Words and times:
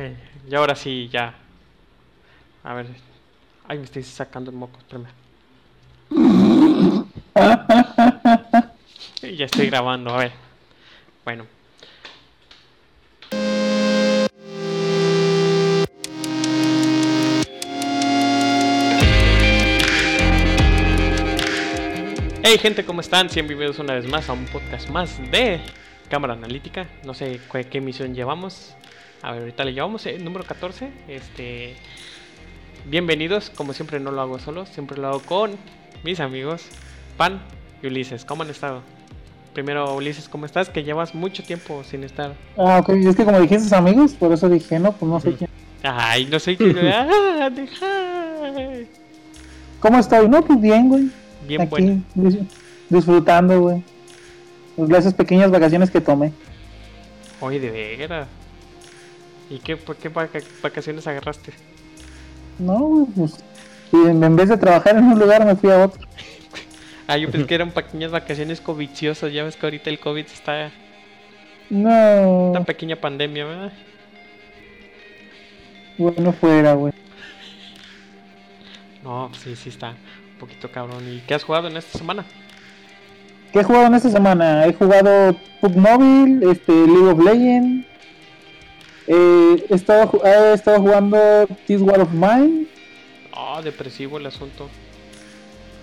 Eh, 0.00 0.14
y 0.48 0.54
ahora 0.54 0.76
sí, 0.76 1.08
ya. 1.12 1.34
A 2.62 2.72
ver. 2.72 2.86
Ay, 3.66 3.78
me 3.78 3.84
estoy 3.84 4.04
sacando 4.04 4.48
el 4.48 4.56
moco, 4.56 4.78
espérame. 4.78 5.08
ya 9.36 9.44
estoy 9.44 9.66
grabando, 9.66 10.10
a 10.10 10.18
ver. 10.18 10.30
Bueno. 11.24 11.46
Hey 22.44 22.56
gente, 22.62 22.84
¿cómo 22.84 23.00
están? 23.00 23.28
Bienvenidos 23.34 23.80
una 23.80 23.94
vez 23.94 24.08
más 24.08 24.28
a 24.28 24.32
un 24.32 24.46
podcast 24.46 24.88
más 24.90 25.18
de 25.32 25.60
Cámara 26.08 26.34
Analítica. 26.34 26.86
No 27.04 27.14
sé 27.14 27.40
qué, 27.50 27.64
qué 27.64 27.78
emisión 27.78 28.14
llevamos. 28.14 28.76
A 29.22 29.32
ver, 29.32 29.40
ahorita 29.40 29.64
le 29.64 29.72
llevamos 29.74 30.06
el 30.06 30.24
número 30.24 30.44
14. 30.44 30.90
Este. 31.08 31.74
Bienvenidos, 32.86 33.50
como 33.50 33.72
siempre 33.72 34.00
no 34.00 34.10
lo 34.12 34.20
hago 34.20 34.38
solo, 34.38 34.64
siempre 34.66 34.96
lo 34.98 35.08
hago 35.08 35.20
con 35.20 35.50
mis 36.04 36.20
amigos 36.20 36.62
Pan 37.16 37.40
y 37.82 37.88
Ulises. 37.88 38.24
¿Cómo 38.24 38.42
han 38.44 38.50
estado? 38.50 38.82
Primero, 39.52 39.94
Ulises, 39.94 40.28
¿cómo 40.28 40.46
estás? 40.46 40.68
Que 40.70 40.84
llevas 40.84 41.14
mucho 41.14 41.42
tiempo 41.42 41.82
sin 41.84 42.04
estar. 42.04 42.34
Ah, 42.56 42.78
ok, 42.80 42.90
es 42.90 43.16
que 43.16 43.24
como 43.24 43.40
dijiste 43.40 43.74
amigos, 43.74 44.12
por 44.12 44.32
eso 44.32 44.48
dije, 44.48 44.78
no, 44.78 44.92
pues 44.92 45.10
no 45.10 45.20
sé 45.20 45.34
quién. 45.34 45.50
Ay, 45.82 46.26
no 46.26 46.38
sé 46.38 46.56
qué. 46.56 46.72
¡Ah! 46.94 47.50
Deja. 47.50 47.86
¿Cómo 49.80 49.98
estoy? 49.98 50.28
No, 50.28 50.42
pues 50.42 50.60
bien, 50.60 50.88
güey. 50.88 51.08
Bien 51.46 51.62
Aquí, 51.62 51.70
bueno. 51.70 52.02
dis- 52.14 52.46
disfrutando, 52.88 53.60
güey. 53.60 53.82
Pues 54.76 54.90
esas 54.90 55.14
pequeñas 55.14 55.50
vacaciones 55.50 55.90
que 55.90 56.00
tomé. 56.00 56.32
Oye, 57.40 57.58
de 57.58 57.70
veras. 57.70 58.28
¿Y 59.50 59.58
qué, 59.58 59.78
qué 60.00 60.08
vaca- 60.08 60.40
vacaciones 60.62 61.06
agarraste? 61.06 61.52
No, 62.58 63.08
pues. 63.16 63.42
Y 63.92 63.96
en, 63.96 64.36
vez 64.36 64.48
de 64.50 64.56
trabajar 64.58 64.96
en 64.96 65.04
un 65.04 65.18
lugar, 65.18 65.44
me 65.46 65.56
fui 65.56 65.70
a 65.70 65.84
otro. 65.86 66.00
Ah, 67.10 67.16
yo 67.16 67.30
pensé 67.30 67.46
que 67.46 67.54
eran 67.54 67.70
pequeñas 67.70 68.10
vacaciones 68.10 68.60
covidiosas. 68.60 69.32
Ya 69.32 69.42
ves 69.42 69.56
que 69.56 69.64
ahorita 69.64 69.88
el 69.88 69.98
COVID 69.98 70.26
está. 70.26 70.70
No, 71.70 72.50
Una 72.50 72.64
pequeña 72.64 72.96
pandemia, 72.96 73.46
¿verdad? 73.46 73.72
bueno, 75.96 76.32
fuera, 76.34 76.74
güey. 76.74 76.92
No, 79.02 79.30
sí, 79.42 79.56
sí 79.56 79.70
está 79.70 79.90
un 80.32 80.38
poquito 80.38 80.70
cabrón. 80.70 81.02
¿Y 81.08 81.20
qué 81.20 81.32
has 81.34 81.44
jugado 81.44 81.68
en 81.68 81.78
esta 81.78 81.98
semana? 81.98 82.26
¿Qué 83.54 83.60
he 83.60 83.64
jugado 83.64 83.86
en 83.86 83.94
esta 83.94 84.10
semana? 84.10 84.66
He 84.66 84.74
jugado 84.74 85.34
PUBG 85.62 85.76
Mobile, 85.78 86.52
este, 86.52 86.72
League 86.72 87.08
of 87.08 87.18
Legends. 87.24 87.86
Eh, 89.08 89.66
he, 89.70 89.74
estado, 89.74 90.20
he 90.24 90.52
estado 90.54 90.80
jugando 90.80 91.18
This 91.66 91.80
War 91.80 92.00
of 92.00 92.12
Mine. 92.12 92.66
Ah, 93.32 93.60
depresivo 93.64 94.18
el 94.18 94.26
asunto. 94.26 94.68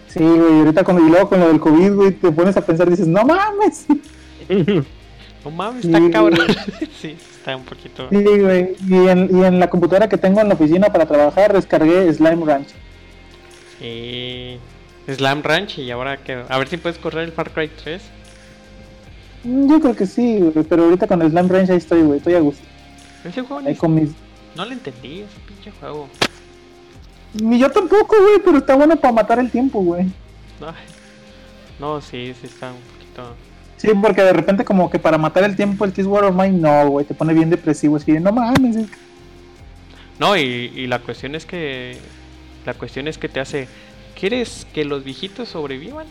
Sí, 0.08 0.20
güey, 0.23 0.59
ahorita 0.59 0.84
con, 0.84 1.06
y 1.06 1.09
luego 1.09 1.28
con 1.30 1.40
lo 1.40 1.48
del 1.48 1.59
COVID, 1.59 1.92
güey, 1.94 2.12
te 2.12 2.32
pones 2.32 2.56
a 2.56 2.66
pensar 2.66 2.88
y 2.88 2.92
dices, 2.92 3.08
no 3.08 3.23
mames. 3.26 3.86
No 5.44 5.52
mames, 5.52 5.82
Sí, 5.84 5.88
está 5.90 6.00
güey. 6.00 6.12
cabrón. 6.12 6.40
sí, 7.02 7.16
está 7.38 7.56
un 7.56 7.64
poquito. 7.66 8.08
Sí, 8.09 8.23
güey. 8.23 8.76
Y 8.90 8.95
en, 9.08 9.30
y 9.32 9.44
en 9.44 9.60
la 9.60 9.70
computadora 9.70 10.10
que 10.10 10.17
tengo 10.17 10.42
en 10.42 10.48
la 10.48 10.56
oficina 10.56 10.88
para 10.92 11.06
trabajar 11.06 11.54
descargué 11.54 12.12
Slime 12.12 12.44
Ranch. 12.45 12.70
Sí. 13.80 14.58
Slam 15.08 15.44
Ranch 15.44 15.78
y 15.78 15.92
ahora 15.92 16.17
que. 16.17 16.44
A 16.50 16.58
ver 16.58 16.67
si 16.67 16.78
puedes 16.78 16.98
correr 16.98 17.26
el 17.26 17.32
Far 17.32 17.52
Cry 17.52 17.67
3. 17.84 18.02
Mm, 19.44 19.70
Yo 19.70 19.80
creo 19.80 19.95
que 19.95 20.08
sí, 20.08 20.39
güey, 20.39 20.66
pero 20.67 20.86
ahorita 20.86 21.06
con 21.06 21.20
Slime 21.22 21.48
Ranch 21.48 21.70
ahí 21.70 21.78
estoy, 21.78 22.02
güey, 22.02 22.17
estoy 22.17 22.34
a 22.34 22.39
gusto. 22.39 22.64
Ese 23.26 23.42
juego 23.42 23.62
ni- 23.62 24.02
mis... 24.02 24.12
no 24.56 24.66
le 24.66 24.73
entendí, 24.73 25.22
ese 25.22 25.40
pinche 25.48 25.72
juego. 25.80 26.08
Ni 27.34 27.59
yo 27.59 27.70
tampoco, 27.70 28.16
güey, 28.22 28.40
pero 28.44 28.59
está 28.59 28.76
bueno 28.76 28.95
para 28.95 29.14
matar 29.14 29.40
el 29.40 29.52
tiempo, 29.52 29.82
güey. 29.82 30.06
No, 31.80 32.00
sí, 32.02 32.33
sí 32.39 32.48
está 32.48 32.72
un 32.72 32.80
poquito. 32.94 33.36
Sí, 33.77 33.89
porque 34.02 34.22
de 34.22 34.32
repente 34.33 34.64
como 34.64 34.89
que 34.89 34.99
para 34.99 35.17
matar 35.17 35.44
el 35.44 35.55
tiempo 35.55 35.83
el 35.83 35.92
This 35.92 36.05
War 36.05 36.23
of 36.23 36.36
Mine, 36.36 36.58
no, 36.60 36.88
güey, 36.89 37.05
te 37.05 37.14
pone 37.14 37.33
bien 37.33 37.49
depresivo. 37.49 37.98
Es 37.98 38.05
que 38.05 38.20
no 38.20 38.32
mames, 38.32 38.76
es- 38.77 38.88
No, 40.20 40.38
y, 40.38 40.42
y 40.42 40.88
la 40.88 40.99
cuestión 40.99 41.36
es 41.36 41.45
que. 41.45 41.98
La 42.66 42.73
cuestión 42.73 43.08
es 43.08 43.17
que 43.17 43.28
te 43.28 43.39
hace. 43.42 43.67
¿Quieres 44.17 44.66
que 44.73 44.86
los 44.86 45.04
viejitos 45.04 45.49
sobrevivan? 45.49 46.08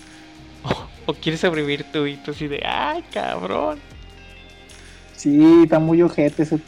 ¿O, 0.64 1.10
o 1.10 1.14
quieres 1.14 1.40
sobrevivir 1.42 1.84
tú 1.92 2.06
y 2.06 2.16
tú 2.16 2.30
así 2.30 2.48
de. 2.48 2.62
¡Ay, 2.64 3.04
cabrón! 3.12 3.78
Sí, 5.16 5.62
está 5.64 5.78
muy 5.78 6.02
ojete 6.02 6.42
ese... 6.42 6.58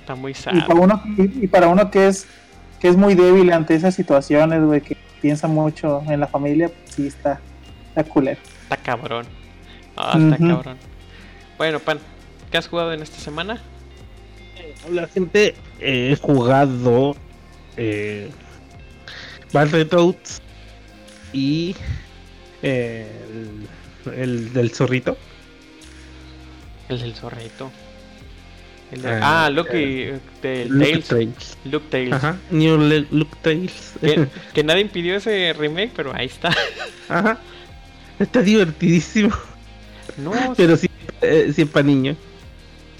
Está 0.00 0.14
muy 0.14 0.32
Y 0.32 0.34
sad. 0.34 0.66
para 0.66 0.80
uno, 0.80 1.02
y, 1.16 1.44
y 1.44 1.46
para 1.46 1.68
uno 1.68 1.90
que 1.90 2.08
es 2.08 2.26
que 2.80 2.88
es 2.88 2.96
muy 2.96 3.14
débil 3.14 3.50
ante 3.52 3.74
esas 3.74 3.94
situaciones, 3.94 4.62
güey, 4.62 4.82
que 4.82 4.96
piensa 5.22 5.48
mucho 5.48 6.02
en 6.06 6.20
la 6.20 6.26
familia, 6.26 6.68
pues 6.68 6.94
sí 6.94 7.06
está, 7.06 7.40
está 7.88 8.04
culero. 8.04 8.38
Está 8.64 8.76
cabrón. 8.76 9.24
Ah, 9.96 10.18
está 10.18 10.36
cabrón. 10.36 10.76
Bueno, 11.56 11.78
Pan, 11.78 11.98
¿qué 12.50 12.58
has 12.58 12.68
jugado 12.68 12.92
en 12.92 13.00
esta 13.02 13.18
semana? 13.18 13.58
Hola 14.86 15.06
gente, 15.08 15.54
Eh, 15.80 16.10
he 16.12 16.16
jugado 16.16 17.16
eh, 17.78 18.30
Battletoads 19.52 20.42
y 21.32 21.74
eh, 22.62 23.06
el, 24.04 24.12
el 24.12 24.52
del 24.52 24.70
zorrito. 24.72 25.16
El 26.88 27.00
del 27.00 27.14
zorrito. 27.14 27.70
El 28.92 29.02
de- 29.02 29.08
Eh, 29.10 29.20
ah, 29.22 29.50
Lucky. 29.50 30.04
del 30.42 30.68
Luke 30.68 30.84
Tales. 30.86 31.08
Tales. 31.08 31.58
Luke 31.64 31.86
Tales. 31.90 32.12
Ajá, 32.12 32.36
New 32.50 32.78
Le- 32.78 33.06
Luke 33.10 33.36
Tales. 33.42 33.94
Que, 34.00 34.26
que 34.54 34.62
nadie 34.64 34.82
impidió 34.82 35.16
ese 35.16 35.52
remake, 35.54 35.92
pero 35.96 36.14
ahí 36.14 36.26
está. 36.26 36.50
Ajá. 37.08 37.38
Está 38.18 38.42
divertidísimo, 38.42 39.34
No, 40.18 40.32
pero 40.56 40.76
sí, 40.76 40.88
eh, 41.22 41.50
sí 41.54 41.62
es 41.62 41.68
para 41.68 41.84
niños. 41.86 42.16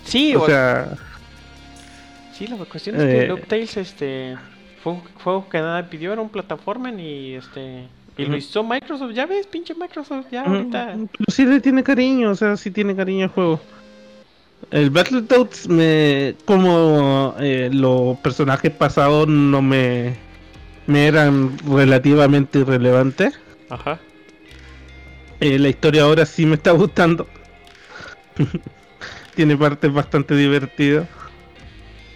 sí, 0.05 0.34
O 0.34 0.43
o- 0.43 0.47
sea, 0.47 0.97
sí, 2.37 2.47
la 2.49 2.56
cuestión 2.56 2.97
es 2.97 3.03
que 3.03 3.22
eh, 3.25 3.27
Luke 3.28 3.45
Tales 3.47 3.77
este, 3.77 4.37
fue 4.83 4.95
un 4.95 5.01
juego 5.22 5.49
que 5.49 5.61
nadie 5.61 5.84
pidió, 5.89 6.12
era 6.12 6.21
un 6.22 6.31
plataforma 6.31 6.91
y 6.91 7.34
este. 7.34 7.87
Y 8.16 8.26
lo 8.26 8.36
hizo 8.36 8.62
Microsoft, 8.62 9.12
ya 9.12 9.26
ves, 9.26 9.47
pinche 9.47 9.75
Microsoft, 9.75 10.26
ya 10.30 10.42
ahorita. 10.42 10.94
pero 10.94 11.08
sí 11.28 11.44
le 11.44 11.60
tiene 11.60 11.82
cariño, 11.82 12.30
o 12.30 12.34
sea, 12.36 12.56
sí 12.56 12.70
tiene 12.70 12.94
cariño 12.94 13.25
al 13.25 13.30
juego. 13.30 13.60
El 14.70 14.91
Battletoads 14.91 15.69
me 15.69 16.34
como 16.44 17.34
eh, 17.41 17.70
los 17.72 18.16
personajes 18.19 18.70
pasados 18.70 19.26
no 19.28 19.60
me 19.60 20.16
me 20.86 21.06
eran 21.06 21.56
relativamente 21.66 22.60
irrelevantes. 22.60 23.38
Ajá. 23.69 23.98
Eh, 25.41 25.58
la 25.58 25.69
historia 25.69 26.03
ahora 26.04 26.24
sí 26.24 26.47
me 26.47 26.54
está 26.54 26.70
gustando. 26.72 27.26
Tiene 29.34 29.56
partes 29.56 29.92
bastante 29.92 30.36
divertidas. 30.36 31.08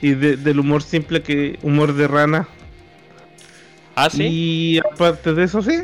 Y 0.01 0.11
de- 0.11 0.37
del 0.37 0.61
humor 0.61 0.83
simple 0.83 1.23
que 1.23 1.59
humor 1.63 1.93
de 1.95 2.07
rana. 2.09 2.47
Ah, 4.05 4.11
sí. 4.11 4.23
Y 4.25 4.79
aparte 4.79 5.35
de 5.35 5.45
eso, 5.45 5.61
sí. 5.63 5.75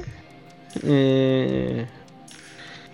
Eh, 0.83 1.87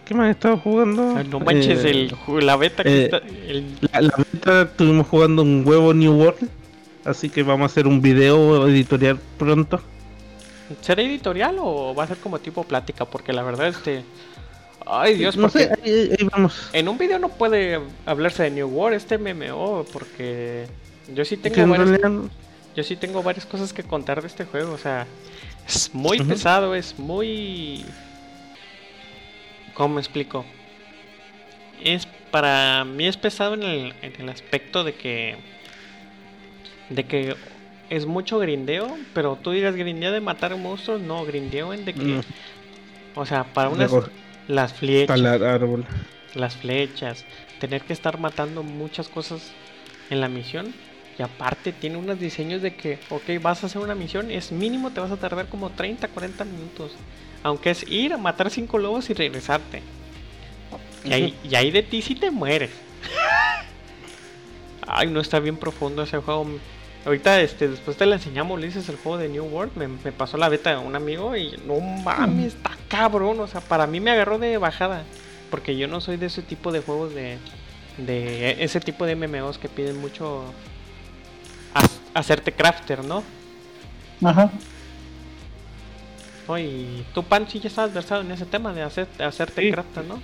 ¿Qué 0.04 0.14
más 0.14 0.28
he 0.28 0.30
estado 0.32 0.56
jugando? 0.58 1.14
Ah, 1.16 1.22
No 1.22 1.40
manches, 1.40 1.84
Eh, 1.84 1.90
el, 1.90 2.46
la 2.46 2.56
beta 2.56 2.82
que 2.82 2.88
eh, 2.90 3.04
está. 3.04 3.18
el- 3.18 3.76
La, 3.92 4.00
la 4.00 4.14
beta 4.16 4.62
estuvimos 4.62 5.06
jugando 5.06 5.42
un 5.42 5.62
huevo 5.66 5.94
New 5.94 6.12
World. 6.12 6.48
Así 7.04 7.30
que 7.30 7.42
vamos 7.42 7.62
a 7.62 7.66
hacer 7.72 7.86
un 7.86 8.00
video 8.02 8.66
editorial 8.68 9.18
pronto. 9.38 9.80
¿Será 10.82 11.02
editorial 11.02 11.56
o 11.58 11.94
va 11.94 12.04
a 12.04 12.06
ser 12.06 12.18
como 12.18 12.38
tipo 12.38 12.62
plática? 12.64 13.04
Porque 13.04 13.32
la 13.32 13.42
verdad, 13.42 13.68
este. 13.68 14.02
Ay, 14.86 15.16
Dios, 15.16 15.36
no 15.36 15.42
porque 15.48 15.64
sé, 15.66 15.70
ahí, 15.84 16.28
vamos. 16.32 16.68
en 16.72 16.88
un 16.88 16.98
video 16.98 17.18
no 17.18 17.28
puede 17.28 17.78
hablarse 18.06 18.44
de 18.44 18.50
New 18.50 18.68
World, 18.68 18.96
este 18.96 19.18
MMO, 19.18 19.84
porque 19.92 20.66
yo 21.14 21.24
sí 21.24 21.36
tengo 21.36 21.56
en 21.62 21.70
varias, 21.70 21.88
realidad- 21.90 22.22
yo 22.76 22.82
sí 22.82 22.96
tengo 22.96 23.22
varias 23.22 23.46
cosas 23.46 23.72
que 23.72 23.82
contar 23.82 24.20
de 24.20 24.28
este 24.28 24.44
juego, 24.44 24.72
o 24.72 24.78
sea, 24.78 25.06
es 25.66 25.94
muy 25.94 26.18
pesado, 26.18 26.74
es 26.74 26.98
muy 26.98 27.84
¿Cómo 29.74 29.94
me 29.94 30.00
explico? 30.00 30.44
Es 31.82 32.06
para 32.30 32.84
mí 32.84 33.06
es 33.06 33.16
pesado 33.16 33.54
en 33.54 33.62
el, 33.62 33.94
en 34.02 34.20
el 34.20 34.28
aspecto 34.28 34.84
de 34.84 34.94
que 34.94 35.36
de 36.90 37.04
que 37.04 37.36
es 37.88 38.04
mucho 38.06 38.38
grindeo, 38.38 38.96
pero 39.14 39.36
tú 39.36 39.52
digas 39.52 39.74
grindeo 39.74 40.12
de 40.12 40.20
matar 40.20 40.56
monstruos, 40.56 41.00
no, 41.00 41.24
grindeo 41.24 41.72
en 41.72 41.84
de 41.84 41.94
que 41.94 42.02
Mm, 42.02 42.20
o 43.14 43.26
sea, 43.26 43.44
para 43.44 43.70
unas 43.70 43.90
las 44.48 44.74
flechas, 44.74 45.20
árbol. 45.20 45.86
las 46.34 46.56
flechas, 46.56 47.24
tener 47.58 47.82
que 47.82 47.92
estar 47.92 48.18
matando 48.18 48.62
muchas 48.62 49.08
cosas 49.08 49.50
en 50.10 50.20
la 50.20 50.28
misión. 50.28 50.74
Y 51.20 51.22
aparte 51.22 51.72
tiene 51.72 51.98
unos 51.98 52.18
diseños 52.18 52.62
de 52.62 52.74
que, 52.74 52.98
ok, 53.10 53.42
vas 53.42 53.62
a 53.62 53.66
hacer 53.66 53.82
una 53.82 53.94
misión, 53.94 54.30
es 54.30 54.52
mínimo 54.52 54.90
te 54.90 55.00
vas 55.00 55.10
a 55.10 55.18
tardar 55.18 55.48
como 55.48 55.68
30, 55.68 56.08
40 56.08 56.46
minutos. 56.46 56.92
Aunque 57.42 57.68
es 57.68 57.86
ir 57.90 58.14
a 58.14 58.16
matar 58.16 58.48
cinco 58.48 58.78
lobos 58.78 59.10
y 59.10 59.12
regresarte. 59.12 59.82
Y 61.04 61.12
ahí, 61.12 61.36
y 61.44 61.54
ahí 61.56 61.70
de 61.70 61.82
ti 61.82 62.00
si 62.00 62.14
te 62.14 62.30
mueres. 62.30 62.70
Ay, 64.88 65.08
no 65.08 65.20
está 65.20 65.40
bien 65.40 65.58
profundo 65.58 66.04
ese 66.04 66.16
juego. 66.16 66.46
Ahorita, 67.04 67.38
este, 67.42 67.68
después 67.68 67.98
te 67.98 68.06
la 68.06 68.14
enseñamos, 68.14 68.58
le 68.58 68.68
dices 68.68 68.88
el 68.88 68.96
juego 68.96 69.18
de 69.18 69.28
New 69.28 69.44
World. 69.44 69.76
Me, 69.76 69.88
me 69.88 70.12
pasó 70.12 70.38
la 70.38 70.48
beta 70.48 70.78
un 70.78 70.96
amigo 70.96 71.36
y 71.36 71.54
no 71.66 71.80
mames, 71.80 72.54
está 72.54 72.70
cabrón. 72.88 73.40
O 73.40 73.46
sea, 73.46 73.60
para 73.60 73.86
mí 73.86 74.00
me 74.00 74.10
agarró 74.10 74.38
de 74.38 74.56
bajada. 74.56 75.04
Porque 75.50 75.76
yo 75.76 75.86
no 75.86 76.00
soy 76.00 76.16
de 76.16 76.26
ese 76.28 76.40
tipo 76.40 76.72
de 76.72 76.80
juegos 76.80 77.14
de. 77.14 77.36
De 77.98 78.64
ese 78.64 78.80
tipo 78.80 79.04
de 79.04 79.16
MMOs 79.16 79.58
que 79.58 79.68
piden 79.68 80.00
mucho. 80.00 80.46
Ha- 81.74 82.18
hacerte 82.18 82.52
crafter, 82.52 83.04
¿no? 83.04 83.22
Ajá. 84.22 84.50
Y 86.58 87.04
tú, 87.14 87.22
Pan, 87.22 87.46
sí 87.48 87.60
ya 87.60 87.68
estás 87.68 87.94
versado 87.94 88.22
en 88.22 88.32
ese 88.32 88.44
tema 88.44 88.72
de, 88.72 88.82
hacer, 88.82 89.06
de 89.16 89.22
hacerte 89.24 89.62
Sí. 89.62 89.70
crafter, 89.70 90.04
¿no? 90.04 90.20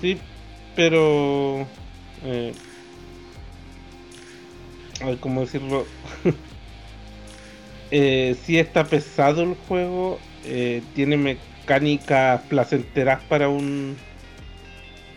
Sí, 0.00 0.18
pero. 0.74 1.66
Eh, 2.24 2.54
a 5.02 5.06
ver, 5.06 5.18
¿cómo 5.18 5.42
decirlo? 5.42 5.86
eh, 7.90 8.36
sí 8.44 8.58
está 8.58 8.84
pesado 8.84 9.42
el 9.42 9.54
juego. 9.68 10.18
eh, 10.44 10.82
tiene 10.94 11.16
mecánicas 11.16 12.40
placenteras 12.42 13.22
para 13.24 13.48
un. 13.48 13.96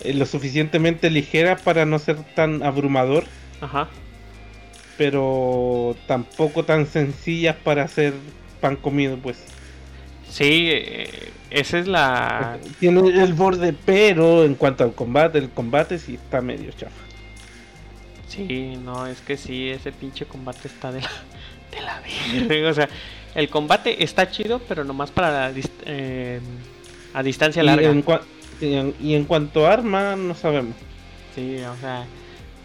eh, 0.03 0.13
lo 0.13 0.25
suficientemente 0.25 1.09
ligera 1.09 1.55
para 1.55 1.85
no 1.85 1.99
ser 1.99 2.17
tan 2.35 2.63
abrumador, 2.63 3.25
Ajá. 3.61 3.87
Pero 4.99 5.95
tampoco 6.07 6.63
tan 6.65 6.85
sencillas 6.85 7.55
para 7.55 7.83
hacer 7.83 8.13
pan 8.59 8.75
comido, 8.75 9.17
pues. 9.17 9.37
Sí, 10.29 10.67
eh, 10.71 11.09
esa 11.49 11.79
es 11.79 11.87
la. 11.87 12.59
Tiene 12.79 12.99
el 13.23 13.33
borde, 13.33 13.73
pero 13.85 14.43
en 14.43 14.55
cuanto 14.55 14.83
al 14.83 14.93
combate, 14.93 15.37
el 15.39 15.49
combate 15.49 15.97
sí 15.97 16.15
está 16.15 16.41
medio 16.41 16.69
chafa. 16.73 16.91
Sí, 18.27 18.77
no, 18.83 19.07
es 19.07 19.21
que 19.21 19.37
sí, 19.37 19.69
ese 19.69 19.91
pinche 19.91 20.25
combate 20.25 20.67
está 20.67 20.91
de 20.91 21.01
la, 21.01 21.09
de 21.71 21.81
la 21.81 22.01
verga. 22.47 22.69
O 22.69 22.73
sea, 22.73 22.89
el 23.35 23.49
combate 23.49 24.03
está 24.03 24.29
chido, 24.29 24.59
pero 24.67 24.83
nomás 24.83 25.11
para 25.11 25.49
la 25.49 25.59
eh, 25.85 26.39
a 27.13 27.23
distancia 27.23 27.63
Y 27.63 27.65
larga. 27.65 27.89
en, 27.89 28.03
y 28.61 28.73
en- 28.73 28.95
y 29.01 29.15
en 29.15 29.23
cuanto 29.23 29.65
a 29.65 29.73
arma, 29.73 30.15
no 30.17 30.35
sabemos. 30.35 30.75
Sí, 31.33 31.55
o 31.59 31.75
sea. 31.79 32.05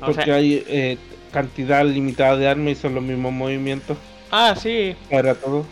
O 0.01 0.07
Porque 0.07 0.25
sea 0.25 0.35
hay 0.35 0.63
eh, 0.67 0.99
cantidad 1.35 1.85
limitada 1.85 2.37
de 2.37 2.47
armas 2.47 2.73
y 2.73 2.75
son 2.77 2.95
los 2.95 3.03
mismos 3.03 3.33
movimientos 3.33 3.99
ah, 4.31 4.55
sí. 4.57 4.95
para 5.11 5.35
todo. 5.35 5.67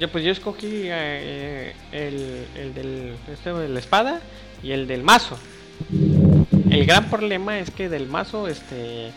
Yo, 0.00 0.10
pues 0.10 0.24
yo 0.24 0.32
escogí 0.32 0.84
eh, 0.86 1.74
el, 1.92 2.46
el 2.56 2.74
del 2.74 3.14
este, 3.30 3.52
de 3.52 3.68
la 3.68 3.78
espada 3.78 4.22
y 4.62 4.72
el 4.72 4.86
del 4.86 5.02
mazo. 5.02 5.38
El 6.70 6.86
gran 6.86 7.10
problema 7.10 7.58
es 7.58 7.70
que 7.70 7.90
del 7.90 8.06
mazo, 8.06 8.48
este. 8.48 9.12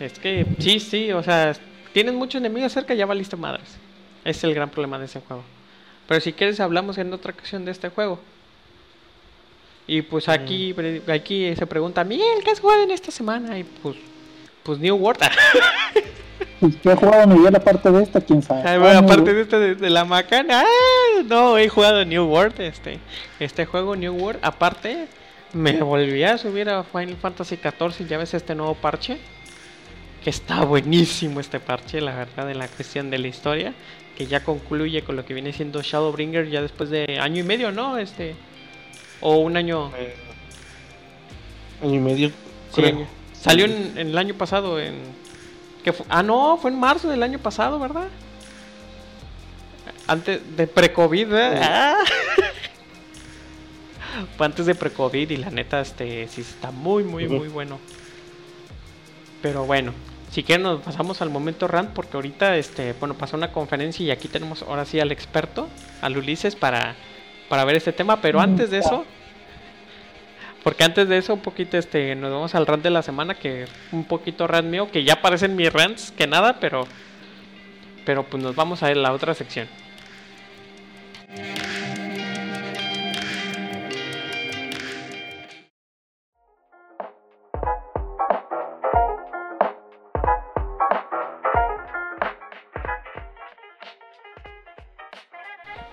Es 0.00 0.18
que 0.18 0.44
sí, 0.58 0.80
sí, 0.80 1.12
o 1.12 1.22
sea, 1.22 1.52
tienes 1.92 2.12
muchos 2.12 2.40
enemigos 2.40 2.72
cerca, 2.72 2.92
ya 2.94 3.06
valiste 3.06 3.36
madres. 3.36 3.68
Ese 4.24 4.38
es 4.38 4.44
el 4.44 4.54
gran 4.54 4.68
problema 4.68 4.98
de 4.98 5.04
ese 5.04 5.20
juego. 5.20 5.44
Pero 6.08 6.20
si 6.20 6.32
quieres, 6.32 6.58
hablamos 6.58 6.98
en 6.98 7.12
otra 7.12 7.32
ocasión 7.32 7.64
de 7.64 7.70
este 7.70 7.88
juego. 7.90 8.18
Y 9.86 10.02
pues 10.02 10.28
aquí, 10.28 10.74
aquí 11.06 11.54
se 11.54 11.66
pregunta, 11.66 12.02
Miguel, 12.02 12.42
¿qué 12.42 12.50
has 12.50 12.58
jugado 12.58 12.82
en 12.82 12.90
esta 12.90 13.12
semana? 13.12 13.56
Y 13.56 13.62
pues, 13.62 13.96
pues 14.66 14.78
New 14.80 14.96
World. 14.96 15.22
Pues, 16.58 16.74
¿Qué 16.82 16.90
ha 16.90 16.96
jugado 16.96 17.26
Miguel 17.26 17.54
aparte 17.54 17.90
de 17.90 18.02
esta? 18.02 18.18
¿Quién 18.22 18.40
sabe? 18.42 18.62
Ay, 18.66 18.78
bueno, 18.78 19.00
Ah, 19.00 19.02
aparte 19.02 19.34
de 19.34 19.42
esta 19.42 19.58
de, 19.58 19.74
de 19.74 19.90
la 19.90 20.06
macana, 20.06 20.62
¡ah! 20.62 21.22
no, 21.26 21.58
he 21.58 21.68
jugado 21.68 22.02
New 22.06 22.24
World, 22.24 22.58
este, 22.62 22.98
este 23.38 23.66
juego 23.66 23.94
New 23.94 24.14
World, 24.14 24.40
aparte, 24.42 25.06
me 25.52 25.82
volví 25.82 26.24
a 26.24 26.38
subir 26.38 26.70
a 26.70 26.82
Final 26.82 27.16
Fantasy 27.20 27.56
XIV, 27.58 28.08
ya 28.08 28.16
ves 28.16 28.32
este 28.32 28.54
nuevo 28.54 28.74
parche, 28.74 29.18
que 30.24 30.30
está 30.30 30.64
buenísimo 30.64 31.40
este 31.40 31.60
parche, 31.60 32.00
la 32.00 32.14
verdad, 32.14 32.50
en 32.50 32.58
la 32.58 32.68
cuestión 32.68 33.10
de 33.10 33.18
la 33.18 33.28
historia, 33.28 33.74
que 34.16 34.26
ya 34.26 34.42
concluye 34.42 35.02
con 35.02 35.16
lo 35.16 35.26
que 35.26 35.34
viene 35.34 35.52
siendo 35.52 35.82
Shadowbringer 35.82 36.48
ya 36.48 36.62
después 36.62 36.88
de 36.88 37.18
año 37.20 37.40
y 37.40 37.44
medio, 37.44 37.70
¿no? 37.70 37.98
Este, 37.98 38.34
o 39.20 39.36
un 39.36 39.58
año, 39.58 39.92
Eh, 39.98 40.14
año 41.82 41.94
y 41.94 42.00
medio, 42.00 42.28
sí, 42.28 42.80
creo. 42.80 42.88
año. 42.96 43.06
Salió 43.40 43.64
en, 43.64 43.96
en 43.96 44.08
el 44.08 44.18
año 44.18 44.34
pasado, 44.34 44.80
en, 44.80 44.96
¿qué 45.84 45.92
fue? 45.92 46.06
ah, 46.08 46.22
no, 46.22 46.58
fue 46.60 46.70
en 46.70 46.80
marzo 46.80 47.08
del 47.08 47.22
año 47.22 47.38
pasado, 47.38 47.78
¿verdad? 47.78 48.08
Antes 50.06 50.56
de 50.56 50.66
pre-COVID, 50.66 51.28
¿verdad? 51.28 51.60
Ah. 51.62 52.04
Fue 54.36 54.46
antes 54.46 54.64
de 54.64 54.74
pre-COVID 54.74 55.30
y 55.30 55.36
la 55.36 55.50
neta, 55.50 55.80
este, 55.80 56.26
sí 56.28 56.40
está 56.40 56.70
muy, 56.70 57.04
muy, 57.04 57.28
muy 57.28 57.48
bueno. 57.48 57.78
Pero 59.42 59.66
bueno, 59.66 59.92
si 60.30 60.42
quieren 60.42 60.62
nos 60.62 60.82
pasamos 60.82 61.20
al 61.22 61.30
momento 61.30 61.68
rant 61.68 61.90
porque 61.90 62.16
ahorita, 62.16 62.56
este, 62.56 62.94
bueno, 62.94 63.14
pasó 63.14 63.36
una 63.36 63.52
conferencia 63.52 64.04
y 64.04 64.10
aquí 64.10 64.28
tenemos 64.28 64.62
ahora 64.62 64.84
sí 64.84 65.00
al 65.00 65.12
experto, 65.12 65.68
al 66.00 66.16
Ulises, 66.16 66.56
para, 66.56 66.96
para 67.48 67.64
ver 67.64 67.76
este 67.76 67.92
tema. 67.92 68.20
Pero 68.20 68.40
antes 68.40 68.70
de 68.70 68.78
eso, 68.78 69.04
porque 70.66 70.82
antes 70.82 71.08
de 71.08 71.16
eso, 71.16 71.32
un 71.32 71.42
poquito, 71.42 71.78
este, 71.78 72.16
nos 72.16 72.32
vamos 72.32 72.56
al 72.56 72.66
rant 72.66 72.82
de 72.82 72.90
la 72.90 73.00
semana, 73.00 73.36
que 73.36 73.66
un 73.92 74.02
poquito 74.02 74.48
rant 74.48 74.68
mío, 74.68 74.90
que 74.90 75.04
ya 75.04 75.22
parecen 75.22 75.54
mis 75.54 75.72
rants 75.72 76.10
que 76.10 76.26
nada, 76.26 76.58
pero, 76.58 76.88
pero 78.04 78.24
pues 78.24 78.42
nos 78.42 78.56
vamos 78.56 78.82
a 78.82 78.92
la 78.92 79.12
otra 79.12 79.32
sección. 79.32 79.68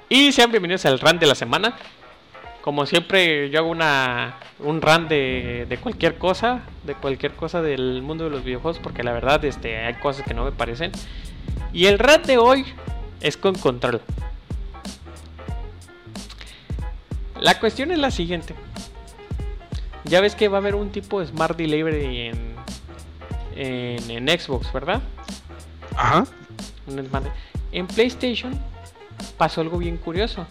Y 0.10 0.32
sean 0.32 0.50
bienvenidos 0.50 0.84
al 0.88 1.00
rant 1.00 1.20
de 1.20 1.28
la 1.28 1.36
semana. 1.36 1.76
Como 2.64 2.86
siempre, 2.86 3.50
yo 3.50 3.60
hago 3.60 3.70
una, 3.70 4.38
un 4.60 4.82
rant 4.82 5.10
de, 5.10 5.66
de 5.68 5.78
cualquier 5.80 6.18
cosa, 6.18 6.62
de 6.86 6.96
cualquier 6.96 7.34
cosa 7.34 7.62
del 7.62 8.02
mundo 8.02 8.24
de 8.24 8.30
los 8.30 8.42
videojuegos, 8.46 8.80
porque 8.80 9.04
la 9.04 9.12
verdad 9.12 9.44
este, 9.44 9.80
hay 9.80 9.96
cosas 9.96 10.26
que 10.26 10.34
no 10.34 10.46
me 10.46 10.54
parecen. 10.54 10.94
Y 11.74 11.88
el 11.88 12.00
rant 12.00 12.26
de 12.26 12.38
hoy 12.38 12.64
es 13.20 13.36
con 13.36 13.56
control. 13.56 14.00
La 17.42 17.60
cuestión 17.60 17.92
es 17.92 18.00
la 18.00 18.12
siguiente. 18.12 18.56
Ya 20.06 20.22
ves 20.22 20.34
que 20.34 20.48
va 20.48 20.60
a 20.60 20.62
haber 20.62 20.76
un 20.76 20.90
tipo 20.90 21.20
de 21.20 21.28
Smart 21.28 21.58
Delivery 21.58 22.28
en, 22.28 22.56
en, 23.58 24.10
en 24.10 24.40
Xbox, 24.40 24.72
¿verdad? 24.72 25.02
Ajá. 25.98 26.26
En 27.74 27.88
PlayStation 27.88 28.58
pasó 29.38 29.60
algo 29.60 29.80
bien 29.80 29.98
curioso. 29.98 30.48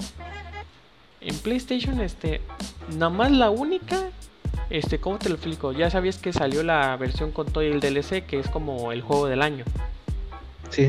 En 1.25 1.37
PlayStation, 1.39 2.01
este, 2.01 2.41
nada 2.91 3.11
más 3.11 3.31
la 3.31 3.51
única, 3.51 4.11
este, 4.71 4.99
¿cómo 4.99 5.19
te 5.19 5.29
lo 5.29 5.37
explico? 5.37 5.73
Ya 5.73 5.89
sabías 5.89 6.19
que 6.19 6.33
salió 6.33 6.63
la 6.63 6.97
versión 6.97 7.31
con 7.31 7.47
todo 7.47 7.63
el 7.63 7.81
DLC, 7.81 8.27
que 8.27 8.41
es 8.41 8.49
como 8.49 8.91
el 8.93 9.03
juego 9.03 9.29
del 9.29 9.43
año. 9.43 9.65
Sí. 10.71 10.89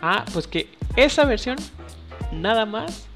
Ah, 0.00 0.24
pues 0.32 0.46
que 0.46 0.68
esa 0.96 1.24
versión, 1.24 1.56
nada 2.32 2.64
más, 2.64 3.06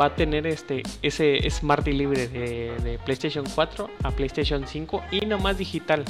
va 0.00 0.06
a 0.06 0.14
tener 0.14 0.46
este, 0.46 0.82
ese 1.02 1.38
Smart 1.50 1.84
Delivery 1.84 2.26
de, 2.28 2.76
de 2.82 2.98
PlayStation 3.04 3.44
4 3.54 3.90
a 4.02 4.10
PlayStation 4.12 4.66
5 4.66 5.02
y 5.10 5.26
no 5.26 5.38
más 5.38 5.58
digital. 5.58 6.04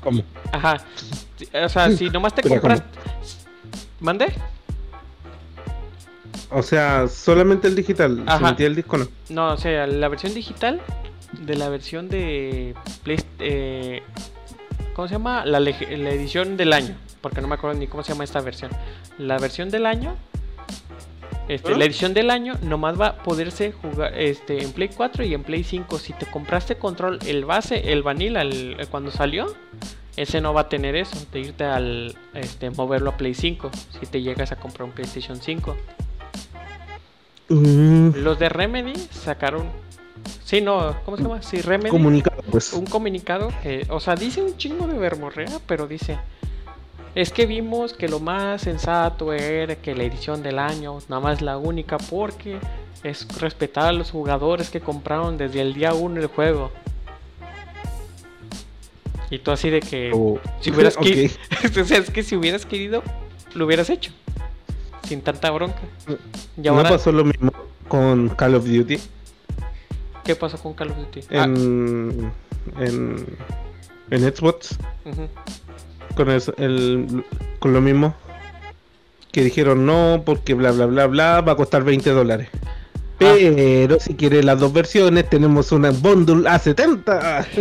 ¿Cómo? 0.00 0.22
Ajá. 0.52 0.78
O 1.52 1.68
sea, 1.68 1.90
si 1.90 2.08
nomás 2.08 2.34
te 2.34 2.40
compras... 2.48 2.82
¿Mande? 4.00 4.32
O 6.58 6.62
sea, 6.62 7.06
solamente 7.06 7.68
el 7.68 7.74
digital. 7.76 8.22
Ajá. 8.26 8.56
El 8.58 8.74
disco, 8.74 8.96
no. 8.96 9.06
No, 9.28 9.52
o 9.52 9.56
sea, 9.58 9.86
la 9.86 10.08
versión 10.08 10.32
digital 10.32 10.80
de 11.32 11.54
la 11.54 11.68
versión 11.68 12.08
de 12.08 12.74
Play, 13.04 13.18
eh, 13.40 14.02
¿cómo 14.94 15.06
se 15.06 15.12
llama? 15.12 15.44
La, 15.44 15.58
edición 15.58 16.56
del 16.56 16.72
año, 16.72 16.96
porque 17.20 17.42
no 17.42 17.48
me 17.48 17.56
acuerdo 17.56 17.78
ni 17.78 17.86
cómo 17.88 18.02
se 18.02 18.12
llama 18.12 18.24
esta 18.24 18.40
versión. 18.40 18.70
La 19.18 19.36
versión 19.36 19.68
del 19.70 19.84
año, 19.84 20.16
este, 21.46 21.74
¿Ah? 21.74 21.76
la 21.76 21.84
edición 21.84 22.14
del 22.14 22.30
año 22.30 22.54
nomás 22.62 22.98
va 22.98 23.08
a 23.08 23.16
poderse 23.22 23.72
jugar 23.72 24.18
este, 24.18 24.62
en 24.62 24.72
Play 24.72 24.88
4 24.96 25.24
y 25.24 25.34
en 25.34 25.42
Play 25.42 25.62
5. 25.62 25.98
Si 25.98 26.14
te 26.14 26.24
compraste 26.24 26.76
control, 26.76 27.18
el 27.26 27.44
base, 27.44 27.92
el 27.92 28.02
vanilla, 28.02 28.40
el- 28.40 28.76
el- 28.80 28.88
cuando 28.88 29.10
salió, 29.10 29.54
ese 30.16 30.40
no 30.40 30.54
va 30.54 30.62
a 30.62 30.68
tener 30.70 30.96
eso, 30.96 31.18
de 31.32 31.40
irte 31.40 31.64
al, 31.64 32.16
este, 32.32 32.70
moverlo 32.70 33.10
a 33.10 33.16
Play 33.18 33.34
5, 33.34 33.70
si 34.00 34.06
te 34.06 34.22
llegas 34.22 34.52
a 34.52 34.56
comprar 34.56 34.88
un 34.88 34.92
PlayStation 34.92 35.36
5. 35.38 35.76
Mm, 37.48 38.10
Los 38.16 38.38
de 38.38 38.48
Remedy 38.48 38.94
sacaron. 39.10 39.68
Sí, 40.44 40.60
no, 40.60 40.96
¿cómo 41.04 41.16
se 41.16 41.22
llama? 41.22 41.42
Sí, 41.42 41.60
Remedy. 41.60 41.90
comunicado, 41.90 42.42
pues. 42.50 42.72
un 42.72 42.86
comunicado 42.86 43.48
que, 43.62 43.86
o 43.90 44.00
sea, 44.00 44.14
dice 44.16 44.42
un 44.42 44.56
chingo 44.56 44.86
de 44.86 44.98
verborrea, 44.98 45.60
pero 45.66 45.86
dice. 45.86 46.18
Es 47.14 47.32
que 47.32 47.46
vimos 47.46 47.94
que 47.94 48.08
lo 48.08 48.20
más 48.20 48.60
sensato 48.60 49.32
era 49.32 49.74
que 49.76 49.94
la 49.94 50.02
edición 50.04 50.42
del 50.42 50.58
año, 50.58 50.98
nada 51.08 51.20
más 51.22 51.40
la 51.40 51.56
única, 51.56 51.96
porque 51.96 52.58
es 53.02 53.26
respetar 53.40 53.86
a 53.86 53.92
los 53.92 54.10
jugadores 54.10 54.68
que 54.68 54.80
compraron 54.80 55.38
desde 55.38 55.62
el 55.62 55.72
día 55.72 55.94
1 55.94 56.20
el 56.20 56.26
juego. 56.26 56.70
Y 59.30 59.38
tú 59.38 59.50
así 59.50 59.70
de 59.70 59.80
que 59.80 60.10
Oh, 60.14 60.38
si 60.60 60.70
hubieras 60.70 60.96
ok. 60.98 61.02
querido, 61.04 61.34
o 61.80 61.84
sea, 61.84 61.98
es 61.98 62.10
que 62.10 62.22
si 62.22 62.36
hubieras 62.36 62.66
querido, 62.66 63.02
lo 63.54 63.64
hubieras 63.66 63.88
hecho. 63.90 64.12
Sin 65.06 65.22
tanta 65.22 65.50
bronca. 65.50 65.78
Y 66.56 66.62
¿No 66.62 66.82
pasó 66.82 67.12
lo 67.12 67.24
mismo 67.24 67.52
con 67.88 68.28
Call 68.30 68.54
of 68.56 68.64
Duty? 68.66 68.98
¿qué 70.24 70.34
pasó 70.34 70.58
con 70.58 70.74
Call 70.74 70.90
of 70.90 70.96
Duty? 70.96 71.20
Ah, 71.30 71.44
En, 71.44 72.32
en, 72.80 73.26
en 74.10 74.20
Xbox, 74.36 74.76
con, 76.16 76.30
eso- 76.30 76.54
el, 76.58 77.24
con 77.60 77.72
lo 77.72 77.80
mismo. 77.80 78.14
Que 79.30 79.44
dijeron 79.44 79.86
no, 79.86 80.22
porque 80.26 80.54
bla 80.54 80.72
bla 80.72 80.86
bla 80.86 81.06
bla, 81.06 81.40
va 81.42 81.52
a 81.52 81.56
costar 81.56 81.84
20 81.84 82.10
dólares. 82.10 82.48
Pero 83.18 84.00
si 84.00 84.14
quieres 84.14 84.44
las 84.44 84.58
dos 84.58 84.72
versiones, 84.72 85.28
tenemos 85.30 85.70
una 85.72 85.90
bundle 85.90 86.48
a 86.48 86.58
70. 86.58 87.46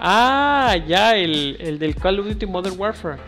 Ah, 0.00 0.76
ya, 0.86 1.16
el, 1.16 1.56
el 1.58 1.80
del 1.80 1.96
Call 1.96 2.20
of 2.20 2.26
Duty 2.28 2.46
Modern 2.46 2.78
Warfare. 2.78 3.18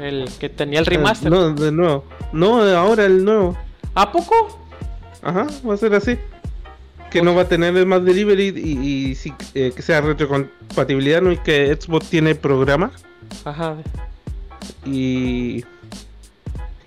El 0.00 0.28
que 0.38 0.48
tenía 0.48 0.80
el 0.80 0.86
remaster. 0.86 1.30
No, 1.30 1.52
de 1.52 1.72
nuevo. 1.72 2.04
No, 2.32 2.62
ahora 2.62 3.04
el 3.04 3.24
nuevo. 3.24 3.56
¿A 3.94 4.10
poco? 4.10 4.58
Ajá, 5.22 5.46
va 5.68 5.74
a 5.74 5.76
ser 5.76 5.94
así. 5.94 6.16
Que 7.10 7.22
no 7.22 7.34
va 7.34 7.42
a 7.42 7.48
tener 7.48 7.76
el 7.76 7.86
más 7.86 8.04
delivery 8.04 8.48
y, 8.56 9.12
y 9.12 9.18
eh, 9.54 9.72
que 9.74 9.82
sea 9.82 10.00
retrocompatibilidad, 10.00 11.20
no 11.20 11.32
y 11.32 11.38
que 11.38 11.76
Xbox 11.78 12.08
tiene 12.08 12.34
programa. 12.34 12.92
Ajá. 13.44 13.76
Y. 14.86 15.64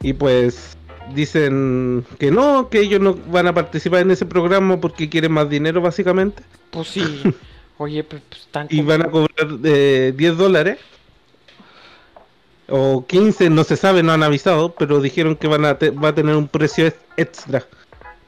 Y 0.02 0.14
pues 0.14 0.78
dicen 1.14 2.06
que 2.20 2.32
no, 2.32 2.70
que 2.70 2.80
ellos 2.80 3.00
no 3.00 3.16
van 3.32 3.48
a 3.48 3.54
participar 3.54 4.02
en 4.02 4.12
ese 4.12 4.26
programa 4.26 4.80
porque 4.80 5.10
quieren 5.10 5.32
más 5.32 5.50
dinero, 5.50 5.82
básicamente. 5.82 6.44
Pues 6.72 6.88
sí. 6.88 7.04
Oye, 7.78 8.04
pues, 8.04 8.22
pues, 8.30 8.48
tan 8.52 8.68
Y 8.70 8.82
van 8.82 9.02
a 9.04 9.10
cobrar 9.10 9.48
eh, 9.64 10.14
10 10.16 10.38
dólares. 10.38 10.80
O 12.76 13.06
15, 13.06 13.52
no 13.52 13.64
se 13.64 13.78
sabe, 13.78 14.02
no 14.02 14.14
han 14.14 14.24
avisado, 14.24 14.74
pero 14.74 15.00
dijeron 15.00 15.36
que 15.36 15.48
van 15.48 15.64
a 15.64 15.78
te- 15.78 15.92
va 15.92 16.08
a 16.10 16.16
tener 16.16 16.36
un 16.36 16.48
precio 16.48 16.88
ex- 16.88 16.98
extra 17.18 17.64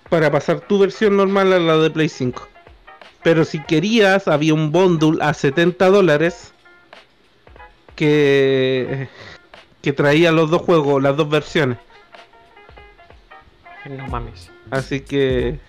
para 0.09 0.29
pasar 0.29 0.59
tu 0.61 0.77
versión 0.77 1.17
normal 1.17 1.51
a 1.51 1.57
la 1.57 1.77
de 1.77 1.89
Play 1.89 2.09
5. 2.09 2.47
Pero 3.23 3.43
si 3.43 3.59
querías, 3.63 4.27
había 4.27 4.53
un 4.53 4.71
bundle 4.71 5.17
a 5.23 5.33
70 5.33 5.87
dólares 5.89 6.53
que, 7.95 9.07
que 9.81 9.93
traía 9.93 10.31
los 10.31 10.51
dos 10.51 10.61
juegos, 10.61 11.01
las 11.01 11.17
dos 11.17 11.27
versiones. 11.27 11.79
No 13.89 14.07
mames. 14.07 14.51
Así 14.69 14.99
que... 15.01 15.59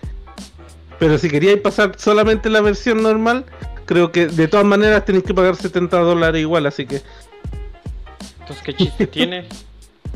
Pero 0.99 1.17
si 1.17 1.29
queríais 1.29 1.59
pasar 1.61 1.93
solamente 1.97 2.49
la 2.49 2.61
versión 2.61 3.01
normal, 3.03 3.45
creo 3.85 4.11
que 4.11 4.27
de 4.27 4.47
todas 4.47 4.65
maneras 4.65 5.05
tenéis 5.05 5.23
que 5.25 5.33
pagar 5.33 5.55
70 5.55 5.97
dólares 5.97 6.41
igual, 6.41 6.67
así 6.67 6.85
que... 6.85 7.01
Entonces, 8.49 8.63
¿qué 8.65 8.73
chiste 8.75 9.07
tiene? 9.07 9.45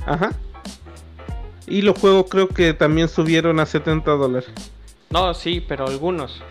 Ajá. 0.05 0.31
Y 1.67 1.81
los 1.81 1.97
juegos 1.99 2.25
creo 2.29 2.47
que 2.49 2.73
también 2.73 3.07
subieron 3.07 3.59
a 3.59 3.65
70 3.65 4.11
dólares. 4.11 4.49
No, 5.09 5.33
sí, 5.33 5.63
pero 5.67 5.87
algunos. 5.87 6.41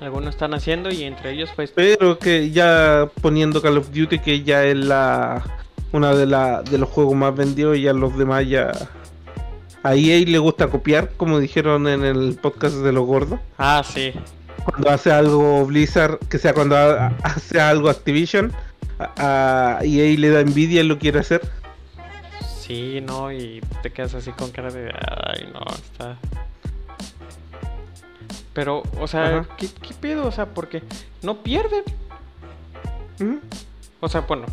Algunos 0.00 0.34
están 0.34 0.52
haciendo 0.54 0.90
y 0.90 1.04
entre 1.04 1.30
ellos 1.30 1.48
pues 1.54 1.70
Pero 1.70 2.18
que 2.18 2.50
ya 2.50 3.08
poniendo 3.22 3.62
Call 3.62 3.78
of 3.78 3.92
Duty, 3.92 4.18
que 4.18 4.42
ya 4.42 4.64
es 4.64 4.74
la 4.76 5.44
una 5.92 6.12
de, 6.12 6.26
la, 6.26 6.62
de 6.62 6.76
los 6.78 6.88
juegos 6.88 7.14
más 7.14 7.36
vendidos, 7.36 7.76
y 7.76 7.82
ya 7.82 7.92
los 7.92 8.16
demás 8.18 8.48
ya... 8.48 8.72
A 9.84 9.94
EA 9.94 10.24
le 10.26 10.38
gusta 10.38 10.66
copiar, 10.68 11.10
como 11.16 11.38
dijeron 11.38 11.86
en 11.86 12.04
el 12.04 12.36
podcast 12.42 12.76
de 12.76 12.90
los 12.90 13.06
gordos. 13.06 13.38
Ah, 13.58 13.82
sí. 13.84 14.12
Cuando 14.64 14.90
hace 14.90 15.12
algo 15.12 15.64
Blizzard, 15.66 16.18
que 16.28 16.38
sea 16.38 16.52
cuando 16.54 16.76
ha- 16.76 17.12
hace 17.22 17.60
algo 17.60 17.88
Activision, 17.90 18.50
a, 18.98 19.78
a 19.78 19.84
EA 19.84 20.16
le 20.18 20.30
da 20.30 20.40
envidia 20.40 20.80
y 20.82 20.84
lo 20.86 20.98
quiere 20.98 21.20
hacer. 21.20 21.40
Sí, 22.60 23.00
no, 23.02 23.30
y 23.32 23.60
te 23.82 23.90
quedas 23.92 24.14
así 24.14 24.30
con 24.32 24.50
cara 24.50 24.70
de. 24.70 24.90
Ay, 24.90 25.48
no, 25.52 25.60
está. 25.74 26.16
Pero, 28.52 28.82
o 28.98 29.06
sea. 29.06 29.46
¿qué, 29.58 29.68
¿qué 29.68 29.94
pedo? 30.00 30.26
O 30.26 30.32
sea, 30.32 30.46
porque 30.46 30.82
no 31.22 31.42
pierden. 31.42 31.82
Ujú. 33.20 33.40
O 34.00 34.08
sea, 34.08 34.22
bueno. 34.22 34.46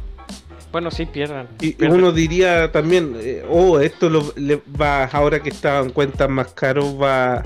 Bueno, 0.72 0.90
sí 0.90 1.06
pierdan. 1.06 1.48
Y 1.60 1.74
pierden. 1.74 2.00
uno 2.00 2.12
diría 2.14 2.72
también, 2.72 3.16
eh, 3.20 3.46
oh, 3.50 3.80
esto 3.80 4.10
lo, 4.10 4.34
le 4.38 4.62
va, 4.80 5.04
ahora 5.06 5.42
que 5.44 5.50
estaban 5.50 5.90
cuentas 5.90 6.30
más 6.30 6.54
caros, 6.54 6.96
va, 7.00 7.44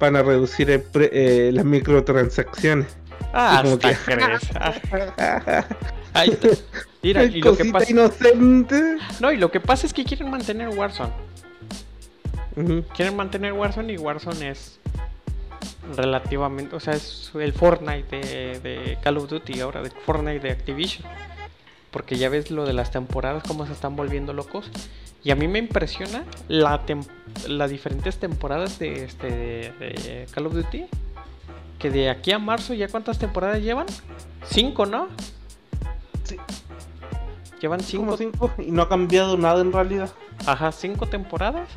van 0.00 0.16
a 0.16 0.22
reducir 0.22 0.70
el 0.70 0.80
pre- 0.82 1.10
eh, 1.12 1.52
las 1.52 1.66
microtransacciones. 1.66 2.86
Ah, 3.32 3.60
hasta 3.60 3.90
que- 3.90 3.96
crees. 4.14 4.50
Ah, 4.58 5.64
ahí 6.14 6.30
está. 6.30 6.48
Mira, 7.02 7.24
y 7.24 7.40
lo 7.42 7.56
que 7.56 7.66
pasa. 7.66 7.90
inocente. 7.90 8.96
No, 9.20 9.30
y 9.32 9.36
lo 9.36 9.50
que 9.50 9.60
pasa 9.60 9.86
es 9.86 9.92
que 9.92 10.04
quieren 10.04 10.30
mantener 10.30 10.68
Warzone. 10.70 11.12
Quieren 12.94 13.14
mantener 13.16 13.52
Warzone 13.52 13.92
y 13.92 13.98
Warzone 13.98 14.48
es 14.50 14.78
relativamente, 15.94 16.74
o 16.74 16.80
sea, 16.80 16.94
es 16.94 17.30
el 17.34 17.52
Fortnite 17.52 18.16
de, 18.16 18.60
de 18.60 18.98
Call 19.02 19.18
of 19.18 19.28
Duty 19.28 19.60
ahora, 19.60 19.82
de 19.82 19.90
Fortnite 19.90 20.40
de 20.40 20.50
Activision. 20.50 21.06
Porque 21.90 22.16
ya 22.16 22.28
ves 22.28 22.50
lo 22.50 22.64
de 22.64 22.72
las 22.72 22.90
temporadas, 22.90 23.42
cómo 23.46 23.66
se 23.66 23.72
están 23.72 23.94
volviendo 23.94 24.32
locos. 24.32 24.70
Y 25.22 25.30
a 25.32 25.36
mí 25.36 25.48
me 25.48 25.58
impresiona 25.58 26.24
la 26.48 26.80
las 27.48 27.70
diferentes 27.70 28.16
temporadas 28.18 28.78
de, 28.78 29.04
este, 29.04 29.28
de, 29.28 29.72
de 29.78 30.26
Call 30.32 30.46
of 30.46 30.54
Duty. 30.54 30.86
Que 31.78 31.90
de 31.90 32.08
aquí 32.10 32.32
a 32.32 32.38
marzo, 32.38 32.74
¿ya 32.74 32.88
cuántas 32.88 33.18
temporadas 33.18 33.60
llevan? 33.62 33.86
Cinco, 34.48 34.86
¿no? 34.86 35.08
Sí. 36.24 36.36
Llevan 37.60 37.80
cinco. 37.80 38.16
cinco, 38.16 38.50
y 38.58 38.70
no 38.70 38.82
ha 38.82 38.88
cambiado 38.88 39.36
nada 39.36 39.60
en 39.60 39.72
realidad. 39.72 40.10
Ajá, 40.46 40.72
cinco 40.72 41.06
temporadas. 41.06 41.68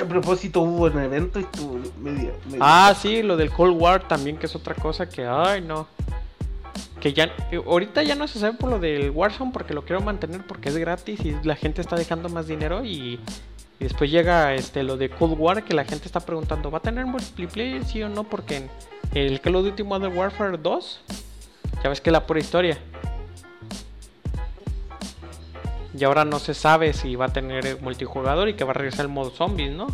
A 0.00 0.04
propósito, 0.04 0.60
hubo 0.60 0.84
un 0.86 0.98
evento 1.00 1.40
y 1.40 1.42
estuvo 1.42 1.74
medio. 2.00 2.32
medio- 2.46 2.58
Ah, 2.60 2.94
sí, 3.00 3.22
lo 3.22 3.36
del 3.36 3.50
Cold 3.50 3.80
War 3.80 4.06
también, 4.06 4.36
que 4.36 4.46
es 4.46 4.54
otra 4.54 4.74
cosa 4.74 5.08
que, 5.08 5.26
ay, 5.26 5.60
no. 5.60 5.88
Que 7.00 7.12
ya, 7.12 7.30
ahorita 7.66 8.02
ya 8.04 8.14
no 8.14 8.26
se 8.28 8.38
sabe 8.40 8.56
por 8.56 8.70
lo 8.70 8.78
del 8.80 9.10
Warzone 9.10 9.52
porque 9.52 9.74
lo 9.74 9.84
quiero 9.84 10.00
mantener 10.00 10.44
porque 10.46 10.68
es 10.68 10.76
gratis 10.76 11.20
y 11.24 11.36
la 11.44 11.54
gente 11.56 11.80
está 11.80 11.96
dejando 11.96 12.28
más 12.28 12.46
dinero 12.48 12.84
y, 12.84 13.20
y 13.80 13.84
después 13.84 14.10
llega 14.10 14.54
este 14.54 14.82
lo 14.82 14.96
de 14.96 15.08
Cold 15.08 15.36
War 15.38 15.64
que 15.64 15.74
la 15.74 15.84
gente 15.84 16.06
está 16.06 16.20
preguntando, 16.20 16.70
¿va 16.70 16.78
a 16.78 16.82
tener 16.82 17.06
multiplayer 17.06 17.84
sí 17.84 18.02
o 18.02 18.08
no? 18.08 18.24
Porque 18.24 18.56
en 18.56 18.70
el 19.14 19.40
Call 19.40 19.56
of 19.56 19.64
Duty 19.64 19.84
Modern 19.84 20.16
Warfare 20.16 20.58
2, 20.58 21.00
ya 21.82 21.88
ves 21.88 22.00
que 22.00 22.10
es 22.10 22.12
la 22.12 22.26
pura 22.26 22.40
historia. 22.40 22.78
Y 25.96 26.04
ahora 26.04 26.24
no 26.24 26.38
se 26.38 26.54
sabe 26.54 26.92
si 26.92 27.16
va 27.16 27.26
a 27.26 27.32
tener 27.32 27.80
multijugador 27.80 28.48
y 28.48 28.54
que 28.54 28.64
va 28.64 28.70
a 28.70 28.74
regresar 28.74 29.06
el 29.06 29.12
modo 29.12 29.30
zombies, 29.30 29.72
¿no? 29.72 29.86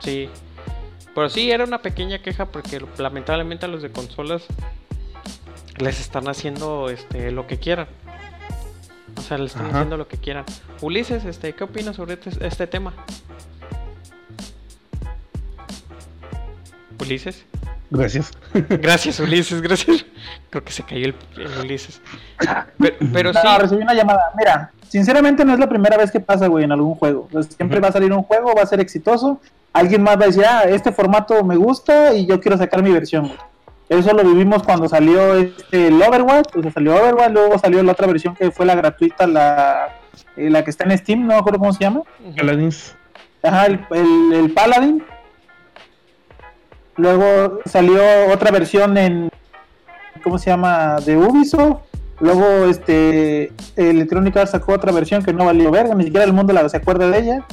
Sí. 0.00 0.28
Pero 1.14 1.28
sí, 1.28 1.50
era 1.50 1.64
una 1.64 1.82
pequeña 1.82 2.22
queja 2.22 2.46
porque 2.46 2.80
lamentablemente 2.98 3.66
a 3.66 3.68
los 3.68 3.82
de 3.82 3.90
consolas 3.90 4.46
les 5.78 6.00
están 6.00 6.28
haciendo 6.28 6.90
este 6.90 7.30
lo 7.32 7.46
que 7.46 7.58
quieran. 7.58 7.88
O 9.18 9.20
sea, 9.20 9.36
les 9.38 9.52
están 9.52 9.66
Ajá. 9.66 9.78
haciendo 9.78 9.96
lo 9.96 10.08
que 10.08 10.16
quieran. 10.16 10.44
Ulises, 10.80 11.24
este, 11.24 11.52
¿qué 11.54 11.64
opinas 11.64 11.96
sobre 11.96 12.14
este, 12.14 12.30
este 12.46 12.66
tema? 12.66 12.94
Ulises. 17.00 17.44
Gracias. 17.90 18.30
Gracias, 18.68 19.18
Ulises, 19.18 19.62
gracias. 19.62 20.04
Creo 20.50 20.62
que 20.62 20.72
se 20.72 20.82
cayó 20.82 21.06
el, 21.06 21.14
el 21.38 21.58
Ulises. 21.64 22.02
Pero, 22.78 22.96
pero 23.12 23.32
sí. 23.32 23.38
No, 23.42 23.58
recibí 23.58 23.82
una 23.82 23.94
llamada. 23.94 24.20
Mira, 24.36 24.72
sinceramente 24.88 25.44
no 25.44 25.54
es 25.54 25.58
la 25.58 25.68
primera 25.68 25.96
vez 25.96 26.10
que 26.10 26.20
pasa, 26.20 26.48
güey, 26.48 26.64
en 26.64 26.72
algún 26.72 26.94
juego. 26.96 27.28
Siempre 27.56 27.80
va 27.80 27.88
a 27.88 27.92
salir 27.92 28.12
un 28.12 28.22
juego, 28.22 28.54
va 28.54 28.62
a 28.62 28.66
ser 28.66 28.80
exitoso. 28.80 29.40
Alguien 29.72 30.02
más 30.02 30.18
va 30.18 30.24
a 30.24 30.26
decir, 30.26 30.44
ah, 30.46 30.64
este 30.64 30.92
formato 30.92 31.42
me 31.44 31.56
gusta 31.56 32.14
y 32.14 32.26
yo 32.26 32.40
quiero 32.40 32.58
sacar 32.58 32.82
mi 32.82 32.90
versión, 32.90 33.28
güey. 33.28 33.38
Eso 33.88 34.12
lo 34.12 34.22
vivimos 34.22 34.62
cuando 34.62 34.88
salió 34.88 35.34
este, 35.34 35.88
el 35.88 36.02
Overwatch, 36.02 36.56
o 36.56 36.62
sea, 36.62 36.72
salió 36.72 36.94
Overwatch, 36.96 37.30
luego 37.32 37.58
salió 37.58 37.82
la 37.82 37.92
otra 37.92 38.06
versión 38.06 38.34
que 38.34 38.50
fue 38.50 38.66
la 38.66 38.74
gratuita, 38.74 39.26
la, 39.26 39.88
eh, 40.36 40.50
la 40.50 40.62
que 40.62 40.70
está 40.70 40.84
en 40.84 40.98
Steam, 40.98 41.20
no 41.22 41.28
me 41.28 41.34
acuerdo 41.36 41.58
cómo 41.58 41.72
se 41.72 41.80
llama. 41.80 42.02
Paladins. 42.36 42.94
Ajá, 43.42 43.66
el, 43.66 43.80
el, 43.90 44.32
el 44.34 44.50
Paladin. 44.52 45.02
Luego 46.96 47.60
salió 47.64 48.02
otra 48.32 48.50
versión 48.50 48.98
en. 48.98 49.30
¿Cómo 50.22 50.36
se 50.38 50.50
llama? 50.50 50.96
De 50.96 51.16
Ubisoft. 51.16 51.82
Luego, 52.18 52.64
este. 52.64 53.52
Electronic 53.76 54.36
Arts 54.36 54.50
sacó 54.50 54.72
otra 54.72 54.90
versión 54.90 55.22
que 55.22 55.32
no 55.32 55.44
valió 55.44 55.70
verga, 55.70 55.94
ni 55.94 56.04
siquiera 56.04 56.24
el 56.24 56.32
mundo 56.32 56.52
la, 56.52 56.68
se 56.68 56.76
acuerda 56.76 57.08
de 57.08 57.18
ella. 57.20 57.46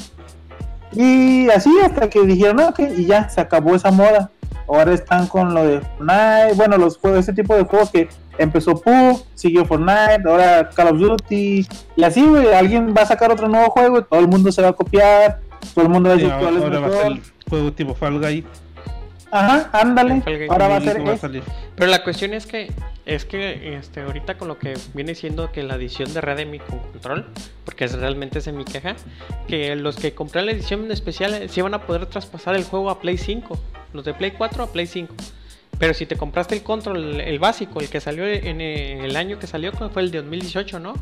Y 0.91 1.47
así 1.49 1.69
hasta 1.83 2.09
que 2.09 2.21
dijeron, 2.21 2.59
"Ah, 2.59 2.69
ok, 2.69 2.79
y 2.97 3.05
ya 3.05 3.29
se 3.29 3.39
acabó 3.39 3.75
esa 3.75 3.91
moda. 3.91 4.31
Ahora 4.67 4.93
están 4.93 5.27
con 5.27 5.53
lo 5.53 5.63
de 5.65 5.81
Fortnite. 5.81 6.53
Bueno, 6.55 6.77
los 6.77 6.97
juegos, 6.97 7.19
ese 7.19 7.33
tipo 7.33 7.55
de 7.55 7.63
juegos 7.63 7.91
que 7.91 8.07
empezó 8.37 8.79
PUBG, 8.81 9.23
siguió 9.35 9.65
Fortnite, 9.65 10.23
ahora 10.27 10.69
Call 10.69 10.87
of 10.87 10.97
Duty. 10.99 11.67
Y 11.95 12.03
así, 12.03 12.25
güey, 12.25 12.53
alguien 12.53 12.93
va 12.97 13.03
a 13.03 13.05
sacar 13.05 13.31
otro 13.31 13.47
nuevo 13.47 13.69
juego 13.69 13.99
y 13.99 14.03
todo 14.03 14.19
el 14.19 14.27
mundo 14.27 14.51
se 14.51 14.61
va 14.61 14.69
a 14.69 14.73
copiar. 14.73 15.39
Todo 15.73 15.85
el 15.85 15.91
mundo 15.91 16.09
va 16.09 16.15
a 16.15 16.17
Sí, 16.19 16.23
decir 16.25 16.37
cuál 16.39 16.57
es 16.57 16.63
ahora 16.63 16.79
va 16.79 16.85
a 16.85 16.89
mejor. 16.89 17.03
ser 17.13 17.21
juego 17.49 17.73
tipo 17.73 17.93
Fall 17.95 18.19
Guy. 18.19 18.45
Ajá, 19.37 19.69
ándale. 19.73 20.21
Ahora 20.49 20.67
va 20.67 20.77
a 20.77 20.81
ser 20.81 21.07
va 21.07 21.13
a 21.13 21.17
salir. 21.17 21.43
Pero 21.75 21.91
la 21.91 22.03
cuestión 22.03 22.33
es 22.33 22.45
que 22.45 22.71
es 23.05 23.25
que 23.25 23.75
este 23.77 24.01
ahorita 24.01 24.37
con 24.37 24.47
lo 24.47 24.57
que 24.57 24.73
viene 24.93 25.13
siendo 25.15 25.51
que 25.51 25.61
la 25.63 25.75
edición 25.75 26.13
de 26.13 26.21
Redemi 26.21 26.59
con 26.59 26.79
control, 26.79 27.25
porque 27.65 27.85
es 27.85 27.93
realmente 27.93 28.39
es 28.39 28.51
mi 28.51 28.65
queja, 28.65 28.95
que 29.47 29.75
los 29.75 29.95
que 29.97 30.13
compraron 30.13 30.47
la 30.47 30.53
edición 30.53 30.89
especial 30.91 31.33
eh, 31.33 31.49
sí 31.49 31.61
van 31.61 31.73
a 31.73 31.81
poder 31.85 32.05
traspasar 32.07 32.55
el 32.55 32.63
juego 32.63 32.89
a 32.89 32.99
Play 32.99 33.17
5, 33.17 33.59
los 33.93 34.05
de 34.05 34.13
Play 34.13 34.31
4 34.31 34.63
a 34.63 34.67
Play 34.71 34.87
5. 34.87 35.13
Pero 35.77 35.93
si 35.93 36.05
te 36.05 36.15
compraste 36.15 36.55
el 36.55 36.63
control, 36.63 37.19
el, 37.19 37.37
básico, 37.37 37.81
el 37.81 37.89
que 37.89 37.99
salió 37.99 38.25
en 38.25 38.61
el 38.61 39.15
año 39.17 39.39
que 39.39 39.45
salió, 39.47 39.73
que 39.73 39.89
fue 39.89 40.03
el 40.03 40.09
de 40.11 40.19
2018, 40.19 40.79
¿no? 40.79 40.93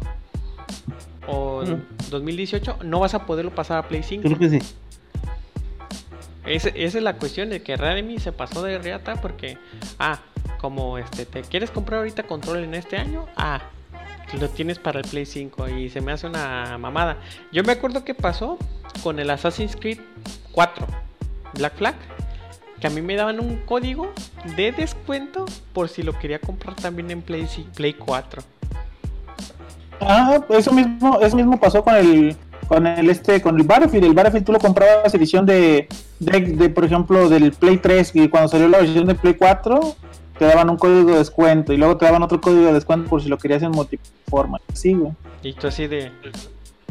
O 1.28 1.64
Mm. 1.64 1.82
2018, 2.10 2.80
no 2.84 3.00
vas 3.00 3.14
a 3.14 3.26
poderlo 3.26 3.52
pasar 3.56 3.78
a 3.78 3.88
Play 3.88 4.04
5. 4.04 4.24
Creo 4.24 4.38
que 4.40 4.50
sí. 4.50 4.60
Ese- 6.46 6.74
esa 6.76 6.98
es 6.98 7.04
la 7.04 7.14
cuestión 7.14 7.50
de 7.50 7.62
que 7.62 7.78
Redmi 7.78 8.20
se 8.20 8.32
pasó 8.32 8.64
de 8.64 8.78
riata 8.80 9.16
porque, 9.22 9.58
ah, 10.00 10.20
como 10.60 10.98
este, 10.98 11.26
te 11.26 11.42
quieres 11.42 11.72
comprar 11.72 12.00
ahorita 12.00 12.24
control 12.24 12.64
en 12.64 12.74
este 12.74 12.98
año, 12.98 13.26
ah, 13.38 13.62
lo 14.40 14.50
tienes 14.50 14.80
para 14.80 15.00
el 15.00 15.08
Play 15.08 15.26
5 15.26 15.68
y 15.70 15.90
se 15.90 16.02
me 16.02 16.12
hace 16.12 16.28
una 16.28 16.78
mamada. 16.80 17.18
Yo 17.52 17.64
me 17.64 17.72
acuerdo 17.72 18.04
que 18.04 18.14
pasó 18.16 18.58
con 19.04 19.20
el 19.20 19.30
Assassin's 19.30 19.76
Creed 19.76 20.00
4, 20.52 20.88
Black 21.54 21.76
Flag, 21.76 21.96
que 22.80 22.88
a 22.88 22.90
mí 22.90 23.02
me 23.02 23.16
daban 23.16 23.40
un 23.40 23.58
código 23.66 24.12
de 24.58 24.72
descuento 24.72 25.46
por 25.72 25.88
si 25.88 26.04
lo 26.04 26.18
quería 26.18 26.40
comprar 26.40 26.76
también 26.76 27.12
en 27.12 27.22
Play, 27.22 27.48
Play 27.76 27.94
4. 27.94 28.42
Ah, 30.02 30.40
eso 30.50 30.74
mismo, 30.74 31.20
eso 31.22 31.36
mismo 31.36 31.60
pasó 31.60 31.84
con 31.84 31.96
el 31.96 32.36
con 32.68 32.88
el 32.88 33.10
este 33.10 33.42
con 33.42 33.60
el 33.60 33.66
Battlefield, 33.66 34.06
el 34.06 34.14
Battlefield 34.14 34.46
tú 34.46 34.52
lo 34.52 34.60
comprabas 34.60 35.14
edición 35.14 35.46
de, 35.46 35.88
de, 36.20 36.40
de, 36.40 36.70
por 36.70 36.86
ejemplo 36.86 37.30
del 37.30 37.52
Play 37.52 37.78
3 37.78 38.12
y 38.16 38.30
cuando 38.30 38.50
salió 38.50 38.68
la 38.68 38.80
versión 38.80 39.06
de 39.08 39.16
Play 39.16 39.36
4 39.36 39.96
te 40.38 40.46
daban 40.46 40.70
un 40.70 40.78
código 40.78 41.12
de 41.12 41.18
descuento 41.20 41.74
y 41.74 41.78
luego 41.78 41.98
te 41.98 42.06
daban 42.06 42.24
otro 42.24 42.42
código 42.42 42.66
de 42.66 42.74
descuento 42.74 43.10
por 43.10 43.22
si 43.22 43.30
lo 43.30 43.38
querías 43.38 43.64
en 43.64 43.72
multiplataforma. 43.72 44.60
Sí, 44.74 44.94
güey. 44.94 45.14
Y 45.44 45.54
tú 45.54 45.68
así 45.68 45.88
de, 45.88 46.12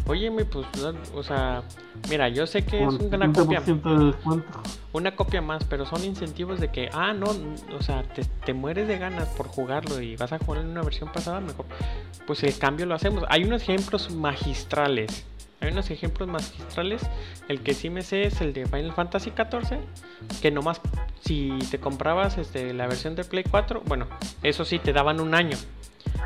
óyeme, 0.06 0.44
pues, 0.44 0.66
no, 0.80 0.94
o 1.14 1.22
sea, 1.22 1.62
mira, 2.08 2.28
yo 2.28 2.46
sé 2.46 2.64
que 2.64 2.82
es 2.82 2.94
una 2.94 3.32
copia. 3.32 3.62
30% 3.62 3.98
de 3.98 4.06
descuento. 4.06 4.62
una 4.92 5.16
copia 5.16 5.42
más, 5.42 5.64
pero 5.64 5.86
son 5.86 6.04
incentivos 6.04 6.60
de 6.60 6.68
que, 6.68 6.88
ah, 6.92 7.12
no, 7.12 7.26
o 7.76 7.82
sea, 7.82 8.02
te, 8.02 8.24
te 8.44 8.52
mueres 8.52 8.88
de 8.88 8.98
ganas 8.98 9.28
por 9.28 9.48
jugarlo 9.48 10.00
y 10.00 10.16
vas 10.16 10.32
a 10.32 10.38
jugar 10.38 10.62
en 10.62 10.68
una 10.68 10.82
versión 10.82 11.10
pasada, 11.12 11.40
mejor. 11.40 11.66
Pues 12.26 12.42
el 12.44 12.56
cambio 12.58 12.86
lo 12.86 12.94
hacemos. 12.94 13.24
Hay 13.28 13.44
unos 13.44 13.62
ejemplos 13.62 14.10
magistrales. 14.12 15.24
Hay 15.62 15.70
unos 15.70 15.90
ejemplos 15.90 16.28
magistrales. 16.28 17.02
El 17.48 17.60
que 17.60 17.72
sí 17.72 17.88
me 17.88 18.02
sé 18.02 18.24
es 18.24 18.40
el 18.40 18.52
de 18.52 18.66
Final 18.66 18.92
Fantasy 18.92 19.30
XIV. 19.30 19.78
Que 20.42 20.50
nomás, 20.50 20.80
si 21.20 21.56
te 21.70 21.78
comprabas 21.78 22.36
este, 22.36 22.74
la 22.74 22.88
versión 22.88 23.14
de 23.14 23.24
Play 23.24 23.44
4, 23.48 23.82
bueno, 23.86 24.08
eso 24.42 24.64
sí, 24.64 24.80
te 24.80 24.92
daban 24.92 25.20
un 25.20 25.34
año. 25.36 25.56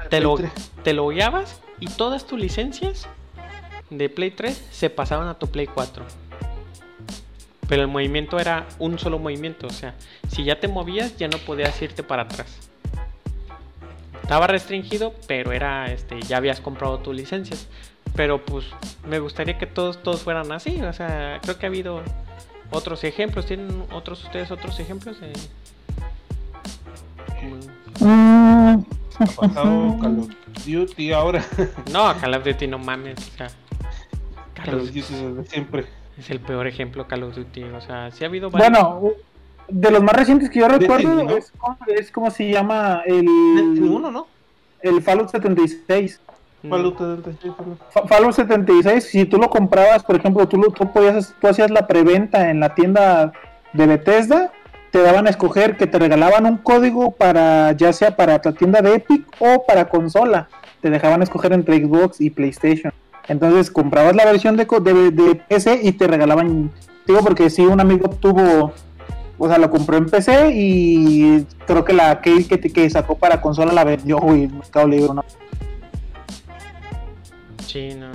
Te 0.09 0.21
lo, 0.21 0.37
Play 0.37 0.51
te 0.83 0.95
lo 0.95 1.09
guiabas 1.09 1.61
y 1.81 1.87
todas 1.87 2.27
tus 2.27 2.41
licencias 2.41 3.09
de 3.91 4.09
Play 4.09 4.31
3 4.31 4.69
se 4.71 4.89
pasaban 4.89 5.29
a 5.29 5.35
tu 5.39 5.49
Play 5.49 5.67
4. 5.67 6.05
Pero 7.69 7.83
el 7.83 7.89
movimiento 7.89 8.39
era 8.39 8.67
un 8.79 8.99
solo 8.99 9.19
movimiento, 9.19 9.67
o 9.67 9.71
sea, 9.71 9.95
si 10.29 10.45
ya 10.45 10.61
te 10.61 10.69
movías 10.69 11.17
ya 11.17 11.29
no 11.29 11.39
podías 11.39 11.81
irte 11.83 12.03
para 12.03 12.23
atrás. 12.23 12.71
Estaba 14.23 14.47
restringido, 14.47 15.15
pero 15.27 15.53
era 15.53 15.93
este 15.93 16.23
ya 16.23 16.39
habías 16.39 16.61
comprado 16.61 17.01
tus 17.01 17.15
licencias. 17.15 17.69
Pero 18.17 18.45
pues 18.45 18.65
me 19.07 19.19
gustaría 19.19 19.59
que 19.59 19.67
todos 19.67 20.03
todos 20.03 20.23
fueran 20.23 20.51
así, 20.53 20.81
o 20.83 20.93
sea, 20.93 21.39
creo 21.43 21.59
que 21.59 21.67
ha 21.67 21.69
habido 21.69 22.03
otros 22.71 23.05
ejemplos, 23.05 23.47
tienen 23.47 23.85
otros 23.93 24.25
ustedes 24.25 24.51
otros 24.51 24.81
ejemplos 24.81 25.21
de 25.21 25.33
Mm, 28.01 28.83
Ha 29.19 29.27
pasado 29.27 29.99
Call 30.01 30.19
of 30.21 30.31
Duty 30.67 31.13
ahora. 31.13 31.45
No, 31.93 32.13
Call 32.21 32.35
of 32.35 32.45
Duty 32.45 32.67
no 32.67 32.79
mames, 32.79 33.17
o 33.19 33.37
sea, 33.37 33.49
Call 34.55 34.65
Call 34.65 34.75
of 34.81 34.87
Duty 34.87 35.01
desde 35.01 35.45
siempre. 35.45 35.87
es 36.19 36.31
el 36.31 36.41
peor 36.41 36.67
ejemplo 36.67 37.07
Call 37.07 37.23
of 37.23 37.35
Duty, 37.35 37.65
o 37.65 37.81
sea, 37.81 38.11
sí 38.11 38.25
ha 38.25 38.27
habido 38.27 38.51
varios. 38.51 38.71
Bueno, 38.71 39.13
de 39.69 39.91
los 39.91 40.03
más 40.03 40.15
recientes 40.15 40.51
que 40.51 40.61
yo 40.61 40.69
recuerdo 40.69 41.17
Destiny, 41.17 41.25
¿no? 41.25 41.37
es, 41.37 41.53
como, 41.57 41.77
es 41.89 42.11
como 42.11 42.31
se 42.31 42.51
llama 42.51 43.03
el, 43.07 43.27
El 43.27 43.83
uno, 43.83 44.11
¿no? 44.11 44.27
el 44.83 45.03
Fallout 45.03 45.31
76. 45.31 46.21
Mm, 46.63 46.71
Fallout 46.71 46.99
76, 46.99 47.55
perdón. 47.57 47.79
Fa- 47.91 48.07
Fallout 48.09 48.35
76, 48.35 49.05
si 49.05 49.25
tú 49.25 49.39
lo 49.39 49.49
comprabas, 49.51 50.03
por 50.03 50.17
ejemplo, 50.17 50.47
tú, 50.49 50.57
lo- 50.57 50.71
tú, 50.71 50.91
podías, 50.93 51.35
tú 51.41 51.49
hacías 51.49 51.71
la 51.71 51.87
preventa 51.87 52.51
en 52.51 52.61
la 52.61 52.75
tienda 52.75 53.33
de 53.73 53.87
Bethesda, 53.87 54.53
te 54.91 55.03
daban 55.03 55.27
a 55.27 55.31
escoger 55.31 55.77
que 55.77 55.87
te 55.87 55.99
regalaban 55.99 56.47
un 56.47 56.57
código 56.57 57.11
para 57.11 57.73
ya 57.73 57.93
sea 57.93 58.17
para 58.17 58.41
la 58.43 58.53
tienda 58.53 58.81
de 58.81 58.95
Epic 58.95 59.27
o 59.39 59.65
para 59.67 59.89
consola. 59.89 60.49
Te 60.81 60.89
dejaban 60.91 61.23
escoger 61.23 61.53
entre 61.53 61.79
Xbox 61.85 62.21
y 62.21 62.31
PlayStation. 62.31 62.93
Entonces 63.29 63.71
comprabas 63.71 64.15
la 64.17 64.25
versión 64.25 64.57
de, 64.57 64.65
de, 64.65 65.11
de 65.11 65.35
PC 65.35 65.81
y 65.83 65.93
te 65.93 66.07
regalaban, 66.07 66.71
digo 67.07 67.21
porque 67.21 67.51
si 67.51 67.63
un 67.67 67.81
amigo 67.81 68.09
tuvo, 68.09 68.73
o 69.37 69.49
sea, 69.49 69.59
lo 69.59 69.69
compró 69.69 69.97
en 69.97 70.07
PC 70.07 70.53
y 70.55 71.45
creo 71.67 71.85
que 71.85 71.93
la 71.93 72.21
que, 72.23 72.47
que, 72.47 72.59
que 72.61 72.89
sacó 72.89 73.17
para 73.19 73.41
consola 73.43 73.73
la 73.73 73.85
vendió 73.85 74.19
y 74.35 74.47
Mercado 74.49 74.87
Libre, 74.89 75.13
¿no? 75.13 75.25
Sí, 77.67 77.91
no. 77.95 78.13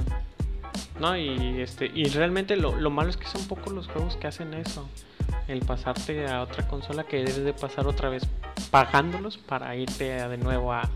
Y 1.17 1.61
este, 1.61 1.91
y 1.93 2.05
realmente 2.05 2.55
lo, 2.55 2.75
lo 2.75 2.89
malo 2.89 3.09
es 3.09 3.17
que 3.17 3.25
son 3.27 3.45
pocos 3.47 3.73
los 3.73 3.87
juegos 3.87 4.15
que 4.17 4.27
hacen 4.27 4.53
eso. 4.53 4.87
El 5.47 5.59
pasarte 5.61 6.27
a 6.27 6.41
otra 6.41 6.67
consola 6.67 7.03
que 7.05 7.17
debes 7.17 7.43
de 7.43 7.53
pasar 7.53 7.87
otra 7.87 8.09
vez 8.09 8.23
pagándolos 8.69 9.37
para 9.37 9.75
irte 9.75 10.19
a- 10.19 10.29
de 10.29 10.37
nuevo 10.37 10.71
a 10.73 10.87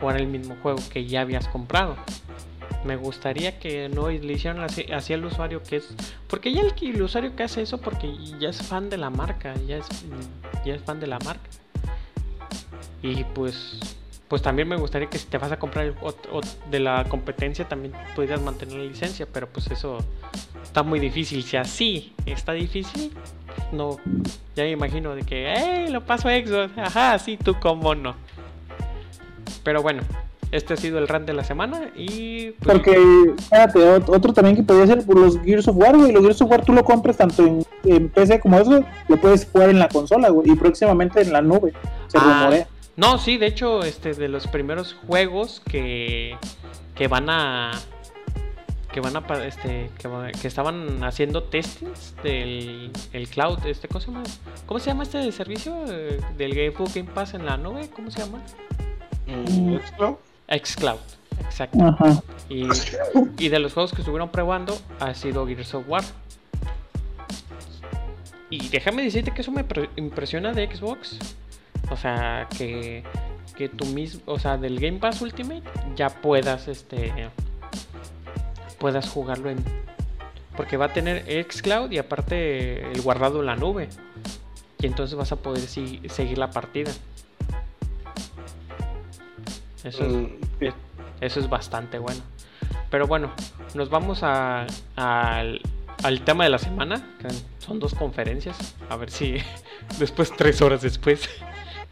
jugar 0.00 0.16
el 0.20 0.26
mismo 0.26 0.56
juego 0.62 0.78
que 0.92 1.06
ya 1.06 1.22
habías 1.22 1.48
comprado. 1.48 1.96
Me 2.84 2.96
gustaría 2.96 3.58
que 3.58 3.88
no 3.88 4.08
le 4.08 4.32
hicieran 4.32 4.62
así, 4.62 5.12
al 5.12 5.24
usuario 5.24 5.62
que 5.62 5.76
es. 5.76 5.88
Porque 6.28 6.52
ya 6.52 6.62
el, 6.62 6.72
el 6.80 7.02
usuario 7.02 7.36
que 7.36 7.42
hace 7.44 7.62
eso 7.62 7.78
porque 7.78 8.12
ya 8.40 8.48
es 8.50 8.60
fan 8.62 8.90
de 8.90 8.96
la 8.96 9.10
marca, 9.10 9.54
ya 9.66 9.76
es, 9.78 9.86
ya 10.64 10.74
es 10.74 10.82
fan 10.82 10.98
de 10.98 11.06
la 11.06 11.18
marca. 11.20 11.48
Y 13.02 13.24
pues 13.24 13.78
pues 14.30 14.40
también 14.42 14.66
me 14.68 14.76
gustaría 14.76 15.10
que 15.10 15.18
si 15.18 15.26
te 15.26 15.36
vas 15.38 15.50
a 15.52 15.58
comprar 15.58 15.84
el 15.84 15.96
ot- 15.96 16.30
ot- 16.32 16.64
de 16.70 16.78
la 16.80 17.04
competencia 17.08 17.68
también 17.68 17.92
pudieras 18.14 18.40
mantener 18.40 18.76
la 18.76 18.84
licencia, 18.84 19.26
pero 19.30 19.46
pues 19.48 19.68
eso 19.72 19.98
está 20.62 20.82
muy 20.84 21.00
difícil. 21.00 21.42
Si 21.42 21.56
así 21.58 22.12
está 22.24 22.52
difícil, 22.52 23.12
no, 23.72 23.96
ya 24.54 24.62
me 24.62 24.70
imagino 24.70 25.14
de 25.16 25.24
que, 25.24 25.52
¡eh! 25.52 25.90
Lo 25.90 26.02
paso 26.06 26.28
a 26.28 26.32
Xbox, 26.32 26.78
ajá, 26.78 27.18
sí, 27.18 27.36
tú 27.36 27.56
cómo 27.60 27.94
no. 27.96 28.14
Pero 29.64 29.82
bueno, 29.82 30.02
este 30.52 30.74
ha 30.74 30.76
sido 30.76 30.98
el 30.98 31.08
run 31.08 31.26
de 31.26 31.32
la 31.32 31.42
semana 31.44 31.90
y 31.96 32.50
pues, 32.52 32.76
Porque, 32.78 32.96
espérate, 33.36 33.78
ot- 33.80 34.08
otro 34.08 34.32
también 34.32 34.54
que 34.56 34.62
podría 34.62 34.86
ser 34.86 35.04
por 35.04 35.18
los 35.18 35.40
Gears 35.42 35.66
of 35.68 35.76
War, 35.76 35.96
güey. 35.96 36.12
Los 36.12 36.22
Gears 36.22 36.40
of 36.42 36.50
War 36.50 36.64
tú 36.64 36.72
lo 36.72 36.84
compras 36.84 37.16
tanto 37.16 37.44
en, 37.44 37.64
en 37.84 38.08
PC 38.08 38.38
como 38.40 38.58
eso, 38.58 38.84
lo 39.08 39.16
puedes 39.20 39.46
jugar 39.50 39.70
en 39.70 39.78
la 39.80 39.88
consola, 39.88 40.28
güey. 40.30 40.50
Y 40.52 40.54
próximamente 40.54 41.20
en 41.20 41.32
la 41.32 41.42
nube. 41.42 41.72
Se 42.08 42.16
Ah, 42.18 42.38
rumorea. 42.42 42.68
No, 42.96 43.18
sí, 43.18 43.38
de 43.38 43.46
hecho, 43.46 43.82
este 43.82 44.14
de 44.14 44.28
los 44.28 44.46
primeros 44.46 44.94
juegos 45.06 45.60
que, 45.60 46.36
que 46.94 47.08
van 47.08 47.30
a 47.30 47.72
que 48.92 49.00
van 49.00 49.16
a 49.16 49.46
este 49.46 49.88
que, 49.98 50.48
estaban 50.48 51.04
haciendo 51.04 51.44
testings 51.44 52.14
del 52.24 52.90
el 53.12 53.28
cloud, 53.28 53.64
este 53.66 53.86
¿cómo 53.86 54.00
se 54.00 54.06
llama? 54.08 54.22
¿Cómo 54.66 54.80
se 54.80 54.86
llama 54.86 55.04
este 55.04 55.30
servicio 55.32 55.84
eh, 55.88 56.20
del 56.36 56.54
Game 56.54 56.74
Game 56.92 57.08
Pass 57.14 57.34
en 57.34 57.46
la 57.46 57.56
nube? 57.56 57.88
¿Cómo 57.94 58.10
se 58.10 58.18
llama? 58.18 58.42
Mm, 59.26 59.76
Xcloud. 59.78 60.16
Xcloud. 60.48 60.98
Exacto. 61.44 61.78
Ajá. 61.84 62.22
Y, 62.48 62.66
y 63.38 63.48
de 63.48 63.58
los 63.60 63.72
juegos 63.72 63.92
que 63.92 64.00
estuvieron 64.02 64.28
probando 64.30 64.76
ha 64.98 65.14
sido 65.14 65.46
Gears 65.46 65.72
of 65.74 65.84
War. 65.88 66.02
Y 68.50 68.68
déjame 68.68 69.02
decirte 69.04 69.30
que 69.30 69.42
eso 69.42 69.52
me 69.52 69.62
pre- 69.62 69.88
impresiona 69.96 70.52
de 70.52 70.66
Xbox. 70.66 71.16
O 71.90 71.96
sea, 71.96 72.46
que, 72.56 73.02
que 73.56 73.68
tú 73.68 73.84
mismo, 73.86 74.20
o 74.26 74.38
sea, 74.38 74.56
del 74.56 74.78
Game 74.80 74.98
Pass 74.98 75.20
Ultimate 75.22 75.62
ya 75.96 76.08
puedas, 76.08 76.68
este, 76.68 77.12
puedas 78.78 79.08
jugarlo 79.08 79.50
en... 79.50 79.58
Porque 80.56 80.76
va 80.76 80.86
a 80.86 80.92
tener 80.92 81.24
Xcloud 81.50 81.90
y 81.90 81.98
aparte 81.98 82.90
el 82.92 83.00
guardado 83.02 83.40
en 83.40 83.46
la 83.46 83.56
nube. 83.56 83.88
Y 84.80 84.86
entonces 84.86 85.16
vas 85.16 85.32
a 85.32 85.36
poder 85.36 85.60
si- 85.62 86.00
seguir 86.08 86.38
la 86.38 86.50
partida. 86.50 86.90
Eso 89.84 90.04
es, 90.04 90.12
Mm, 90.12 90.26
sí. 90.60 90.66
Eso 91.20 91.40
es 91.40 91.48
bastante 91.48 91.98
bueno. 91.98 92.20
Pero 92.90 93.06
bueno, 93.06 93.32
nos 93.74 93.88
vamos 93.90 94.20
a- 94.22 94.66
al, 94.96 95.60
al 96.02 96.20
tema 96.22 96.44
de 96.44 96.50
la 96.50 96.58
semana. 96.58 97.02
que 97.20 97.28
son 97.58 97.78
dos 97.78 97.94
conferencias. 97.94 98.74
A 98.88 98.96
ver 98.96 99.10
si 99.10 99.36
después, 99.98 100.32
tres 100.36 100.60
horas 100.62 100.82
después. 100.82 101.28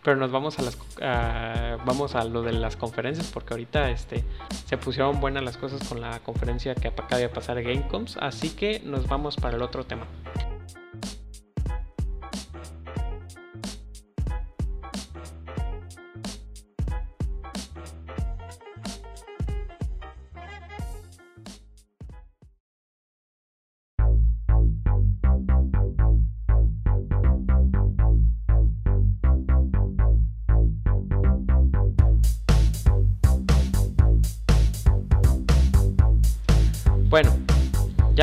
Pero 0.08 0.16
nos 0.18 0.30
vamos 0.30 0.58
a 0.58 0.62
las 0.62 0.78
a- 1.02 1.76
vamos 1.84 2.14
a 2.14 2.24
lo 2.24 2.40
de 2.40 2.52
las 2.54 2.76
conferencias. 2.76 3.26
Porque 3.30 3.52
ahorita 3.52 3.90
este 3.90 4.24
se 4.64 4.78
pusieron 4.78 5.20
buenas 5.20 5.42
las 5.44 5.58
cosas 5.58 5.86
con 5.86 6.00
la 6.00 6.18
conferencia 6.20 6.74
que 6.74 6.88
acaba 6.88 7.18
de 7.18 7.28
pasar 7.28 7.62
Gamecoms. 7.62 8.16
Así 8.16 8.48
que 8.48 8.80
nos 8.86 9.06
vamos 9.06 9.36
para 9.36 9.56
el 9.56 9.62
otro 9.62 9.84
tema. 9.84 10.06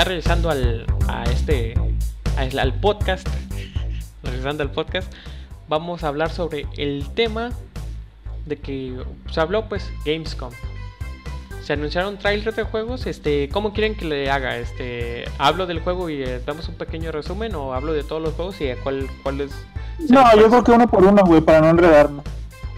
Regresando 0.06 0.50
al, 0.50 0.86
a 1.08 1.24
este, 1.26 1.74
a- 2.38 2.62
al 2.62 2.74
podcast, 2.76 3.28
regresando 4.24 4.64
al 4.64 4.72
podcast, 4.72 5.12
vamos 5.68 6.04
a 6.04 6.08
hablar 6.10 6.30
sobre 6.30 6.68
el 6.78 7.08
tema 7.14 7.52
de 8.46 8.58
que 8.58 8.96
se 9.32 9.40
habló 9.40 9.68
pues 9.68 9.90
Gamescom. 10.06 10.52
Se 11.64 11.74
anunciaron 11.74 12.20
trailers 12.20 12.56
de 12.56 12.62
juegos, 12.64 13.08
este, 13.08 13.50
¿cómo 13.50 13.74
quieren 13.74 13.96
que 13.96 14.06
le 14.06 14.30
haga? 14.30 14.58
Este, 14.58 15.26
hablo 15.40 15.66
del 15.66 15.80
juego 15.80 16.12
y 16.12 16.22
eh, 16.22 16.40
damos 16.46 16.70
un 16.70 16.76
pequeño 16.76 17.12
resumen 17.12 17.56
o 17.56 17.74
hablo 17.74 17.92
de 17.94 18.04
todos 18.04 18.22
los 18.22 18.34
juegos 18.36 18.62
y 18.62 18.68
cuál 18.84 19.08
cuál 19.24 19.42
es 19.42 19.52
No, 20.10 20.24
yo 20.38 20.48
creo 20.50 20.64
que 20.64 20.72
uno 20.72 20.88
por 20.88 21.04
uno, 21.04 21.24
güey, 21.26 21.42
para 21.42 21.62
no 21.62 21.70
enredarnos. 21.70 22.24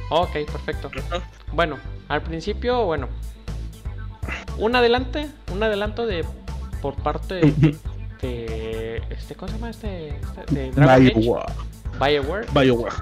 Ok, 0.09 0.31
perfecto. 0.49 0.89
Bueno, 1.51 1.75
al 2.07 2.21
principio, 2.21 2.85
bueno, 2.85 3.09
un 4.57 4.73
adelante, 4.73 5.27
un 5.51 5.61
adelanto 5.63 6.05
de 6.05 6.23
por 6.81 6.95
parte 6.95 7.35
de, 7.35 7.75
de- 8.21 9.01
este, 9.09 9.35
¿cómo 9.35 9.47
se 9.49 9.55
llama 9.57 9.69
este? 9.69 10.09
este- 10.09 10.53
de 10.53 10.71
Dragon 10.71 11.05
Bioware. 11.15 11.45
BioWare. 11.99 12.47
Bioware. 12.53 12.93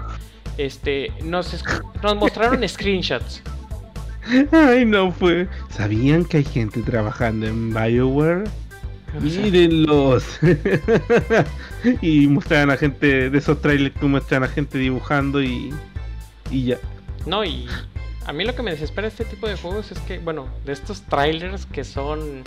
Este, 0.58 1.12
nos, 1.24 1.64
nos 2.02 2.16
mostraron 2.16 2.62
screenshots. 2.70 3.42
Ay, 4.52 4.86
no 4.86 5.12
fue. 5.12 5.48
¿Sabían 5.70 6.26
que 6.26 6.38
hay 6.38 6.44
gente 6.46 6.82
trabajando 6.82 7.46
en 7.46 7.74
Bioware? 7.74 8.46
Mírenlos. 9.22 10.40
y 12.02 12.28
muestran 12.28 12.70
a 12.72 12.78
gente 12.78 13.30
de 13.30 13.38
esos 13.38 13.62
trailers 13.62 13.96
que 13.96 14.06
muestran 14.06 14.44
a 14.44 14.48
gente 14.48 14.78
dibujando 14.78 15.42
y. 15.42 15.74
Y 16.52 16.66
ya. 16.66 16.78
No, 17.26 17.44
y 17.44 17.68
a 18.26 18.34
mí 18.34 18.44
lo 18.44 18.56
que 18.56 18.64
me 18.64 18.72
desespera 18.72 19.08
este 19.08 19.26
tipo 19.26 19.48
de 19.48 19.56
juegos 19.58 19.92
es 19.92 20.00
que, 20.00 20.20
bueno, 20.20 20.48
de 20.66 20.74
estos 20.74 21.02
trailers 21.04 21.66
que 21.68 21.84
son, 21.84 22.44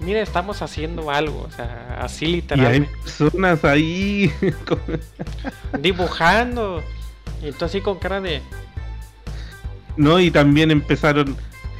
mira, 0.00 0.20
estamos 0.20 0.62
haciendo 0.62 1.10
algo, 1.10 1.46
o 1.48 1.50
sea, 1.50 1.98
así 2.00 2.24
Y 2.24 2.28
hay 2.28 2.34
literalmente, 2.34 2.90
personas 3.02 3.64
ahí. 3.64 4.32
dibujando. 5.80 6.82
Y 7.42 7.52
tú 7.52 7.66
así 7.66 7.80
con 7.80 7.98
cara 7.98 8.20
de, 8.20 8.40
no, 9.96 10.20
y 10.20 10.30
también 10.30 10.70
empezaron. 10.70 11.36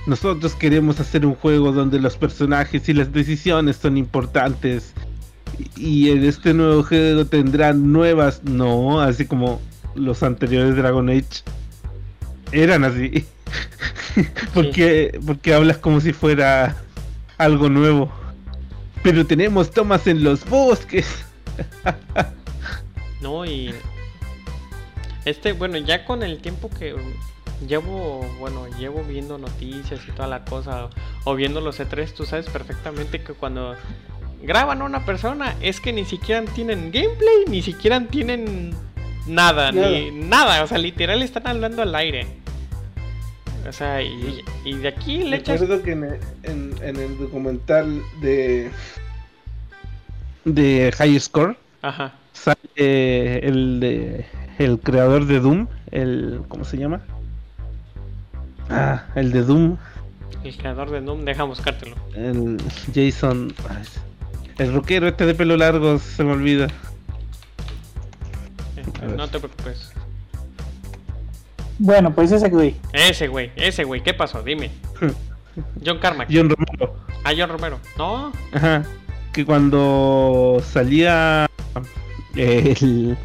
Nosotros 0.06 0.54
queremos 0.54 1.00
hacer 1.00 1.26
un 1.26 1.34
juego 1.34 1.72
donde 1.72 1.98
los 1.98 2.16
personajes 2.16 2.88
y 2.88 2.94
las 2.94 3.12
decisiones 3.12 3.76
son 3.76 3.96
importantes. 3.96 4.94
Y 5.76 6.10
en 6.10 6.24
este 6.24 6.54
nuevo 6.54 6.82
juego 6.82 7.26
tendrán 7.26 7.92
nuevas. 7.92 8.42
No, 8.44 9.00
así 9.00 9.26
como 9.26 9.60
los 9.94 10.22
anteriores 10.22 10.76
Dragon 10.76 11.08
Age 11.08 11.42
eran 12.52 12.84
así. 12.84 13.26
porque, 14.54 15.18
porque 15.26 15.54
hablas 15.54 15.78
como 15.78 16.00
si 16.00 16.12
fuera 16.12 16.76
algo 17.38 17.68
nuevo. 17.68 18.10
Pero 19.02 19.26
tenemos 19.26 19.70
tomas 19.70 20.06
en 20.06 20.24
los 20.24 20.48
bosques. 20.48 21.24
No, 23.20 23.44
y 23.46 23.74
este, 25.24 25.52
bueno, 25.52 25.78
ya 25.78 26.04
con 26.04 26.22
el 26.22 26.38
tiempo 26.38 26.70
que 26.70 26.94
llevo, 27.66 28.24
bueno, 28.38 28.66
llevo 28.78 29.02
viendo 29.02 29.38
noticias 29.38 30.00
y 30.06 30.12
toda 30.12 30.28
la 30.28 30.44
cosa, 30.44 30.88
o 31.24 31.34
viendo 31.34 31.60
los 31.60 31.80
E3, 31.80 32.12
tú 32.12 32.24
sabes 32.24 32.46
perfectamente 32.46 33.22
que 33.22 33.32
cuando 33.32 33.74
graban 34.42 34.82
a 34.82 34.84
una 34.84 35.04
persona 35.04 35.56
es 35.60 35.80
que 35.80 35.92
ni 35.92 36.04
siquiera 36.04 36.44
tienen 36.54 36.92
gameplay, 36.92 37.44
ni 37.48 37.62
siquiera 37.62 38.00
tienen 38.00 38.74
nada, 39.26 39.72
ni 39.72 40.10
nada, 40.12 40.62
o 40.62 40.66
sea, 40.66 40.78
literal 40.78 41.22
están 41.22 41.46
hablando 41.46 41.82
al 41.82 41.94
aire. 41.94 42.26
O 43.68 43.72
sea, 43.72 44.00
y, 44.02 44.42
y 44.64 44.74
de 44.74 44.88
aquí 44.88 45.18
le 45.24 45.36
echas... 45.36 45.60
Recuerdo 45.60 45.82
que 45.82 45.92
en 45.92 46.04
el, 46.04 46.18
en- 46.44 46.74
en 46.82 46.96
el 46.96 47.18
documental 47.18 48.00
de 48.20 48.70
de 50.44 50.92
High 50.96 51.18
Score 51.18 51.56
Ajá. 51.82 52.12
sale 52.32 52.58
eh, 52.76 53.40
el 53.42 53.80
de 53.80 54.26
el 54.58 54.78
creador 54.78 55.26
de 55.26 55.40
Doom, 55.40 55.66
el 55.90 56.42
¿cómo 56.48 56.64
se 56.64 56.76
llama? 56.78 57.00
Ah, 58.70 59.04
el 59.16 59.32
de 59.32 59.42
Doom, 59.42 59.76
El 60.44 60.56
creador 60.56 60.90
de 60.90 61.00
Doom, 61.00 61.24
deja 61.24 61.42
buscártelo. 61.42 61.96
el 62.14 62.56
Jason, 62.94 63.52
el 64.58 64.72
rockero 64.72 65.08
este 65.08 65.26
de 65.26 65.34
pelo 65.34 65.56
largo, 65.56 65.98
se 65.98 66.22
me 66.24 66.32
olvida. 66.32 66.68
Eh. 68.76 69.14
No 69.16 69.28
te 69.28 69.38
preocupes. 69.40 69.92
Bueno, 71.78 72.14
pues 72.14 72.32
ese 72.32 72.48
güey. 72.48 72.76
Ese 72.92 73.28
güey, 73.28 73.50
ese 73.56 73.84
güey, 73.84 74.02
¿qué 74.02 74.14
pasó? 74.14 74.42
Dime. 74.42 74.70
John 75.84 75.98
Carmack. 75.98 76.28
John 76.32 76.50
Romero. 76.50 76.96
Ah, 77.24 77.32
John 77.36 77.50
Romero. 77.50 77.78
No, 77.98 78.32
Ajá. 78.52 78.84
Que 79.32 79.44
cuando 79.44 80.62
salía 80.64 81.46
el, 82.36 83.16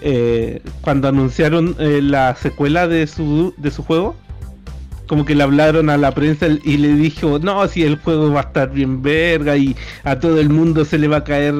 eh, 0.00 0.62
cuando 0.80 1.08
anunciaron 1.08 1.76
eh, 1.78 2.00
la 2.02 2.34
secuela 2.36 2.88
de 2.88 3.06
su 3.06 3.54
de 3.58 3.70
su 3.70 3.82
juego, 3.82 4.16
como 5.06 5.24
que 5.24 5.34
le 5.34 5.42
hablaron 5.42 5.90
a 5.90 5.96
la 5.96 6.12
prensa 6.12 6.46
y 6.46 6.76
le 6.78 6.94
dijo, 6.94 7.38
no, 7.38 7.66
si 7.68 7.82
el 7.82 7.98
juego 7.98 8.32
va 8.32 8.40
a 8.40 8.44
estar 8.44 8.70
bien 8.70 9.02
verga 9.02 9.56
y 9.56 9.76
a 10.02 10.18
todo 10.18 10.40
el 10.40 10.48
mundo 10.48 10.84
se 10.84 10.98
le 10.98 11.08
va 11.08 11.18
a 11.18 11.24
caer 11.24 11.54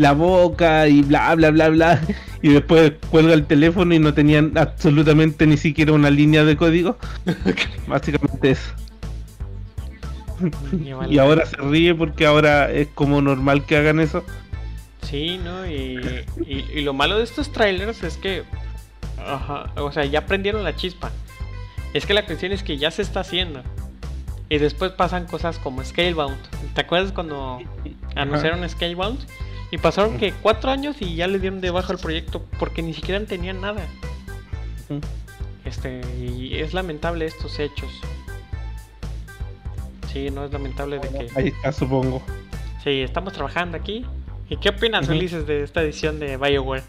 la 0.00 0.12
boca 0.12 0.88
y 0.88 1.02
bla 1.02 1.34
bla 1.34 1.50
bla 1.50 1.68
bla. 1.68 2.00
Y 2.42 2.48
después 2.48 2.92
cuelga 3.10 3.34
el 3.34 3.44
teléfono 3.44 3.94
y 3.94 3.98
no 3.98 4.14
tenían 4.14 4.56
absolutamente 4.56 5.46
ni 5.46 5.58
siquiera 5.58 5.92
una 5.92 6.08
línea 6.08 6.42
de 6.42 6.56
código. 6.56 6.96
Básicamente 7.86 8.52
eso. 8.52 8.72
Y 11.10 11.18
ahora 11.18 11.44
se 11.44 11.58
ríe 11.58 11.94
porque 11.94 12.24
ahora 12.24 12.72
es 12.72 12.88
como 12.94 13.20
normal 13.20 13.66
que 13.66 13.76
hagan 13.76 14.00
eso. 14.00 14.24
Sí, 15.02 15.38
¿no? 15.44 15.66
Y, 15.66 16.24
y, 16.46 16.64
y 16.74 16.80
lo 16.80 16.94
malo 16.94 17.18
de 17.18 17.24
estos 17.24 17.52
trailers 17.52 18.02
es 18.02 18.16
que. 18.16 18.44
Ajá, 19.18 19.70
o 19.76 19.92
sea, 19.92 20.06
ya 20.06 20.24
prendieron 20.24 20.64
la 20.64 20.74
chispa. 20.74 21.10
Es 21.92 22.06
que 22.06 22.14
la 22.14 22.24
cuestión 22.24 22.52
es 22.52 22.62
que 22.62 22.78
ya 22.78 22.90
se 22.90 23.02
está 23.02 23.20
haciendo. 23.20 23.62
Y 24.48 24.56
después 24.56 24.92
pasan 24.92 25.26
cosas 25.26 25.58
como 25.58 25.84
Scalebound. 25.84 26.38
¿Te 26.74 26.80
acuerdas 26.80 27.12
cuando 27.12 27.58
anunciaron 28.16 28.66
Scalebound? 28.66 29.20
Y 29.70 29.78
pasaron 29.78 30.18
que 30.18 30.32
cuatro 30.32 30.70
años 30.70 30.96
y 31.00 31.14
ya 31.14 31.26
le 31.26 31.38
dieron 31.38 31.60
de 31.60 31.70
baja 31.70 31.92
al 31.92 31.98
proyecto 31.98 32.42
porque 32.58 32.82
ni 32.82 32.92
siquiera 32.92 33.24
tenían 33.24 33.60
nada. 33.60 33.82
Este, 35.64 36.00
y 36.18 36.56
es 36.58 36.74
lamentable 36.74 37.26
estos 37.26 37.58
hechos. 37.58 37.88
Sí, 40.12 40.30
no 40.30 40.44
es 40.44 40.52
lamentable 40.52 40.98
de 40.98 41.08
que. 41.08 41.28
Ahí 41.36 41.48
está, 41.48 41.70
supongo. 41.72 42.20
Sí, 42.82 43.02
estamos 43.02 43.32
trabajando 43.32 43.76
aquí. 43.76 44.04
¿Y 44.48 44.56
qué 44.56 44.70
opinas, 44.70 45.04
Ujú. 45.06 45.16
Ulises, 45.16 45.46
de 45.46 45.62
esta 45.62 45.82
edición 45.82 46.18
de 46.18 46.36
BioWare? 46.36 46.82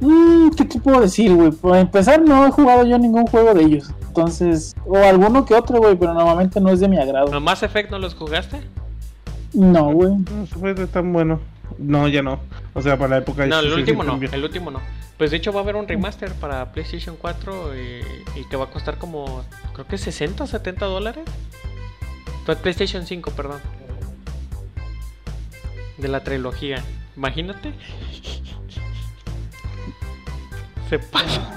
Mm, 0.00 0.50
¿Qué 0.56 0.64
te 0.64 0.80
puedo 0.80 1.00
decir, 1.00 1.32
güey? 1.32 1.52
Para 1.52 1.80
empezar, 1.80 2.20
no 2.20 2.44
he 2.46 2.50
jugado 2.50 2.84
yo 2.84 2.98
ningún 2.98 3.26
juego 3.28 3.54
de 3.54 3.62
ellos. 3.62 3.90
Entonces, 4.08 4.74
o 4.84 4.96
alguno 4.96 5.44
que 5.44 5.54
otro, 5.54 5.78
güey, 5.78 5.94
pero 5.94 6.12
normalmente 6.14 6.60
no 6.60 6.70
es 6.70 6.80
de 6.80 6.88
mi 6.88 6.98
agrado. 6.98 7.30
¿Los 7.30 7.42
Mass 7.42 7.62
Effect 7.62 7.92
no 7.92 8.00
los 8.00 8.14
jugaste? 8.14 8.60
No, 9.52 9.92
güey. 9.92 10.10
No 10.16 10.46
fue 10.46 10.74
tan 10.74 11.12
bueno. 11.12 11.40
No, 11.78 12.08
ya 12.08 12.22
no. 12.22 12.40
O 12.72 12.82
sea, 12.82 12.96
para 12.98 13.10
la 13.10 13.18
época 13.18 13.46
No, 13.46 13.58
el 13.60 13.72
último 13.72 14.04
no, 14.04 14.18
el 14.20 14.44
último 14.44 14.70
no. 14.70 14.80
Pues 15.18 15.30
de 15.30 15.36
hecho 15.36 15.52
va 15.52 15.60
a 15.60 15.62
haber 15.62 15.76
un 15.76 15.86
remaster 15.86 16.32
para 16.34 16.72
PlayStation 16.72 17.16
4 17.16 17.74
y, 17.76 18.00
y 18.40 18.44
que 18.50 18.56
va 18.56 18.64
a 18.64 18.70
costar 18.70 18.98
como, 18.98 19.44
creo 19.72 19.86
que 19.86 19.96
60 19.98 20.44
o 20.44 20.46
70 20.46 20.86
dólares. 20.86 21.24
PlayStation 22.62 23.06
5, 23.06 23.30
perdón. 23.30 23.60
De 25.98 26.08
la 26.08 26.22
trilogía. 26.24 26.82
Imagínate. 27.16 27.72
Se 30.90 30.98
pasa. 30.98 31.54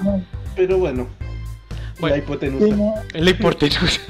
Pero 0.56 0.78
bueno, 0.78 1.06
Bueno. 2.00 2.16
la 2.16 2.22
hipotenusa. 2.22 3.04
La 3.12 3.30
hipotenusa. 3.30 4.00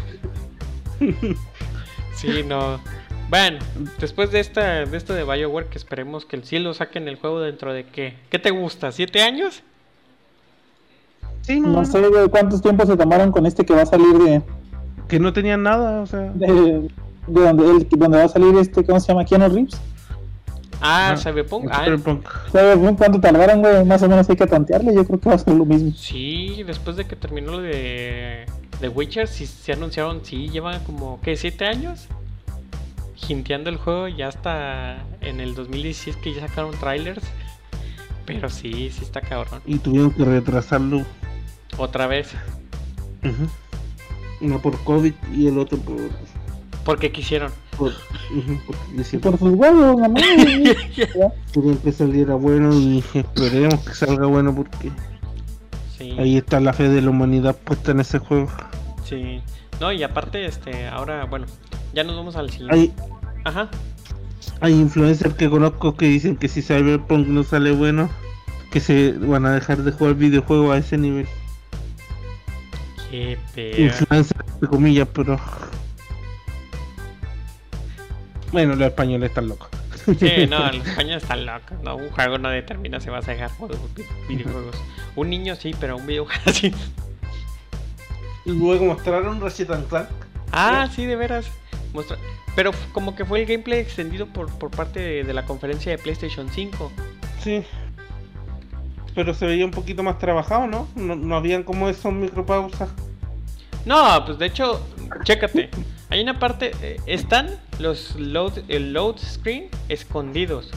sí, 2.14 2.42
no. 2.46 2.80
Bueno, 3.28 3.58
después 3.98 4.30
de 4.30 4.40
esta 4.40 4.86
de 4.86 4.96
esto 4.96 5.12
de 5.12 5.24
BioWare 5.24 5.66
que 5.66 5.76
esperemos 5.76 6.24
que 6.24 6.36
el 6.36 6.44
cielo 6.44 6.72
saquen 6.72 7.08
el 7.08 7.16
juego 7.16 7.40
dentro 7.40 7.72
de 7.72 7.84
qué? 7.84 8.14
¿Qué 8.30 8.38
te 8.38 8.50
gusta? 8.50 8.90
¿Siete 8.90 9.22
años? 9.22 9.62
Sí, 11.42 11.60
no, 11.60 11.68
No 11.68 11.84
sé, 11.84 12.00
güey, 12.00 12.28
cuántos 12.28 12.62
tiempos 12.62 12.88
se 12.88 12.96
tomaron 12.96 13.30
con 13.30 13.46
este 13.46 13.64
que 13.64 13.74
va 13.74 13.82
a 13.82 13.86
salir 13.86 14.16
de, 14.18 14.42
que 15.08 15.18
no 15.18 15.32
tenían 15.32 15.62
nada, 15.62 16.00
o 16.00 16.06
sea. 16.06 16.30
de, 16.34 16.88
de 17.26 17.40
donde, 17.40 17.70
el, 17.70 17.88
donde 17.88 18.18
va 18.18 18.24
a 18.24 18.28
salir 18.28 18.56
este, 18.56 18.84
¿cómo 18.84 19.00
se 19.00 19.08
llama? 19.08 19.24
Keanu 19.24 19.48
Reeves. 19.48 19.80
Ah. 20.80 21.16
Cyberpunk. 21.16 21.68
Ah, 21.72 21.84
Cyberpunk. 21.84 22.28
¿Sabes 22.52 22.80
bien 22.80 22.94
cuánto 22.94 23.20
tardaron, 23.20 23.60
güey? 23.60 23.84
Más 23.84 24.02
o 24.02 24.08
menos 24.08 24.28
hay 24.30 24.36
que 24.36 24.46
tantearle. 24.46 24.94
Yo 24.94 25.04
creo 25.04 25.18
que 25.18 25.28
va 25.28 25.34
a 25.34 25.38
ser 25.38 25.54
lo 25.54 25.64
mismo. 25.64 25.92
sí, 25.96 26.62
después 26.64 26.96
de 26.96 27.04
que 27.04 27.16
terminó 27.16 27.52
lo 27.52 27.60
de 27.60 28.46
The 28.80 28.88
Witcher, 28.88 29.26
sí 29.26 29.46
se 29.46 29.72
anunciaron, 29.72 30.24
sí, 30.24 30.48
llevan 30.48 30.82
como, 30.84 31.20
¿qué? 31.20 31.36
¿Siete 31.36 31.66
años? 31.66 32.06
Jinteando 33.26 33.68
el 33.70 33.76
juego 33.76 34.08
ya 34.08 34.28
hasta 34.28 35.04
en 35.20 35.40
el 35.40 35.54
2016 35.54 36.16
que 36.16 36.34
ya 36.34 36.46
sacaron 36.48 36.72
trailers. 36.78 37.22
Pero 38.24 38.48
sí, 38.48 38.90
sí 38.90 39.02
está 39.02 39.20
cabrón. 39.20 39.60
Y 39.66 39.78
tuvieron 39.78 40.10
que 40.12 40.24
retrasarlo. 40.24 41.02
Otra 41.78 42.06
vez. 42.06 42.32
Ujú. 43.24 43.48
Uno 44.40 44.62
por 44.62 44.78
COVID 44.84 45.12
y 45.34 45.48
el 45.48 45.58
otro 45.58 45.78
por. 45.78 45.96
Porque 46.84 47.10
quisieron. 47.10 47.50
Por, 47.76 47.92
porque 48.66 48.82
Y 48.92 48.96
decía, 48.96 49.20
por 49.20 49.38
sus 49.38 49.50
huevos, 49.54 49.96
nomás. 50.00 50.22
querían 51.52 51.76
que 51.82 51.92
saliera 51.92 52.34
bueno 52.34 52.72
y 52.74 53.02
esperemos 53.14 53.80
que 53.80 53.94
salga 53.94 54.26
bueno 54.26 54.54
porque 54.54 54.90
Sí, 55.96 56.14
ahí 56.18 56.36
está 56.36 56.60
la 56.60 56.72
fe 56.72 56.88
de 56.88 57.02
la 57.02 57.10
humanidad 57.10 57.56
puesta 57.56 57.90
en 57.90 58.00
ese 58.00 58.18
juego. 58.20 58.48
sí. 59.04 59.40
No, 59.80 59.92
y 59.92 60.02
aparte, 60.02 60.44
este, 60.44 60.88
ahora, 60.88 61.24
bueno, 61.24 61.46
ya 61.94 62.04
nos 62.04 62.16
vamos 62.16 62.36
al 62.36 62.50
siguiente. 62.50 62.74
Hay, 62.74 62.92
Ajá. 63.44 63.68
hay 64.60 64.72
influencers 64.74 65.34
que 65.34 65.48
conozco 65.48 65.96
que 65.96 66.06
dicen 66.06 66.36
que 66.36 66.48
si 66.48 66.62
Cyberpunk 66.62 67.26
no 67.28 67.44
sale 67.44 67.70
bueno, 67.72 68.10
que 68.72 68.80
se 68.80 69.12
van 69.12 69.46
a 69.46 69.52
dejar 69.52 69.78
de 69.78 69.92
jugar 69.92 70.14
videojuegos 70.14 70.74
a 70.74 70.78
ese 70.78 70.98
nivel. 70.98 71.26
Qué 73.10 73.38
pedo. 73.54 73.78
Influencers, 73.86 74.40
entre 74.54 74.68
comillas, 74.68 75.08
pero. 75.14 75.38
Bueno, 78.52 78.74
los 78.76 78.88
españoles 78.88 79.28
están 79.30 79.48
locos. 79.48 79.68
Sí, 80.18 80.46
no, 80.48 80.72
los 80.72 80.86
españoles 80.86 81.22
están 81.22 81.46
locos. 81.46 81.80
No, 81.82 81.96
un 81.96 82.10
juego 82.10 82.38
no 82.38 82.48
determina 82.50 82.98
si 83.00 83.10
vas 83.10 83.28
a 83.28 83.32
dejar 83.32 83.50
juegos, 83.52 83.78
vi- 83.94 84.04
videojuegos. 84.28 84.76
Un 85.16 85.30
niño 85.30 85.54
sí, 85.54 85.74
pero 85.78 85.96
un 85.96 86.06
videojuego 86.06 86.42
sí. 86.52 86.72
Y 88.48 88.52
luego 88.52 88.86
mostraron 88.86 89.40
Ratchet 89.40 89.70
and 89.70 89.86
Clank. 89.88 90.08
Ah, 90.52 90.88
sí, 90.94 91.04
de 91.04 91.16
veras. 91.16 91.46
Mostra- 91.92 92.16
Pero 92.56 92.70
como 92.92 93.14
que 93.14 93.24
fue 93.24 93.40
el 93.40 93.46
gameplay 93.46 93.78
extendido 93.80 94.26
por, 94.26 94.50
por 94.58 94.70
parte 94.70 95.00
de, 95.00 95.22
de 95.24 95.34
la 95.34 95.44
conferencia 95.44 95.92
de 95.92 95.98
PlayStation 95.98 96.48
5. 96.50 96.90
Sí. 97.44 97.62
Pero 99.14 99.34
se 99.34 99.46
veía 99.46 99.64
un 99.64 99.70
poquito 99.70 100.02
más 100.02 100.18
trabajado, 100.18 100.66
¿no? 100.66 100.88
No, 100.96 101.14
no 101.14 101.36
habían 101.36 101.62
como 101.62 101.88
esos 101.88 102.12
micropausas. 102.12 102.88
No, 103.84 104.24
pues 104.24 104.38
de 104.38 104.46
hecho, 104.46 104.80
chécate. 105.24 105.68
Hay 106.10 106.20
una 106.22 106.38
parte, 106.38 106.72
eh, 106.82 106.96
están 107.06 107.50
los 107.78 108.14
load, 108.16 108.52
el 108.68 108.92
load 108.94 109.18
screen 109.18 109.68
escondidos. 109.90 110.70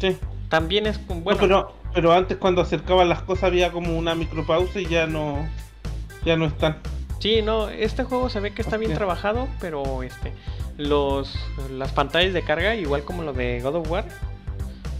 Sí. 0.00 0.16
También 0.50 0.86
es 0.86 0.98
con, 0.98 1.18
No, 1.18 1.24
bueno, 1.24 1.40
pero, 1.40 1.72
pero 1.94 2.12
antes 2.12 2.36
cuando 2.36 2.60
acercaban 2.60 3.08
las 3.08 3.22
cosas 3.22 3.44
había 3.44 3.70
como 3.72 3.96
una 3.96 4.14
micropausa 4.14 4.78
y 4.80 4.86
ya 4.86 5.06
no. 5.06 5.48
Ya 6.24 6.36
no 6.36 6.46
están. 6.46 6.78
sí, 7.20 7.42
no, 7.42 7.68
este 7.68 8.04
juego 8.04 8.28
se 8.30 8.40
ve 8.40 8.52
que 8.52 8.62
está 8.62 8.76
bien 8.76 8.94
trabajado, 8.94 9.48
pero 9.60 10.02
este, 10.02 10.32
los, 10.76 11.34
las 11.70 11.92
pantallas 11.92 12.32
de 12.34 12.42
carga, 12.42 12.74
igual 12.74 13.04
como 13.04 13.22
lo 13.22 13.32
de 13.32 13.60
God 13.62 13.76
of 13.76 13.90
War, 13.90 14.04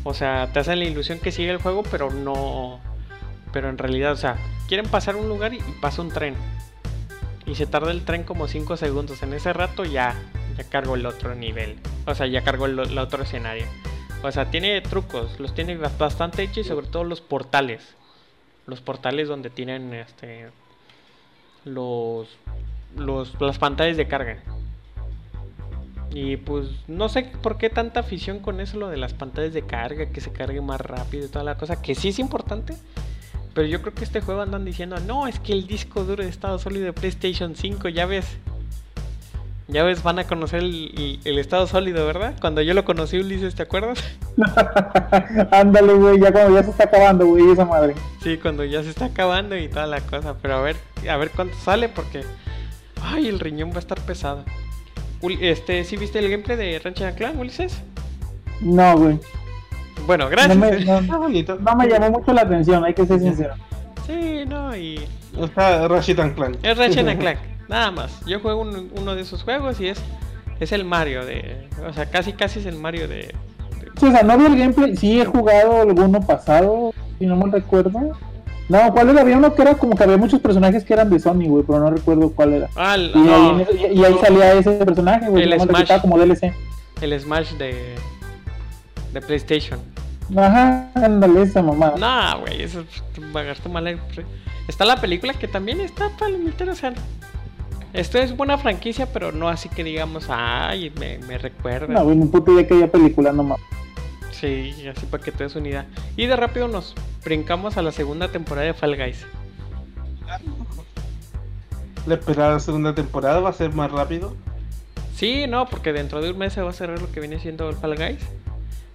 o 0.05 0.15
sea, 0.15 0.51
te 0.53 0.61
hacen 0.61 0.79
la 0.79 0.85
ilusión 0.87 1.19
que 1.19 1.31
sigue 1.33 1.51
el 1.51 1.59
juego, 1.59 1.83
pero 1.91 2.11
no, 2.11 2.81
pero 3.53 3.69
en 3.69 3.77
realidad, 3.79 4.13
o 4.13 4.17
sea, 4.17 4.37
quieren 4.69 4.87
pasar 4.87 5.17
un 5.17 5.29
lugar 5.29 5.53
y, 5.53 5.59
y 5.59 5.77
pasa 5.81 6.01
un 6.03 6.09
tren. 6.11 6.35
Y 7.47 7.55
se 7.57 7.67
tarda 7.67 7.91
el 7.91 8.03
tren 8.05 8.23
como 8.23 8.47
5 8.49 8.77
segundos. 8.77 9.23
En 9.23 9.33
ese 9.35 9.53
rato 9.53 9.85
ya, 9.85 10.15
ya 10.57 10.65
cargo 10.65 10.95
el 10.95 11.05
otro 11.05 11.35
nivel. 11.35 11.77
O 12.07 12.15
sea, 12.15 12.27
ya 12.29 12.43
cargo 12.45 12.67
el, 12.67 12.79
el 12.79 12.97
otro 12.99 13.25
escenario. 13.25 13.65
O 14.23 14.31
sea, 14.31 14.51
tiene 14.51 14.81
trucos, 14.83 15.41
los 15.41 15.53
tiene 15.55 15.77
bas- 15.79 15.97
bastante 15.99 16.43
hechos 16.45 16.59
y 16.67 16.69
sobre 16.69 16.87
todo 16.87 17.03
los 17.05 17.21
portales. 17.21 17.83
Los 18.67 18.81
portales 18.81 19.27
donde 19.27 19.51
tienen 19.51 19.93
este 19.95 20.49
los, 21.64 22.29
los 22.96 23.40
las 23.40 23.59
pantallas 23.59 23.96
de 23.96 24.09
carga. 24.09 24.38
Y 26.12 26.38
pues 26.38 26.66
no 26.88 27.09
sé 27.09 27.31
por 27.42 27.57
qué 27.57 27.70
tanta 27.70 28.01
afición 28.01 28.40
con 28.40 28.61
eso 28.61 28.79
lo 28.79 28.88
de 28.88 28.96
las 28.96 29.14
pantallas 29.14 29.53
de 29.53 29.62
carga, 29.62 30.07
que 30.07 30.20
se 30.20 30.33
cargue 30.33 30.61
más 30.61 30.81
rápido 30.81 31.27
y 31.27 31.29
toda 31.29 31.44
la 31.44 31.57
cosa, 31.57 31.81
que 31.81 31.94
sí 31.94 32.09
es 32.09 32.18
importante. 32.18 32.77
Pero 33.55 33.66
yo 33.66 33.81
creo 33.81 33.94
que 33.94 34.05
este 34.05 34.20
juego 34.20 34.42
andan 34.42 34.64
diciendo, 34.64 34.96
no, 35.01 35.27
es 35.27 35.38
que 35.40 35.53
el 35.53 35.66
disco 35.66 36.05
duro 36.05 36.23
de 36.23 36.31
estado 36.31 36.59
sólido 36.59 36.87
de 36.87 36.92
PlayStation 36.92 37.55
5, 37.55 37.88
ya 37.88 38.07
ves. 38.07 38.38
Ya 39.73 39.85
ves, 39.85 40.03
van 40.03 40.19
a 40.19 40.25
conocer 40.25 40.61
el, 40.61 40.93
el- 40.97 41.21
el 41.25 41.39
estado 41.39 41.67
sólido, 41.67 42.05
¿verdad? 42.07 42.35
Cuando 42.41 42.61
yo 42.63 42.75
lo 42.75 42.85
conocí, 42.85 43.19
Ulises, 43.19 43.55
¿te 43.55 43.63
acuerdas? 43.63 44.03
Ándale, 45.51 45.95
güey, 45.95 46.21
ya 46.21 46.33
cuando 46.33 46.55
ya 46.57 46.63
se 46.65 46.71
está 46.71 46.85
acabando, 46.85 47.27
güey, 47.27 47.51
esa 47.51 47.65
madre. 47.65 47.95
Sí, 48.23 48.37
cuando 48.39 48.65
ya 48.65 48.83
se 48.83 48.91
está 48.91 49.07
acabando 49.07 49.57
y 49.57 49.69
toda 49.69 49.87
la 49.87 50.01
cosa. 50.01 50.35
Pero 50.41 50.57
a 50.57 50.63
ver, 50.63 50.77
a 51.09 51.17
ver 51.17 51.31
cuánto 51.31 51.57
sale 51.59 51.89
porque. 51.89 52.23
Ay, 53.03 53.29
el 53.29 53.39
riñón 53.41 53.71
va 53.71 53.77
a 53.77 53.81
estar 53.81 54.01
pesado. 54.01 54.45
Ul- 55.23 55.39
Este, 55.41 55.85
¿sí 55.85 55.97
viste 55.97 56.19
el 56.19 56.31
gameplay 56.31 56.57
de 56.57 56.79
Ratchet 56.79 57.07
and 57.09 57.17
Clank, 57.17 57.39
Ulises? 57.39 57.81
No, 58.61 58.97
güey. 58.97 59.19
Bueno, 60.07 60.25
No 60.25 60.31
gracias. 60.31 60.57
me, 60.57 60.71
no, 60.85 60.99
Está 60.99 61.17
bonito. 61.19 61.57
no 61.61 61.77
me 61.77 61.87
llamó 61.89 62.11
mucho 62.11 62.33
la 62.33 62.43
atención, 62.43 62.85
hay 62.85 62.95
que 62.95 63.07
ser 63.07 63.21
sincero. 63.21 63.55
Sí, 64.07 64.45
no, 64.47 64.75
y. 64.77 65.01
Está 65.41 65.87
Ratchet 65.89 66.19
and 66.19 66.35
Clank. 66.35 66.57
Es 66.63 66.77
Ratchet 66.77 67.07
and 67.07 67.21
Clank, 67.21 67.39
nada 67.71 67.91
más. 67.91 68.21
Yo 68.27 68.41
juego 68.41 68.61
un- 68.61 68.91
uno 68.99 69.15
de 69.15 69.23
esos 69.23 69.43
juegos 69.43 69.81
y 69.81 69.89
es. 69.89 69.99
Es 70.61 70.73
el 70.73 70.85
Mario 70.85 71.25
de. 71.25 71.69
O 71.89 71.93
sea, 71.95 72.05
casi 72.11 72.35
casi 72.35 72.59
es 72.61 72.67
el 72.67 72.77
Mario 72.77 73.09
de. 73.09 73.35
Sí, 73.99 74.07
o 74.07 74.11
sea, 74.11 74.23
no 74.23 74.37
vi 74.37 74.45
el 74.45 74.59
gameplay, 74.59 74.95
sí 74.97 75.21
he 75.21 75.25
jugado 75.25 75.81
alguno 75.83 76.21
pasado, 76.21 76.93
si 77.19 77.25
no 77.27 77.37
me 77.37 77.51
recuerdo. 77.51 77.99
No, 78.69 78.93
¿cuál 78.93 79.09
era? 79.09 79.23
Había 79.23 79.37
uno 79.39 79.55
que 79.55 79.63
era 79.63 79.75
como 79.75 79.97
que 79.97 80.05
había 80.05 80.17
muchos 80.19 80.41
personajes 80.41 80.85
que 80.85 80.93
eran 80.93 81.11
de 81.11 81.19
Sony, 81.19 81.47
güey, 81.49 81.65
pero 81.67 81.81
no 81.81 81.91
recuerdo 81.91 82.31
cuál 82.31 82.53
era. 82.53 82.69
Ah, 82.77 82.95
el, 82.95 83.11
Y, 83.15 83.19
ahí, 83.19 83.53
no, 83.53 83.67
y- 83.73 83.99
y 84.01 84.05
ahí 84.05 84.15
salía 84.21 84.53
ese 84.53 84.73
personaje, 84.85 85.29
güey, 85.29 85.43
El 85.45 85.59
Smash. 85.61 86.01
como 86.03 86.19
DLC. 86.19 86.53
el 87.01 87.19
Smash 87.21 87.53
de. 87.55 87.95
De 89.13 89.21
PlayStation. 89.21 89.81
Ajá, 90.37 90.89
ándale 90.95 91.43
esa 91.43 91.63
mamá. 91.63 91.95
No, 91.99 92.41
güey, 92.41 92.63
eso 92.63 92.85
me 93.33 93.45
gastó 93.45 93.69
mal. 93.69 93.87
el 93.89 93.99
pre- 93.99 94.25
Está 94.69 94.85
la 94.85 94.97
película 95.01 95.35
que 95.35 95.49
también 95.49 95.81
está 95.81 96.11
palomitera, 96.19 96.73
o 96.73 96.77
sea. 96.77 96.93
Esto 97.92 98.18
es 98.18 98.37
buena 98.37 98.57
franquicia, 98.57 99.07
pero 99.12 99.33
no 99.33 99.48
así 99.48 99.68
que 99.68 99.83
digamos, 99.83 100.26
ay, 100.29 100.92
me, 100.98 101.18
me 101.18 101.38
recuerda. 101.38 101.92
No, 101.92 102.05
ni 102.14 102.26
puta 102.26 102.53
idea 102.53 102.66
que 102.66 102.74
haya 102.74 102.90
película 102.90 103.33
nomás. 103.33 103.59
Sí, 104.31 104.74
así 104.88 105.07
para 105.07 105.22
que 105.22 105.33
te 105.33 105.44
des 105.44 105.57
una 105.57 105.68
idea. 105.68 105.87
Y 106.16 106.26
de 106.26 106.37
rápido 106.37 106.68
nos 106.68 106.94
brincamos 107.24 107.76
a 107.76 107.83
la 107.83 107.92
segunda 107.92 108.29
temporada 108.29 108.66
de 108.66 108.74
Fall 108.74 108.96
Guys. 108.96 109.26
La 112.07 112.14
esperada 112.14 112.59
segunda 112.61 112.94
temporada 112.94 113.40
va 113.40 113.50
a 113.50 113.53
ser 113.53 113.74
más 113.74 113.90
rápido. 113.90 114.35
Sí, 115.14 115.46
no, 115.46 115.66
porque 115.66 115.92
dentro 115.92 116.22
de 116.22 116.31
un 116.31 116.38
mes 116.38 116.55
se 116.55 116.62
va 116.62 116.70
a 116.70 116.72
cerrar 116.72 117.00
lo 117.00 117.12
que 117.12 117.20
viene 117.20 117.38
siendo 117.40 117.68
el 117.68 117.76
Fall 117.76 117.96
Guys. 117.96 118.20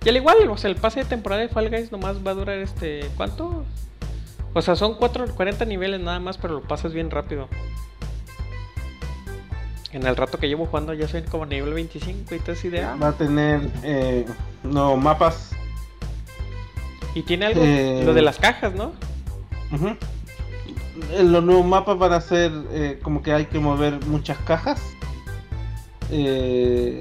Y 0.03 0.09
al 0.09 0.17
igual, 0.17 0.37
o 0.49 0.57
sea, 0.57 0.69
el 0.69 0.75
pase 0.75 1.01
de 1.01 1.05
temporada 1.05 1.41
de 1.41 1.49
Fall 1.49 1.69
Guys 1.69 1.91
nomás 1.91 2.25
va 2.25 2.31
a 2.31 2.35
durar 2.35 2.57
este. 2.57 3.01
¿Cuánto? 3.15 3.65
O 4.53 4.61
sea, 4.61 4.75
son 4.75 4.95
4, 4.95 5.35
40 5.35 5.65
niveles 5.65 5.99
nada 5.99 6.19
más, 6.19 6.37
pero 6.37 6.55
lo 6.55 6.61
pasas 6.61 6.93
bien 6.93 7.11
rápido. 7.11 7.47
En 9.95 10.05
el 10.05 10.17
rato 10.17 10.37
que 10.37 10.49
llevo 10.49 10.65
jugando 10.65 10.93
ya 10.93 11.07
soy 11.07 11.21
como 11.21 11.45
nivel 11.45 11.73
25 11.73 12.35
y 12.35 12.39
todo 12.39 12.51
esa 12.51 12.67
idea. 12.67 12.95
Va 13.01 13.07
a 13.07 13.11
tener 13.13 13.61
eh, 13.81 14.25
nuevos 14.61 15.01
mapas. 15.01 15.51
Y 17.13 17.21
tiene 17.21 17.45
algo, 17.45 17.61
Eh. 17.63 18.01
lo 18.05 18.13
de 18.13 18.21
las 18.21 18.37
cajas, 18.37 18.75
¿no? 18.75 18.91
Eh, 19.71 21.23
Los 21.23 21.41
nuevos 21.45 21.65
mapas 21.65 21.97
van 21.97 22.11
a 22.11 22.19
ser 22.19 22.51
eh, 22.71 22.99
como 23.01 23.23
que 23.23 23.31
hay 23.31 23.45
que 23.45 23.57
mover 23.57 24.05
muchas 24.07 24.37
cajas. 24.39 24.81
Eh, 26.11 26.99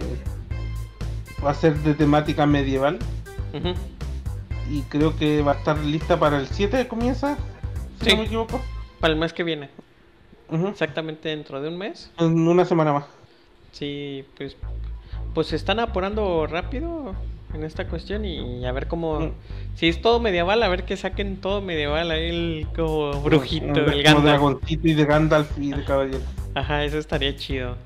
va 1.44 1.50
a 1.50 1.54
ser 1.54 1.74
de 1.78 1.94
temática 1.94 2.46
medieval. 2.46 3.00
Y 4.70 4.82
creo 4.82 5.16
que 5.16 5.42
va 5.42 5.52
a 5.52 5.54
estar 5.56 5.76
lista 5.78 6.16
para 6.20 6.38
el 6.38 6.46
7 6.46 6.86
comienza. 6.86 7.36
Si 8.00 8.04
Sí. 8.04 8.10
no 8.12 8.18
me 8.22 8.26
equivoco. 8.26 8.60
Para 9.00 9.12
el 9.14 9.18
mes 9.18 9.32
que 9.32 9.42
viene. 9.42 9.68
Exactamente 10.50 11.28
dentro 11.28 11.60
de 11.60 11.68
un 11.68 11.78
mes. 11.78 12.10
En 12.18 12.46
una 12.46 12.64
semana 12.64 12.92
más. 12.92 13.04
Sí, 13.72 14.24
pues, 14.36 14.56
pues 15.34 15.48
se 15.48 15.56
están 15.56 15.80
apurando 15.80 16.46
rápido 16.46 17.14
en 17.54 17.64
esta 17.64 17.86
cuestión 17.86 18.24
y 18.24 18.64
a 18.66 18.72
ver 18.72 18.88
cómo... 18.88 19.20
Mm. 19.20 19.32
Si 19.76 19.88
es 19.88 20.00
todo 20.00 20.20
medieval, 20.20 20.62
a 20.62 20.68
ver 20.68 20.84
que 20.84 20.96
saquen 20.96 21.40
todo 21.40 21.60
medieval 21.60 22.10
ahí 22.10 22.28
el 22.30 22.66
como 22.76 23.20
brujito, 23.22 23.66
Como 23.66 23.78
el 23.90 24.02
Gandalf. 24.02 24.24
dragoncito 24.24 24.88
y 24.88 24.94
de 24.94 25.04
Gandalf 25.04 25.58
y 25.58 25.72
de 25.72 25.84
caballero. 25.84 26.22
Ajá, 26.54 26.84
eso 26.84 26.98
estaría 26.98 27.34
chido. 27.36 27.76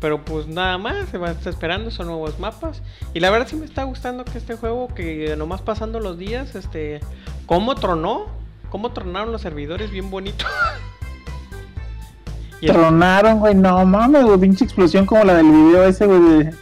Pero 0.00 0.24
pues 0.24 0.46
nada 0.46 0.78
más, 0.78 1.08
se 1.08 1.18
va 1.18 1.28
a 1.28 1.32
estar 1.32 1.52
esperando, 1.52 1.90
son 1.90 2.06
nuevos 2.06 2.38
mapas. 2.38 2.82
Y 3.12 3.20
la 3.20 3.30
verdad 3.30 3.48
sí 3.48 3.56
me 3.56 3.66
está 3.66 3.82
gustando 3.82 4.24
que 4.24 4.38
este 4.38 4.54
juego, 4.54 4.88
que 4.94 5.34
nomás 5.36 5.60
pasando 5.60 6.00
los 6.00 6.16
días, 6.16 6.54
este... 6.54 7.00
¿Cómo 7.46 7.74
tronó? 7.74 8.26
¿Cómo 8.70 8.92
tronaron 8.92 9.32
los 9.32 9.40
servidores? 9.42 9.90
Bien 9.90 10.10
bonito. 10.10 10.44
Tronaron, 12.66 13.38
güey, 13.38 13.54
no 13.54 13.84
mames, 13.86 14.24
güey, 14.24 14.38
pinche 14.38 14.64
explosión 14.64 15.06
como 15.06 15.24
la 15.24 15.34
del 15.34 15.46
video 15.50 15.84
ese, 15.84 16.06
güey. 16.06 16.20
de- 16.20 16.54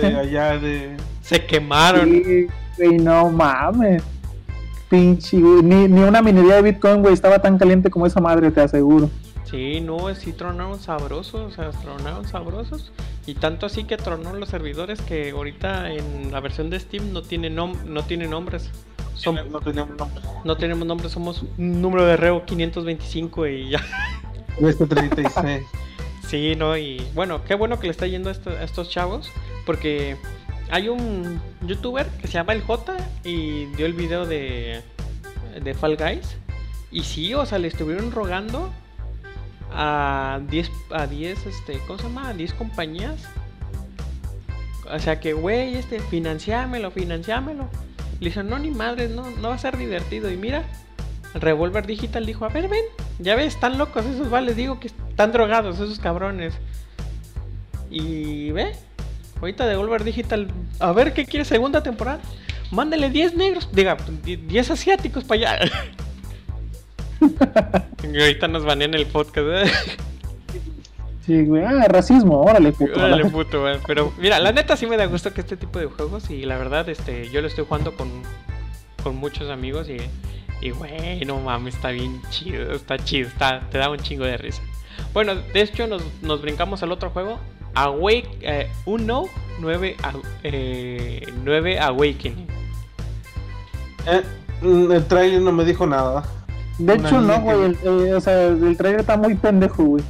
De 0.00 0.16
allá 0.18 0.58
de. 0.58 0.96
se 1.22 1.44
quemaron. 1.46 2.08
Sí, 2.08 2.46
güey, 2.78 2.98
no 2.98 3.30
mames. 3.30 4.02
Pinche, 4.88 5.38
güey, 5.38 5.62
ni, 5.62 5.86
ni 5.88 6.00
una 6.02 6.20
minería 6.22 6.56
de 6.56 6.62
Bitcoin, 6.62 7.00
güey, 7.02 7.14
estaba 7.14 7.40
tan 7.40 7.58
caliente 7.58 7.90
como 7.90 8.06
esa 8.06 8.20
madre, 8.20 8.50
te 8.50 8.60
aseguro. 8.60 9.08
Sí, 9.44 9.80
no, 9.80 10.12
sí 10.14 10.32
tronaron 10.32 10.78
sabrosos, 10.80 11.34
o 11.34 11.50
sea, 11.54 11.70
tronaron 11.70 12.26
sabrosos. 12.26 12.92
Y 13.26 13.34
tanto 13.34 13.66
así 13.66 13.84
que 13.84 13.96
tronó 13.96 14.32
los 14.34 14.48
servidores 14.48 15.00
que 15.02 15.30
ahorita 15.30 15.90
en 15.92 16.32
la 16.32 16.40
versión 16.40 16.70
de 16.70 16.80
Steam 16.80 17.12
no 17.12 17.22
tiene, 17.22 17.50
nom 17.50 17.72
no 17.86 18.02
tiene 18.02 18.26
nombres. 18.26 18.70
No 19.26 19.60
tenemos 19.60 19.96
nombre. 19.98 20.22
no 20.44 20.56
tenemos 20.56 20.86
nombres, 20.86 21.12
somos 21.12 21.44
un 21.58 21.82
número 21.82 22.06
de 22.06 22.16
reo 22.16 22.44
525 22.46 23.46
y 23.48 23.70
ya. 23.70 23.80
Este 24.60 24.86
36. 24.86 25.62
Sí, 26.28 26.54
no, 26.54 26.76
y 26.76 27.04
bueno, 27.12 27.42
qué 27.44 27.56
bueno 27.56 27.80
que 27.80 27.88
le 27.88 27.90
está 27.90 28.06
yendo 28.06 28.28
a, 28.28 28.32
esto- 28.32 28.50
a 28.50 28.62
estos 28.62 28.88
chavos, 28.88 29.28
porque 29.66 30.16
hay 30.70 30.88
un 30.88 31.40
youtuber 31.66 32.06
que 32.06 32.28
se 32.28 32.34
llama 32.34 32.52
El 32.52 32.62
J 32.62 32.96
y 33.24 33.64
dio 33.74 33.84
el 33.84 33.94
video 33.94 34.26
de, 34.26 34.80
de 35.60 35.74
Fall 35.74 35.96
Guys. 35.96 36.36
Y 36.92 37.02
sí, 37.02 37.34
o 37.34 37.44
sea, 37.46 37.58
le 37.58 37.66
estuvieron 37.66 38.12
rogando 38.12 38.70
a 39.72 40.40
10, 40.48 40.70
a 40.92 41.08
10, 41.08 41.46
este, 41.46 41.78
¿cómo 41.88 41.98
se 41.98 42.04
llama? 42.04 42.28
A 42.28 42.32
10 42.34 42.54
compañías. 42.54 43.16
O 44.88 44.98
sea 45.00 45.18
que, 45.18 45.32
güey, 45.32 45.74
este, 45.74 45.98
financiámelo, 45.98 46.92
financiámelo. 46.92 47.68
Le 48.20 48.26
dicen, 48.28 48.48
no, 48.48 48.56
ni 48.60 48.70
madres, 48.70 49.10
no, 49.10 49.28
no 49.28 49.48
va 49.48 49.54
a 49.56 49.58
ser 49.58 49.76
divertido. 49.76 50.30
Y 50.30 50.36
mira, 50.36 50.64
Revolver 51.34 51.86
Digital 51.86 52.26
dijo, 52.26 52.44
a 52.44 52.48
ver, 52.48 52.68
ven, 52.68 52.84
ya 53.18 53.36
ves, 53.36 53.54
están 53.54 53.78
locos 53.78 54.04
esos 54.04 54.30
vales, 54.30 54.56
digo 54.56 54.80
que 54.80 54.88
están 54.88 55.32
drogados 55.32 55.76
esos 55.76 55.98
cabrones. 55.98 56.54
Y 57.90 58.50
ve, 58.52 58.72
ahorita 59.40 59.66
Devolver 59.66 60.04
Digital, 60.04 60.48
a 60.78 60.92
ver 60.92 61.12
qué 61.12 61.24
quiere 61.26 61.44
segunda 61.44 61.82
temporada. 61.82 62.20
Mándale 62.70 63.10
10 63.10 63.36
negros, 63.36 63.68
diga, 63.72 63.96
10 64.24 64.70
asiáticos 64.70 65.24
para 65.24 65.58
allá. 65.58 65.70
y 68.02 68.20
ahorita 68.20 68.48
nos 68.48 68.64
banean 68.64 68.94
el 68.94 69.06
podcast. 69.06 69.46
¿eh? 69.50 69.72
Sí, 71.26 71.44
güey. 71.44 71.64
Ah, 71.64 71.86
racismo, 71.88 72.40
órale, 72.40 72.72
puto. 72.72 72.92
Órale, 72.98 73.24
puto, 73.26 73.60
güey. 73.60 73.78
Pero 73.86 74.12
mira, 74.18 74.38
la 74.38 74.52
neta 74.52 74.76
sí 74.76 74.86
me 74.86 74.96
da 74.96 75.06
gusto 75.06 75.32
que 75.32 75.40
este 75.40 75.56
tipo 75.56 75.78
de 75.78 75.86
juegos 75.86 76.30
y 76.30 76.44
la 76.44 76.56
verdad, 76.58 76.88
este, 76.88 77.28
yo 77.30 77.40
lo 77.40 77.48
estoy 77.48 77.64
jugando 77.64 77.94
con, 77.94 78.08
con 79.02 79.16
muchos 79.16 79.50
amigos 79.50 79.88
y, 79.88 79.98
y 80.60 80.70
güey, 80.70 81.24
no 81.24 81.38
mames, 81.40 81.74
está 81.74 81.90
bien 81.90 82.20
chido, 82.30 82.72
está 82.72 82.98
chido, 82.98 83.28
está, 83.28 83.60
te 83.70 83.78
da 83.78 83.90
un 83.90 83.98
chingo 83.98 84.24
de 84.24 84.36
risa. 84.36 84.62
Bueno, 85.14 85.34
de 85.34 85.60
hecho 85.62 85.86
nos, 85.86 86.02
nos 86.22 86.42
brincamos 86.42 86.82
al 86.82 86.92
otro 86.92 87.10
juego, 87.10 87.38
Awake, 87.74 88.28
eh, 88.42 88.68
Uno 88.84 89.24
9, 89.60 89.96
a- 90.02 90.12
eh, 90.42 91.26
9 91.44 91.78
Awakening. 91.80 92.46
Eh, 94.06 94.22
mm, 94.62 94.92
el 94.92 95.04
trailer 95.06 95.40
no 95.40 95.52
me 95.52 95.64
dijo 95.64 95.86
nada. 95.86 96.24
De 96.78 96.94
Una 96.94 97.08
hecho, 97.08 97.20
no, 97.20 97.40
güey. 97.40 97.74
que- 97.74 97.86
eh, 98.08 98.14
o 98.14 98.20
sea, 98.20 98.44
el 98.46 98.76
trailer 98.76 99.00
está 99.00 99.16
muy 99.16 99.34
pendejo, 99.34 99.84
güey. 99.84 100.04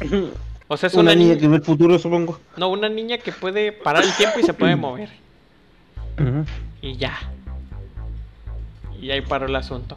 O 0.68 0.76
sea, 0.76 0.88
es 0.88 0.94
una, 0.94 1.02
una, 1.02 1.14
niña 1.14 1.28
niña, 1.34 1.40
que 1.40 1.46
ve 1.46 1.56
el 1.58 1.62
futuro, 1.62 1.96
supongo. 1.96 2.40
no, 2.56 2.68
una 2.70 2.88
niña 2.88 3.18
que 3.18 3.30
puede 3.30 3.70
parar 3.70 4.02
el 4.02 4.12
tiempo 4.16 4.40
y 4.40 4.42
se 4.42 4.52
puede 4.52 4.74
mover. 4.74 5.10
Y 6.82 6.96
ya. 6.96 7.16
Y 9.06 9.12
ahí 9.12 9.20
paró 9.20 9.46
el 9.46 9.54
asunto. 9.54 9.96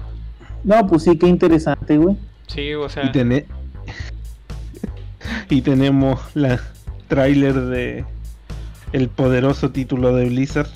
No, 0.63 0.85
pues 0.85 1.01
sí, 1.01 1.17
qué 1.17 1.25
interesante, 1.25 1.97
güey. 1.97 2.15
Sí, 2.45 2.75
o 2.75 2.87
sea. 2.89 3.11
Y, 3.11 3.45
y 5.55 5.61
tenemos 5.61 6.19
la 6.35 6.59
trailer 7.07 7.55
de 7.55 8.05
el 8.93 9.09
poderoso 9.09 9.71
título 9.71 10.13
de 10.13 10.25
Blizzard. 10.25 10.69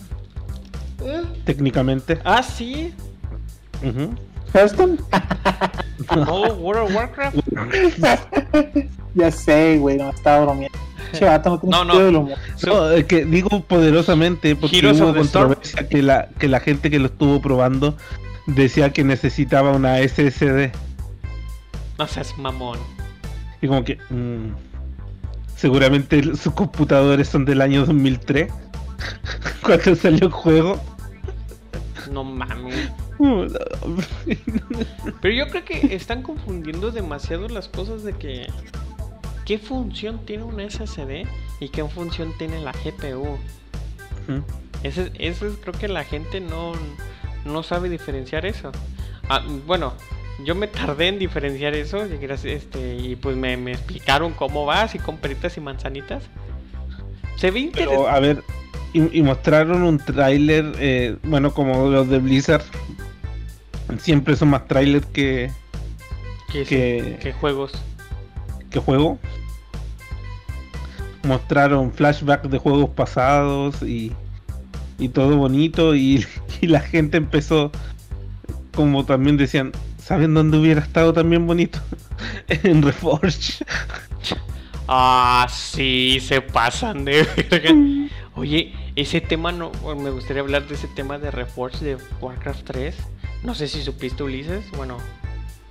Técnicamente. 1.45 2.21
Ah, 2.25 2.41
sí. 2.41 2.91
Ujú. 3.83 4.15
¿Hearthstone? 4.51 4.97
No, 6.15 6.53
World 6.57 6.89
of 6.89 6.95
Warcraft. 6.95 7.37
ya 9.13 9.29
sé, 9.29 9.77
güey, 9.77 9.97
no, 9.97 10.09
estaba 10.09 10.45
bromeando. 10.45 10.79
No 11.63 11.83
No, 11.85 12.11
no. 12.11 12.91
es 12.91 13.05
que 13.05 13.25
digo 13.25 13.61
poderosamente 13.63 14.55
porque 14.55 14.79
Heroes 14.79 15.01
hubo 15.01 15.13
controversia 15.13 15.87
que 15.87 16.01
la, 16.01 16.29
que 16.39 16.47
la 16.47 16.59
gente 16.59 16.89
que 16.89 16.99
lo 16.99 17.07
estuvo 17.07 17.41
probando 17.41 17.97
decía 18.47 18.91
que 18.91 19.03
necesitaba 19.03 19.71
una 19.71 19.97
SSD. 19.97 20.71
No 21.97 22.07
seas 22.07 22.37
mamón. 22.37 22.79
Y 23.61 23.67
como 23.67 23.83
que... 23.83 23.97
mm, 24.09 24.53
seguramente 25.55 26.35
sus 26.35 26.53
computadores 26.53 27.29
son 27.29 27.45
del 27.45 27.61
año 27.61 27.85
2003. 27.85 28.51
Cuando 29.63 29.95
salió 29.95 30.27
el 30.27 30.31
juego. 30.31 30.81
No 32.11 32.23
mames. 32.23 32.91
Pero 35.21 35.33
yo 35.33 35.47
creo 35.49 35.63
que 35.63 35.95
están 35.95 36.21
confundiendo 36.21 36.91
demasiado 36.91 37.47
las 37.47 37.67
cosas 37.67 38.03
de 38.03 38.13
que. 38.13 38.47
¿Qué 39.45 39.57
función 39.59 40.25
tiene 40.25 40.43
una 40.43 40.63
SSD 40.69 41.25
y 41.59 41.69
qué 41.69 41.83
función 41.85 42.33
tiene 42.37 42.61
la 42.61 42.71
GPU? 42.71 43.21
Ujú. 44.27 44.43
Ese, 44.83 45.11
eso 45.19 45.47
es- 45.47 45.57
creo 45.61 45.73
que 45.73 45.87
la 45.87 46.03
gente 46.03 46.39
no, 46.39 46.73
no 47.45 47.63
sabe 47.63 47.89
diferenciar 47.89 48.45
eso. 48.45 48.71
Ah, 49.29 49.41
bueno, 49.65 49.93
yo 50.45 50.55
me 50.55 50.67
tardé 50.67 51.07
en 51.09 51.19
diferenciar 51.19 51.73
eso 51.75 52.03
este, 52.05 52.95
y 52.95 53.15
pues 53.15 53.35
me, 53.37 53.55
me 53.57 53.71
explicaron 53.73 54.33
cómo 54.33 54.65
va, 54.65 54.81
así 54.83 54.99
con 54.99 55.17
peritas 55.17 55.55
y 55.57 55.61
manzanitas. 55.61 56.23
Se 57.37 57.51
ve 57.51 57.69
Pero 57.73 57.91
interesante. 57.91 58.09
a 58.09 58.19
ver, 58.19 58.43
y, 58.93 59.19
y 59.19 59.23
mostraron 59.23 59.83
un 59.83 59.97
tráiler, 59.99 60.73
eh, 60.79 61.17
bueno, 61.23 61.53
como 61.53 61.89
los 61.89 62.07
de 62.09 62.19
Blizzard. 62.19 62.63
Siempre 63.99 64.35
son 64.35 64.49
más 64.49 64.67
trailers 64.67 65.05
que, 65.07 65.51
¿Qué, 66.51 66.63
que- 66.63 67.19
qué 67.21 67.33
juegos? 67.33 67.71
que 68.69 68.79
juego. 68.79 69.19
Mostraron 71.23 71.91
flashbacks 71.91 72.49
de 72.49 72.57
juegos 72.57 72.89
pasados 72.91 73.81
y, 73.81 74.11
y 74.99 75.09
todo 75.09 75.37
bonito 75.37 75.95
y, 75.95 76.25
y 76.61 76.67
la 76.67 76.81
gente 76.81 77.17
empezó, 77.17 77.71
como 78.75 79.05
también 79.05 79.37
decían, 79.37 79.71
¿saben 79.97 80.33
dónde 80.33 80.57
hubiera 80.57 80.81
estado 80.81 81.13
también 81.13 81.47
bonito? 81.47 81.79
en 82.47 82.81
Reforge. 82.81 83.63
Ah, 84.87 85.47
sí, 85.49 86.19
se 86.21 86.41
pasan 86.41 87.05
de 87.05 87.23
verga. 87.49 87.71
Oye, 88.35 88.73
ese 88.95 89.21
tema 89.21 89.51
no. 89.51 89.71
me 89.95 90.09
gustaría 90.09 90.41
hablar 90.41 90.67
de 90.67 90.75
ese 90.75 90.87
tema 90.89 91.17
de 91.19 91.31
Reforge 91.31 91.85
de 91.85 91.97
Warcraft 92.19 92.63
3. 92.65 92.95
No 93.43 93.55
sé 93.55 93.67
si 93.67 93.81
supiste, 93.81 94.23
Ulises. 94.23 94.65
Bueno, 94.75 94.97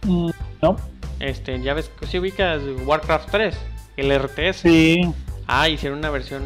Mm, 0.05 0.31
No, 0.61 0.77
este, 1.21 1.63
ya 1.63 1.75
ves, 1.75 1.89
si 2.11 2.19
ubicas 2.19 2.61
Warcraft 2.87 3.31
3, 3.31 3.57
el 3.99 4.11
RTS. 4.11 4.57
sí. 4.63 5.01
Ah, 5.47 5.69
hicieron 5.69 5.99
una 5.99 6.11
versión 6.11 6.43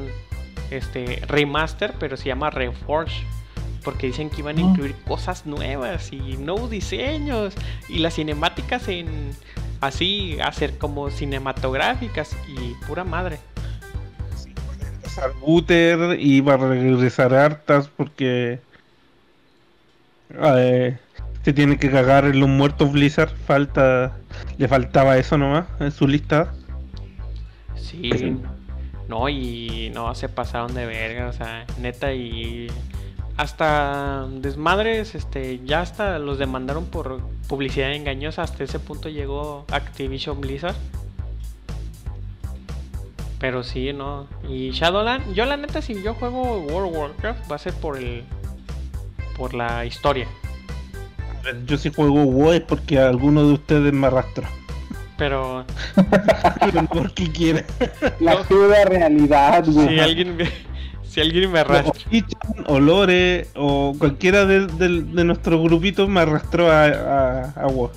este 0.70 1.22
remaster, 1.28 1.94
pero 1.98 2.16
se 2.16 2.26
llama 2.26 2.50
Reforge. 2.50 3.24
Porque 3.84 4.08
dicen 4.08 4.30
que 4.30 4.40
iban 4.40 4.58
a 4.58 4.62
Mm. 4.62 4.70
incluir 4.70 4.94
cosas 5.06 5.46
nuevas 5.46 6.12
y 6.12 6.36
nuevos 6.38 6.70
diseños. 6.70 7.54
Y 7.88 7.98
las 8.00 8.14
cinemáticas 8.14 8.88
en. 8.88 9.30
Así, 9.80 10.38
hacer 10.42 10.78
como 10.78 11.10
cinematográficas 11.10 12.34
y 12.48 12.74
pura 12.86 13.04
madre. 13.04 13.38
regresar 14.80 15.32
Booter 15.40 16.18
iba 16.20 16.54
a 16.54 16.56
regresar 16.56 17.32
hartas 17.34 17.88
porque 17.88 18.58
eh, 20.30 20.98
se 21.44 21.52
tiene 21.52 21.78
que 21.78 21.90
cagar 21.90 22.24
en 22.24 22.40
los 22.40 22.48
muertos 22.48 22.90
Blizzard. 22.90 23.30
Falta, 23.46 24.16
le 24.58 24.66
faltaba 24.66 25.16
eso 25.18 25.38
nomás 25.38 25.66
en 25.78 25.92
su 25.92 26.08
lista. 26.08 26.52
Sí. 27.76 28.36
No, 29.08 29.28
y 29.28 29.90
no, 29.94 30.14
se 30.14 30.28
pasaron 30.28 30.74
de 30.74 30.84
verga, 30.86 31.28
o 31.28 31.32
sea, 31.32 31.64
neta, 31.80 32.12
y 32.12 32.68
hasta 33.36 34.26
desmadres, 34.30 35.14
este, 35.14 35.60
ya 35.64 35.80
hasta 35.80 36.18
los 36.18 36.38
demandaron 36.38 36.86
por 36.86 37.20
publicidad 37.48 37.92
engañosa, 37.92 38.42
hasta 38.42 38.64
ese 38.64 38.80
punto 38.80 39.08
llegó 39.08 39.64
Activision 39.70 40.40
Blizzard. 40.40 40.76
Pero 43.38 43.62
sí, 43.62 43.92
no. 43.92 44.26
Y 44.48 44.70
Shadowland, 44.70 45.34
yo 45.34 45.44
la 45.44 45.58
neta, 45.58 45.82
si 45.82 46.02
yo 46.02 46.14
juego 46.14 46.60
World 46.60 46.90
of 46.90 46.96
Warcraft, 46.96 47.50
va 47.52 47.56
a 47.56 47.58
ser 47.58 47.74
por 47.74 47.98
el. 47.98 48.24
por 49.36 49.52
la 49.52 49.84
historia. 49.84 50.26
Yo 51.66 51.76
si 51.76 51.92
juego 51.92 52.24
WoW 52.24 52.60
porque 52.66 52.98
alguno 52.98 53.46
de 53.46 53.52
ustedes 53.52 53.92
me 53.92 54.06
arrastró. 54.06 54.48
Pero 55.18 55.64
Pero 56.60 56.82
no 56.82 56.88
porque 56.88 57.30
quiera. 57.32 57.64
La 58.20 58.34
No. 58.34 58.44
cruda 58.44 58.84
realidad, 58.84 59.64
güey. 59.66 59.88
si 59.88 60.00
alguien 60.00 60.36
me, 60.36 60.44
si 61.04 61.20
alguien 61.20 61.50
me 61.50 61.58
O 61.58 61.62
arrastra. 61.62 61.92
Ichan, 62.10 62.64
o 62.66 62.78
Lore 62.80 63.48
o 63.54 63.94
cualquiera 63.98 64.44
de, 64.44 64.66
de, 64.66 65.02
de 65.02 65.24
nuestros 65.24 65.62
grupitos 65.62 66.08
me 66.08 66.20
arrastró 66.20 66.70
a, 66.70 66.84
a, 66.84 67.40
a 67.52 67.66
WoW. 67.66 67.90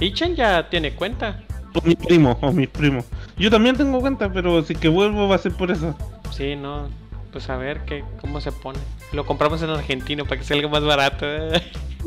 Ichan 0.00 0.34
ya 0.36 0.68
tiene 0.68 0.94
cuenta. 0.94 1.42
O 1.74 1.80
mis 1.86 1.96
primos, 1.96 2.36
o 2.40 2.52
mis 2.52 2.68
primos. 2.68 3.04
Yo 3.36 3.50
también 3.50 3.76
tengo 3.76 4.00
cuenta, 4.00 4.30
pero 4.32 4.62
si 4.62 4.74
que 4.74 4.88
vuelvo 4.88 5.26
va 5.28 5.36
a 5.36 5.38
ser 5.38 5.52
por 5.52 5.70
eso. 5.70 5.96
Sí, 6.30 6.54
no. 6.54 6.88
Pues 7.32 7.48
a 7.48 7.56
ver 7.56 7.80
qué, 7.86 8.04
cómo 8.20 8.40
se 8.40 8.52
pone. 8.52 8.78
Lo 9.12 9.24
compramos 9.24 9.62
en 9.62 9.70
Argentina 9.70 10.22
para 10.24 10.36
que 10.38 10.44
salga 10.46 10.68
más 10.68 10.84
barato. 10.84 11.26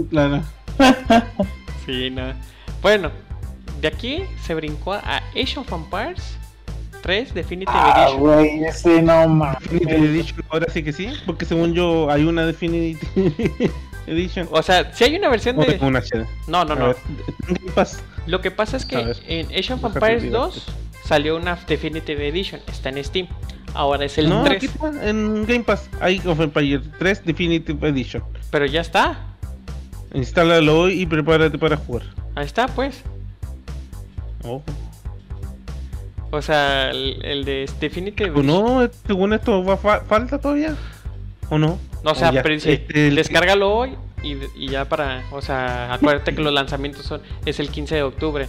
Claro. 0.09 0.41
sí, 1.85 2.09
no. 2.11 2.33
Bueno, 2.81 3.09
de 3.81 3.87
aquí 3.87 4.23
se 4.43 4.55
brincó 4.55 4.93
a 4.93 5.17
Age 5.35 5.57
of 5.59 5.71
Empires 5.71 6.37
3 7.01 7.33
Definitive 7.33 7.71
Ah, 7.75 8.05
Edition. 8.07 8.19
güey, 8.19 8.63
ese 8.65 9.01
no 9.01 9.27
mames. 9.27 9.61
Definitive 9.63 10.05
Edition, 10.09 10.43
ahora 10.49 10.65
sí 10.71 10.83
que 10.83 10.91
sí, 10.93 11.09
porque 11.25 11.45
según 11.45 11.73
yo 11.73 12.09
hay 12.09 12.23
una 12.23 12.45
Definitive 12.45 12.99
Edition. 14.07 14.47
O 14.51 14.61
sea, 14.63 14.93
si 14.93 15.03
hay 15.03 15.15
una 15.15 15.29
versión 15.29 15.57
de. 15.57 15.77
una. 15.81 16.01
No, 16.47 16.63
no, 16.65 16.75
no. 16.75 16.87
ver. 16.87 16.95
Lo 18.27 18.41
que 18.41 18.49
pasa 18.51 18.77
es 18.77 18.85
que 18.85 19.13
en 19.27 19.47
Age 19.47 19.73
of 19.73 19.83
Empires 19.83 20.23
digo. 20.23 20.37
2 20.37 20.65
salió 21.03 21.35
una 21.37 21.55
Definitive 21.67 22.27
Edition, 22.27 22.61
está 22.67 22.89
en 22.89 23.03
Steam. 23.03 23.27
Ahora 23.75 24.05
es 24.05 24.17
el 24.17 24.29
no, 24.29 24.43
3. 24.45 24.55
aquí 24.57 24.65
está, 24.67 25.09
en 25.09 25.45
Game 25.45 25.63
Pass. 25.63 25.89
Hay 25.99 26.21
of 26.25 26.39
Empire 26.39 26.81
3 26.97 27.25
Definitive 27.25 27.87
Edition. 27.89 28.23
Pero 28.49 28.65
ya 28.65 28.81
está. 28.81 29.19
Instálalo 30.13 30.79
hoy 30.79 31.01
y 31.01 31.05
prepárate 31.05 31.57
para 31.57 31.75
jugar. 31.75 32.03
Ahí 32.35 32.45
está, 32.45 32.67
pues. 32.67 33.03
Oh. 34.45 34.61
O 36.31 36.41
sea, 36.41 36.89
el, 36.91 37.23
el 37.23 37.45
de 37.45 37.69
Definitive 37.79 38.31
¿O 38.31 38.43
no? 38.43 38.89
Según 39.07 39.33
esto, 39.33 39.63
¿va 39.63 39.77
fa- 39.77 40.01
¿falta 40.01 40.39
todavía? 40.39 40.75
¿O 41.49 41.57
no? 41.57 41.79
No, 42.03 42.11
o 42.11 42.15
sea, 42.15 42.29
¿O 42.29 42.33
pero 42.33 42.49
dice, 42.53 42.73
Este, 42.73 43.07
el- 43.07 43.15
descárgalo 43.15 43.73
hoy 43.73 43.95
y, 44.23 44.37
y 44.55 44.69
ya 44.69 44.85
para. 44.85 45.23
O 45.31 45.41
sea, 45.41 45.93
acuérdate 45.93 46.35
que 46.35 46.41
los 46.41 46.51
lanzamientos 46.53 47.05
son 47.05 47.21
es 47.45 47.59
el 47.59 47.69
15 47.69 47.95
de 47.95 48.03
octubre. 48.03 48.47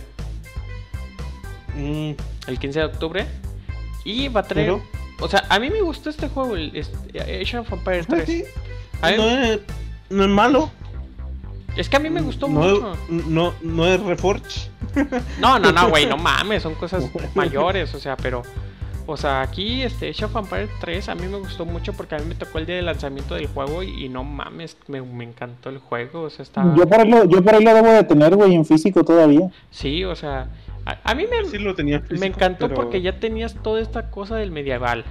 Mm, 1.77 2.13
El 2.49 2.59
15 2.59 2.79
de 2.81 2.85
octubre. 2.87 3.27
Y 4.05 4.29
va 4.29 4.41
a 4.41 4.45
traer. 4.45 4.67
Pero- 4.67 4.83
O 5.21 5.29
sea, 5.29 5.45
a 5.49 5.59
mí 5.59 5.71
me 5.71 5.81
gustó 5.81 6.11
este 6.11 6.29
juego, 6.29 6.57
el 6.57 6.73
este, 6.75 7.21
Age 7.21 7.59
of 7.59 7.73
Empires 7.73 8.07
3. 8.07 8.23
ah, 8.23 8.27
sí, 8.27 8.45
A 9.03 9.11
mí- 9.11 9.17
no, 9.17 9.29
es, 9.29 9.61
no 10.11 10.23
es 10.25 10.29
malo. 10.31 10.71
Es 11.77 11.89
que 11.89 11.97
a 11.97 12.01
mí 12.01 12.09
me 12.11 12.23
gustó 12.23 12.49
no 12.49 12.61
mucho. 12.61 12.97
No, 13.09 13.53
no 13.63 13.87
es 13.87 14.01
Reforge. 14.03 14.71
No, 15.41 15.59
no, 15.59 15.73
no, 15.73 15.89
güey, 15.91 16.07
no 16.07 16.17
mames, 16.29 16.63
son 16.63 16.75
cosas 16.75 17.05
mayores, 17.35 17.95
o 17.95 17.99
sea, 18.01 18.17
pero. 18.17 18.43
O 19.09 19.17
sea, 19.17 19.41
aquí 19.41 19.83
este 19.83 20.09
Age 20.09 20.25
of 20.25 20.35
Empires 20.35 20.69
3 20.81 21.09
a 21.11 21.15
mí 21.15 21.29
me 21.29 21.39
gustó 21.39 21.65
mucho 21.65 21.93
porque 21.93 22.17
a 22.17 22.19
mí 22.19 22.25
me 22.27 22.35
tocó 22.35 22.59
el 22.59 22.67
día 22.67 22.75
de 22.75 22.83
lanzamiento 22.83 23.37
del 23.37 23.47
juego 23.47 23.85
y, 23.85 24.05
y 24.07 24.09
no 24.09 24.25
mames, 24.25 24.77
me, 24.89 25.01
me 25.01 25.23
encantó 25.23 25.69
el 25.69 25.79
juego, 25.79 26.23
o 26.23 26.31
sea, 26.31 26.43
está... 26.43 26.75
Yo 26.77 26.89
por 26.89 26.99
ahí 26.99 27.09
lo, 27.09 27.25
yo 27.25 27.41
por 27.41 27.55
ahí 27.55 27.63
lo 27.63 27.73
debo 27.73 27.87
de 27.87 28.03
tener, 28.03 28.35
güey, 28.35 28.57
en 28.57 28.65
físico 28.65 29.05
todavía. 29.05 29.49
Sí, 29.71 30.03
o 30.03 30.17
sea, 30.17 30.49
a, 30.85 30.99
a 31.05 31.15
mí 31.15 31.25
me, 31.31 31.49
Sí 31.49 31.59
lo 31.59 31.77
tenía 31.77 32.01
físico, 32.01 32.19
me 32.19 32.27
encantó 32.27 32.67
pero- 32.69 32.81
porque 32.83 33.01
ya 33.01 33.21
tenías 33.21 33.55
toda 33.63 33.81
esta 33.81 34.11
cosa 34.11 34.35
del 34.37 34.51
medieval. 34.51 35.05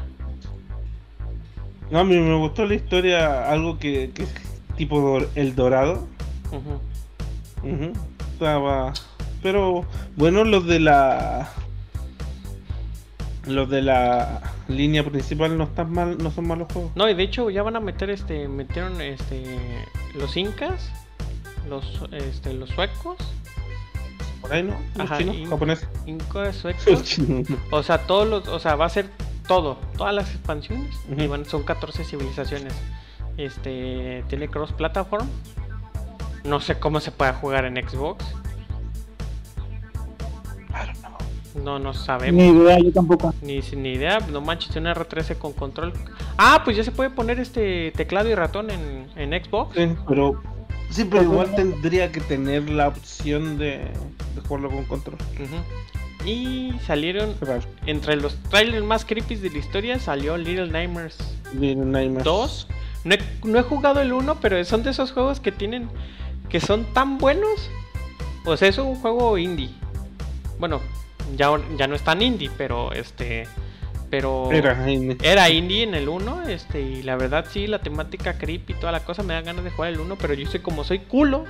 No, 1.89 1.99
a 1.99 2.03
mí 2.03 2.17
me 2.17 2.35
gustó 2.37 2.65
la 2.65 2.73
historia, 2.75 3.49
algo 3.49 3.77
que, 3.79 4.11
que 4.13 4.23
es 4.23 4.33
tipo 4.75 5.19
El 5.35 5.55
Dorado. 5.55 6.05
Ujú. 6.51 6.79
Ujú, 7.67 7.93
Estaba... 8.33 8.93
Pero 9.41 9.85
bueno, 10.15 10.43
los 10.43 10.65
de 10.65 10.79
la... 10.79 11.49
Los 13.47 13.69
de 13.69 13.83
la 13.83 14.41
línea 14.67 15.03
principal 15.05 15.55
no 15.55 15.65
están 15.65 15.91
mal, 15.91 16.17
no 16.17 16.31
son 16.31 16.47
malos 16.47 16.67
juegos. 16.73 16.91
No, 16.95 17.07
y 17.07 17.13
de 17.13 17.21
hecho 17.23 17.51
ya 17.51 17.61
van 17.61 17.75
a 17.75 17.79
meter 17.79 18.09
este, 18.09 18.47
metieron 18.47 18.99
este, 19.01 19.43
los 20.15 20.35
incas, 20.35 20.89
los, 21.69 22.01
este, 22.11 22.53
los 22.55 22.71
suecos, 22.71 23.17
Por 24.41 24.51
ahí 24.51 24.63
no, 24.63 24.75
los 24.95 25.05
Ajá, 25.11 25.19
chinos, 25.19 25.35
y- 25.35 25.45
japoneses. 25.45 25.87
incas, 26.07 26.55
suecos, 26.87 27.17
o 27.69 27.83
sea, 27.83 27.99
todos 28.07 28.27
los, 28.27 28.47
o 28.47 28.57
sea, 28.59 28.75
va 28.75 28.85
a 28.85 28.89
ser 28.89 29.11
todo, 29.47 29.77
todas 29.95 30.15
las 30.15 30.31
expansiones, 30.31 30.95
y 31.07 31.13
Ujú. 31.21 31.29
van, 31.29 31.45
son 31.45 31.61
14 31.61 32.03
civilizaciones. 32.03 32.73
Este, 33.37 34.23
tiene 34.27 34.47
cross 34.47 34.71
platform. 34.71 35.27
No 36.45 36.61
sé 36.61 36.79
cómo 36.79 36.99
se 36.99 37.11
puede 37.11 37.33
jugar 37.33 37.65
en 37.65 37.75
Xbox. 37.75 38.23
No, 41.63 41.79
no 41.79 41.93
sabemos. 41.93 42.35
Ni 42.35 42.49
idea, 42.49 42.77
yo 42.79 42.91
tampoco. 42.91 43.33
Ni, 43.41 43.59
ni 43.59 43.93
idea, 43.93 44.19
no 44.19 44.41
manches, 44.41 44.75
una 44.75 44.93
R13 44.93 45.37
con 45.37 45.53
control. 45.53 45.93
Ah, 46.37 46.61
pues 46.65 46.75
ya 46.75 46.83
se 46.83 46.91
puede 46.91 47.09
poner 47.09 47.39
este 47.39 47.91
teclado 47.95 48.29
y 48.29 48.35
ratón 48.35 48.69
en, 48.69 49.07
en 49.15 49.43
Xbox. 49.43 49.75
Sí, 49.75 49.95
pero 50.07 50.41
sí, 50.89 51.05
pero 51.05 51.23
igual 51.23 51.55
tendría 51.55 52.11
que 52.11 52.19
tener 52.19 52.69
la 52.69 52.89
opción 52.89 53.57
de, 53.57 53.77
de 54.35 54.41
jugarlo 54.47 54.69
con 54.69 54.85
control. 54.85 55.17
Y 56.25 56.73
salieron, 56.85 57.35
entre 57.85 58.17
los 58.17 58.35
trailers 58.49 58.83
más 58.83 59.05
creepy 59.05 59.35
de 59.35 59.49
la 59.51 59.57
historia, 59.59 59.99
salió 59.99 60.37
Little 60.37 60.69
Nightmares 60.69 61.17
Little 61.53 61.85
Nightmares. 61.85 62.25
2. 62.25 62.67
No 63.03 63.13
he, 63.13 63.19
no 63.43 63.59
he 63.59 63.61
jugado 63.61 64.01
el 64.01 64.11
1, 64.11 64.39
pero 64.41 64.63
son 64.65 64.83
de 64.83 64.89
esos 64.89 65.11
juegos 65.11 65.39
que 65.39 65.51
tienen, 65.51 65.87
que 66.49 66.59
son 66.59 66.85
tan 66.93 67.17
buenos. 67.17 67.69
O 68.45 68.55
sea, 68.57 68.67
es 68.67 68.77
un 68.77 68.95
juego 68.95 69.37
indie. 69.37 69.71
Bueno, 70.59 70.79
ya, 71.35 71.49
ya 71.77 71.87
no 71.87 71.95
es 71.95 72.01
tan 72.03 72.21
indie, 72.21 72.49
pero 72.57 72.91
este... 72.93 73.47
Pero... 74.09 74.51
Era, 74.51 74.87
en- 74.89 75.17
Era 75.23 75.49
indie 75.49 75.83
en 75.83 75.95
el 75.95 76.07
1, 76.07 76.43
este, 76.47 76.79
y 76.81 77.01
la 77.03 77.15
verdad 77.15 77.45
sí, 77.49 77.65
la 77.67 77.79
temática 77.79 78.37
creepy 78.37 78.73
y 78.73 78.75
toda 78.75 78.91
la 78.91 79.03
cosa 79.03 79.23
me 79.23 79.33
da 79.33 79.41
ganas 79.41 79.63
de 79.63 79.71
jugar 79.71 79.91
el 79.91 79.99
1, 79.99 80.15
pero 80.17 80.33
yo 80.35 80.47
sé 80.49 80.61
como 80.61 80.83
soy 80.83 80.99
culo. 80.99 81.45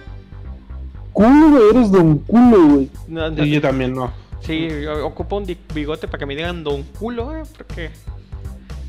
Culo, 1.12 1.70
eres 1.72 1.92
don 1.92 2.20
culo, 2.20 2.68
güey. 2.68 2.90
no- 3.08 3.30
no- 3.30 3.44
y 3.44 3.52
yo 3.52 3.62
también 3.62 3.94
no. 3.94 4.12
sí, 4.42 4.68
yo 4.84 5.06
ocupo 5.06 5.38
un 5.38 5.46
bigote 5.74 6.08
para 6.08 6.20
que 6.20 6.26
me 6.26 6.36
digan 6.36 6.64
don 6.64 6.84
culo, 6.84 7.36
eh, 7.36 7.44
porque... 7.58 7.92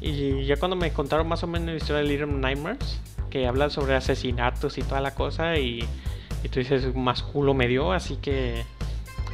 Y 0.00 0.44
ya 0.44 0.56
cuando 0.56 0.76
me 0.76 0.92
contaron 0.92 1.26
más 1.28 1.42
o 1.42 1.46
menos 1.46 1.68
la 1.68 1.76
historia 1.76 2.02
de 2.02 2.08
Little 2.08 2.26
Nightmares, 2.26 3.00
que 3.30 3.46
habla 3.46 3.70
sobre 3.70 3.94
asesinatos 3.94 4.78
y 4.78 4.82
toda 4.82 5.00
la 5.00 5.14
cosa, 5.14 5.56
y, 5.58 5.84
y 6.42 6.48
tú 6.48 6.58
dices, 6.60 6.94
más 6.94 7.22
culo 7.22 7.54
me 7.54 7.68
dio, 7.68 7.92
así 7.92 8.16
que 8.16 8.64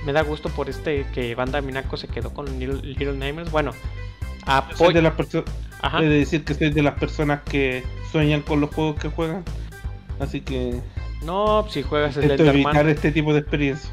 me 0.05 0.12
da 0.12 0.22
gusto 0.22 0.49
por 0.49 0.68
este 0.68 1.07
que 1.14 1.34
Banda 1.34 1.61
Minaco 1.61 1.97
se 1.97 2.09
quedó 2.09 2.34
con 2.34 2.47
Little, 2.59 3.12
Nightmares. 3.14 3.51
Bueno, 3.53 3.72
apoyo... 4.47 4.93
de 4.93 5.03
las 5.03 5.14
de 6.01 6.09
decir 6.09 6.45
que 6.45 6.55
soy 6.55 6.70
de 6.70 6.82
las 6.82 6.95
personas 6.99 7.43
que 7.43 7.84
sueñan 8.11 8.43
con 8.43 8.61
los 8.61 8.74
juegos 8.74 8.97
que 9.01 9.09
juegan. 9.09 9.45
Así 10.20 10.40
que 10.40 10.80
No, 11.24 11.66
si 11.68 11.82
juegas 11.82 12.16
el 12.16 12.30
Enderman. 12.30 12.55
evitar 12.57 12.88
este 12.88 13.12
tipo 13.12 13.32
de 13.32 13.40
experiencia. 13.40 13.90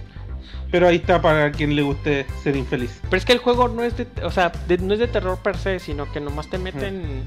Pero 0.72 0.88
ahí 0.88 0.98
está 0.98 1.20
para 1.20 1.52
quien 1.52 1.76
le 1.76 1.82
guste 1.82 2.28
ser 2.44 2.56
infeliz. 2.56 3.00
Pero 3.04 3.18
es 3.18 3.26
que 3.26 3.34
el 3.34 3.40
juego 3.40 3.68
no 3.70 3.84
es 3.84 3.98
de, 3.98 4.06
o 4.24 4.30
sea, 4.30 4.52
de- 4.68 4.78
no 4.78 4.94
es 4.94 5.00
de 5.00 5.08
terror 5.08 5.40
per 5.40 5.58
se, 5.58 5.80
sino 5.80 6.12
que 6.12 6.20
nomás 6.20 6.48
te 6.48 6.60
mete 6.60 6.88
en 6.90 7.24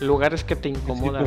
lugares 0.00 0.42
que 0.42 0.56
te 0.56 0.68
incomodan. 0.70 1.24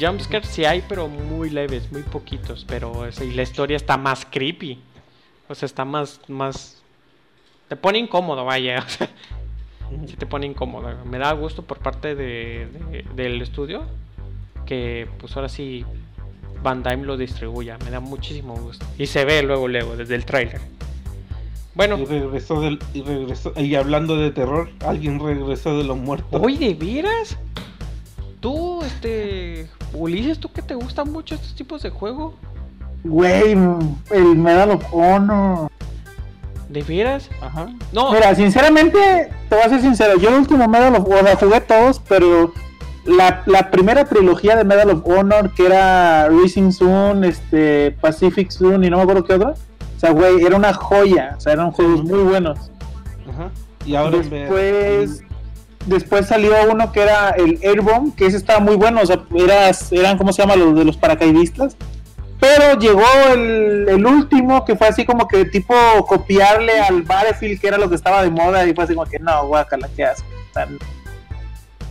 Jumpscares 0.00 0.48
sí 0.48 0.64
hay, 0.64 0.82
pero 0.88 1.08
muy 1.08 1.50
leves, 1.50 1.90
muy 1.92 2.02
poquitos, 2.02 2.64
pero 2.66 3.06
y 3.22 3.32
la 3.32 3.42
historia 3.42 3.76
está 3.76 3.96
más 3.96 4.26
creepy. 4.30 4.78
O 5.48 5.54
sea, 5.54 5.66
está 5.66 5.84
más 5.84 6.20
más 6.28 6.82
te 7.68 7.76
pone 7.76 7.98
incómodo, 7.98 8.44
vaya, 8.44 8.78
o 8.86 8.88
sea, 8.88 9.08
sí 10.06 10.16
te 10.16 10.26
pone 10.26 10.46
incómodo. 10.46 10.92
Me 11.04 11.18
da 11.18 11.32
gusto 11.32 11.62
por 11.62 11.78
parte 11.78 12.14
de, 12.14 12.66
de- 12.90 13.04
del 13.14 13.40
estudio 13.42 13.84
que 14.66 15.06
pues 15.18 15.36
ahora 15.36 15.48
sí 15.48 15.84
Van 16.62 16.82
Dyne 16.82 17.04
lo 17.04 17.16
distribuya, 17.18 17.76
me 17.84 17.90
da 17.90 18.00
muchísimo 18.00 18.54
gusto. 18.56 18.86
Y 18.98 19.06
se 19.06 19.24
ve 19.26 19.42
luego 19.42 19.68
luego 19.68 19.96
desde 19.96 20.14
el 20.14 20.24
trailer. 20.24 20.60
Bueno, 21.74 21.98
Y 21.98 22.04
regresó 22.06 22.60
del. 22.60 22.78
Y 22.94 23.02
regresó. 23.02 23.52
Y 23.56 23.74
hablando 23.74 24.16
de 24.16 24.30
terror, 24.30 24.70
alguien 24.86 25.18
regresó 25.18 25.76
de 25.76 25.82
los 25.84 25.96
muertos. 25.98 26.40
Oye, 26.40 26.72
¿de 26.72 26.74
veras? 26.74 27.36
Tú, 28.44 28.82
este. 28.82 29.70
Ulises, 29.94 30.38
¿tú 30.38 30.52
que 30.52 30.60
te 30.60 30.74
gustan 30.74 31.10
mucho 31.10 31.34
estos 31.34 31.54
tipos 31.54 31.82
de 31.82 31.88
juego? 31.88 32.34
Güey, 33.02 33.56
el 34.10 34.36
Medal 34.36 34.72
of 34.72 34.84
Honor. 34.92 35.70
¿De 36.68 36.82
veras? 36.82 37.30
Ajá. 37.40 37.68
No, 37.90 38.12
Mira, 38.12 38.34
sinceramente, 38.34 39.32
te 39.48 39.54
voy 39.54 39.64
a 39.64 39.70
ser 39.70 39.80
sincero. 39.80 40.18
Yo 40.18 40.28
el 40.28 40.34
último 40.34 40.68
Medal 40.68 40.94
of 40.94 41.08
Honor, 41.08 41.38
jugué 41.38 41.62
todos, 41.62 42.02
pero 42.06 42.52
la, 43.06 43.42
la 43.46 43.70
primera 43.70 44.04
trilogía 44.04 44.56
de 44.56 44.64
Medal 44.64 44.90
of 44.90 45.06
Honor, 45.06 45.54
que 45.54 45.64
era 45.64 46.28
Rising 46.28 46.70
Sun, 46.70 47.24
este, 47.24 47.92
Pacific 47.92 48.50
Sun 48.50 48.84
y 48.84 48.90
no 48.90 48.98
me 48.98 49.04
acuerdo 49.04 49.24
qué 49.24 49.32
otra. 49.36 49.54
O 49.96 50.00
sea, 50.00 50.10
güey, 50.10 50.44
era 50.44 50.54
una 50.54 50.74
joya. 50.74 51.32
O 51.38 51.40
sea, 51.40 51.54
eran 51.54 51.70
juegos 51.70 52.04
muy 52.04 52.18
buenos. 52.18 52.70
Ajá. 53.26 53.50
Y 53.86 53.94
ahora 53.94 54.18
Después, 54.18 55.24
después 55.86 56.26
salió 56.26 56.52
uno 56.70 56.92
que 56.92 57.02
era 57.02 57.30
el 57.30 57.58
Airborne, 57.62 58.12
que 58.16 58.26
ese 58.26 58.36
estaba 58.36 58.60
muy 58.60 58.76
bueno. 58.76 59.00
O 59.02 59.06
sea, 59.06 59.22
eras, 59.34 59.92
eran, 59.92 60.18
¿cómo 60.18 60.32
se 60.32 60.42
llama? 60.42 60.56
Los 60.56 60.74
de 60.76 60.84
los 60.84 60.96
paracaidistas. 60.96 61.76
Pero 62.40 62.78
llegó 62.78 63.04
el, 63.32 63.86
el 63.88 64.04
último 64.06 64.64
que 64.64 64.76
fue 64.76 64.88
así 64.88 65.04
como 65.06 65.26
que 65.28 65.46
tipo 65.46 65.74
copiarle 66.06 66.78
al 66.80 67.02
Battlefield, 67.02 67.60
que 67.60 67.68
era 67.68 67.78
lo 67.78 67.88
que 67.88 67.94
estaba 67.94 68.22
de 68.22 68.30
moda, 68.30 68.66
y 68.66 68.74
fue 68.74 68.84
así 68.84 68.94
como 68.94 69.08
que 69.08 69.18
no, 69.18 69.46
guacala, 69.46 69.88
¿qué 69.96 70.04
haces? 70.04 70.24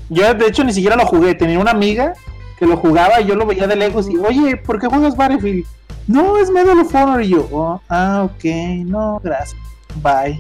Yo 0.10 0.34
de 0.34 0.48
hecho 0.48 0.64
ni 0.64 0.74
siquiera 0.74 0.96
lo 0.96 1.06
jugué, 1.06 1.34
tenía 1.34 1.58
una 1.60 1.72
amiga 1.72 2.14
que 2.60 2.68
lo 2.68 2.78
jugaba 2.78 3.20
y 3.20 3.26
yo 3.26 3.36
lo 3.36 3.46
veía 3.46 3.66
de 3.68 3.76
lejos 3.76 4.08
y, 4.10 4.18
oye, 4.18 4.58
¿por 4.58 4.80
qué 4.80 4.88
juegas 4.88 5.16
Battlefield? 5.16 5.66
No, 6.08 6.38
es 6.38 6.52
Medal 6.52 6.80
of 6.80 6.94
Honor 6.94 7.24
y 7.24 7.30
yo, 7.30 7.48
"Oh, 7.52 7.82
ah, 7.90 8.24
ok, 8.26 8.44
no, 8.86 9.20
gracias, 9.24 9.60
bye. 9.96 10.40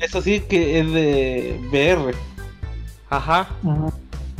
Eso 0.00 0.20
sí 0.20 0.40
que 0.40 0.80
es 0.80 0.92
de 0.92 1.60
VR. 1.70 2.14
ajá. 3.10 3.48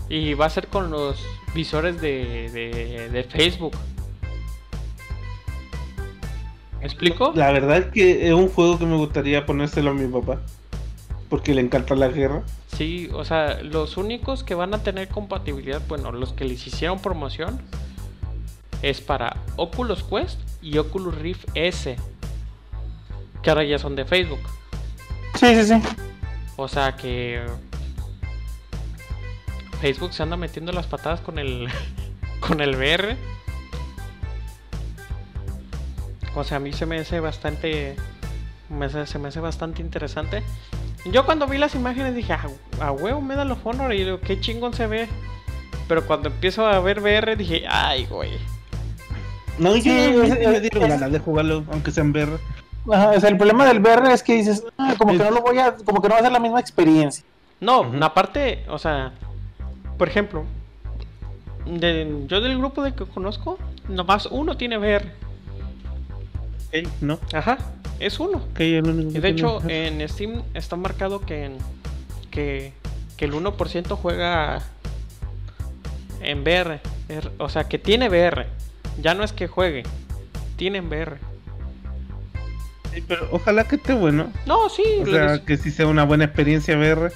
Y 0.09 0.35
va 0.35 0.47
a 0.47 0.51
ser 0.51 0.69
con 0.69 0.91
los 0.91 1.21
visores 1.55 2.01
de, 2.01 2.51
de, 2.53 3.09
de 3.11 3.25
Facebook. 3.25 3.77
¿Me 6.81 6.87
explico? 6.87 7.33
La 7.35 7.51
verdad 7.51 7.79
es 7.79 7.87
que 7.87 8.29
es 8.29 8.33
un 8.35 8.49
juego 8.49 8.79
que 8.79 8.87
me 8.87 8.97
gustaría 8.97 9.45
ponérselo 9.47 9.91
a 9.91 9.95
mi 9.95 10.07
papá. 10.07 10.41
Porque 11.29 11.55
le 11.55 11.61
encanta 11.61 11.97
la 11.97 12.07
guerra. 12.09 12.45
Sí, 12.69 13.09
o 13.13 13.25
sea, 13.25 13.61
los 13.63 13.97
únicos 13.97 14.45
que 14.45 14.55
van 14.55 14.75
a 14.75 14.83
tener 14.85 15.09
compatibilidad, 15.09 15.83
bueno, 15.89 16.13
los 16.13 16.33
que 16.33 16.45
les 16.45 16.65
hicieron 16.67 17.01
promoción, 17.01 17.61
es 18.83 19.01
para 19.01 19.39
Oculus 19.57 20.05
Quest 20.05 20.39
y 20.63 20.79
Oculus 20.79 21.17
Rift 21.17 21.49
S, 21.55 21.97
que 23.43 23.51
ahora 23.51 23.65
ya 23.65 23.79
son 23.79 23.97
de 23.97 24.05
Facebook. 24.05 24.39
Sí, 25.37 25.47
sí, 25.55 25.65
sí. 25.65 25.83
O 26.57 26.69
sea 26.69 26.97
que 26.97 27.45
Facebook 29.81 30.13
se 30.15 30.23
anda 30.23 30.37
metiendo 30.37 30.73
las 30.73 30.87
patadas 30.87 31.21
con 31.21 31.39
el 31.39 31.69
con 32.41 32.61
el 32.61 32.75
VR. 32.77 33.17
O 36.35 36.45
sea, 36.45 36.59
a 36.59 36.61
mí 36.61 36.73
se 36.73 36.87
me 36.87 36.99
hace 36.99 37.21
bastante 37.21 37.97
me 38.69 38.87
hace- 38.87 39.07
se 39.07 39.19
me 39.19 39.29
hace 39.29 39.41
bastante 39.41 39.81
interesante. 39.83 40.43
Yo 41.13 41.25
cuando 41.25 41.47
vi 41.47 41.57
las 41.57 41.75
imágenes 41.77 42.15
dije, 42.17 42.33
"Ah, 42.33 42.49
a 42.81 42.91
huevo, 42.93 43.21
Medal 43.21 43.51
of 43.53 43.65
Honor 43.65 43.93
y 43.95 43.99
digo, 44.05 44.21
qué 44.21 44.41
chingón 44.41 44.75
se 44.75 44.87
ve. 44.89 45.09
Pero 45.89 46.05
cuando 46.07 46.31
empiezo 46.31 46.67
a 46.67 46.81
ver 46.81 46.99
VR 47.01 47.37
dije, 47.37 47.65
ay, 47.69 48.07
güey. 48.07 48.33
No, 49.59 49.73
Sí, 49.75 49.85
yo 49.85 49.93
es- 50.25 50.31
me, 50.31 50.47
me 50.49 50.57
es- 50.57 50.63
dieron 50.63 50.89
ganas 50.91 51.13
de 51.13 51.19
jugarlo, 51.21 51.65
aunque 51.71 51.93
sea 51.93 52.03
en 52.03 52.11
VR. 52.11 52.39
Ajá, 52.93 53.11
o 53.17 53.21
sea, 53.21 53.29
el 53.31 53.37
problema 53.37 53.67
del 53.67 53.81
VR 53.81 54.13
es 54.13 54.23
que 54.23 54.35
dices, 54.35 54.63
"Ah, 54.79 54.95
como 54.99 55.13
que 55.13 55.19
no 55.19 55.31
lo 55.31 55.43
voy 55.43 55.59
a, 55.59 55.75
como 55.75 56.01
que 56.01 56.09
no 56.09 56.15
va 56.15 56.21
a 56.21 56.23
ser 56.23 56.33
la 56.33 56.39
misma 56.41 56.61
experiencia. 56.61 57.25
No, 57.61 57.91
aparte, 58.03 58.65
o 58.69 58.79
sea, 58.79 59.13
por 59.99 60.09
ejemplo, 60.09 60.45
de- 61.67 62.25
yo 62.27 62.41
del 62.41 62.59
grupo 62.59 62.83
de 62.83 62.95
que 62.95 63.05
conozco, 63.07 63.59
nomás 63.89 64.27
uno 64.27 64.57
tiene 64.57 64.79
VR. 64.79 65.11
Ok, 66.69 66.89
¿no? 67.01 67.19
Ajá, 67.33 67.59
es 67.99 68.21
uno. 68.21 68.39
Ok, 68.53 68.61
el 68.61 68.89
único 68.89 69.11
Y 69.11 69.13
que 69.15 69.21
de 69.21 69.29
hecho, 69.29 69.61
en 69.69 70.09
Steam 70.09 70.43
está 70.55 70.77
marcado 70.77 71.21
que, 71.21 71.45
en- 71.47 71.59
que, 72.31 72.73
que 73.17 73.25
el 73.25 73.33
1% 73.35 73.97
juega 73.97 74.63
en 76.21 76.41
VR. 76.43 76.81
Er- 77.09 77.31
O 77.39 77.49
sea, 77.49 77.65
que 77.65 77.79
tiene 77.79 78.09
VR. 78.09 78.47
Ya 79.01 79.15
no 79.15 79.23
es 79.25 79.33
que 79.33 79.47
juegue, 79.49 79.83
tienen 80.57 80.87
VR. 80.89 81.19
Sí, 82.97 83.05
pero 83.07 83.29
ojalá 83.31 83.65
que 83.65 83.77
esté 83.77 83.93
bueno. 83.93 84.33
No, 84.47 84.71
sí, 84.71 84.83
O 85.03 85.07
sea, 85.07 85.45
que 85.45 85.59
sí 85.59 85.71
sea 85.71 85.87
una 85.87 86.05
buena 86.05 86.25
experiencia 86.25 86.79
VR. 86.79 87.13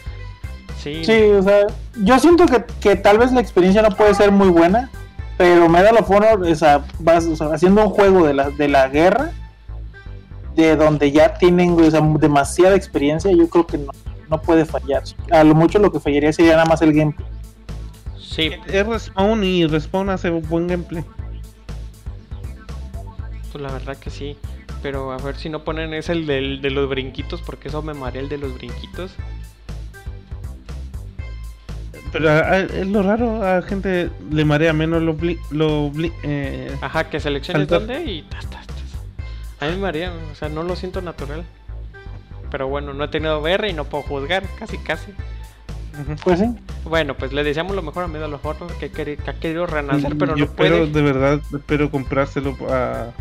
sí. 0.76 1.03
Sí, 1.07 1.22
o 1.22 1.43
sea, 1.43 1.68
yo 2.03 2.18
siento 2.18 2.45
que, 2.45 2.62
que 2.83 2.97
tal 2.97 3.16
vez 3.16 3.33
la 3.33 3.41
experiencia 3.41 3.81
no 3.81 3.89
puede 3.97 4.14
ser 4.14 4.31
muy 4.31 4.49
buena, 4.49 4.91
pero 5.39 5.70
Medal 5.70 5.97
of 5.97 6.11
Honor, 6.11 6.43
o 6.43 6.55
sea, 6.55 6.85
vas 6.99 7.24
o 7.24 7.35
sea, 7.35 7.47
haciendo 7.55 7.83
un 7.83 7.89
juego 7.89 8.26
de 8.26 8.35
la, 8.35 8.51
de 8.51 8.68
la 8.68 8.89
guerra, 8.89 9.31
de 10.55 10.76
donde 10.76 11.12
ya 11.12 11.33
tienen 11.33 11.81
o 11.81 11.91
sea, 11.91 12.03
demasiada 12.18 12.76
experiencia, 12.76 13.31
yo 13.31 13.49
creo 13.49 13.66
que 13.66 13.78
no, 13.78 13.91
no 14.28 14.43
puede 14.43 14.66
fallar. 14.66 15.03
A 15.31 15.43
lo 15.45 15.55
mucho 15.55 15.78
lo 15.78 15.91
que 15.91 15.99
fallaría 15.99 16.31
sería 16.35 16.53
nada 16.53 16.66
más 16.66 16.83
el 16.83 16.93
gameplay. 16.93 17.26
Sí, 18.18 18.51
Es 18.66 18.87
Respawn 18.87 19.43
y 19.45 19.66
Respawn 19.66 20.11
hace 20.11 20.28
buen 20.28 20.66
gameplay. 20.66 21.03
pues 23.51 23.62
la 23.62 23.72
verdad 23.72 23.97
que 23.97 24.11
sí. 24.11 24.37
Pero 24.83 25.12
a 25.12 25.18
ver 25.18 25.37
si 25.37 25.49
no 25.51 25.62
ponen 25.62 25.93
ese 25.95 26.12
el 26.12 26.26
del- 26.26 26.62
de 26.62 26.70
los 26.70 26.89
brinquitos, 26.89 27.43
porque 27.43 27.68
eso 27.68 27.83
me 27.83 27.93
marea 27.95 28.22
el 28.22 28.28
de 28.28 28.39
los 28.39 28.55
brinquitos. 28.55 29.12
Pero 32.12 32.28
a- 32.31 32.39
a- 32.41 32.59
es 32.61 32.87
lo 32.89 33.03
raro, 33.03 33.43
a 33.43 33.57
la 33.57 33.62
gente 33.62 34.11
le 34.33 34.45
marea 34.45 34.72
menos 34.72 35.01
los 35.03 35.16
bli, 35.18 35.39
los 35.51 35.93
bli- 35.93 36.12
eh, 36.24 36.74
Ajá, 36.81 37.09
que 37.09 37.20
selecciones 37.20 37.68
dónde 37.68 38.03
y 38.05 38.22
tas, 38.22 38.47
tas. 38.51 38.66
A 39.61 39.66
mí 39.66 39.72
me 39.72 39.78
marea, 39.78 40.12
o 40.33 40.35
sea, 40.35 40.49
no 40.49 40.62
lo 40.62 40.74
siento 40.74 41.01
natural. 41.03 41.45
Pero 42.51 42.66
bueno, 42.66 42.95
no 42.95 43.05
he 43.05 43.09
tenido 43.09 43.39
VR 43.41 43.68
y 43.68 43.74
no 43.74 43.85
puedo 43.85 44.03
juzgar, 44.03 44.43
casi 44.59 44.78
casi. 44.78 45.12
Pues 46.24 46.41
sí. 46.41 46.47
Bueno, 46.85 47.14
pues 47.16 47.33
le 47.33 47.45
deseamos 47.45 47.76
lo 47.76 47.83
mejor 47.83 48.05
a 48.05 48.09
Medal 48.09 48.33
of 48.35 48.45
Honor, 48.45 48.72
que, 48.78 48.91
queri- 48.91 49.16
que 49.16 49.31
ha 49.31 49.35
querido 49.35 49.66
renacer, 49.66 50.16
pero 50.18 50.35
Yo 50.35 50.47
no 50.47 50.51
espero, 50.51 50.78
puede. 50.78 50.91
de 50.91 51.03
verdad, 51.03 51.41
espero 51.55 51.91
comprárselo 51.91 52.57
para 52.57 53.12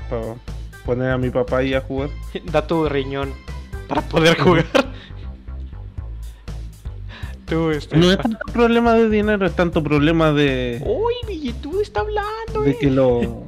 poner 0.86 1.11
a 1.11 1.17
mi 1.17 1.30
papá 1.30 1.57
ahí 1.57 1.73
a 1.73 1.82
jugar. 1.82 2.09
Da 2.51 2.65
tu 2.65 2.88
riñón 2.88 3.34
para 3.88 4.01
poder 4.01 4.38
jugar. 4.39 4.65
Tú, 7.45 7.71
este. 7.71 7.97
No 7.97 8.11
es 8.11 8.19
tanto 8.19 8.38
problema 8.53 8.93
de 8.93 9.09
dinero, 9.09 9.45
es 9.45 9.55
tanto 9.55 9.84
problema 9.84 10.32
de, 10.32 10.84
Uy, 10.86 11.15
Villetud 11.27 11.82
está 11.82 12.01
hablando, 12.01 12.61
de 12.61 12.71
eh. 12.71 12.77
que 12.80 12.91
lo... 12.91 13.43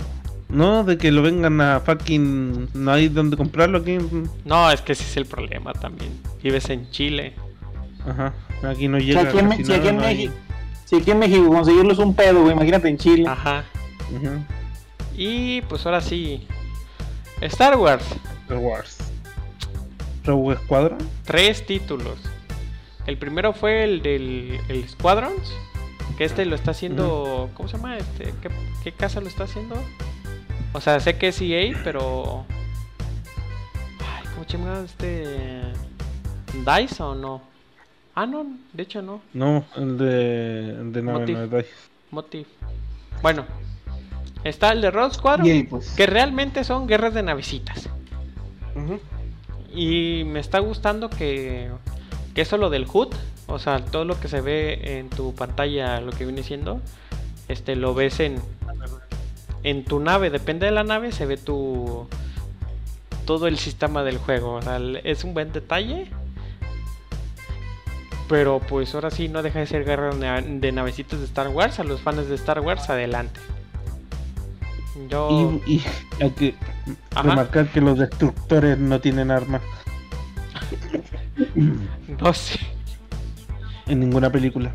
No, 0.49 0.84
de 0.84 0.97
que 0.97 1.11
lo 1.11 1.21
vengan 1.21 1.61
a 1.61 1.79
fucking... 1.79 2.69
No 2.73 2.91
hay 2.91 3.07
donde 3.07 3.38
comprarlo 3.38 3.77
aquí. 3.77 3.99
No, 4.43 4.69
es 4.69 4.82
que 4.82 4.91
ese 4.93 5.03
es 5.03 5.15
el 5.17 5.25
problema 5.25 5.71
también. 5.73 6.11
Vives 6.43 6.69
en 6.69 6.89
Chile. 6.89 7.36
Ajá, 8.05 8.34
aquí 8.63 8.88
no 8.88 8.99
Si 8.99 9.05
llega 9.05 9.21
aquí 9.21 9.38
en, 9.38 9.65
si 9.65 9.71
aquí 9.71 9.88
en 9.88 9.97
no 9.97 10.01
México, 10.01 10.34
si 10.86 10.95
aquí 10.95 11.11
en 11.11 11.19
México 11.19 11.47
conseguirlo 11.47 11.93
es 11.93 11.99
un 11.99 12.15
pedo, 12.15 12.41
güey, 12.41 12.53
imagínate 12.53 12.89
en 12.89 12.97
Chile. 12.97 13.27
Ajá. 13.27 13.63
Ujú. 14.13 14.43
Y 15.15 15.61
pues 15.61 15.86
ahora 15.86 16.01
sí. 16.01 16.47
Star 17.42 17.78
Wars. 17.78 18.06
Star 18.44 18.58
Wars. 18.58 18.98
Rogue 20.24 20.56
Squadron. 20.58 21.00
Tres 21.26 21.66
títulos. 21.66 22.20
El 23.08 23.18
primero 23.18 23.54
fue 23.54 23.84
el 23.84 24.02
del 24.02 24.60
el 24.70 24.88
Squadrons. 24.88 25.52
Que 26.18 26.26
este 26.26 26.46
lo 26.46 26.56
está 26.56 26.72
haciendo. 26.72 27.50
¿Cómo 27.56 27.68
se 27.68 27.78
llama? 27.78 27.98
Este, 27.98 28.34
¿qué, 28.42 28.50
qué 28.84 28.92
casa 28.92 29.22
lo 29.22 29.28
está 29.28 29.46
haciendo? 29.46 29.76
O 30.74 30.82
sea, 30.82 31.00
sé 31.00 31.18
que 31.18 31.30
es 31.30 31.42
EA, 31.42 31.80
pero. 31.84 32.46
Ay, 34.00 34.28
¿cómo 34.34 34.46
chingada 34.46 34.86
este. 34.86 35.64
¿Dice 36.54 37.02
o 37.02 37.16
no? 37.16 37.42
Ah, 38.14 38.26
no, 38.26 38.46
de 38.74 38.84
hecho 38.84 39.02
no. 39.02 39.22
No, 39.34 39.64
el 39.76 39.98
de, 39.98 40.70
el 40.72 40.92
de 40.92 41.02
Motif. 41.02 41.38
no 41.38 41.48
DICE. 41.48 41.70
Motif. 42.12 42.48
Bueno, 43.22 43.46
está 44.44 44.72
el 44.72 44.82
de 44.82 44.92
Rogue 44.92 45.14
Squadron. 45.14 45.48
Pues. 45.64 45.92
Que 45.92 46.06
realmente 46.06 46.64
son 46.64 46.88
guerras 46.88 47.14
de 47.14 47.24
navecitas. 47.24 47.89
Y 49.74 50.24
me 50.26 50.39
está 50.39 50.60
gustando 50.60 51.10
que, 51.10 51.70
que 52.36 52.42
eso 52.42 52.58
lo 52.58 52.70
del 52.70 52.86
HUD, 52.92 53.10
o 53.48 53.60
sea, 53.60 53.80
todo 53.84 54.06
lo 54.06 54.20
que 54.20 54.28
se 54.28 54.42
ve 54.42 54.98
en 55.00 55.10
tu 55.10 55.34
pantalla, 55.34 56.02
lo 56.02 56.12
que 56.12 56.26
viene 56.26 56.44
siendo, 56.44 56.82
este 57.48 57.76
lo 57.76 57.94
ves 57.94 58.20
en, 58.20 58.36
en 59.64 59.86
tu 59.86 60.00
nave, 60.00 60.30
depende 60.30 60.66
de 60.66 60.72
la 60.72 60.84
nave, 60.84 61.12
se 61.12 61.26
ve 61.26 61.38
tu 61.38 62.08
todo 63.26 63.48
el 63.48 63.58
sistema 63.58 64.04
del 64.04 64.18
juego. 64.18 64.56
O 64.56 64.62
sea, 64.62 64.78
el- 64.78 65.00
es 65.04 65.24
un 65.24 65.34
buen 65.34 65.52
detalle. 65.54 66.08
Pero 68.28 68.60
pues 68.60 68.96
ahora 68.96 69.12
sí 69.12 69.28
no 69.28 69.44
deja 69.44 69.60
de 69.60 69.68
ser 69.68 69.84
guerra 69.84 70.12
de 70.16 70.72
navecitas 70.72 71.20
de 71.20 71.26
Star 71.26 71.50
Wars. 71.50 71.80
A 71.80 71.84
los 71.84 72.02
fans 72.02 72.28
de 72.28 72.36
Star 72.36 72.62
Wars, 72.62 72.89
adelante. 72.89 73.39
Yo. 75.10 75.60
Y, 75.66 75.74
y 75.76 75.84
hay 76.22 76.32
que 76.32 76.56
Ajá. 77.16 77.22
remarcar 77.30 77.68
que 77.70 77.82
los 77.82 77.97
destructores 77.99 78.78
no 78.78 78.99
tienen 78.99 79.32
armas 79.32 79.62
No 82.20 82.34
sé. 82.34 82.60
en 83.88 83.99
ninguna 83.99 84.30
película. 84.30 84.72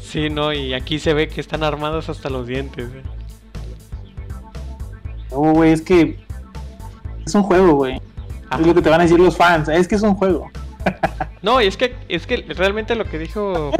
Sí, 0.00 0.30
no, 0.30 0.52
y 0.52 0.74
aquí 0.74 0.98
se 0.98 1.12
ve 1.14 1.28
que 1.28 1.40
están 1.40 1.62
armados 1.64 2.08
hasta 2.08 2.30
los 2.30 2.46
dientes. 2.46 2.86
eh. 2.92 3.02
No, 5.30 5.38
güey, 5.52 5.72
es 5.72 5.82
que 5.82 6.18
es 7.26 7.34
un 7.34 7.42
juego, 7.42 7.72
güey. 7.74 8.00
Ajá. 8.50 8.60
Es 8.60 8.66
lo 8.66 8.74
que 8.74 8.82
te 8.82 8.90
van 8.90 9.00
a 9.00 9.04
decir 9.04 9.18
los 9.18 9.36
fans, 9.36 9.68
es 9.68 9.88
que 9.88 9.96
es 9.96 10.02
un 10.02 10.14
juego. 10.14 10.50
No, 11.42 11.60
y 11.62 11.66
es 11.66 11.76
que 11.76 11.96
es 12.08 12.26
que 12.26 12.36
realmente 12.36 12.94
lo 12.94 13.04
que 13.06 13.18
dijo, 13.18 13.70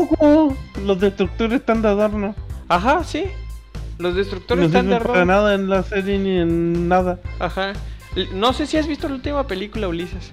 los 0.85 1.01
destructores 1.01 1.61
están 1.61 1.83
de 1.83 1.89
adorno. 1.89 2.35
ajá, 2.69 3.05
sí. 3.05 3.25
Los 3.99 4.15
destructores 4.17 4.63
No 4.63 4.67
están 4.67 4.89
de 4.89 4.97
sirven 4.97 5.13
para 5.13 5.25
nada 5.25 5.55
en 5.55 5.69
la 5.69 5.83
serie 5.83 6.19
ni 6.19 6.39
en 6.39 6.89
nada. 6.89 7.19
Ajá. 7.39 7.73
No 8.33 8.53
sé 8.53 8.67
si 8.67 8.77
has 8.77 8.87
visto 8.87 9.09
la 9.09 9.15
última 9.15 9.47
película, 9.47 9.89
Ulises. 9.89 10.33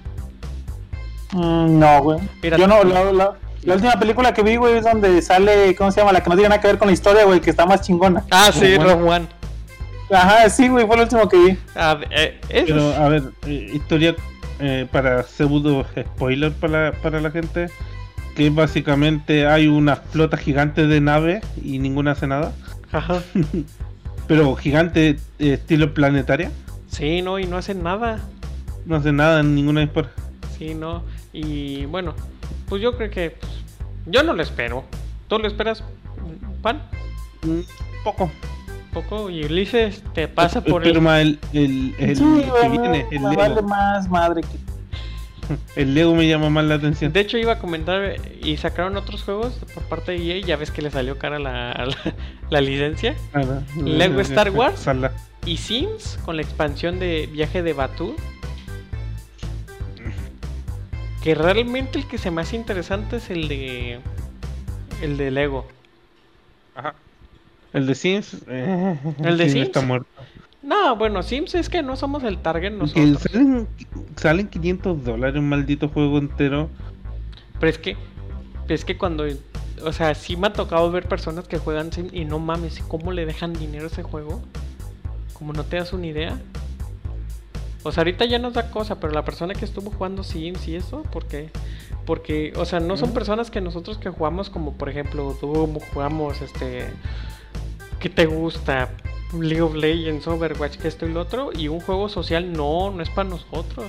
Mm, 1.32 1.78
no, 1.78 2.02
güey. 2.02 2.18
Mira, 2.42 2.56
Yo 2.58 2.66
no, 2.66 2.82
la, 2.84 3.12
la- 3.12 3.32
la 3.62 3.74
última 3.74 3.92
película 3.98 4.34
que 4.34 4.42
vi, 4.42 4.56
güey, 4.56 4.76
es 4.78 4.84
donde 4.84 5.22
sale, 5.22 5.74
¿cómo 5.76 5.92
se 5.92 6.00
llama? 6.00 6.12
La 6.12 6.20
que 6.22 6.28
no 6.28 6.34
tiene 6.34 6.48
nada 6.48 6.60
que 6.60 6.66
ver 6.66 6.78
con 6.78 6.88
la 6.88 6.92
historia, 6.94 7.24
güey, 7.24 7.40
que 7.40 7.50
está 7.50 7.64
más 7.64 7.80
chingona. 7.82 8.24
Ah, 8.30 8.50
sí, 8.52 8.76
Rogue 8.76 8.92
One. 8.92 8.94
Rogue 8.94 9.10
One. 9.10 9.26
Ajá, 10.10 10.50
sí, 10.50 10.68
güey, 10.68 10.86
fue 10.86 10.96
lo 10.96 11.04
último 11.04 11.28
que 11.28 11.36
vi. 11.38 11.58
Ah, 11.76 11.98
eh, 12.10 12.40
eso 12.48 12.66
Pero 12.66 12.92
a 12.94 13.08
ver, 13.08 13.22
eh, 13.46 13.70
historia 13.72 14.14
eh, 14.58 14.86
para 14.90 15.22
pseudo 15.22 15.86
spoiler 15.98 16.52
para 16.52 16.90
la, 16.90 16.92
para 16.98 17.20
la 17.20 17.30
gente. 17.30 17.68
Que 18.34 18.48
básicamente 18.50 19.46
hay 19.46 19.68
una 19.68 19.94
flota 19.96 20.36
gigante 20.38 20.86
de 20.86 21.00
naves 21.02 21.44
y 21.62 21.78
ninguna 21.78 22.12
hace 22.12 22.26
nada. 22.26 22.52
Ajá. 22.92 23.22
Pero 24.28 24.54
gigante 24.56 25.18
eh, 25.38 25.54
estilo 25.54 25.92
planetaria. 25.94 26.50
Sí, 26.88 27.22
no, 27.22 27.38
y 27.38 27.46
no 27.46 27.56
hacen 27.56 27.82
nada. 27.82 28.20
No 28.84 28.96
hace 28.96 29.12
nada 29.12 29.40
en 29.40 29.54
ninguna 29.54 29.80
dispara. 29.80 30.10
Sí, 30.58 30.74
no. 30.74 31.02
Y 31.32 31.86
bueno, 31.86 32.14
pues 32.68 32.82
yo 32.82 32.96
creo 32.96 33.10
que 33.10 33.30
pues, 33.30 33.52
yo 34.06 34.22
no 34.22 34.34
lo 34.34 34.42
espero. 34.42 34.84
¿Tú 35.28 35.38
lo 35.38 35.48
esperas, 35.48 35.82
Pan? 36.60 36.82
Mm, 37.42 37.60
Poco. 38.04 38.30
Poco. 38.92 39.30
Y 39.30 39.44
Ulises 39.44 40.02
te 40.12 40.28
pasa 40.28 40.60
por 40.60 40.86
el... 40.86 40.96
el, 40.96 41.38
el, 41.52 41.94
el 41.98 42.16
sí, 42.16 42.44
que 42.60 42.68
viene, 42.68 43.06
el 43.10 43.22
vale 43.22 43.62
más 43.62 44.08
madre 44.08 44.42
que... 44.42 44.71
El 45.76 45.94
Lego 45.94 46.14
me 46.14 46.26
llama 46.28 46.50
más 46.50 46.64
la 46.64 46.74
atención. 46.76 47.12
De 47.12 47.20
hecho 47.20 47.38
iba 47.38 47.52
a 47.52 47.58
comentar 47.58 48.16
y 48.42 48.56
sacaron 48.56 48.96
otros 48.96 49.22
juegos 49.22 49.54
por 49.74 49.82
parte 49.84 50.12
de 50.12 50.18
EA, 50.40 50.46
ya 50.46 50.56
ves 50.56 50.70
que 50.70 50.82
le 50.82 50.90
salió 50.90 51.18
cara 51.18 51.38
la, 51.38 51.72
la, 51.86 52.14
la 52.50 52.60
licencia. 52.60 53.14
Nada. 53.34 53.62
Lego 53.76 54.20
Star 54.20 54.50
Wars. 54.50 54.78
Sala. 54.80 55.12
Y 55.44 55.56
Sims 55.56 56.18
con 56.24 56.36
la 56.36 56.42
expansión 56.42 56.98
de 57.00 57.28
Viaje 57.32 57.62
de 57.62 57.72
Batu. 57.72 58.14
Que 61.22 61.34
realmente 61.34 61.98
el 61.98 62.06
que 62.06 62.18
se 62.18 62.30
me 62.30 62.42
hace 62.42 62.56
interesante 62.56 63.16
es 63.16 63.30
el 63.30 63.46
de. 63.48 64.00
El 65.00 65.16
de 65.16 65.30
Lego. 65.30 65.66
Ajá. 66.74 66.94
El 67.72 67.86
de 67.86 67.94
Sims. 67.94 68.38
eh, 68.48 68.98
¿El 69.22 69.38
de 69.38 69.48
Sims? 69.48 69.66
está 69.66 69.80
muerto. 69.82 70.08
No, 70.62 70.96
bueno, 70.96 71.22
Sims 71.22 71.54
es 71.54 71.68
que 71.68 71.82
no 71.82 71.96
somos 71.96 72.22
el 72.22 72.38
target 72.38 72.72
nosotros. 72.72 73.20
salen, 73.20 73.68
salen 74.16 74.48
500 74.48 75.04
dólares 75.04 75.38
un 75.38 75.48
maldito 75.48 75.88
juego 75.88 76.18
entero. 76.18 76.70
Pero 77.58 77.70
es 77.70 77.78
que. 77.78 77.96
Es 78.68 78.84
que 78.84 78.96
cuando. 78.96 79.24
O 79.84 79.92
sea, 79.92 80.14
sí 80.14 80.36
me 80.36 80.46
ha 80.46 80.52
tocado 80.52 80.90
ver 80.92 81.08
personas 81.08 81.48
que 81.48 81.58
juegan 81.58 81.92
Sims 81.92 82.12
y 82.12 82.24
no 82.24 82.38
mames, 82.38 82.80
¿cómo 82.86 83.10
le 83.10 83.26
dejan 83.26 83.52
dinero 83.52 83.84
a 83.84 83.88
ese 83.88 84.04
juego? 84.04 84.40
Como 85.32 85.52
no 85.52 85.64
te 85.64 85.76
das 85.76 85.92
una 85.92 86.06
idea. 86.06 86.40
O 87.82 87.90
sea, 87.90 88.02
ahorita 88.02 88.24
ya 88.26 88.38
nos 88.38 88.54
da 88.54 88.70
cosa, 88.70 89.00
pero 89.00 89.12
la 89.12 89.24
persona 89.24 89.54
que 89.54 89.64
estuvo 89.64 89.90
jugando 89.90 90.22
Sims 90.22 90.68
y 90.68 90.76
eso, 90.76 91.02
¿por 91.02 91.26
qué? 91.26 91.50
Porque, 92.06 92.52
o 92.56 92.64
sea, 92.64 92.78
no 92.78 92.96
son 92.96 93.12
personas 93.12 93.50
que 93.50 93.60
nosotros 93.60 93.98
que 93.98 94.10
jugamos 94.10 94.50
como, 94.50 94.74
por 94.74 94.88
ejemplo, 94.88 95.36
Doom, 95.40 95.78
jugamos 95.92 96.40
este... 96.42 96.86
¿Qué 97.98 98.08
te 98.08 98.26
gusta? 98.26 98.90
League 99.38 99.62
of 99.62 99.74
Legends, 99.74 100.26
Overwatch, 100.26 100.76
que 100.76 100.88
esto 100.88 101.06
y 101.06 101.12
lo 101.12 101.20
otro. 101.20 101.50
Y 101.56 101.68
un 101.68 101.80
juego 101.80 102.08
social, 102.08 102.52
no, 102.52 102.90
no 102.90 103.02
es 103.02 103.10
para 103.10 103.28
nosotros. 103.28 103.86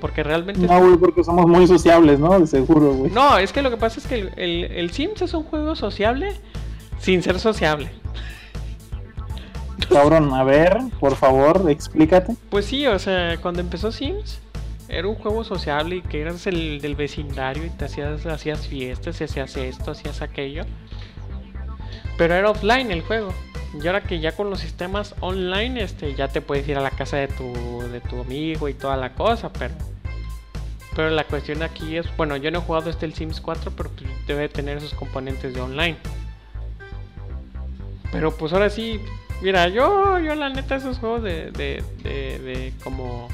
Porque 0.00 0.22
realmente... 0.22 0.66
No, 0.66 0.80
güey, 0.80 0.96
porque 0.96 1.22
somos 1.22 1.46
muy 1.46 1.66
sociables, 1.66 2.18
¿no? 2.18 2.38
De 2.40 2.46
seguro, 2.46 2.92
güey. 2.92 3.10
No, 3.12 3.38
es 3.38 3.52
que 3.52 3.62
lo 3.62 3.70
que 3.70 3.76
pasa 3.76 4.00
es 4.00 4.06
que 4.06 4.14
el, 4.16 4.32
el- 4.36 4.64
el 4.72 4.90
Sims 4.90 5.22
es 5.22 5.32
un 5.34 5.44
juego 5.44 5.76
sociable 5.76 6.32
sin 6.98 7.22
ser 7.22 7.38
sociable. 7.38 7.90
Cabrón, 9.88 10.32
a 10.32 10.42
ver, 10.44 10.78
por 11.00 11.16
favor, 11.16 11.68
explícate. 11.70 12.34
Pues 12.50 12.66
sí, 12.66 12.86
o 12.86 12.98
sea, 12.98 13.36
cuando 13.40 13.60
empezó 13.60 13.92
Sims, 13.92 14.40
era 14.88 15.06
un 15.08 15.14
juego 15.16 15.44
sociable 15.44 15.96
y 15.96 16.02
que 16.02 16.20
eras 16.22 16.46
el 16.46 16.80
del 16.80 16.94
vecindario 16.96 17.64
y 17.66 17.70
te 17.70 17.84
hacías, 17.86 18.24
hacías 18.26 18.66
fiestas 18.66 19.20
y 19.20 19.24
hacías 19.24 19.56
esto, 19.56 19.90
hacías 19.90 20.22
aquello. 20.22 20.64
Pero 22.16 22.34
era 22.34 22.50
offline 22.50 22.90
el 22.90 23.02
juego. 23.02 23.32
Y 23.80 23.86
ahora 23.86 24.02
que 24.02 24.20
ya 24.20 24.32
con 24.36 24.50
los 24.50 24.60
sistemas 24.60 25.14
online, 25.20 25.82
este, 25.82 26.14
ya 26.14 26.28
te 26.28 26.40
puedes 26.40 26.68
ir 26.68 26.76
a 26.76 26.80
la 26.80 26.90
casa 26.90 27.16
de 27.16 27.28
tu, 27.28 27.80
de 27.90 28.00
tu 28.00 28.20
amigo 28.20 28.68
y 28.68 28.74
toda 28.74 28.96
la 28.96 29.14
cosa, 29.14 29.52
pero. 29.52 29.74
Pero 30.94 31.08
la 31.08 31.24
cuestión 31.24 31.62
aquí 31.62 31.96
es, 31.96 32.06
bueno, 32.18 32.36
yo 32.36 32.50
no 32.50 32.58
he 32.58 32.62
jugado 32.62 32.90
este 32.90 33.06
el 33.06 33.14
Sims 33.14 33.40
4, 33.40 33.72
pero 33.74 33.88
pues 33.90 34.10
debe 34.26 34.50
tener 34.50 34.76
esos 34.76 34.92
componentes 34.92 35.54
de 35.54 35.60
online. 35.62 35.96
Pero 38.10 38.36
pues 38.36 38.52
ahora 38.52 38.68
sí, 38.68 39.00
mira, 39.40 39.68
yo, 39.68 40.18
yo 40.18 40.34
la 40.34 40.50
neta 40.50 40.76
esos 40.76 40.98
juegos 40.98 41.22
de, 41.22 41.50
de, 41.50 41.82
de, 42.02 42.38
de 42.38 42.72
como 42.84 43.28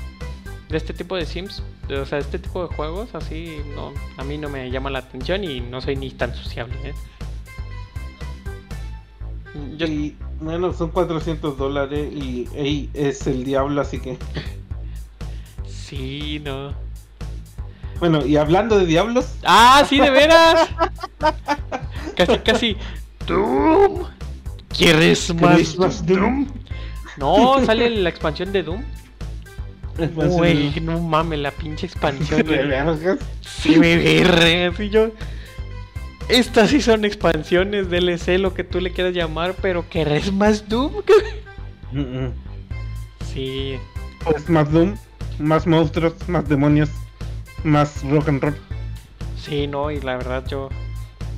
de 0.68 0.76
este 0.76 0.94
tipo 0.94 1.16
de 1.16 1.26
Sims, 1.26 1.62
o 1.90 2.06
sea, 2.06 2.18
este 2.18 2.38
tipo 2.38 2.66
de 2.66 2.74
juegos 2.74 3.14
así, 3.14 3.58
no, 3.74 3.92
a 4.16 4.24
mí 4.24 4.38
no 4.38 4.48
me 4.48 4.70
llama 4.70 4.90
la 4.90 5.00
atención 5.00 5.42
y 5.42 5.60
no 5.60 5.80
soy 5.80 5.96
ni 5.96 6.10
tan 6.10 6.34
sociable, 6.34 6.76
¿eh? 6.84 6.94
Yo, 9.76 9.86
Y 9.86 10.16
bueno, 10.40 10.72
son 10.72 10.90
400 10.90 11.56
dólares 11.58 12.12
y 12.12 12.48
ey, 12.54 12.90
es 12.94 13.26
el 13.26 13.44
diablo, 13.44 13.80
así 13.80 13.98
que. 14.00 14.18
sí, 15.66 16.40
no. 16.44 16.72
Bueno, 17.98 18.24
y 18.24 18.36
hablando 18.36 18.78
de 18.78 18.86
diablos, 18.86 19.26
Ah, 19.44 19.84
sí, 19.88 19.98
de 19.98 20.10
veras. 20.10 20.68
casi, 22.16 22.38
casi. 22.38 22.76
Doom. 23.26 24.04
¿Quieres 24.76 25.32
¿queréis 25.32 25.76
más? 25.76 25.78
más 25.78 26.06
Doom? 26.06 26.46
No, 27.16 27.64
sale 27.64 27.90
la 27.90 28.08
expansión 28.08 28.52
de 28.52 28.62
Doom. 28.62 28.82
Güey, 30.14 30.78
no 30.80 31.00
mames, 31.00 31.40
la 31.40 31.50
pinche 31.50 31.86
expansión. 31.86 32.42
de 32.46 32.64
vergas. 32.64 33.18
Sí, 33.40 33.76
me 33.76 33.96
verre, 33.96 34.66
así 34.66 34.88
yo. 34.90 35.10
Estas 36.28 36.70
sí 36.70 36.80
son 36.82 37.04
expansiones, 37.04 37.88
DLC, 37.90 38.38
lo 38.38 38.52
que 38.54 38.64
tú 38.64 38.80
le 38.80 38.92
quieras 38.92 39.14
llamar, 39.14 39.54
pero 39.62 39.88
¿querés 39.88 40.32
más 40.32 40.68
Doom? 40.68 41.02
Mm, 41.90 42.00
mm. 42.00 42.32
Sí, 43.20 43.78
Pues 44.24 44.48
más 44.48 44.70
Doom, 44.70 44.96
más 45.38 45.66
monstruos, 45.66 46.28
más 46.28 46.48
demonios, 46.48 46.90
más 47.64 48.02
rock 48.04 48.28
and 48.28 48.42
roll. 48.42 48.56
sí, 49.36 49.66
no, 49.66 49.90
y 49.90 50.00
la 50.00 50.16
verdad 50.16 50.44
yo. 50.46 50.68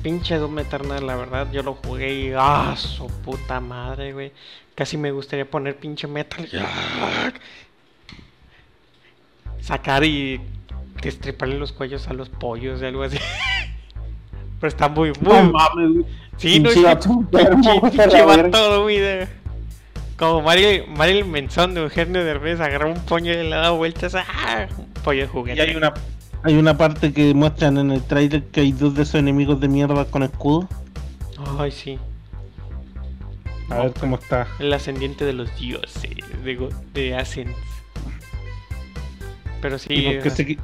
Pinche 0.01 0.37
Doom 0.37 0.59
Eternal, 0.59 1.05
la 1.05 1.15
verdad, 1.15 1.51
yo 1.51 1.61
lo 1.63 1.75
jugué 1.75 2.13
y. 2.13 2.31
¡Ah, 2.35 2.75
su 2.77 3.07
puta 3.21 3.59
madre, 3.59 4.13
güey! 4.13 4.33
Casi 4.75 4.97
me 4.97 5.11
gustaría 5.11 5.49
poner 5.49 5.77
pinche 5.79 6.07
metal. 6.07 6.49
y. 6.51 6.57
Sacar 9.59 10.03
y 10.03 10.41
destriparle 11.01 11.57
los 11.57 11.71
cuellos 11.71 12.07
a 12.07 12.13
los 12.13 12.29
pollos 12.29 12.81
y 12.81 12.85
algo 12.85 13.03
así. 13.03 13.17
Pero 14.61 14.69
está 14.69 14.87
muy, 14.87 15.11
muy. 15.19 15.33
No 15.33 15.51
mames. 15.51 16.05
Sí, 16.37 16.59
no 16.59 16.69
Pinche 16.69 16.95
pinche, 17.91 18.77
güey, 18.77 18.99
de- 18.99 19.27
Como 20.17 20.41
Mario, 20.41 20.85
Mario 20.87 21.25
Menzón 21.25 21.73
de 21.73 21.81
Eugenio 21.81 22.23
Derbez 22.23 22.59
agarró 22.61 22.89
un 22.91 22.99
pollo 23.01 23.33
y 23.33 23.37
le 23.43 23.49
da 23.49 23.71
vueltas. 23.71 24.15
¡Ah! 24.15 24.67
Un 24.77 24.85
pollo 25.03 25.21
de 25.21 25.27
juguete. 25.27 25.57
Y 25.57 25.61
hay 25.69 25.75
una 25.75 25.93
hay 26.43 26.55
una 26.55 26.77
parte 26.77 27.11
que 27.13 27.33
muestran 27.33 27.77
en 27.77 27.91
el 27.91 28.03
trailer 28.03 28.43
que 28.45 28.61
hay 28.61 28.71
dos 28.71 28.95
de 28.95 29.03
esos 29.03 29.15
enemigos 29.15 29.59
de 29.59 29.67
mierda 29.67 30.05
con 30.05 30.23
escudo. 30.23 30.67
Ay, 31.59 31.71
sí. 31.71 31.99
A 33.69 33.79
ver 33.83 33.93
cómo 33.99 34.17
está. 34.17 34.47
El 34.59 34.73
ascendiente 34.73 35.23
de 35.25 35.33
los 35.33 35.55
dioses, 35.59 36.01
de, 36.43 36.69
de 36.93 37.15
Ascens. 37.15 37.55
Pero 39.61 39.77
sí. 39.77 39.93
Y, 39.93 40.29
se 40.29 40.57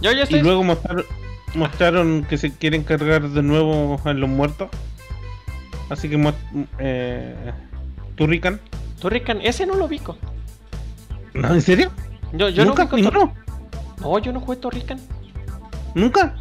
yo 0.00 0.12
ya 0.12 0.20
y 0.20 0.22
estoy. 0.22 0.42
luego 0.42 0.62
mostraron, 0.62 1.04
mostraron 1.54 2.24
que 2.28 2.38
se 2.38 2.52
quieren 2.52 2.84
cargar 2.84 3.28
de 3.28 3.42
nuevo 3.42 4.00
a 4.04 4.12
los 4.12 4.28
muertos. 4.28 4.68
Así 5.90 6.08
que 6.08 6.16
mu- 6.16 6.32
eh, 6.78 7.34
Turrican. 8.16 8.60
Turrican, 9.00 9.40
ese 9.42 9.64
no 9.66 9.74
lo 9.74 9.88
vico. 9.88 10.16
¿No, 11.34 11.54
¿En 11.54 11.62
serio? 11.62 11.90
Yo, 12.32 12.48
yo 12.48 12.64
¿Nunca? 12.64 12.84
no. 12.84 13.32
No, 14.00 14.18
yo 14.18 14.32
no 14.32 14.40
jugué 14.40 14.56
Torrican. 14.58 15.00
¿Nunca? 15.94 16.34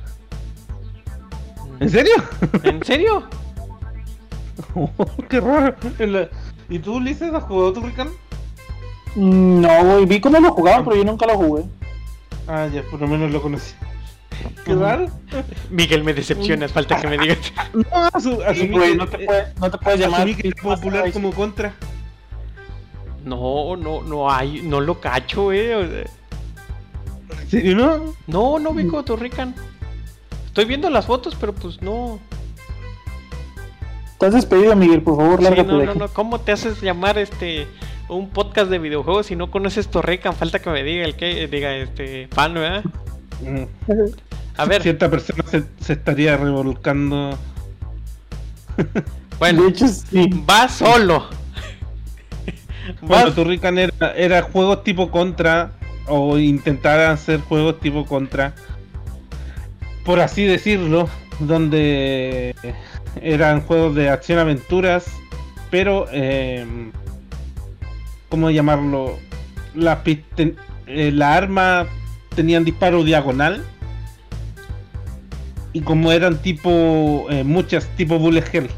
¿En 1.79 1.89
serio? 1.89 2.13
¿En 2.63 2.83
serio? 2.83 3.23
Qué 5.29 5.39
raro. 5.39 5.75
¿Y 6.69 6.79
tú, 6.79 6.95
Ulises, 6.95 7.33
has 7.33 7.43
jugado 7.43 7.73
Turrican? 7.73 8.09
Mm, 9.15 9.61
No, 9.61 9.83
güey, 9.85 10.05
vi 10.05 10.19
cómo 10.19 10.39
lo 10.39 10.51
jugaban, 10.51 10.83
pero 10.83 10.97
yo 10.97 11.03
nunca 11.05 11.25
lo 11.27 11.35
jugué. 11.37 11.63
Ah, 12.47 12.67
ya, 12.73 12.81
por 12.83 12.99
lo 12.99 13.07
menos 13.07 13.31
lo 13.31 13.41
conocí. 13.41 13.73
Raro. 14.65 15.07
Miguel, 15.69 16.03
me 16.03 16.13
decepcionas, 16.13 16.71
falta 16.71 16.99
que 17.01 17.07
me 17.07 17.17
digas. 17.17 17.37
No, 17.73 18.53
Sí, 18.53 18.67
güey, 18.67 18.95
no 18.95 19.07
te, 19.07 19.19
puedes, 19.19 19.59
no 19.59 19.71
te 19.71 19.77
puedes 19.77 19.99
llamar. 19.99 20.27
popular 20.61 21.11
como 21.11 21.31
contra. 21.31 21.73
No, 23.23 23.75
no, 23.75 24.01
no 24.03 24.31
hay, 24.31 24.61
no 24.61 24.79
lo 24.79 24.99
cacho, 24.99 25.51
eh. 25.51 25.75
o 25.75 25.87
sea, 25.87 26.03
¿En 27.41 27.49
serio 27.49 27.75
no? 27.75 28.13
No, 28.27 28.59
no 28.59 28.73
vico 28.73 29.03
Torrican. 29.03 29.53
Estoy 30.45 30.65
viendo 30.65 30.89
las 30.89 31.05
fotos, 31.05 31.35
pero 31.39 31.53
pues 31.53 31.81
no. 31.81 32.19
Estás 34.13 34.33
despedido, 34.33 34.75
Miguel, 34.75 35.01
por 35.01 35.17
favor, 35.17 35.37
Sí, 35.39 35.43
lárgate 35.43 35.71
no, 35.71 35.77
de 35.77 35.85
no, 35.85 35.91
aquí. 35.91 35.99
no. 35.99 36.07
¿Cómo 36.09 36.39
te 36.39 36.51
haces 36.51 36.81
llamar 36.81 37.17
este 37.17 37.67
un 38.09 38.29
podcast 38.29 38.71
de 38.71 38.79
videojuegos 38.79 39.27
si 39.27 39.35
no 39.35 39.51
conoces 39.51 39.89
Torrican? 39.89 40.33
Falta 40.33 40.59
que 40.59 40.69
me 40.69 40.83
diga 40.83 41.05
el 41.05 41.15
que 41.15 41.47
diga 41.47 41.75
este 41.75 42.27
fan, 42.31 42.53
¿verdad? 42.55 42.83
Mm. 43.41 43.63
A 44.57 44.65
ver, 44.65 44.81
Cierta 44.81 45.09
persona 45.09 45.43
se, 45.49 45.63
se 45.79 45.93
estaría 45.93 46.35
revolcando. 46.37 47.37
bueno, 49.39 49.63
De 49.63 49.69
hecho, 49.69 49.87
sí. 49.87 50.29
va 50.49 50.67
solo. 50.67 51.29
Bueno, 53.01 53.33
Turrican 53.33 53.77
era, 53.77 54.11
era 54.15 54.41
juegos 54.41 54.83
tipo 54.83 55.11
contra. 55.11 55.71
O 56.07 56.37
intentar 56.37 56.99
hacer 57.01 57.41
juegos 57.41 57.79
tipo 57.79 58.05
contra. 58.05 58.55
Por 60.05 60.19
así 60.19 60.43
decirlo. 60.43 61.09
Donde 61.39 62.55
eran 63.21 63.61
juegos 63.61 63.93
de 63.95 64.09
acción-aventuras. 64.09 65.05
Pero. 65.69 66.07
Eh, 66.11 66.65
¿Cómo 68.29 68.49
llamarlo? 68.49 69.17
La, 69.75 70.01
eh, 70.05 71.11
la 71.13 71.35
arma 71.35 71.85
tenían 72.37 72.63
disparo 72.63 73.03
diagonal. 73.03 73.63
Y 75.73 75.81
como 75.81 76.11
eran 76.11 76.37
tipo. 76.37 77.25
eh, 77.29 77.43
muchas, 77.43 77.87
tipo 77.97 78.17
Bullet 78.17 78.45
Hell. 78.53 78.69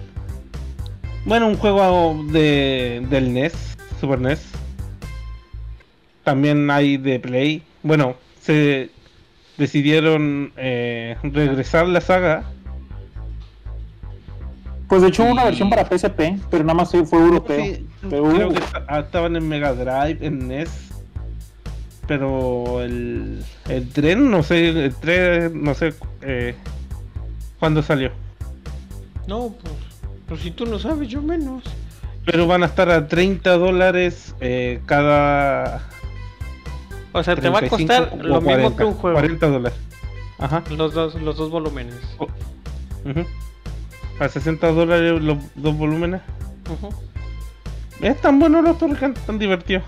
Bueno, 1.26 1.48
un 1.48 1.58
juego 1.58 2.26
de, 2.32 3.06
del 3.10 3.34
NES, 3.34 3.78
Super 4.00 4.20
NES. 4.20 4.42
También 6.24 6.72
hay 6.72 6.98
de 6.98 7.20
Play. 7.20 7.62
Bueno, 7.84 8.16
se 8.42 8.90
decidieron 9.58 10.54
eh, 10.56 11.18
regresar 11.22 11.88
la 11.88 12.02
saga. 12.02 12.44
Pues 14.88 15.02
de 15.02 15.10
hecho 15.10 15.24
hubo 15.24 15.34
una 15.34 15.44
versión 15.44 15.70
para 15.70 15.86
PSP, 15.86 16.40
pero 16.50 16.64
nada 16.64 16.74
más 16.74 16.92
fue 16.92 17.20
europeo. 17.20 17.64
Sí, 17.64 17.88
Pero 18.10 18.24
creo 18.30 18.50
que 18.50 18.60
ah, 18.88 19.00
estaban 19.00 19.36
en 19.36 19.48
Mega 19.48 19.74
Drive, 19.74 20.26
en 20.26 20.48
NES. 20.48 20.89
Pero 22.10 22.82
el, 22.82 23.46
el 23.70 23.88
tren, 23.90 24.32
no 24.32 24.42
sé, 24.42 24.70
el 24.70 24.96
tren, 24.96 25.64
no 25.64 25.76
sé 25.76 25.94
eh, 26.24 26.56
cuándo 27.60 27.84
salió. 27.84 28.10
No, 29.28 29.54
pues, 29.62 29.74
pues 30.28 30.42
si 30.42 30.50
tú 30.50 30.66
no 30.66 30.80
sabes, 30.80 31.08
yo 31.08 31.22
menos. 31.22 31.64
Pero 32.26 32.48
van 32.48 32.64
a 32.64 32.66
estar 32.66 32.90
a 32.90 33.08
30 33.08 33.58
dólares 33.58 34.34
eh, 34.40 34.82
cada. 34.88 35.88
O 37.14 37.22
sea, 37.22 37.36
te 37.36 37.48
va 37.48 37.60
a 37.60 37.70
35 37.70 37.78
costar 37.78 38.26
lo 38.26 38.42
mismo 38.42 38.50
40, 38.50 38.78
que 38.78 38.84
un 38.86 38.94
juego. 38.96 39.16
40 39.20 39.48
dólares. 39.48 39.80
Ajá. 40.40 40.64
Los 40.76 40.96
dos, 40.96 41.14
los 41.14 41.38
dos 41.38 41.52
volúmenes. 41.52 41.94
A 44.20 44.28
60 44.28 44.72
dólares 44.72 45.22
los 45.22 45.38
dos 45.54 45.78
volúmenes. 45.78 46.22
Ujú. 46.72 46.90
Están 48.02 48.40
buenos 48.40 48.64
los 48.64 48.80
Turrican, 48.80 49.14
están 49.14 49.38
divertidos. 49.38 49.84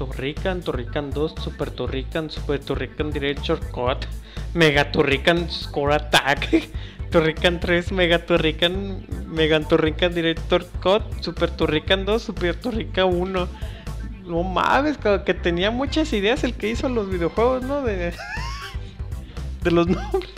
Turrican, 0.00 0.62
Turrican 0.62 1.10
2, 1.10 1.34
Super 1.36 1.70
Turrican, 1.70 2.30
Super 2.30 2.58
Turrican 2.58 3.12
Direct 3.12 3.42
Shortcut, 3.42 4.06
Mega 4.54 4.90
Turrican 4.90 5.50
Score 5.50 5.92
Attack, 5.92 6.70
Turrican 7.10 7.60
3, 7.60 7.92
Mega 7.92 8.24
Turrican, 8.24 9.04
Mega 9.26 9.60
Turrican 9.60 10.14
Direct 10.14 10.40
Shortcut, 10.48 11.02
Super 11.20 11.50
Turrican 11.50 12.06
2, 12.06 12.22
Super 12.22 12.54
Turrican 12.56 13.14
1. 13.14 13.48
No 14.24 14.42
mames, 14.42 14.96
que 14.96 15.34
tenía 15.34 15.70
muchas 15.70 16.14
ideas 16.14 16.44
el 16.44 16.54
que 16.54 16.70
hizo 16.70 16.88
los 16.88 17.10
videojuegos, 17.10 17.62
¿no? 17.62 17.82
De, 17.82 18.14
de 19.62 19.70
los 19.70 19.86
nombres. 19.86 20.30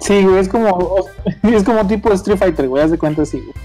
Sí, 0.00 0.22
güey, 0.22 0.36
es 0.36 0.50
como, 0.50 0.98
es 1.44 1.64
como 1.64 1.86
tipo 1.86 2.12
Street 2.12 2.36
Fighter, 2.36 2.68
güey, 2.68 2.82
haz 2.82 2.90
de 2.90 2.98
cuenta 2.98 3.22
así, 3.22 3.40
güey. 3.40 3.63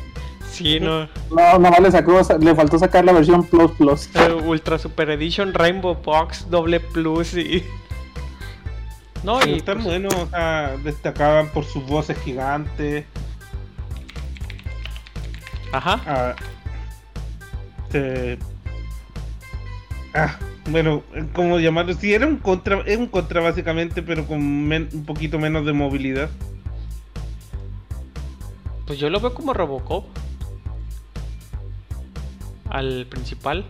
Sí, 0.64 0.80
no. 0.80 1.08
No, 1.32 1.60
nomás 1.60 1.80
le 1.80 1.92
sacó, 1.92 2.20
le 2.40 2.56
faltó 2.56 2.78
sacar 2.80 3.04
la 3.06 3.14
versión 3.14 3.44
Plus 3.44 3.72
Plus. 3.72 4.10
Eh, 4.16 4.32
Ultra 4.34 4.78
Super 4.78 5.10
Edition, 5.12 5.54
Rainbow 5.54 5.96
Box, 5.96 6.50
Doble 6.50 6.80
Plus 6.80 7.34
y. 7.36 7.64
No, 9.24 9.42
Sí, 9.42 9.50
y 9.50 9.54
están 9.58 9.76
pues, 9.80 9.88
buenos, 9.88 10.14
o 10.16 10.28
sea, 10.28 10.78
destacaban 10.82 11.50
por 11.50 11.66
sus 11.66 11.86
voces 11.86 12.18
gigantes. 12.20 13.04
Ajá. 15.74 16.02
Ah, 16.08 16.36
ah, 20.14 20.38
bueno, 20.70 21.04
¿cómo 21.34 21.60
llamarlo? 21.60 21.94
Sí, 21.94 22.14
era 22.14 22.26
un 22.28 22.38
contra, 22.38 22.80
es 22.86 22.98
un 22.98 23.08
contra 23.08 23.42
básicamente, 23.42 24.02
pero 24.02 24.26
con 24.26 24.68
men- 24.68 24.90
un 24.94 25.06
poquito 25.06 25.38
menos 25.38 25.66
de 25.66 25.74
movilidad. 25.74 26.30
Pues 28.88 29.00
yo 29.00 29.10
lo 29.10 29.20
veo 29.20 29.34
como 29.34 29.54
Robocop. 29.54 30.06
Al 32.70 33.08
principal. 33.10 33.66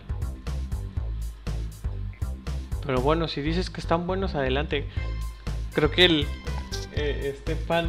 Pero 2.86 3.00
bueno, 3.00 3.28
si 3.28 3.40
dices 3.40 3.70
que 3.70 3.80
están 3.80 4.06
buenos, 4.06 4.34
adelante. 4.34 4.86
Creo 5.74 5.90
que 5.90 6.04
el. 6.04 6.26
eh, 6.92 7.34
este 7.34 7.56
fan. 7.56 7.88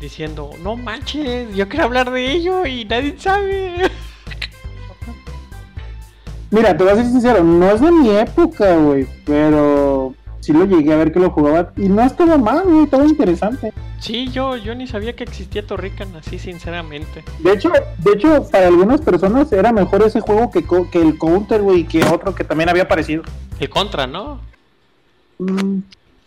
Diciendo, 0.00 0.50
no 0.62 0.76
manches, 0.76 1.54
yo 1.54 1.68
quiero 1.68 1.84
hablar 1.84 2.10
de 2.10 2.32
ello 2.32 2.64
y 2.64 2.86
nadie 2.86 3.16
sabe. 3.18 3.90
Mira, 6.50 6.74
te 6.74 6.82
voy 6.82 6.92
a 6.94 6.96
ser 6.96 7.04
sincero, 7.04 7.44
no 7.44 7.70
es 7.70 7.80
de 7.82 7.92
mi 7.92 8.08
época, 8.10 8.76
güey, 8.76 9.06
pero 9.24 10.14
sí 10.40 10.52
lo 10.52 10.64
llegué 10.64 10.92
a 10.92 10.96
ver 10.96 11.12
que 11.12 11.20
lo 11.20 11.30
jugaba 11.30 11.72
y 11.76 11.88
no 11.88 12.02
estaba 12.02 12.36
mal, 12.38 12.62
güey, 12.64 12.84
estaba 12.84 13.04
interesante. 13.04 13.72
Sí, 14.00 14.28
yo, 14.28 14.56
yo 14.56 14.74
ni 14.74 14.86
sabía 14.86 15.14
que 15.14 15.24
existía 15.24 15.66
Torrican 15.66 16.14
así, 16.16 16.38
sinceramente. 16.38 17.22
De 17.38 17.52
hecho, 17.52 17.70
de 17.98 18.12
hecho, 18.12 18.48
para 18.50 18.68
algunas 18.68 19.00
personas 19.00 19.52
era 19.52 19.72
mejor 19.72 20.02
ese 20.02 20.20
juego 20.20 20.50
que, 20.50 20.64
que 20.90 21.00
el 21.00 21.18
Counter, 21.18 21.62
güey, 21.62 21.84
que 21.84 22.04
otro 22.04 22.34
que 22.34 22.44
también 22.44 22.68
había 22.70 22.84
aparecido. 22.84 23.22
El 23.58 23.68
Contra, 23.68 24.06
¿no? 24.06 24.40
Mm, 25.38 25.80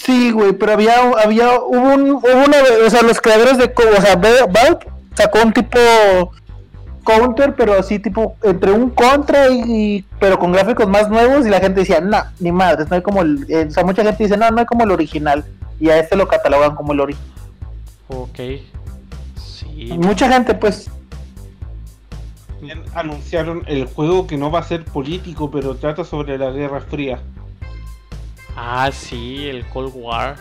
Sí, 0.03 0.31
güey, 0.31 0.51
pero 0.51 0.73
había, 0.73 0.95
había, 1.23 1.61
hubo, 1.61 1.93
un, 1.93 2.11
hubo 2.11 2.43
una, 2.45 2.57
o 2.85 2.89
sea, 2.89 3.03
los 3.03 3.21
creadores 3.21 3.57
de, 3.57 3.73
o 3.73 4.01
sea, 4.01 4.17
Valve 4.17 4.79
sacó 5.15 5.39
un 5.41 5.53
tipo 5.53 5.79
counter, 7.03 7.53
pero 7.55 7.73
así 7.77 7.99
tipo 7.99 8.35
entre 8.43 8.71
un 8.71 8.89
contra 8.89 9.49
y, 9.49 9.61
y- 9.97 10.05
pero 10.19 10.39
con 10.39 10.51
gráficos 10.51 10.87
más 10.87 11.09
nuevos 11.09 11.45
y 11.45 11.49
la 11.49 11.59
gente 11.59 11.81
decía, 11.81 11.99
no, 12.01 12.17
ni 12.39 12.51
madres, 12.51 12.89
no 12.89 12.95
hay 12.95 13.01
como 13.01 13.21
el, 13.21 13.45
eh, 13.49 13.65
o 13.67 13.71
sea, 13.71 13.83
mucha 13.83 14.03
gente 14.03 14.23
dice, 14.23 14.37
no, 14.37 14.49
no 14.51 14.59
hay 14.59 14.65
como 14.65 14.83
el 14.83 14.91
original 14.91 15.43
y 15.79 15.89
a 15.89 15.99
este 15.99 16.15
lo 16.15 16.27
catalogan 16.27 16.75
como 16.75 16.93
el 16.93 16.99
original. 17.01 17.27
Ok. 18.07 18.39
Sí. 19.35 19.89
Mucha 19.97 20.31
gente, 20.31 20.53
pues, 20.53 20.89
También 22.57 22.83
anunciaron 22.95 23.63
el 23.67 23.85
juego 23.85 24.25
que 24.27 24.37
no 24.37 24.49
va 24.51 24.59
a 24.59 24.63
ser 24.63 24.85
político, 24.85 25.51
pero 25.51 25.75
trata 25.75 26.03
sobre 26.03 26.37
la 26.37 26.49
Guerra 26.51 26.79
Fría. 26.81 27.19
Ah, 28.55 28.89
sí, 28.93 29.47
el 29.49 29.65
Cold 29.67 29.91
War. 29.95 30.35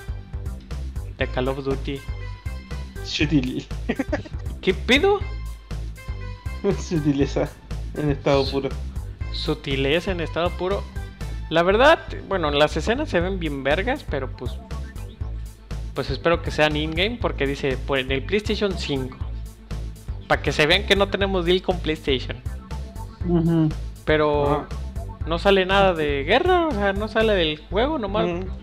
De 1.19 1.27
Call 1.27 1.49
of 1.49 1.65
Duty. 1.65 1.99
Sutil- 3.05 3.67
¿Qué 4.61 4.73
pedo? 4.75 5.19
Sutileza 6.79 7.49
en 7.97 8.11
estado 8.11 8.49
puro. 8.51 8.69
Sutileza 9.33 10.13
en 10.13 10.21
estado 10.21 10.51
puro. 10.51 10.83
La 11.51 11.63
verdad, 11.63 11.99
bueno, 12.29 12.51
las 12.51 12.77
escenas 12.77 13.09
se 13.09 13.21
ven 13.21 13.39
bien 13.39 13.63
vergas, 13.63 14.05
pero 14.09 14.31
pues. 14.31 14.53
Pues 15.95 16.09
espero 16.09 16.41
que 16.41 16.51
sean 16.51 16.75
in-game 16.75 17.19
porque 17.21 17.47
dice 17.47 17.77
por 17.77 17.99
en 17.99 18.11
el 18.13 18.23
PlayStation 18.23 18.79
5. 18.79 19.17
Para 20.27 20.41
que 20.41 20.53
se 20.53 20.67
vean 20.67 20.87
que 20.87 20.97
no 20.97 21.09
tenemos 21.09 21.45
deal 21.45 21.61
con 21.61 21.79
PlayStation. 21.81 22.39
Pero 24.05 24.67
no 25.27 25.39
sale 25.39 25.67
nada 25.67 25.93
de 25.93 26.25
guerra, 26.25 26.69
o 26.69 26.71
sea, 26.73 26.93
no 26.93 27.09
sale 27.09 27.35
del 27.35 27.59
juego, 27.69 27.99
nomás. 27.99 28.27
Mm. 28.27 28.62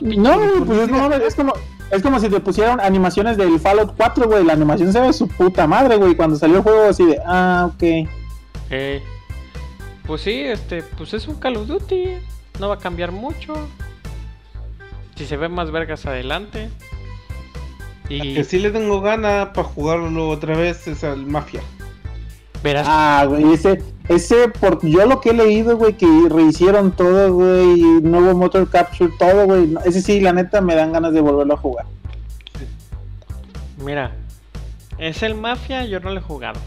No, 0.00 0.64
pues 0.64 0.78
es, 0.80 0.88
no, 0.88 1.12
es 1.12 1.34
como, 1.34 1.52
es 1.90 2.02
como 2.02 2.18
si 2.20 2.28
te 2.28 2.40
pusieran 2.40 2.80
animaciones 2.80 3.36
del 3.36 3.58
Fallout 3.60 3.94
4, 3.96 4.26
güey, 4.26 4.44
la 4.44 4.52
animación 4.54 4.92
se 4.92 5.00
ve 5.00 5.12
su 5.12 5.28
puta 5.28 5.66
madre, 5.66 5.96
güey, 5.96 6.14
cuando 6.14 6.36
salió 6.36 6.58
el 6.58 6.62
juego 6.62 6.84
así 6.84 7.04
de, 7.06 7.20
ah, 7.26 7.70
ok. 7.72 8.08
Eh, 8.70 9.02
pues 10.06 10.20
sí, 10.20 10.40
este, 10.40 10.82
pues 10.82 11.14
es 11.14 11.26
un 11.26 11.34
Call 11.36 11.56
of 11.56 11.66
Duty. 11.66 12.18
No 12.60 12.68
va 12.68 12.76
a 12.76 12.78
cambiar 12.78 13.12
mucho. 13.12 13.54
Si 15.16 15.26
se 15.26 15.36
ve 15.36 15.48
más 15.48 15.70
vergas 15.70 16.06
adelante. 16.06 16.70
Y 18.08 18.34
que 18.34 18.44
sí 18.44 18.58
le 18.58 18.70
tengo 18.70 19.00
ganas 19.00 19.48
para 19.48 19.66
jugarlo 19.66 20.28
otra 20.28 20.56
vez 20.56 20.86
es 20.86 21.02
al 21.02 21.26
Mafia. 21.26 21.60
Verás. 22.62 22.86
Ah, 22.88 23.24
güey, 23.28 23.52
ese, 23.52 23.82
ese, 24.08 24.48
por 24.48 24.84
yo 24.86 25.06
lo 25.06 25.20
que 25.20 25.30
he 25.30 25.34
leído, 25.34 25.76
güey, 25.76 25.94
que 25.94 26.06
rehicieron 26.28 26.92
todo, 26.92 27.32
güey, 27.32 27.76
nuevo 28.02 28.34
Motor 28.34 28.68
Capture, 28.70 29.12
todo, 29.18 29.46
güey, 29.46 29.74
ese 29.84 30.02
sí, 30.02 30.20
la 30.20 30.32
neta, 30.32 30.60
me 30.60 30.74
dan 30.74 30.92
ganas 30.92 31.12
de 31.12 31.20
volverlo 31.20 31.54
a 31.54 31.58
jugar. 31.58 31.86
Mira, 33.84 34.12
es 34.98 35.22
el 35.22 35.34
Mafia, 35.34 35.84
yo 35.84 36.00
no 36.00 36.10
lo 36.10 36.20
he 36.20 36.22
jugado. 36.22 36.60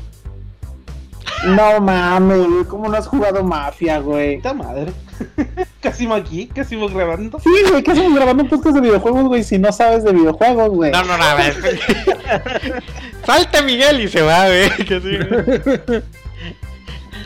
No 1.46 1.80
mames, 1.80 2.48
güey, 2.48 2.64
¿cómo 2.66 2.90
no 2.90 2.98
has 2.98 3.08
jugado 3.08 3.44
Mafia, 3.44 4.00
güey? 4.00 4.38
Puta 4.38 4.54
madre. 4.54 4.92
casi 5.82 6.12
aquí, 6.12 6.48
casi 6.48 6.76
vamos 6.76 6.94
grabando. 6.94 7.40
Sí, 7.40 7.50
güey, 7.70 7.84
¿qué 7.84 7.92
hacemos 7.92 8.14
grabando 8.14 8.44
un 8.44 8.50
podcast 8.50 8.76
de 8.76 8.82
videojuegos, 8.82 9.24
güey, 9.26 9.44
si 9.44 9.58
no 9.60 9.72
sabes 9.72 10.04
de 10.04 10.12
videojuegos, 10.14 10.70
güey? 10.70 10.92
No, 10.92 11.04
no, 11.04 11.18
no, 11.18 11.24
a 11.24 11.36
ver. 11.36 11.56
Salta 13.26 13.62
Miguel 13.62 14.02
y 14.02 14.08
se 14.08 14.22
va, 14.22 14.46
güey. 14.48 14.70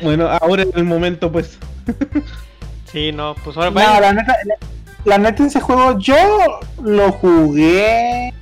Bueno, 0.01 0.27
ahora 0.27 0.63
es 0.63 0.69
el 0.75 0.83
momento, 0.83 1.31
pues. 1.31 1.57
Sí, 2.91 3.11
no, 3.13 3.35
pues 3.43 3.55
ahora 3.55 3.69
No, 3.69 3.75
vaya. 3.75 4.01
la 4.01 4.13
neta, 4.13 4.35
la, 4.45 4.55
la 5.05 5.17
neta 5.17 5.45
ese 5.45 5.61
juego 5.61 5.97
yo 5.97 6.15
lo 6.81 7.11
jugué. 7.13 8.33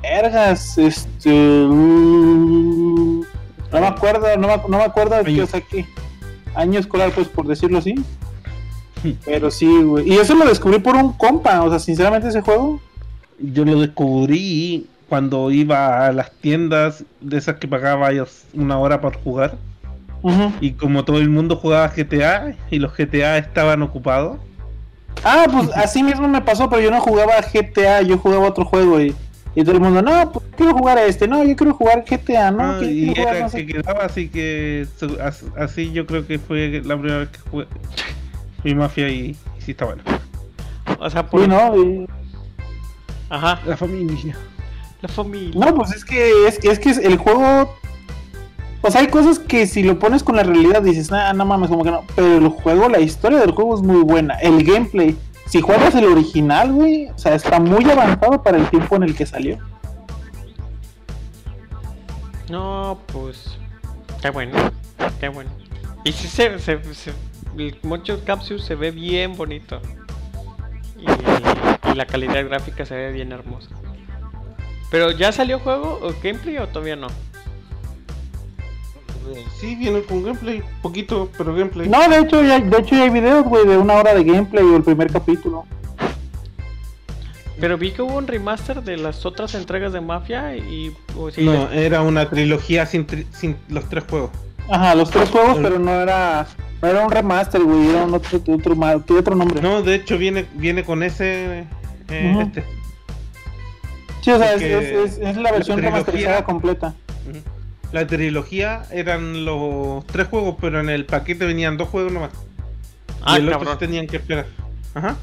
Vergas, 0.00 0.78
este. 0.78 1.30
mm, 1.30 3.20
No 3.72 3.80
me 3.80 3.86
acuerdo, 3.86 4.36
no 4.36 4.46
me, 4.48 4.56
no 4.68 4.78
me 4.78 4.84
acuerdo 4.84 5.16
de 5.16 5.24
qué, 5.24 5.42
o 5.42 5.46
sea, 5.46 5.60
qué 5.60 5.84
año 6.54 6.78
escolar, 6.78 7.10
pues 7.10 7.26
por 7.26 7.46
decirlo 7.48 7.78
así. 7.78 7.94
Pero 9.24 9.50
sí, 9.50 9.82
güey. 9.82 10.08
Y 10.08 10.16
eso 10.16 10.34
lo 10.34 10.46
descubrí 10.46 10.78
por 10.78 10.96
un 10.96 11.12
compa, 11.12 11.62
o 11.62 11.70
sea, 11.70 11.78
sinceramente 11.78 12.28
ese 12.28 12.40
juego. 12.40 12.80
Yo 13.38 13.64
lo 13.64 13.80
descubrí 13.80 14.86
cuando 15.08 15.50
iba 15.50 16.06
a 16.06 16.12
las 16.12 16.32
tiendas 16.32 17.04
de 17.20 17.38
esas 17.38 17.56
que 17.56 17.68
pagaba 17.68 18.10
una 18.54 18.78
hora 18.78 19.00
por 19.00 19.16
jugar. 19.22 19.56
Y 20.60 20.72
como 20.72 21.04
todo 21.04 21.18
el 21.18 21.30
mundo 21.30 21.56
jugaba 21.56 21.88
GTA 21.88 22.56
y 22.70 22.80
los 22.80 22.92
GTA 22.96 23.38
estaban 23.38 23.82
ocupados, 23.82 24.38
Ah, 25.24 25.46
pues 25.50 25.70
así 25.74 26.02
mismo 26.02 26.28
me 26.28 26.40
pasó, 26.40 26.68
pero 26.68 26.82
yo 26.82 26.90
no 26.90 27.00
jugaba 27.00 27.34
GTA, 27.40 28.02
yo 28.02 28.18
jugaba 28.18 28.48
otro 28.48 28.64
juego 28.64 29.00
y, 29.00 29.14
y 29.54 29.62
todo 29.62 29.74
el 29.74 29.80
mundo, 29.80 30.02
no, 30.02 30.32
pues 30.32 30.44
quiero 30.56 30.74
jugar 30.74 30.98
a 30.98 31.04
este, 31.06 31.26
no, 31.26 31.44
yo 31.44 31.56
quiero 31.56 31.74
jugar 31.74 32.04
GTA, 32.08 32.50
no, 32.50 32.62
ah, 32.62 32.84
y 32.84 33.10
era 33.18 33.40
no 33.40 33.44
el 33.46 33.50
sé 33.50 33.66
que 33.66 33.74
quedaba, 33.74 34.04
así 34.04 34.28
que 34.28 34.86
así 35.56 35.92
yo 35.92 36.06
creo 36.06 36.26
que 36.26 36.38
fue 36.38 36.82
la 36.84 36.96
primera 36.96 37.18
vez 37.20 37.28
que 37.28 37.38
jugué 37.50 37.66
mi 38.64 38.74
mafia 38.74 39.08
y, 39.08 39.36
y 39.58 39.60
sí 39.60 39.72
está 39.72 39.84
bueno. 39.86 40.02
O 40.98 41.08
sea, 41.10 41.26
por. 41.26 41.40
Sí, 41.42 41.48
¿no? 41.48 41.76
Y- 41.76 42.06
Ajá, 43.30 43.60
La 43.66 43.76
familia. 43.76 44.36
la 45.02 45.08
familia. 45.08 45.66
No, 45.66 45.74
pues 45.74 45.92
es 45.92 46.04
que 46.04 46.46
es, 46.48 46.58
que 46.58 46.70
es 46.70 46.78
que 46.78 46.90
el 46.90 47.16
juego. 47.18 47.74
O 48.80 48.90
sea, 48.90 49.00
hay 49.00 49.08
cosas 49.08 49.38
que 49.38 49.66
si 49.66 49.82
lo 49.82 49.98
pones 49.98 50.22
con 50.22 50.36
la 50.36 50.44
realidad 50.44 50.80
dices, 50.82 51.10
nah, 51.10 51.32
no 51.32 51.44
mames, 51.44 51.68
como 51.68 51.84
que 51.84 51.90
no. 51.90 52.04
Pero 52.16 52.36
el 52.38 52.48
juego, 52.48 52.88
la 52.88 53.00
historia 53.00 53.38
del 53.40 53.50
juego 53.50 53.74
es 53.74 53.82
muy 53.82 54.02
buena. 54.02 54.34
El 54.36 54.62
gameplay, 54.64 55.16
si 55.46 55.60
juegas 55.60 55.94
el 55.96 56.04
original, 56.06 56.72
güey, 56.72 57.08
o 57.08 57.18
sea, 57.18 57.34
está 57.34 57.58
muy 57.60 57.84
avanzado 57.90 58.42
para 58.42 58.56
el 58.56 58.68
tiempo 58.70 58.96
en 58.96 59.02
el 59.02 59.14
que 59.14 59.26
salió. 59.26 59.58
No, 62.48 62.98
pues. 63.12 63.58
Qué 64.22 64.30
bueno. 64.30 64.56
Qué 65.20 65.28
bueno. 65.28 65.50
Y 66.04 66.12
sí 66.12 66.28
se. 66.28 66.58
se, 66.58 66.82
se 66.94 67.12
el 67.60 67.78
Motion 67.82 68.20
Capsule 68.24 68.60
se 68.62 68.74
ve 68.74 68.90
bien 68.90 69.36
bonito. 69.36 69.80
Y, 70.98 71.90
y 71.90 71.94
la 71.94 72.06
calidad 72.06 72.44
gráfica 72.44 72.84
se 72.86 72.94
ve 72.94 73.12
bien 73.12 73.32
hermosa. 73.32 73.70
Pero 74.90 75.10
ya 75.10 75.32
salió 75.32 75.58
juego 75.58 75.98
o 76.02 76.12
gameplay 76.22 76.58
o 76.58 76.66
todavía 76.68 76.96
no? 76.96 77.08
Eh, 79.34 79.44
Sí, 79.60 79.74
viene 79.76 80.02
con 80.02 80.22
gameplay, 80.24 80.62
poquito, 80.82 81.30
pero 81.36 81.54
gameplay. 81.54 81.88
No, 81.88 82.08
de 82.08 82.18
hecho, 82.20 82.42
ya, 82.42 82.58
de 82.60 82.78
hecho 82.78 82.94
ya 82.96 83.02
hay 83.04 83.10
videos, 83.10 83.44
güey, 83.44 83.66
de 83.66 83.76
una 83.76 83.94
hora 83.94 84.14
de 84.14 84.24
gameplay 84.24 84.64
o 84.64 84.76
el 84.76 84.82
primer 84.82 85.12
capítulo. 85.12 85.66
Pero 87.60 87.76
vi 87.76 87.90
que 87.90 88.02
hubo 88.02 88.16
un 88.16 88.26
remaster 88.28 88.82
de 88.82 88.96
las 88.96 89.26
otras 89.26 89.54
entregas 89.54 89.92
de 89.92 90.00
Mafia 90.00 90.56
y. 90.56 90.94
o 91.16 91.28
No, 91.38 91.70
era 91.72 92.02
una 92.02 92.30
trilogía 92.30 92.86
sin, 92.86 93.06
tri- 93.06 93.26
sin 93.32 93.56
los 93.68 93.88
tres 93.88 94.04
juegos. 94.08 94.30
Ajá, 94.70 94.94
los 94.94 95.10
tres 95.10 95.30
juegos, 95.30 95.56
El- 95.56 95.62
pero 95.62 95.78
no 95.78 95.90
era, 95.92 96.46
no 96.82 96.88
era 96.88 97.04
un 97.04 97.10
remaster, 97.10 97.62
güey, 97.62 97.88
era 97.90 98.04
un 98.04 98.14
otro, 98.14 98.38
otro, 98.38 98.74
tiene 99.02 99.20
otro 99.20 99.34
nombre. 99.34 99.60
No, 99.62 99.82
de 99.82 99.94
hecho 99.94 100.18
viene 100.18 100.46
viene 100.54 100.84
con 100.84 101.02
ese 101.02 101.66
eh, 102.08 102.36
este. 102.40 102.64
sí, 104.22 104.30
o 104.30 104.38
sea, 104.38 104.54
es, 104.54 104.62
porque 104.62 105.04
es, 105.04 105.12
es- 105.12 105.18
es 105.18 105.36
la 105.36 105.52
versión 105.52 105.80
la 105.80 105.88
remasterizada 105.88 106.44
completa. 106.44 106.94
La 107.90 108.06
trilogía 108.06 108.82
eran 108.90 109.46
los 109.46 110.06
tres 110.06 110.28
juegos, 110.28 110.56
pero 110.60 110.78
en 110.80 110.90
el 110.90 111.06
paquete 111.06 111.46
venían 111.46 111.78
dos 111.78 111.88
juegos 111.88 112.12
nomás. 112.12 112.30
Ah, 113.22 113.38
y 113.38 113.40
el 113.40 113.48
otro 113.48 113.60
cabrón. 113.60 113.74
sí 113.74 113.78
tenían 113.78 114.06
que 114.06 114.18
esperar. 114.18 114.46
Ajá. 114.94 115.16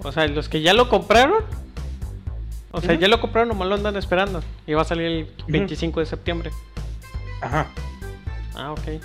O 0.00 0.12
sea, 0.12 0.26
los 0.28 0.50
que 0.50 0.60
ya 0.60 0.74
lo 0.74 0.90
compraron. 0.90 1.42
O 2.72 2.82
sea, 2.82 2.94
ya 2.94 3.08
lo 3.08 3.22
compraron, 3.22 3.48
nomás 3.48 3.68
lo 3.68 3.74
andan 3.74 3.96
esperando. 3.96 4.42
Y 4.66 4.74
va 4.74 4.82
a 4.82 4.84
salir 4.84 5.06
el 5.06 5.28
25 5.48 6.00
de 6.00 6.06
septiembre. 6.06 6.50
Ajá. 7.40 7.66
Ah, 8.56 8.72
ok. 8.72 9.00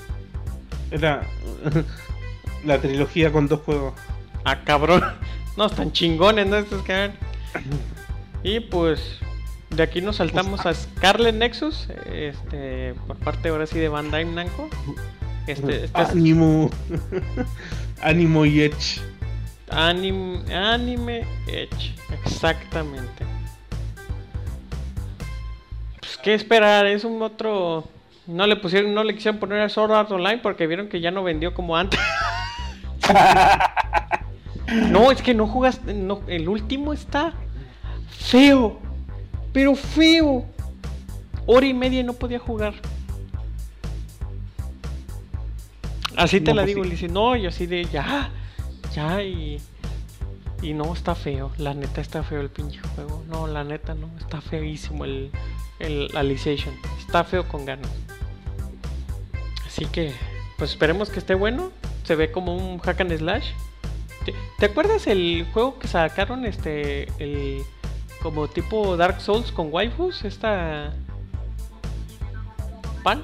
Era 0.92 1.24
la 2.66 2.80
trilogía 2.80 3.32
con 3.32 3.48
dos 3.48 3.62
juegos. 3.62 3.94
Ah, 4.46 4.64
cabrón. 4.64 5.04
No, 5.58 5.66
están 5.66 5.92
chingones, 5.92 6.48
¿no? 6.48 6.56
Estos 6.56 6.82
que 6.84 7.12
Y 8.42 8.62
pues. 8.62 9.20
De 9.70 9.84
aquí 9.84 10.00
nos 10.00 10.16
saltamos 10.16 10.66
a 10.66 10.74
Scarlet 10.74 11.36
Nexus. 11.36 11.90
Este. 12.10 12.94
Por 13.06 13.18
parte 13.18 13.50
ahora 13.50 13.68
sí 13.68 13.78
de 13.78 13.90
Bandai 13.90 14.24
Namco. 14.24 14.70
Este, 15.48 15.84
este 15.84 16.02
es 16.02 16.10
Ánimo. 16.10 16.72
Ánimo 18.02 18.46
y 18.46 18.62
Edge. 18.62 19.02
anime, 19.70 20.56
anime 20.56 21.28
Edge. 21.48 21.96
Exactamente. 22.24 23.26
Pues 26.00 26.18
qué 26.24 26.34
esperar, 26.34 26.86
es 26.86 27.04
un 27.04 27.22
otro. 27.22 27.90
No 28.28 28.48
le 28.48 28.56
pusieron, 28.56 28.94
no 28.94 29.04
le 29.04 29.16
quisieron 29.16 29.40
poner 29.40 29.62
a 29.62 29.70
Sword 29.70 29.92
Art 29.92 30.12
Online 30.12 30.38
porque 30.38 30.68
vieron 30.68 30.88
que 30.88 31.02
ya 31.02 31.12
no 31.12 31.24
vendió 31.24 31.54
como 31.54 31.76
antes. 31.78 32.00
No, 34.90 35.12
es 35.12 35.22
que 35.22 35.34
no 35.34 35.48
jugaste. 35.48 35.94
No, 35.94 36.22
el 36.28 36.48
último 36.48 36.94
está 36.94 37.34
feo. 38.10 38.80
Pero 39.52 39.76
feo. 39.76 40.46
Hora 41.46 41.66
y 41.66 41.74
media 41.74 42.00
y 42.00 42.04
no 42.04 42.14
podía 42.14 42.40
jugar. 42.40 42.74
Así 46.16 46.40
te 46.40 46.52
No, 46.52 46.56
la 46.56 46.62
pues 46.64 46.68
digo, 46.76 46.84
sí. 46.84 46.90
le 46.90 46.96
dice, 46.96 47.08
no, 47.08 47.36
y 47.36 47.48
así 47.48 47.66
de 47.66 47.86
ya, 47.86 48.32
ya, 48.94 49.22
y. 49.24 49.60
Y 50.62 50.74
no, 50.74 50.94
está 50.94 51.16
feo. 51.16 51.52
La 51.58 51.74
neta 51.74 52.02
está 52.02 52.24
feo 52.24 52.42
el 52.42 52.50
pinche 52.50 52.80
juego. 52.96 53.24
No, 53.28 53.48
la 53.48 53.64
neta 53.64 53.96
no, 53.96 54.10
está 54.20 54.42
feísimo 54.42 55.06
el, 55.06 55.32
el 55.80 56.10
Alicization. 56.16 56.76
Está 57.00 57.24
feo 57.24 57.48
con 57.48 57.66
ganas. 57.66 57.90
Así 59.66 59.86
que, 59.86 60.14
pues 60.58 60.72
esperemos 60.72 61.10
que 61.10 61.20
esté 61.20 61.34
bueno. 61.34 61.72
Se 62.04 62.16
ve 62.16 62.32
como 62.32 62.56
un 62.56 62.80
hack 62.80 63.02
and 63.02 63.18
slash. 63.18 63.52
¿Te, 64.26 64.34
te 64.60 64.66
acuerdas 64.68 65.08
el 65.08 65.48
juego 65.52 65.80
que 65.80 65.88
sacaron 65.88 66.46
este 66.46 67.08
el 67.18 67.64
como 68.22 68.48
tipo 68.48 68.98
Dark 68.98 69.20
Souls 69.20 69.52
con 69.52 69.70
waifus? 69.72 70.24
Esta 70.26 70.94
pan, 73.04 73.24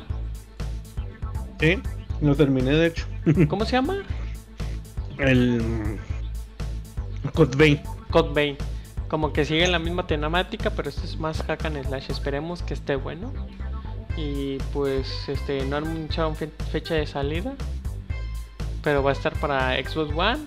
Sí. 1.59 1.79
Lo 2.21 2.35
terminé 2.35 2.71
de 2.71 2.87
hecho. 2.87 3.05
¿cómo 3.47 3.65
se 3.65 3.73
llama? 3.73 4.03
El 5.17 5.99
Code 7.33 7.55
Vein. 7.57 7.81
Code 8.11 8.33
Vein. 8.33 8.57
Como 9.09 9.31
que 9.31 9.45
sigue 9.45 9.67
la 9.67 9.79
misma 9.79 10.05
temática, 10.05 10.69
pero 10.71 10.89
este 10.89 11.05
es 11.05 11.17
más 11.17 11.41
hack 11.43 11.65
and 11.65 11.85
slash. 11.85 12.09
Esperemos 12.09 12.61
que 12.61 12.73
esté 12.73 12.95
bueno. 12.95 13.31
Y 14.17 14.57
pues 14.73 15.07
este 15.29 15.63
no 15.65 15.77
han 15.77 15.85
anunciado 15.85 16.33
fe- 16.35 16.51
fecha 16.71 16.95
de 16.95 17.05
salida. 17.07 17.53
Pero 18.83 19.03
va 19.03 19.11
a 19.11 19.13
estar 19.13 19.33
para 19.39 19.75
Xbox 19.75 20.13
One, 20.15 20.39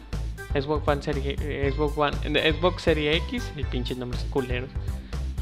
Xbox 0.54 0.86
One 0.88 1.02
Serie, 1.02 1.36
eh, 1.40 1.72
Xbox 1.74 1.96
One, 1.96 2.52
Xbox 2.52 2.82
Serie 2.82 3.16
X, 3.16 3.50
y 3.56 3.64
pinches 3.64 3.96
nombres 3.96 4.24
culeros. 4.30 4.70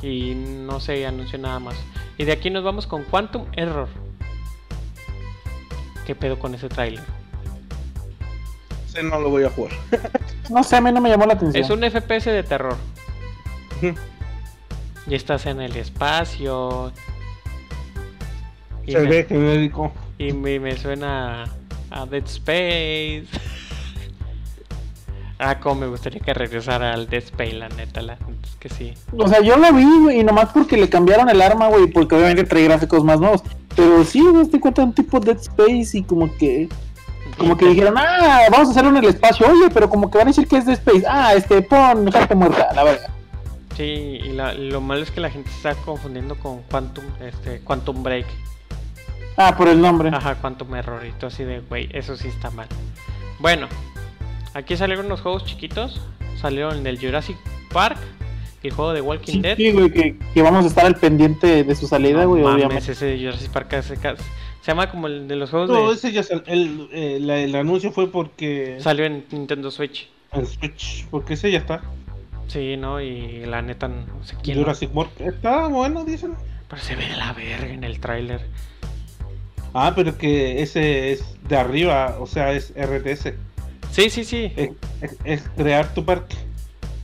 Y 0.02 0.34
no 0.34 0.78
se 0.80 1.06
anunció 1.06 1.38
nada 1.38 1.58
más. 1.58 1.76
Y 2.18 2.24
de 2.24 2.32
aquí 2.32 2.50
nos 2.50 2.64
vamos 2.64 2.86
con 2.86 3.02
Quantum 3.04 3.46
Error. 3.52 3.88
¿Qué 6.06 6.14
pedo 6.14 6.38
con 6.38 6.54
ese 6.54 6.68
tráiler? 6.68 7.04
Ese 8.88 9.02
no 9.02 9.20
lo 9.20 9.30
voy 9.30 9.44
a 9.44 9.50
jugar. 9.50 9.72
No 10.50 10.64
sé, 10.64 10.76
a 10.76 10.80
mí 10.80 10.90
no 10.90 11.02
me 11.02 11.10
llamó 11.10 11.26
la 11.26 11.34
atención. 11.34 11.62
Es 11.62 11.68
un 11.68 11.82
FPS 11.82 12.24
de 12.24 12.42
terror. 12.42 12.74
Y 15.06 15.14
estás 15.14 15.44
en 15.44 15.60
el 15.60 15.76
espacio. 15.76 16.90
Y 18.86 18.92
Se 18.92 19.00
me, 19.00 19.08
ve 19.08 19.26
que 19.26 19.34
me 19.34 19.50
dedico. 19.50 19.92
y 20.16 20.32
me, 20.32 20.58
me 20.58 20.74
suena 20.78 21.44
a 21.90 22.06
Dead 22.06 22.24
Space. 22.24 23.26
ah, 25.38 25.58
como 25.60 25.82
me 25.82 25.86
gustaría 25.86 26.20
que 26.20 26.34
regresara 26.34 26.94
al 26.94 27.08
Dead 27.08 27.22
Space, 27.22 27.52
la 27.52 27.68
neta, 27.68 28.02
la 28.02 28.14
es 28.14 28.56
que 28.58 28.68
sí. 28.68 28.94
O 29.16 29.28
sea, 29.28 29.40
yo 29.40 29.56
lo 29.56 29.72
vi, 29.72 29.84
güey, 29.84 30.20
y 30.20 30.24
nomás 30.24 30.50
porque 30.52 30.76
le 30.76 30.88
cambiaron 30.88 31.28
el 31.28 31.40
arma, 31.42 31.68
güey, 31.68 31.86
porque 31.88 32.14
obviamente 32.14 32.44
trae 32.44 32.64
gráficos 32.64 33.04
más 33.04 33.20
nuevos. 33.20 33.42
Pero 33.76 34.04
sí, 34.04 34.20
güey, 34.20 34.46
te 34.46 34.60
cuenta 34.60 34.82
un 34.82 34.94
tipo 34.94 35.20
Dead 35.20 35.38
Space 35.38 35.98
y 35.98 36.02
como 36.02 36.34
que. 36.36 36.68
Como 37.38 37.56
que 37.56 37.66
dijeron, 37.66 37.94
ah, 37.96 38.40
vamos 38.50 38.68
a 38.68 38.70
hacerlo 38.72 38.90
en 38.90 38.96
el 38.98 39.04
espacio. 39.06 39.46
Oye, 39.48 39.70
pero 39.72 39.88
como 39.88 40.10
que 40.10 40.18
van 40.18 40.26
a 40.26 40.30
decir 40.30 40.46
que 40.48 40.56
es 40.56 40.66
Dead 40.66 40.76
Space. 40.78 41.04
Ah, 41.08 41.34
este, 41.34 41.62
pon 41.62 42.10
gente 42.12 42.34
muerta, 42.34 42.68
la 42.74 42.84
verdad. 42.84 43.08
Sí, 43.76 43.84
y 43.84 44.28
la- 44.32 44.54
lo 44.54 44.80
malo 44.80 45.02
es 45.02 45.10
que 45.12 45.20
la 45.20 45.30
gente 45.30 45.48
está 45.50 45.74
confundiendo 45.76 46.34
con 46.36 46.62
Quantum, 46.62 47.04
este, 47.20 47.60
Quantum 47.60 48.02
Break. 48.02 48.26
Ah, 49.36 49.54
por 49.56 49.68
el 49.68 49.80
nombre. 49.80 50.10
Ajá, 50.12 50.34
Quantum 50.34 50.74
Error 50.74 51.06
y 51.06 51.12
todo 51.12 51.28
así 51.28 51.44
de, 51.44 51.60
güey, 51.60 51.88
eso 51.92 52.16
sí 52.16 52.26
está 52.26 52.50
mal. 52.50 52.66
Bueno, 53.38 53.68
aquí 54.54 54.76
salieron 54.76 55.06
unos 55.06 55.20
juegos 55.20 55.44
chiquitos. 55.44 56.00
Salieron 56.40 56.86
el 56.86 56.98
Jurassic 57.00 57.36
Park, 57.72 57.98
el 58.62 58.72
juego 58.72 58.92
de 58.92 59.00
Walking 59.00 59.32
Sí, 59.34 59.40
Dead. 59.40 59.56
sí, 59.56 59.72
güey, 59.72 59.90
que, 59.92 60.18
que 60.34 60.42
vamos 60.42 60.64
a 60.64 60.68
estar 60.68 60.86
al 60.86 60.94
pendiente 60.96 61.62
de 61.64 61.74
su 61.76 61.86
salida, 61.88 62.22
No 62.22 62.28
güey, 62.30 62.42
mames, 62.42 62.64
obviamente. 62.64 62.92
ese 62.92 63.06
de 63.06 63.18
Jurassic 63.18 63.50
Park 63.50 63.82
se, 63.82 63.96
se 64.68 64.72
llama 64.72 64.90
como 64.90 65.06
el 65.06 65.26
de 65.26 65.34
los 65.36 65.48
juegos 65.48 65.70
No, 65.70 65.88
de... 65.88 65.94
ese 65.94 66.12
ya 66.12 66.22
sal- 66.22 66.44
el, 66.46 66.90
eh, 66.92 67.16
el 67.44 67.54
anuncio 67.56 67.90
fue 67.90 68.12
porque 68.12 68.76
Salió 68.80 69.06
en 69.06 69.24
Nintendo 69.32 69.70
Switch. 69.70 70.10
en 70.32 70.44
Switch, 70.46 71.06
porque 71.10 71.32
ese 71.34 71.50
ya 71.50 71.56
está. 71.60 71.80
Sí, 72.48 72.76
¿no? 72.76 73.00
Y 73.00 73.46
la 73.46 73.62
neta, 73.62 73.88
no 73.88 74.22
sé 74.24 74.36
quién... 74.42 74.58
Jurassic 74.58 74.94
World 74.94 75.12
está 75.20 75.68
bueno, 75.68 76.04
dicen. 76.04 76.34
Pero 76.68 76.82
se 76.82 76.96
ve 76.96 77.06
de 77.08 77.16
la 77.16 77.32
verga 77.32 77.72
en 77.72 77.82
el 77.82 77.98
tráiler. 77.98 78.42
Ah, 79.72 79.94
pero 79.96 80.18
que 80.18 80.60
ese 80.60 81.12
es 81.12 81.24
de 81.48 81.56
arriba, 81.56 82.18
o 82.20 82.26
sea, 82.26 82.52
es 82.52 82.74
RTS. 82.76 83.32
Sí, 83.90 84.10
sí, 84.10 84.22
sí. 84.22 84.52
Es, 84.54 84.70
es- 85.00 85.16
es 85.24 85.42
crear 85.56 85.94
tu 85.94 86.04
parque. 86.04 86.36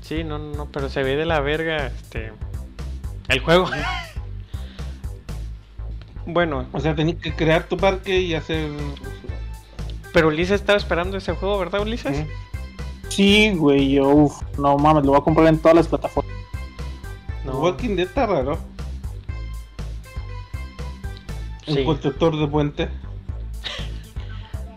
Sí, 0.03 0.23
no, 0.23 0.39
no, 0.39 0.55
no, 0.55 0.67
pero 0.71 0.91
se 0.91 1.03
ve 1.03 1.17
de 1.17 1.25
la 1.25 1.41
verga, 1.41 1.87
este... 1.87 2.31
El 3.29 3.41
juego. 3.41 3.71
bueno, 6.27 6.67
O 6.73 6.81
sea, 6.81 6.95
tenés 6.95 7.17
que 7.17 7.35
crear 7.35 7.65
tu 7.65 7.77
parque 7.77 8.21
y 8.21 8.35
hacer. 8.35 8.71
pero 10.13 10.29
Ulises 10.29 10.61
estaba 10.61 10.79
esperando 10.79 11.17
ese 11.17 11.35
juego, 11.35 11.59
¿verdad, 11.59 11.83
Ulises? 11.83 12.25
Sí, 13.09 13.53
güey, 13.55 13.93
yo, 13.93 14.09
uff, 14.09 14.43
no 14.59 14.77
mames, 14.77 15.05
lo 15.05 15.13
voy 15.13 15.21
a 15.21 15.25
comprar 15.25 15.47
en 15.49 15.59
todas 15.59 15.77
las 15.77 15.89
plataformas. 15.89 16.35
No. 17.45 17.61
Walking 17.61 17.97
Dead 17.97 18.07
está 18.07 18.27
raro. 18.27 18.59
Sí. 21.67 21.79
Un 21.79 21.85
constructor 21.85 22.39
de 22.39 22.47
puente. 22.47 22.89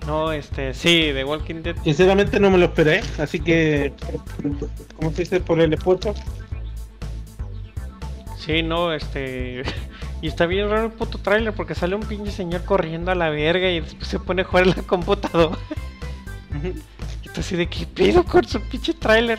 No, 0.06 0.32
este, 0.32 0.74
sí, 0.74 1.12
de 1.12 1.24
Walking 1.24 1.64
Dead. 1.64 1.76
Sinceramente 1.84 2.39
no 2.39 2.50
me 2.50 2.58
lo 2.58 2.66
esperé, 2.66 3.02
así 3.20 3.39
que. 3.39 3.93
¿Cómo 4.95 5.12
se 5.12 5.24
dice? 5.24 5.39
Por 5.41 5.60
el 5.60 5.74
esfuerzo. 5.74 6.14
Sí, 8.38 8.64
no, 8.64 8.93
este. 8.93 9.64
Y 10.22 10.28
está 10.28 10.45
bien 10.47 10.70
raro 10.70 10.86
el 10.86 10.91
puto 10.91 11.20
trailer 11.20 11.53
porque 11.53 11.76
sale 11.76 11.95
un 11.95 12.01
pinche 12.03 12.32
señor 12.32 12.63
corriendo 12.65 13.11
a 13.11 13.15
la 13.15 13.30
verga 13.30 13.70
y 13.70 13.80
después 13.82 14.07
se 14.07 14.18
pone 14.20 14.41
a 14.41 14.45
jugar 14.45 14.63
en 14.68 14.70
la 14.76 14.84
computadora. 14.84 15.57
Y 17.24 17.28
está 17.28 17.41
así 17.41 17.55
de 17.55 17.68
qué 17.68 17.86
pido 17.86 18.24
con 18.24 18.43
su 18.47 18.59
pinche 18.61 18.93
trailer. 18.93 19.38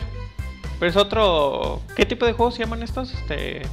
Pero 0.79 0.89
es 0.89 0.95
otro. 0.95 1.81
¿Qué 1.95 2.05
tipo 2.05 2.25
de 2.25 2.31
juegos 2.33 2.55
se 2.55 2.63
llaman 2.63 2.81
estos? 2.83 3.13
Este. 3.13 3.63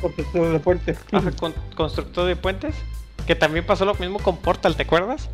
Constructor 0.00 0.52
de 0.52 0.58
puente. 0.58 0.96
Ajá, 1.12 1.30
con- 1.32 1.54
constructor 1.76 2.26
de 2.26 2.34
puentes. 2.36 2.74
Que 3.26 3.34
también 3.36 3.64
pasó 3.64 3.84
lo 3.84 3.94
mismo 3.94 4.18
con 4.18 4.36
Portal, 4.38 4.74
¿te 4.76 4.82
acuerdas? 4.82 5.28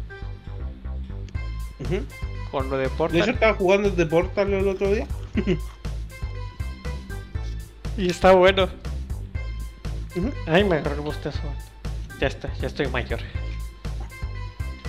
Con 2.50 2.68
lo 2.68 2.76
de 2.76 2.82
De 2.82 2.86
hecho, 2.88 2.96
Portal. 2.98 3.28
estaba 3.30 3.54
jugando 3.54 3.90
desde 3.90 4.04
Portal 4.06 4.52
el 4.52 4.68
otro 4.68 4.92
día. 4.92 5.06
Y 7.96 8.08
está 8.10 8.32
bueno. 8.32 8.68
Ay, 10.46 10.64
me 10.64 10.76
agarró 10.76 10.96
el 10.96 11.00
bostezo. 11.02 11.40
Ya 12.20 12.26
está, 12.26 12.52
ya 12.60 12.66
estoy 12.66 12.88
mayor. 12.88 13.20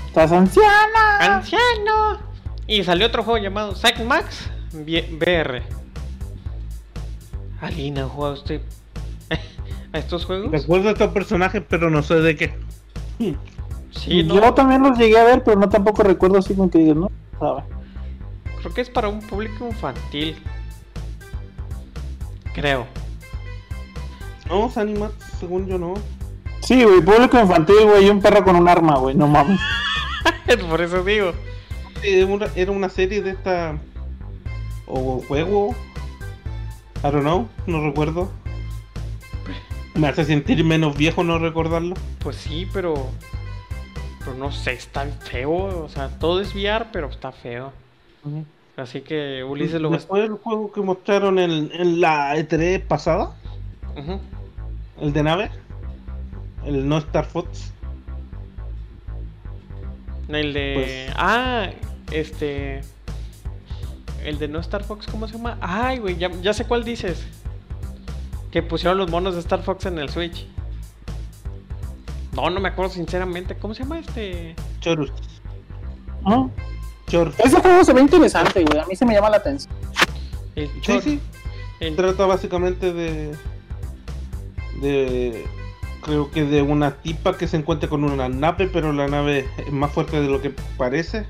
Estás 0.07 0.31
anciana. 0.31 1.17
¡Anciano! 1.19 2.19
Y 2.67 2.83
salió 2.83 3.07
otro 3.07 3.23
juego 3.23 3.41
llamado 3.41 3.75
Zack 3.75 4.03
Max 4.03 4.49
VR. 4.73 5.63
¿Alguien 7.61 7.99
ha 7.99 8.07
jugado 8.07 8.33
usted 8.33 8.61
a 9.93 9.97
estos 9.97 10.25
juegos? 10.25 10.51
Recuerdo 10.51 10.89
a 10.89 10.91
estos 10.93 11.11
personajes, 11.11 11.63
pero 11.67 11.89
no 11.89 12.01
sé 12.03 12.15
de 12.15 12.35
qué. 12.35 12.53
Sí, 13.91 14.23
no. 14.23 14.35
Yo 14.35 14.53
también 14.53 14.81
los 14.81 14.97
llegué 14.97 15.19
a 15.19 15.23
ver, 15.23 15.43
pero 15.43 15.59
no 15.59 15.69
tampoco 15.69 16.03
recuerdo 16.03 16.39
así 16.39 16.55
como 16.55 16.69
que 16.69 16.79
¿no? 16.79 17.11
Sabe. 17.39 17.63
Creo 18.59 18.73
que 18.73 18.81
es 18.81 18.89
para 18.89 19.07
un 19.07 19.19
público 19.21 19.67
infantil. 19.67 20.35
Creo. 22.53 22.87
No, 24.51 24.69
Sanimax, 24.69 25.13
según 25.39 25.65
yo 25.65 25.77
no. 25.77 25.93
Sí, 26.59 26.83
güey, 26.83 26.99
público 26.99 27.39
infantil, 27.39 27.85
güey, 27.85 28.05
y 28.05 28.09
un 28.09 28.21
perro 28.21 28.43
con 28.43 28.57
un 28.57 28.67
arma, 28.67 28.97
güey, 28.97 29.15
no 29.15 29.25
mames. 29.25 29.61
Por 30.69 30.81
eso 30.81 31.05
digo. 31.05 31.31
Era 32.03 32.71
una, 32.71 32.89
serie 32.89 33.21
de 33.21 33.29
esta. 33.31 33.77
O 34.87 35.23
juego. 35.25 35.73
I 36.97 37.11
don't 37.11 37.21
know, 37.21 37.47
no 37.65 37.81
recuerdo. 37.81 38.29
Me 39.95 40.09
hace 40.09 40.25
sentir 40.25 40.61
menos 40.65 40.97
viejo 40.97 41.23
no 41.23 41.39
recordarlo. 41.39 41.95
Pues 42.19 42.35
sí, 42.35 42.67
pero. 42.73 43.07
Pero 44.19 44.33
no 44.35 44.51
sé, 44.51 44.73
está 44.73 45.05
feo. 45.05 45.85
O 45.85 45.87
sea, 45.87 46.09
todo 46.19 46.41
es 46.41 46.53
VR, 46.53 46.87
pero 46.91 47.07
está 47.07 47.31
feo. 47.31 47.71
Así 48.75 48.99
que 48.99 49.45
Ulises 49.45 49.79
lo 49.79 49.89
va 49.89 49.95
a. 49.95 49.99
Después 49.99 50.23
el 50.25 50.33
juego 50.33 50.73
que 50.73 50.81
mostraron 50.81 51.39
en, 51.39 51.71
en 51.71 52.01
la 52.01 52.35
E3 52.35 52.81
pasada, 52.81 53.33
Ujú. 53.95 54.19
El 55.01 55.13
de 55.13 55.23
nave, 55.23 55.51
el 56.65 56.87
No 56.87 56.97
Star 56.99 57.25
Fox. 57.25 57.73
El 60.27 60.53
de. 60.53 60.73
Pues- 61.07 61.15
Ah, 61.17 61.69
este. 62.11 62.81
El 64.23 64.37
de 64.37 64.47
no 64.47 64.59
Star 64.59 64.83
Fox, 64.83 65.07
¿cómo 65.07 65.27
se 65.27 65.35
llama? 65.37 65.57
Ay, 65.61 65.97
güey, 65.97 66.15
ya, 66.17 66.29
ya 66.41 66.53
sé 66.53 66.65
cuál 66.65 66.83
dices. 66.83 67.25
Que 68.51 68.61
pusieron 68.61 68.97
los 68.97 69.09
monos 69.09 69.33
de 69.33 69.39
Star 69.39 69.63
Fox 69.63 69.85
en 69.87 69.97
el 69.97 70.09
Switch. 70.09 70.45
No, 72.33 72.49
no 72.49 72.59
me 72.59 72.69
acuerdo 72.69 72.91
sinceramente. 72.93 73.55
¿Cómo 73.55 73.73
se 73.73 73.83
llama 73.83 73.99
este? 73.99 74.55
Chorus. 74.79 75.11
¿No? 76.23 76.51
Chorus. 77.07 77.33
Ese 77.39 77.59
juego 77.59 77.83
se 77.83 77.93
ve 77.93 78.01
interesante, 78.01 78.63
güey, 78.63 78.79
a 78.79 78.85
mí 78.85 78.95
se 78.95 79.05
me 79.05 79.13
llama 79.13 79.29
la 79.31 79.37
atención. 79.37 79.73
El 80.55 80.69
Sí, 80.83 81.01
sí. 81.01 81.19
el- 81.79 81.95
Trata 81.95 82.25
básicamente 82.25 82.93
de. 82.93 83.35
De. 84.81 85.45
Creo 86.01 86.31
que 86.31 86.43
de 86.43 86.63
una 86.63 86.95
tipa 86.95 87.37
que 87.37 87.47
se 87.47 87.57
encuentra 87.57 87.87
con 87.87 88.03
una 88.03 88.27
nave, 88.27 88.67
pero 88.73 88.91
la 88.91 89.07
nave 89.07 89.45
es 89.65 89.71
más 89.71 89.91
fuerte 89.91 90.19
de 90.19 90.27
lo 90.27 90.41
que 90.41 90.49
parece. 90.77 91.25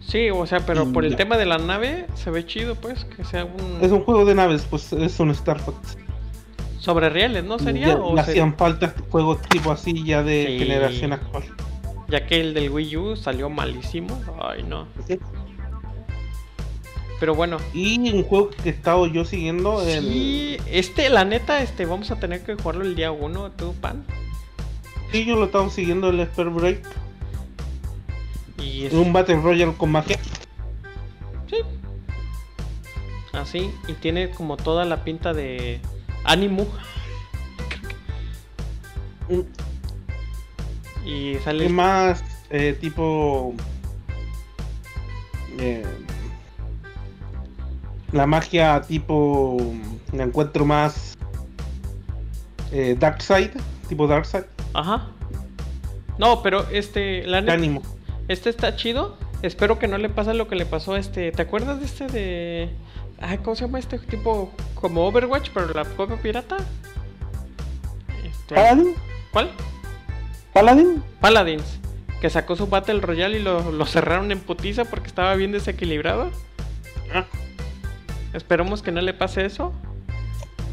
Sí, 0.00 0.30
o 0.30 0.46
sea, 0.46 0.60
pero 0.60 0.90
por 0.90 1.04
el 1.04 1.16
tema 1.16 1.36
de 1.36 1.44
la 1.46 1.58
nave 1.58 2.06
se 2.14 2.30
ve 2.30 2.44
chido, 2.46 2.74
pues, 2.74 3.04
que 3.04 3.24
sea 3.24 3.44
un. 3.44 3.78
Es 3.82 3.92
un 3.92 4.04
juego 4.04 4.24
de 4.24 4.34
naves, 4.34 4.66
pues 4.68 4.92
es 4.92 5.20
un 5.20 5.30
Star 5.30 5.60
Fox. 5.60 5.98
Sobre 6.78 7.10
rieles, 7.10 7.44
¿no 7.44 7.58
sería? 7.58 7.88
Ya, 7.88 7.96
O 7.96 8.18
hacían 8.18 8.56
falta 8.56 8.92
juegos 9.10 9.40
tipo 9.42 9.70
así 9.70 10.02
ya 10.04 10.22
de 10.22 10.46
Sí. 10.48 10.58
generación 10.58 11.12
actual. 11.12 11.44
Ya 12.08 12.26
que 12.26 12.40
el 12.40 12.54
del 12.54 12.70
Wii 12.70 12.96
U 12.96 13.16
salió 13.16 13.48
malísimo. 13.48 14.20
Ay, 14.42 14.62
no. 14.64 14.86
Pero 17.22 17.36
bueno. 17.36 17.58
Y 17.72 18.10
un 18.10 18.24
juego 18.24 18.50
que 18.50 18.70
he 18.70 18.72
estado 18.72 19.06
yo 19.06 19.24
siguiendo, 19.24 19.80
el- 19.80 20.02
Sí, 20.02 20.56
este, 20.66 21.08
la 21.08 21.24
neta, 21.24 21.62
este, 21.62 21.86
vamos 21.86 22.10
a 22.10 22.18
tener 22.18 22.42
que 22.42 22.56
jugarlo 22.56 22.82
el 22.82 22.96
día 22.96 23.12
1, 23.12 23.52
tú, 23.52 23.74
pan. 23.80 24.04
sí, 25.12 25.24
yo 25.24 25.36
lo 25.36 25.42
he 25.42 25.46
estado 25.46 25.70
siguiendo, 25.70 26.08
el 26.08 26.26
Spare 26.26 26.48
Break. 26.50 26.84
Y 28.58 28.92
un 28.92 29.12
Battle 29.12 29.36
Royale 29.40 29.72
con 29.74 29.92
magia. 29.92 30.18
sí. 31.48 31.58
Así, 33.32 33.70
y 33.86 33.92
tiene 33.92 34.30
como 34.30 34.56
toda 34.56 34.84
la 34.84 35.04
pinta 35.04 35.32
de 35.32 35.78
Animu. 36.24 36.66
Mm, 39.28 39.42
Y 41.06 41.36
sale. 41.44 41.66
Es 41.66 41.70
más 41.70 42.24
eh, 42.50 42.76
tipo. 42.80 43.54
eh, 45.60 45.86
la 48.12 48.26
magia 48.26 48.82
tipo. 48.82 49.56
La 50.12 50.24
encuentro 50.24 50.64
más. 50.64 51.16
Eh, 52.70 52.96
Dark 52.98 53.22
Side, 53.22 53.52
tipo 53.88 54.06
Dark 54.06 54.26
Side. 54.26 54.46
Ajá. 54.74 55.08
No, 56.18 56.42
pero 56.42 56.68
este, 56.70 57.26
la 57.26 57.40
neta, 57.40 57.54
Ánimo. 57.54 57.82
este 58.28 58.50
está 58.50 58.76
chido. 58.76 59.16
Espero 59.42 59.78
que 59.78 59.88
no 59.88 59.98
le 59.98 60.08
pase 60.08 60.34
lo 60.34 60.46
que 60.46 60.54
le 60.56 60.66
pasó 60.66 60.94
a 60.94 60.98
este. 60.98 61.32
¿Te 61.32 61.42
acuerdas 61.42 61.80
de 61.80 61.86
este 61.86 62.06
de. 62.06 62.70
Ay, 63.20 63.38
¿cómo 63.38 63.56
se 63.56 63.64
llama 63.66 63.78
este 63.78 63.98
tipo? 63.98 64.52
Como 64.74 65.06
Overwatch, 65.06 65.50
pero 65.52 65.72
la 65.72 65.84
copia 65.84 66.16
pirata. 66.16 66.56
Este, 68.24 68.54
¿Paladin? 68.54 68.94
¿Cuál? 69.32 69.50
¿Paladin? 70.52 71.02
Paladins. 71.20 71.80
Que 72.20 72.30
sacó 72.30 72.54
su 72.56 72.68
Battle 72.68 73.00
Royale 73.00 73.38
y 73.38 73.42
lo, 73.42 73.72
lo 73.72 73.84
cerraron 73.86 74.30
en 74.30 74.38
putiza 74.40 74.84
porque 74.84 75.08
estaba 75.08 75.34
bien 75.34 75.50
desequilibrado. 75.50 76.30
Ah, 77.12 77.26
Esperemos 78.34 78.82
que 78.82 78.92
no 78.92 79.00
le 79.00 79.14
pase 79.14 79.44
eso. 79.44 79.72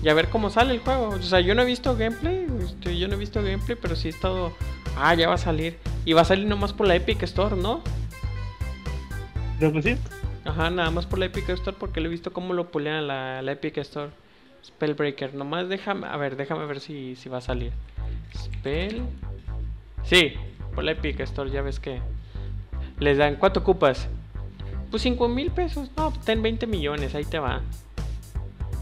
Y 0.02 0.10
a 0.10 0.14
ver 0.14 0.30
cómo 0.30 0.50
sale 0.50 0.74
el 0.74 0.80
juego. 0.80 1.10
O 1.10 1.22
sea, 1.22 1.42
yo 1.42 1.56
no 1.56 1.64
he 1.64 1.66
visto 1.66 1.96
gameplay. 1.96 2.48
este, 2.64 2.98
yo 2.98 3.08
no 3.08 3.16
he 3.16 3.18
visto 3.18 3.42
gameplay, 3.44 3.78
pero 3.80 3.96
sí 3.96 4.08
he 4.08 4.12
estado. 4.12 4.54
Ah, 4.98 5.14
ya 5.14 5.28
va 5.28 5.36
a 5.36 5.40
salir. 5.40 5.78
Y 6.06 6.14
va 6.14 6.22
a 6.22 6.26
salir 6.26 6.48
nomás 6.48 6.74
por 6.74 6.88
la 6.88 6.96
Epic 6.96 7.24
Store, 7.24 7.56
¿no? 7.56 7.82
creo 9.58 9.74
que 9.74 9.82
sí. 9.82 9.98
Ajá, 10.46 10.70
nada 10.70 10.90
más 10.90 11.06
por 11.06 11.20
la 11.20 11.26
Epic 11.26 11.50
Store 11.50 11.76
porque 11.78 12.00
lo 12.00 12.08
he 12.08 12.10
visto 12.10 12.32
cómo 12.32 12.54
lo 12.54 12.72
pulean 12.72 13.08
la, 13.08 13.42
la 13.42 13.52
Epic 13.52 13.78
Store. 13.80 14.12
Spellbreaker. 14.66 15.36
Nomás 15.36 15.68
déjame. 15.68 16.08
A 16.08 16.16
ver, 16.18 16.38
déjame 16.38 16.66
ver 16.66 16.80
si, 16.80 17.16
si 17.16 17.28
va 17.28 17.40
a 17.40 17.42
salir. 17.42 17.74
Spell. 18.36 19.04
Sí, 20.04 20.34
por 20.74 20.86
la 20.86 20.92
Epic 20.92 21.20
Store, 21.22 21.50
ya 21.50 21.62
ves 21.62 21.80
que. 21.80 22.02
Les 23.00 23.18
dan. 23.18 23.36
¿Cuánto 23.36 23.60
ocupas? 23.60 24.08
Pues 24.90 25.04
5 25.04 25.28
mil 25.28 25.52
pesos. 25.52 25.90
No, 25.96 26.12
ten 26.26 26.42
20 26.42 26.66
millones, 26.68 27.14
ahí 27.16 27.26
te 27.26 27.40
va. 27.40 27.62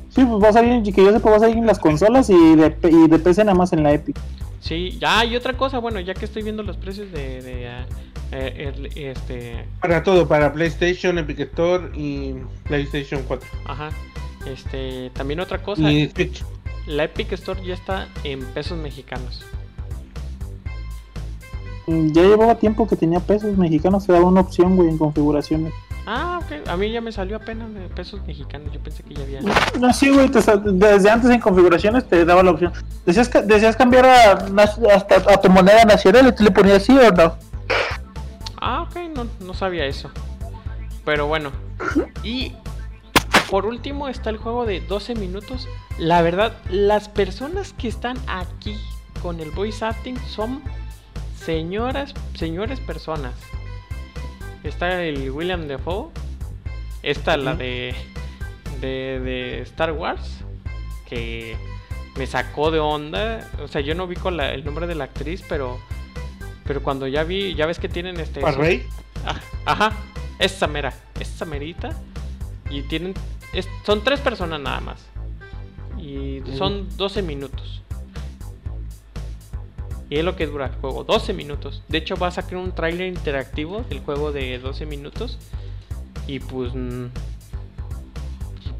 Sí, 0.10 0.24
pues 0.26 0.44
va 0.44 0.50
a 0.50 0.54
salir, 0.54 0.82
que 0.84 1.04
yo 1.04 1.12
sepa, 1.12 1.30
va 1.30 1.36
a 1.38 1.40
salir 1.42 1.58
en 1.58 1.66
las 1.68 1.80
consolas 1.80 2.30
y 2.30 2.56
de, 2.56 2.76
y 2.90 3.08
de 3.08 3.20
PC 3.20 3.44
nada 3.44 3.56
más 3.58 3.72
en 3.74 3.84
la 3.84 3.94
Epic. 3.94 4.18
Sí, 4.60 4.98
ya, 5.00 5.24
y 5.24 5.36
otra 5.36 5.56
cosa, 5.56 5.78
bueno, 5.80 6.00
ya 6.00 6.14
que 6.14 6.26
estoy 6.26 6.42
viendo 6.44 6.64
los 6.64 6.78
precios 6.78 7.12
de. 7.12 7.42
de 7.42 7.68
eh, 8.32 8.74
el- 8.76 8.86
este. 8.98 9.66
Para 9.80 10.02
todo, 10.04 10.28
para 10.28 10.52
PlayStation, 10.54 11.18
Epic 11.20 11.40
Store 11.42 11.90
y 11.96 12.34
PlayStation 12.64 13.22
4. 13.28 13.48
Ajá. 13.66 13.90
Este. 14.46 15.12
También 15.12 15.40
otra 15.40 15.62
cosa. 15.62 15.90
Y 15.92 16.10
Switch. 16.10 16.44
La 16.88 17.04
Epic 17.04 17.32
Store 17.34 17.62
ya 17.64 17.74
está 17.76 18.08
en 18.24 18.44
pesos 18.46 18.78
mexicanos. 18.78 19.46
Mm, 21.86 22.12
Ya 22.12 22.24
llevaba 22.24 22.56
tiempo 22.56 22.88
que 22.88 22.96
tenía 22.96 23.20
pesos 23.20 23.56
mexicanos, 23.58 24.08
daba 24.08 24.26
una 24.26 24.42
opción, 24.42 24.76
güey, 24.76 24.90
en 24.90 24.98
configuraciones. 24.98 25.74
Ah, 26.10 26.40
ok. 26.42 26.70
A 26.70 26.78
mí 26.78 26.90
ya 26.90 27.02
me 27.02 27.12
salió 27.12 27.36
apenas 27.36 27.74
de 27.74 27.82
pesos 27.90 28.22
mexicanos. 28.26 28.72
Yo 28.72 28.80
pensé 28.80 29.04
que 29.04 29.14
ya 29.14 29.24
había. 29.24 29.42
No, 29.78 29.94
sí, 29.94 30.10
güey, 30.10 30.30
te 30.30 30.40
desde 30.72 31.10
antes 31.10 31.30
en 31.30 31.42
configuraciones 31.42 32.08
te 32.08 32.24
daba 32.24 32.44
la 32.44 32.52
opción. 32.52 32.72
Decías, 33.06 33.28
ca- 33.28 33.42
decías 33.42 33.76
cambiar 33.76 34.06
a, 34.06 34.32
hasta 34.96 35.16
a 35.18 35.42
tu 35.42 35.50
moneda 35.50 35.84
nacional 35.84 36.28
y 36.28 36.32
tú 36.32 36.44
le 36.46 36.52
ponías 36.52 36.84
sí 36.84 36.98
o 36.98 37.12
no. 37.12 37.36
Ah, 38.62 38.84
ok, 38.84 38.96
no, 39.14 39.28
no 39.46 39.54
sabía 39.54 39.86
eso. 39.86 40.10
Pero 41.04 41.28
bueno. 41.28 41.52
Y 42.24 42.54
por 43.50 43.66
último 43.66 44.08
está 44.08 44.30
el 44.30 44.38
juego 44.38 44.66
de 44.66 44.80
12 44.80 45.16
minutos. 45.16 45.68
La 46.00 46.22
verdad, 46.22 46.54
las 46.70 47.10
personas 47.10 47.74
que 47.74 47.90
están 47.90 48.18
aquí 48.28 48.78
con 49.22 49.42
el 49.42 49.52
voice 49.52 49.84
acting 49.84 50.18
son 50.30 50.62
señoras, 51.38 52.14
señores 52.34 52.80
personas. 52.80 53.34
Está 54.68 55.04
el 55.04 55.32
William 55.32 55.68
Defoe. 55.68 56.10
Está 57.04 57.38
la 57.38 57.56
de, 57.56 57.96
de 58.82 59.62
Star 59.62 59.92
Wars. 59.94 60.40
Que 61.08 61.56
me 62.18 62.28
sacó 62.28 62.72
de 62.72 62.80
onda. 62.80 63.50
O 63.64 63.68
sea, 63.68 63.82
yo 63.82 63.96
no 63.96 64.08
vi 64.08 64.16
con 64.16 64.36
la- 64.38 64.54
el 64.54 64.66
nombre 64.66 64.88
de 64.88 64.96
la 64.96 65.06
actriz, 65.06 65.44
pero 65.48 65.80
pero 66.66 66.84
cuando 66.84 67.08
ya 67.08 67.24
vi, 67.24 67.56
ya 67.56 67.66
ves 67.66 67.80
que 67.80 67.88
tienen 67.88 68.20
este 68.20 68.42
¿Parrey? 68.42 68.86
Ah, 69.26 69.40
Ajá, 69.66 69.94
esa 70.38 70.68
mera, 70.68 70.94
esa 71.20 71.46
merita. 71.46 71.90
Y 72.70 72.82
tienen. 72.84 73.14
es- 73.54 73.70
son 73.86 74.04
tres 74.04 74.20
personas 74.20 74.60
nada 74.60 74.82
más. 74.82 75.06
Y 75.98 76.42
son 76.58 76.90
12 76.98 77.22
minutos. 77.22 77.82
Y 80.10 80.18
es 80.18 80.24
lo 80.24 80.36
que 80.36 80.48
dura 80.48 80.68
el 80.68 80.76
juego, 80.76 81.04
12 81.04 81.34
minutos. 81.34 81.84
De 81.88 81.98
hecho, 81.98 82.16
va 82.16 82.28
a 82.28 82.32
sacar 82.32 82.58
un 82.58 82.72
tráiler 82.72 83.08
interactivo 83.08 83.84
del 83.90 84.00
juego 84.00 84.32
de 84.32 84.58
12 84.60 84.86
minutos. 84.86 85.38
Y 86.28 86.40
pues. 86.40 86.74
mm, 86.74 87.06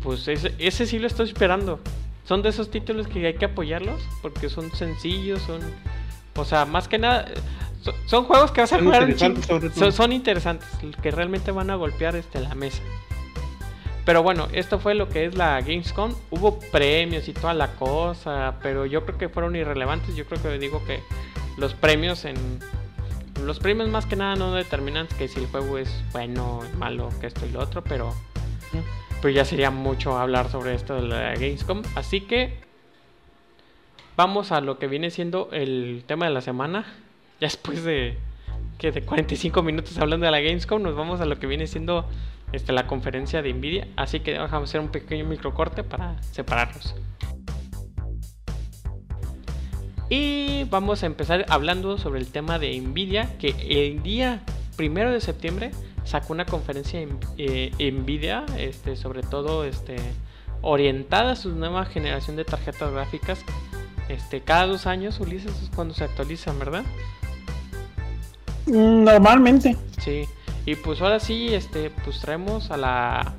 pues 0.02 0.28
ese, 0.28 0.54
ese 0.58 0.86
sí 0.86 1.00
lo 1.00 1.08
estoy 1.08 1.28
esperando. 1.28 1.80
Son 2.24 2.42
de 2.42 2.50
esos 2.50 2.72
títulos 2.72 3.08
que 3.08 3.26
hay 3.26 3.34
que 3.34 3.46
apoyarlos. 3.46 4.02
Porque 4.22 4.50
son 4.50 4.72
sencillos, 4.74 5.42
son. 5.42 5.60
O 6.36 6.46
sea, 6.46 6.66
más 6.66 6.88
que 6.88 6.98
nada. 6.98 7.26
Son, 7.82 7.94
son 8.06 8.24
juegos 8.26 8.52
que 8.52 8.62
vas 8.62 8.72
a 8.72 8.78
Son 8.78 8.86
jugar 8.86 9.10
interesantes, 9.10 9.74
son, 9.76 9.92
son 9.92 10.12
interesantes, 10.14 10.68
que 11.02 11.12
realmente 11.12 11.52
van 11.52 11.70
a 11.70 11.76
golpear 11.76 12.16
este, 12.16 12.40
la 12.40 12.56
mesa. 12.56 12.82
Pero 14.08 14.24
bueno, 14.24 14.48
esto 14.54 14.80
fue 14.80 14.96
lo 14.96 15.10
que 15.10 15.26
es 15.26 15.36
la 15.36 15.60
Gamescom. 15.60 16.16
Hubo 16.30 16.60
premios 16.72 17.28
y 17.28 17.34
toda 17.34 17.54
la 17.54 17.74
cosa, 17.74 18.56
pero 18.64 18.86
yo 18.86 19.06
creo 19.06 19.18
que 19.18 19.28
fueron 19.28 19.58
irrelevantes. 19.58 20.16
Yo 20.16 20.26
creo 20.26 20.42
que 20.42 20.58
digo 20.58 20.82
que 20.86 21.02
los 21.58 21.74
premios 21.74 22.24
en... 22.24 22.38
Los 23.44 23.60
premios 23.60 23.90
más 23.90 24.06
que 24.06 24.16
nada 24.16 24.38
no 24.38 24.54
determinan 24.54 25.08
que 25.18 25.28
si 25.28 25.42
el 25.42 25.48
juego 25.48 25.78
es 25.78 25.94
bueno, 26.14 26.62
malo, 26.78 27.10
que 27.20 27.28
esto 27.28 27.46
y 27.46 27.52
lo 27.52 27.60
otro, 27.60 27.84
pero... 27.84 28.14
Pero 29.22 29.30
ya 29.30 29.44
sería 29.44 29.72
mucho 29.72 30.18
hablar 30.18 30.50
sobre 30.50 30.74
esto 30.74 30.96
de 30.96 31.02
la 31.02 31.34
Gamescom. 31.34 31.84
Así 31.96 32.22
que... 32.22 32.62
Vamos 34.16 34.54
a 34.54 34.62
lo 34.62 34.80
que 34.80 34.88
viene 34.88 35.12
siendo 35.12 35.50
el 35.52 36.06
tema 36.08 36.28
de 36.28 36.32
la 36.32 36.40
semana. 36.40 36.86
Ya 37.42 37.48
después 37.48 37.84
de... 37.84 38.18
Que 38.78 38.94
de 38.94 39.02
45 39.02 39.62
minutos 39.64 39.98
hablando 39.98 40.26
de 40.28 40.32
la 40.32 40.40
Gamescom, 40.40 40.82
nos 40.82 40.96
vamos 40.96 41.20
a 41.20 41.26
lo 41.26 41.40
que 41.40 41.46
viene 41.46 41.68
siendo 41.68 42.06
este, 42.52 42.72
la 42.72 42.88
conferencia 42.88 43.42
de 43.42 43.54
Nvidia. 43.54 43.88
Así 43.96 44.20
que 44.20 44.38
vamos 44.38 44.54
a 44.54 44.58
hacer 44.64 44.82
un 44.82 44.90
pequeño 44.90 45.26
microcorte 45.26 45.84
para 45.84 46.22
separarlos. 46.24 46.96
Y 50.10 50.64
vamos 50.66 51.04
a 51.04 51.06
empezar 51.06 51.46
hablando 51.50 51.98
sobre 51.98 52.20
el 52.20 52.28
tema 52.28 52.60
de 52.60 52.80
Nvidia, 52.80 53.38
que 53.38 53.56
el 53.68 54.02
día 54.04 54.42
primero 54.78 55.12
de 55.12 55.20
septiembre 55.20 55.72
sacó 56.06 56.32
una 56.32 56.46
conferencia 56.46 57.02
en 57.02 57.20
eh, 57.38 57.92
Nvidia, 57.92 58.46
este, 58.58 58.96
sobre 58.96 59.22
todo 59.22 59.66
este, 59.66 59.98
orientada 60.62 61.34
a 61.34 61.36
su 61.36 61.54
nueva 61.54 61.86
generación 61.86 62.38
de 62.38 62.46
tarjetas 62.46 62.94
gráficas. 62.94 63.40
Este, 64.08 64.40
cada 64.40 64.68
dos 64.68 64.88
años, 64.88 65.20
Ulises, 65.20 65.62
es 65.62 65.70
cuando 65.76 65.94
se 65.94 66.06
actualizan, 66.06 66.58
¿verdad? 66.58 66.84
Mm, 68.68 69.04
Normalmente. 69.04 69.76
Sí, 70.00 70.24
y 70.68 70.76
pues 70.76 71.02
ahora 71.02 71.20
sí, 71.20 71.54
este, 71.56 71.90
pues 72.04 72.20
traemos 72.20 72.70
a 72.72 72.78
la 72.78 73.34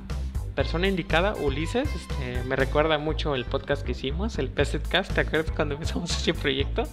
persona 0.55 0.87
indicada, 0.87 1.35
Ulises. 1.35 1.87
Este, 1.95 2.43
me 2.45 2.55
recuerda 2.57 2.97
mucho 2.97 3.35
el 3.35 3.45
podcast 3.45 3.83
que 3.83 3.91
hicimos, 3.93 4.37
el 4.39 4.49
PCCast. 4.49 5.13
¿Te 5.13 5.21
acuerdas 5.21 5.51
cuando 5.55 5.75
empezamos 5.75 6.11
ese 6.17 6.33
proyecto? 6.33 6.83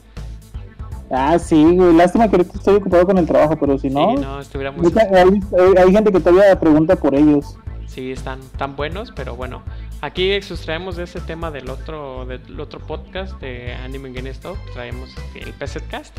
Ah, 1.11 1.39
sí, 1.39 1.64
güey. 1.76 1.95
Lástima 1.95 2.28
que 2.28 2.37
ahorita 2.37 2.59
estoy 2.59 2.74
ocupado 2.76 3.07
con 3.07 3.18
el 3.18 3.26
trabajo, 3.26 3.57
pero 3.59 3.78
si 3.78 3.89
no. 3.89 4.14
Sí, 4.16 4.22
no, 4.22 4.41
estuviéramos. 4.41 4.87
hay, 4.97 5.41
hay- 5.78 5.93
gente 5.93 6.12
que 6.12 6.20
todavía 6.20 6.59
pregunta 6.61 6.97
por 6.97 7.14
ellos. 7.14 7.57
Sí, 7.87 8.12
están 8.12 8.41
tan 8.59 8.76
buenos, 8.76 9.12
pero 9.16 9.37
bueno. 9.37 9.62
Aquí 10.03 10.43
sustraemos 10.43 10.97
de 10.97 11.05
ese 11.05 11.20
tema 11.20 11.51
del 11.51 11.70
otro, 11.70 12.26
del 12.26 12.61
otro 12.61 12.80
podcast 12.80 13.41
de 13.41 13.72
Anime 13.74 14.12
Game 14.12 14.28
Stop. 14.30 14.59
Traemos 14.74 15.14
el 15.34 15.55
PCCast. 15.55 16.14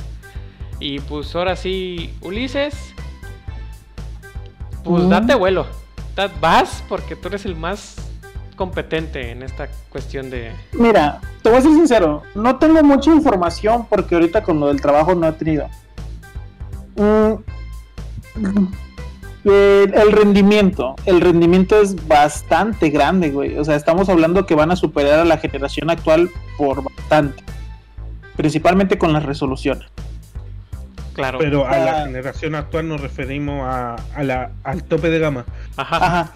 Y 0.80 1.00
pues 1.02 1.36
ahora 1.36 1.56
sí, 1.56 2.14
Ulises. 2.22 2.94
Pues 4.88 5.04
Mm. 5.04 5.10
date 5.10 5.36
vuelo. 5.36 5.66
Vas 6.42 6.84
porque 6.90 7.16
tú 7.16 7.28
eres 7.28 7.46
el 7.46 7.56
más 7.56 7.96
competente 8.56 9.30
en 9.32 9.44
esta 9.44 9.68
cuestión 9.90 10.30
de. 10.32 10.52
Mira, 10.74 11.20
te 11.44 11.50
voy 11.50 11.60
a 11.60 11.62
ser 11.62 11.72
sincero, 11.74 12.24
no 12.34 12.56
tengo 12.58 12.82
mucha 12.84 13.12
información 13.14 13.86
porque 13.88 14.16
ahorita 14.16 14.42
con 14.42 14.60
lo 14.60 14.68
del 14.68 14.82
trabajo 14.82 15.14
no 15.14 15.28
he 15.28 15.32
tenido. 15.34 15.68
Mm, 16.96 17.34
el, 19.46 19.94
el 19.94 20.12
rendimiento, 20.12 20.96
el 21.06 21.22
rendimiento 21.22 21.80
es 21.80 22.08
bastante 22.08 22.90
grande, 22.90 23.30
güey. 23.30 23.58
O 23.60 23.64
sea, 23.64 23.76
estamos 23.76 24.10
hablando 24.10 24.46
que 24.48 24.56
van 24.56 24.72
a 24.72 24.76
superar 24.76 25.20
a 25.20 25.26
la 25.26 25.38
generación 25.38 25.90
actual 25.92 26.32
por 26.58 26.84
bastante. 26.84 27.44
Principalmente 28.36 28.98
con 28.98 29.14
las 29.14 29.24
resoluciones. 29.24 29.88
Claro. 31.18 31.40
Pero 31.40 31.68
a 31.68 31.78
la 31.78 32.02
Ah. 32.02 32.06
generación 32.06 32.56
actual 32.56 32.88
nos 32.88 33.02
referimos 33.02 33.66
a, 33.68 33.96
a 34.16 34.24
la, 34.24 34.52
al 34.64 34.84
tope 34.84 35.10
de 35.10 35.20
gama. 35.20 35.46
Ajá. 35.76 35.98
Ajá. 35.98 36.32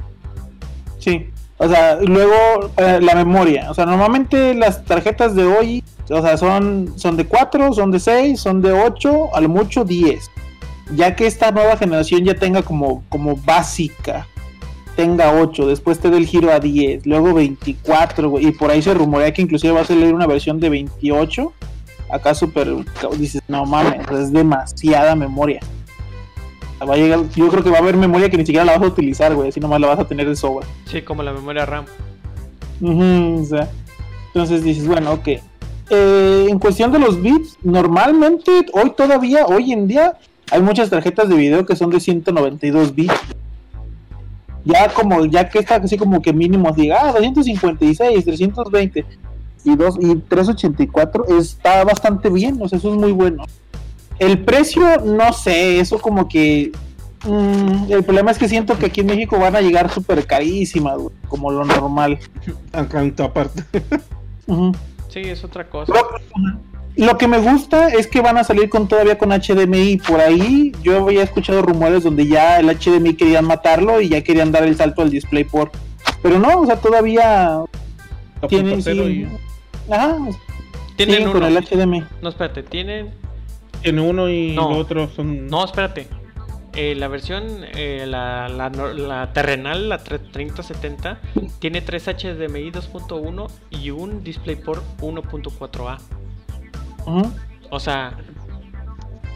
Sí. 1.00 1.30
O 1.58 1.70
sea, 1.70 1.98
luego 2.02 2.34
eh, 2.78 3.00
la 3.02 3.14
memoria. 3.16 3.70
O 3.70 3.74
sea, 3.76 3.86
normalmente 3.86 4.54
las 4.56 4.84
tarjetas 4.84 5.36
de 5.36 5.46
hoy, 5.46 5.84
o 6.10 6.22
sea, 6.22 6.36
son, 6.36 6.94
son 6.98 7.16
de 7.18 7.26
4, 7.26 7.74
son 7.74 7.92
de 7.92 8.00
6, 8.00 8.40
son 8.40 8.62
de 8.62 8.72
8, 8.74 9.36
a 9.36 9.40
lo 9.42 9.48
mucho 9.50 9.86
10. 9.86 10.30
Ya 10.96 11.16
que 11.16 11.28
esta 11.28 11.52
nueva 11.52 11.78
generación 11.78 12.26
ya 12.26 12.34
tenga 12.34 12.64
como, 12.64 13.04
como 13.10 13.36
básica, 13.38 14.28
tenga 14.96 15.32
8, 15.40 15.68
después 15.68 16.00
te 16.00 16.10
dé 16.10 16.18
el 16.18 16.26
giro 16.26 16.52
a 16.52 16.60
10, 16.60 17.06
luego 17.06 17.34
24, 17.36 18.30
güey, 18.30 18.48
y 18.48 18.52
por 18.52 18.72
ahí 18.72 18.82
se 18.82 18.94
rumorea 18.94 19.32
que 19.32 19.44
inclusive 19.44 19.72
va 19.74 19.82
a 19.82 19.86
salir 19.86 20.14
una 20.14 20.26
versión 20.28 20.60
de 20.60 20.70
28. 20.70 21.54
Acá 22.12 22.36
super, 22.36 22.68
dices, 23.18 23.42
no 23.48 23.66
mames, 23.66 24.06
es 24.12 24.34
demasiada 24.34 25.16
memoria. 25.16 25.62
Va 26.82 26.96
a 26.96 26.98
llegar, 26.98 27.20
yo 27.36 27.48
creo 27.48 27.64
que 27.64 27.70
va 27.70 27.78
a 27.78 27.82
haber 27.82 27.96
memoria 27.96 28.30
que 28.30 28.38
ni 28.38 28.46
siquiera 28.46 28.66
la 28.66 28.74
vas 28.74 28.82
a 28.82 28.88
utilizar, 28.88 29.34
güey, 29.34 29.50
así 29.50 29.60
nomás 29.60 29.80
la 29.80 29.88
vas 29.88 30.00
a 30.00 30.08
tener 30.08 30.28
de 30.28 30.36
sobra. 30.36 30.68
Sí, 30.86 31.02
como 31.04 31.24
la 31.24 31.32
memoria 31.32 31.66
RAM. 31.66 31.86
O 32.84 33.46
sea, 33.46 33.70
entonces 34.28 34.64
dices, 34.64 34.88
bueno, 34.88 35.14
ok. 35.14 35.28
Eh, 35.90 36.48
en 36.50 36.60
cuestión 36.60 36.92
de 36.92 37.00
los 37.00 37.22
bits, 37.22 37.58
normalmente, 37.62 38.66
hoy 38.74 38.92
todavía, 38.98 39.46
hoy 39.46 39.72
en 39.72 39.88
día, 39.88 40.18
hay 40.52 40.62
muchas 40.62 40.90
tarjetas 40.90 41.30
de 41.30 41.36
video 41.36 41.66
que 41.66 41.76
son 41.76 41.92
de 41.92 42.00
192 42.00 42.94
bits. 42.94 43.14
Ya 44.66 44.90
como, 44.90 45.26
ya 45.26 45.48
que 45.50 45.60
está 45.60 45.76
así 45.76 45.98
como 45.98 46.22
que 46.22 46.34
mínimo 46.34 46.72
diga, 46.72 47.00
ah, 47.02 47.12
256, 47.14 48.26
320 48.26 49.06
y, 49.64 49.76
dos, 49.76 49.96
y 50.00 50.16
384, 50.16 51.26
está 51.40 51.84
bastante 51.84 52.30
bien, 52.30 52.58
o 52.62 52.68
sea, 52.68 52.78
eso 52.80 52.92
es 52.94 52.98
muy 53.00 53.12
bueno. 53.12 53.46
El 54.20 54.40
precio, 54.44 54.82
no 55.04 55.34
sé, 55.34 55.80
eso 55.80 56.00
como 56.00 56.28
que... 56.28 56.72
mm, 57.26 57.92
el 57.92 58.04
problema 58.04 58.32
es 58.32 58.38
que 58.38 58.48
siento 58.48 58.78
que 58.78 58.88
aquí 58.88 59.02
en 59.02 59.08
México 59.08 59.40
van 59.40 59.56
a 59.56 59.62
llegar 59.62 59.92
súper 59.92 60.26
carísimas, 60.28 60.98
güey, 60.98 61.16
como 61.28 61.52
lo 61.52 61.66
normal. 61.66 62.20
Acá 62.74 63.02
en 63.02 63.16
toda 63.16 63.34
parte. 63.34 63.64
Ujú. 64.48 64.72
Sí, 65.10 65.20
es 65.22 65.44
otra 65.44 65.68
cosa. 65.70 65.92
Lo, 65.94 67.06
lo 67.06 67.18
que 67.18 67.28
me 67.28 67.40
gusta 67.40 67.90
es 67.90 68.08
que 68.08 68.22
van 68.22 68.38
a 68.38 68.44
salir 68.44 68.70
con 68.70 68.88
todavía 68.88 69.18
con 69.18 69.30
HDMI. 69.32 69.98
Por 69.98 70.20
ahí 70.22 70.72
yo 70.84 71.04
había 71.06 71.24
escuchado 71.24 71.62
rumores 71.62 72.04
donde 72.04 72.28
ya 72.28 72.60
el 72.60 72.68
HDMI 72.70 73.16
querían 73.16 73.46
matarlo 73.46 74.02
y 74.02 74.10
ya 74.10 74.22
querían 74.24 74.52
dar 74.52 74.64
el 74.64 74.76
salto 74.78 75.02
al 75.02 75.10
DisplayPort. 75.10 75.74
Pero 76.22 76.38
no, 76.40 76.62
o 76.62 76.66
sea, 76.66 76.76
todavía 76.78 77.60
tienen... 78.48 78.80
2.0 78.80 78.84
sí- 78.84 79.12
y- 79.12 79.51
Ajá, 79.90 80.18
Tienen 80.96 81.16
siguen 81.16 81.30
uno. 81.30 81.40
con 81.40 81.44
el 81.44 81.58
HDMI. 81.58 82.04
No, 82.22 82.30
espérate, 82.30 82.64
tienen. 82.64 83.14
Tiene 83.82 84.02
uno 84.02 84.30
y 84.30 84.54
No. 84.56 84.70
los 84.70 84.78
otros 84.80 85.12
son. 85.14 85.48
No, 85.48 85.64
espérate. 85.66 86.08
Eh, 86.74 86.96
la 86.96 87.08
versión, 87.10 87.66
eh, 87.76 88.06
la, 88.08 88.48
la, 88.48 88.70
la 88.70 89.34
terrenal, 89.34 89.90
la 89.90 90.02
tre- 90.04 90.22
3070, 90.32 91.20
tiene 91.60 91.82
3 91.82 92.08
HDMI 92.08 92.72
2.1 92.72 93.48
y 93.72 93.90
un 93.90 94.24
DisplayPort 94.24 94.82
1.4A. 95.02 95.98
Ujú. 97.06 97.32
O 97.72 97.80
sea, 97.80 98.16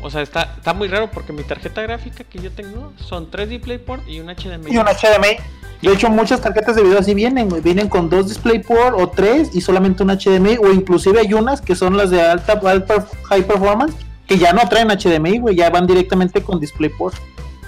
o 0.06 0.10
sea 0.11 0.22
está, 0.22 0.53
está 0.56 0.76
muy 0.76 0.88
raro 0.88 1.10
porque 1.11 1.34
mi 1.34 1.41
tarjeta 1.41 1.82
gráfica 1.82 2.23
que 2.23 2.38
yo 2.38 2.52
tengo 2.52 2.94
son 2.98 3.32
3 3.32 3.49
DisplayPort 3.49 4.07
y 4.07 4.19
un 4.19 4.27
HDMI. 4.27 4.72
Y 4.72 4.77
un 4.77 4.86
HDMI. 4.86 5.38
De 5.82 5.94
hecho, 5.94 6.10
muchas 6.11 6.41
tarjetas 6.41 6.76
de 6.76 6.84
video 6.84 6.99
así 6.99 7.15
vienen, 7.15 7.49
güey. 7.49 7.61
Vienen 7.61 7.90
con 7.90 8.10
dos 8.10 8.27
DisplayPort 8.27 8.99
o 8.99 9.10
tres 9.10 9.49
y 9.53 9.61
solamente 9.61 10.03
un 10.03 10.10
HDMI. 10.10 10.57
O 10.57 10.72
inclusive 10.72 11.19
hay 11.19 11.34
unas 11.34 11.60
que 11.60 11.76
son 11.76 11.98
las 11.98 12.11
de 12.11 12.22
alta, 12.22 12.53
alta 12.65 13.07
high 13.30 13.45
performance 13.45 13.95
que 14.27 14.38
ya 14.38 14.53
no 14.53 14.68
traen 14.69 14.90
HDMI, 14.90 15.40
güey. 15.40 15.56
Ya 15.56 15.72
van 15.72 15.88
directamente 15.88 16.41
con 16.44 16.60
DisplayPort. 16.60 17.15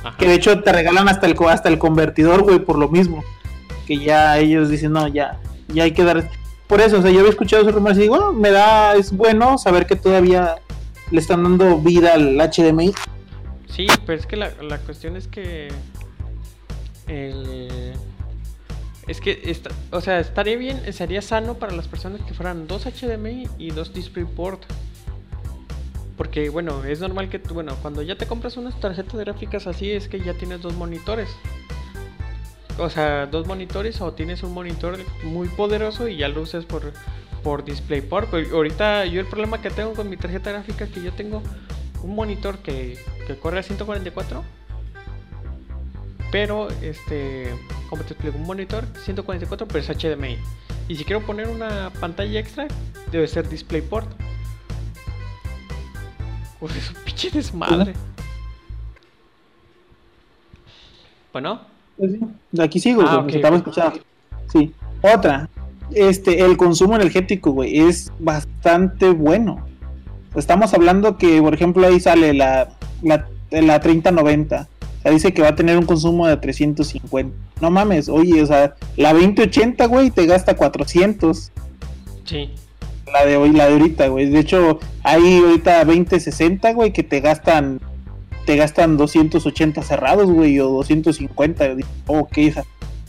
Ajá. 0.03 0.18
Que 0.18 0.27
de 0.27 0.35
hecho 0.35 0.61
te 0.61 0.72
regalan 0.72 1.09
hasta 1.09 1.26
el, 1.26 1.35
hasta 1.49 1.69
el 1.69 1.80
convertidor, 1.80 2.43
güey, 2.43 2.59
por 2.59 2.77
lo 2.77 2.88
mismo. 2.88 3.23
Que 3.88 3.97
ya 3.97 4.38
ellos 4.38 4.69
dicen, 4.69 4.93
no, 4.93 5.07
ya, 5.07 5.39
ya 5.69 5.84
hay 5.84 5.91
que 5.91 6.03
dar. 6.03 6.30
Por 6.68 6.81
eso, 6.81 6.99
o 6.99 7.01
sea, 7.01 7.09
yo 7.09 7.19
había 7.19 7.31
escuchado 7.31 7.64
esos 7.64 7.73
rumores 7.73 7.97
y 7.97 8.01
digo, 8.01 8.15
"Ah, 8.15 8.31
me 8.31 8.51
da, 8.51 8.95
es 8.95 9.11
bueno 9.11 9.57
saber 9.57 9.85
que 9.88 9.95
todavía 9.95 10.55
le 11.11 11.19
están 11.19 11.43
dando 11.43 11.77
vida 11.79 12.13
al 12.13 12.38
HDMI. 12.38 12.93
Sí, 13.69 13.88
pero 14.05 14.19
es 14.19 14.25
que 14.25 14.35
la, 14.35 14.51
la 14.61 14.79
cuestión 14.79 15.15
es 15.15 15.27
que 15.27 15.69
el, 17.07 17.93
Es 19.07 19.21
que, 19.21 19.41
está, 19.45 19.69
o 19.91 20.01
sea, 20.01 20.19
estaría 20.19 20.57
bien, 20.57 20.81
sería 20.91 21.21
sano 21.21 21.55
para 21.55 21.73
las 21.73 21.88
personas 21.88 22.21
que 22.21 22.34
fueran 22.34 22.67
dos 22.67 22.85
HDMI 22.85 23.47
y 23.57 23.71
dos 23.71 23.93
DisplayPort. 23.93 24.63
Porque, 26.17 26.49
bueno, 26.49 26.84
es 26.84 26.99
normal 26.99 27.29
que, 27.29 27.39
tú, 27.39 27.53
bueno, 27.53 27.75
cuando 27.81 28.01
ya 28.01 28.17
te 28.17 28.25
compras 28.25 28.57
unas 28.57 28.77
tarjetas 28.79 29.15
gráficas 29.15 29.67
así, 29.67 29.91
es 29.91 30.07
que 30.07 30.19
ya 30.19 30.34
tienes 30.34 30.61
dos 30.61 30.73
monitores. 30.73 31.29
O 32.79 32.89
sea, 32.89 33.27
dos 33.27 33.47
monitores 33.47 34.01
o 34.01 34.11
tienes 34.13 34.43
un 34.43 34.53
monitor 34.53 34.97
muy 35.23 35.47
poderoso 35.47 36.07
y 36.07 36.17
ya 36.17 36.27
lo 36.27 36.41
usas 36.41 36.65
por, 36.65 36.91
por 37.48 37.64
DisplayPort. 37.64 38.30
Pero 38.30 38.57
ahorita 38.57 39.06
yo 39.06 39.22
el 39.22 39.26
problema 39.28 39.61
que 39.61 39.69
tengo 39.69 39.94
con 39.94 40.10
mi 40.10 40.18
tarjeta 40.18 40.52
gráfica 40.52 40.84
es 40.84 40.91
que 40.91 41.02
yo 41.02 41.14
tengo 41.14 41.41
un 42.03 42.14
monitor 42.14 42.57
que, 42.57 42.99
que 43.26 43.38
corre 43.40 43.60
a 43.60 43.64
144 43.64 44.44
pero 46.30 46.68
este 46.82 47.48
como 47.90 48.03
te 48.03 48.14
explico 48.14 48.38
un 48.38 48.44
monitor 48.45 48.84
144 49.06 49.65
pero 49.65 49.80
es 49.80 49.88
HDMI 49.88 50.38
y 50.90 50.95
si 50.98 51.06
quiero 51.06 51.26
poner 51.26 51.48
una 51.48 51.90
pantalla 52.02 52.38
extra 52.38 52.68
debe 53.11 53.26
ser 53.30 53.48
DisplayPort 53.48 54.10
Uf, 56.60 56.76
es 56.78 56.90
un 56.90 56.95
pinche 57.06 57.30
desmadre 57.32 57.94
bueno 61.32 61.61
Pues 61.95 62.11
Aquí 62.60 62.80
sigo, 62.82 63.03
Ah, 63.07 63.19
ok. 63.19 63.30
escuchando. 63.34 63.99
Sí. 64.52 64.74
Otra. 65.02 65.49
Este, 65.91 66.43
el 66.43 66.57
consumo 66.57 66.95
energético, 66.95 67.51
güey, 67.51 67.80
es 67.80 68.11
bastante 68.19 69.09
bueno. 69.09 69.65
Estamos 70.35 70.73
hablando 70.73 71.18
que, 71.18 71.41
por 71.41 71.53
ejemplo, 71.53 71.88
ahí 71.88 71.99
sale 71.99 72.34
la, 72.34 72.69
la, 73.01 73.27
la 73.49 73.80
3090. 73.80 74.68
O 74.68 75.01
sea, 75.01 75.11
dice 75.11 75.34
que 75.34 75.41
va 75.41 75.49
a 75.49 75.55
tener 75.55 75.77
un 75.77 75.85
consumo 75.85 76.27
de 76.27 76.38
350. 76.38 77.35
No 77.61 77.72
mames, 77.72 78.09
oye, 78.09 78.41
o 78.41 78.45
sea, 78.45 78.76
la 78.97 79.14
2080, 79.14 79.85
güey, 79.85 80.11
te 80.11 80.26
gasta 80.26 80.55
400. 80.55 81.51
sí 82.26 82.51
La 83.11 83.26
de 83.26 83.38
hoy, 83.38 83.51
la 83.51 83.68
de 83.68 83.73
ahorita, 83.73 84.07
güey. 84.09 84.30
De 84.30 84.39
hecho, 84.39 84.80
hay 85.03 85.38
ahorita 85.39 85.85
2060, 85.85 86.73
güey, 86.73 86.91
que 86.91 87.03
te 87.03 87.22
gastan 87.22 87.80
te 88.45 88.55
gastan 88.55 88.95
280 88.95 89.84
cerrados, 89.84 90.31
güey, 90.31 90.57
o 90.61 90.69
250. 90.69 91.76
Digo, 91.76 91.89
Ok, 92.05 92.38
o 92.49 92.53
sea, 92.53 92.64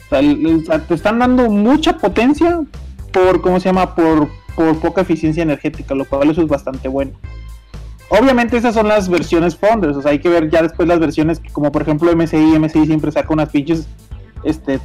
sea, 0.09 0.79
te 0.79 0.93
están 0.93 1.19
dando 1.19 1.49
mucha 1.49 1.97
potencia 1.97 2.61
por, 3.11 3.41
¿cómo 3.41 3.59
se 3.59 3.69
llama? 3.69 3.95
Por, 3.95 4.27
por 4.55 4.79
poca 4.79 5.01
eficiencia 5.01 5.43
energética, 5.43 5.95
lo 5.95 6.05
cual 6.05 6.29
eso 6.29 6.41
es 6.41 6.47
bastante 6.47 6.87
bueno. 6.87 7.11
Obviamente 8.09 8.57
esas 8.57 8.73
son 8.73 8.87
las 8.87 9.07
versiones 9.07 9.55
Founders, 9.55 9.95
o 9.95 10.01
sea, 10.01 10.11
hay 10.11 10.19
que 10.19 10.29
ver 10.29 10.49
ya 10.49 10.63
después 10.63 10.87
las 10.87 10.99
versiones 10.99 11.39
como 11.51 11.71
por 11.71 11.83
ejemplo 11.83 12.15
MSI, 12.15 12.57
MSI 12.57 12.87
siempre 12.87 13.11
saca 13.11 13.31
unas 13.31 13.49
pinches 13.49 13.87
este 14.43 14.79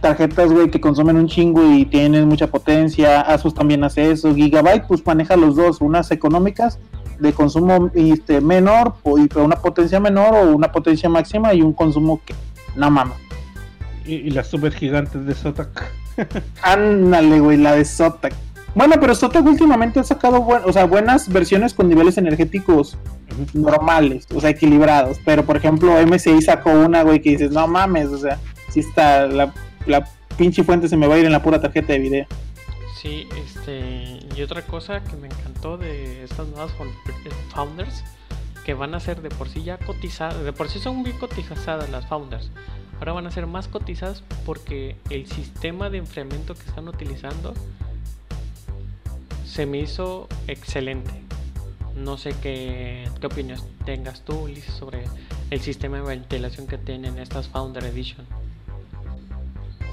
tarjetas, 0.00 0.50
que 0.70 0.80
consumen 0.80 1.16
un 1.16 1.26
chingo 1.26 1.72
y 1.72 1.84
tienen 1.84 2.28
mucha 2.28 2.46
potencia. 2.48 3.20
Asus 3.20 3.54
también 3.54 3.82
hace 3.84 4.10
eso. 4.10 4.34
Gigabyte, 4.34 4.86
pues 4.86 5.04
maneja 5.06 5.36
los 5.36 5.56
dos, 5.56 5.80
unas 5.80 6.10
económicas 6.10 6.78
de 7.18 7.32
consumo 7.32 7.90
este, 7.94 8.40
menor 8.40 8.94
y 9.04 9.38
una 9.38 9.56
potencia 9.56 9.98
menor 9.98 10.34
o 10.34 10.54
una 10.54 10.70
potencia 10.70 11.08
máxima 11.08 11.54
y 11.54 11.62
un 11.62 11.72
consumo 11.72 12.20
que 12.24 12.34
no 12.76 12.90
mames. 12.90 13.25
Y, 14.06 14.14
y 14.14 14.30
las 14.30 14.46
super 14.48 14.72
gigantes 14.72 15.24
de 15.26 15.34
Zotac. 15.34 15.90
Ándale, 16.62 17.40
güey, 17.40 17.56
la 17.56 17.74
de 17.74 17.84
Zotac. 17.84 18.34
Bueno, 18.74 18.94
pero 19.00 19.14
Zotac 19.14 19.44
últimamente 19.44 20.00
ha 20.00 20.04
sacado 20.04 20.42
buen- 20.42 20.62
o 20.64 20.72
sea, 20.72 20.84
buenas 20.84 21.30
versiones 21.32 21.72
con 21.74 21.88
niveles 21.88 22.18
energéticos 22.18 22.96
normales, 23.54 24.26
o 24.34 24.40
sea, 24.40 24.50
equilibrados. 24.50 25.18
Pero 25.24 25.44
por 25.44 25.56
ejemplo, 25.56 25.92
MSI 26.06 26.42
sacó 26.42 26.70
una, 26.70 27.02
güey, 27.02 27.20
que 27.22 27.30
dices, 27.30 27.50
no 27.52 27.66
mames, 27.66 28.08
o 28.08 28.18
sea, 28.18 28.38
si 28.70 28.80
está 28.80 29.26
la, 29.26 29.52
la 29.86 30.06
pinche 30.36 30.62
fuente 30.62 30.88
se 30.88 30.96
me 30.96 31.06
va 31.06 31.14
a 31.14 31.18
ir 31.18 31.24
en 31.24 31.32
la 31.32 31.42
pura 31.42 31.60
tarjeta 31.60 31.94
de 31.94 31.98
video. 31.98 32.26
Sí, 33.00 33.28
este. 33.44 34.20
Y 34.36 34.42
otra 34.42 34.62
cosa 34.62 35.02
que 35.02 35.16
me 35.16 35.28
encantó 35.28 35.78
de 35.78 36.24
estas 36.24 36.46
nuevas 36.48 36.70
eh, 36.72 37.30
founders, 37.54 38.04
que 38.64 38.74
van 38.74 38.94
a 38.94 39.00
ser 39.00 39.22
de 39.22 39.30
por 39.30 39.48
sí 39.48 39.62
ya 39.62 39.78
cotizadas, 39.78 40.42
de 40.42 40.52
por 40.52 40.68
sí 40.68 40.78
son 40.78 40.96
muy 40.96 41.12
cotizadas 41.12 41.88
las 41.90 42.06
founders. 42.06 42.50
Ahora 42.98 43.12
van 43.12 43.26
a 43.26 43.30
ser 43.30 43.46
más 43.46 43.68
cotizadas 43.68 44.22
porque 44.44 44.96
el 45.10 45.26
sistema 45.26 45.90
de 45.90 45.98
enfriamiento 45.98 46.54
que 46.54 46.62
están 46.62 46.88
utilizando 46.88 47.52
se 49.46 49.66
me 49.66 49.78
hizo 49.78 50.28
excelente. 50.48 51.10
No 51.94 52.18
sé 52.18 52.34
qué, 52.42 53.08
qué 53.20 53.26
opinión 53.26 53.58
tengas 53.84 54.20
tú, 54.22 54.34
Ulises, 54.40 54.74
sobre 54.74 55.04
el 55.50 55.60
sistema 55.60 55.96
de 55.98 56.02
ventilación 56.04 56.66
que 56.66 56.76
tienen 56.78 57.18
estas 57.18 57.48
Founder 57.48 57.84
Edition. 57.84 58.26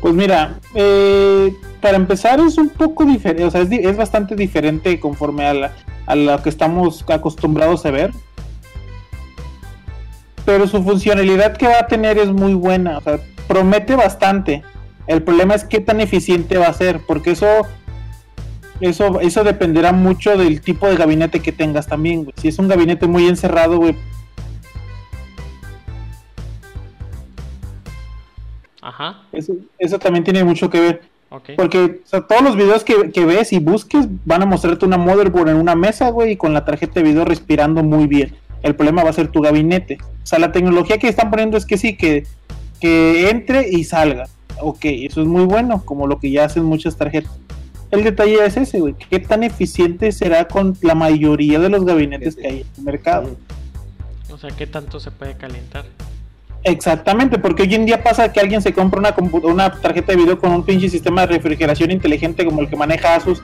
Pues 0.01 0.13
mira, 0.13 0.59
eh, 0.75 1.53
para 1.81 1.95
empezar 1.95 2.39
es 2.41 2.57
un 2.57 2.69
poco 2.69 3.05
diferente, 3.05 3.45
o 3.45 3.51
sea, 3.51 3.61
es, 3.61 3.95
bastante 3.97 4.35
diferente 4.35 4.99
conforme 4.99 5.45
a, 5.45 5.53
la- 5.53 5.73
a 6.05 6.15
lo 6.15 6.41
que 6.43 6.49
estamos 6.49 7.05
acostumbrados 7.07 7.85
a 7.85 7.91
ver. 7.91 8.11
Pero 10.45 10.67
su 10.67 10.83
funcionalidad 10.83 11.55
que 11.55 11.67
va 11.67 11.79
a 11.79 11.87
tener 11.87 12.17
es 12.17 12.31
muy 12.31 12.53
buena, 12.53 12.97
o 12.97 13.01
sea, 13.01 13.19
promete 13.47 13.95
bastante. 13.95 14.63
El 15.07 15.21
problema 15.23 15.55
es 15.55 15.63
qué 15.63 15.79
tan 15.79 16.01
eficiente 16.01 16.57
va 16.57 16.67
a 16.67 16.73
ser, 16.73 17.01
porque 17.07 17.31
eso, 17.31 17.47
eso, 18.79 19.19
eso 19.21 19.43
dependerá 19.43 19.91
mucho 19.91 20.37
del 20.37 20.61
tipo 20.61 20.87
de 20.87 20.95
gabinete 20.95 21.39
que 21.39 21.51
tengas 21.51 21.87
también. 21.87 22.23
güey. 22.23 22.33
Si 22.37 22.47
es 22.49 22.59
un 22.59 22.67
gabinete 22.67 23.07
muy 23.07 23.27
encerrado, 23.27 23.77
güey, 23.77 23.95
Ajá, 28.83 29.21
eso, 29.31 29.53
eso 29.79 29.97
también 29.97 30.25
tiene 30.25 30.43
mucho 30.43 30.69
que 30.69 30.79
ver. 30.79 31.01
Porque 31.55 32.01
o 32.05 32.07
sea, 32.07 32.21
todos 32.21 32.43
los 32.43 32.55
videos 32.55 32.83
que, 32.83 33.11
que 33.11 33.25
ves 33.25 33.53
y 33.53 33.59
busques 33.59 34.05
van 34.23 34.43
a 34.43 34.45
mostrarte 34.45 34.85
una 34.85 34.97
motherboard 34.97 35.49
en 35.49 35.55
una 35.55 35.73
mesa, 35.73 36.09
güey, 36.09 36.33
y 36.33 36.37
con 36.37 36.53
la 36.53 36.63
tarjeta 36.63 36.99
de 36.99 37.03
video 37.03 37.25
respirando 37.25 37.81
muy 37.81 38.05
bien. 38.05 38.35
El 38.63 38.75
problema 38.75 39.03
va 39.03 39.11
a 39.11 39.13
ser 39.13 39.27
tu 39.27 39.41
gabinete. 39.41 39.97
O 40.01 40.25
sea, 40.25 40.39
la 40.39 40.51
tecnología 40.51 40.97
que 40.97 41.07
están 41.07 41.29
poniendo 41.29 41.57
es 41.57 41.65
que 41.65 41.77
sí, 41.77 41.95
que, 41.95 42.25
que 42.79 43.29
entre 43.29 43.69
y 43.69 43.83
salga. 43.83 44.27
Ok, 44.59 44.85
eso 44.85 45.21
es 45.21 45.27
muy 45.27 45.45
bueno, 45.45 45.83
como 45.85 46.07
lo 46.07 46.19
que 46.19 46.31
ya 46.31 46.45
hacen 46.45 46.63
muchas 46.63 46.95
tarjetas. 46.95 47.31
El 47.91 48.03
detalle 48.03 48.43
es 48.43 48.57
ese, 48.57 48.79
güey. 48.79 48.95
¿Qué 49.09 49.19
tan 49.19 49.43
eficiente 49.43 50.11
será 50.11 50.47
con 50.47 50.75
la 50.81 50.95
mayoría 50.95 51.59
de 51.59 51.69
los 51.69 51.85
gabinetes 51.85 52.35
que 52.35 52.47
hay 52.47 52.59
en 52.61 52.67
el 52.77 52.83
mercado? 52.83 53.35
O 54.31 54.37
sea, 54.37 54.49
¿qué 54.49 54.65
tanto 54.65 54.99
se 54.99 55.11
puede 55.11 55.35
calentar? 55.35 55.85
Exactamente, 56.63 57.37
porque 57.37 57.63
hoy 57.63 57.75
en 57.75 57.85
día 57.85 58.01
pasa 58.01 58.31
que 58.31 58.39
alguien 58.39 58.61
se 58.61 58.73
compra 58.73 58.99
una, 58.99 59.15
una 59.43 59.71
tarjeta 59.71 60.13
de 60.13 60.17
video 60.17 60.39
con 60.39 60.51
un 60.51 60.63
pinche 60.63 60.89
sistema 60.89 61.21
de 61.21 61.27
refrigeración 61.27 61.91
inteligente 61.91 62.45
como 62.45 62.61
el 62.61 62.69
que 62.69 62.75
maneja 62.75 63.15
Asus, 63.15 63.43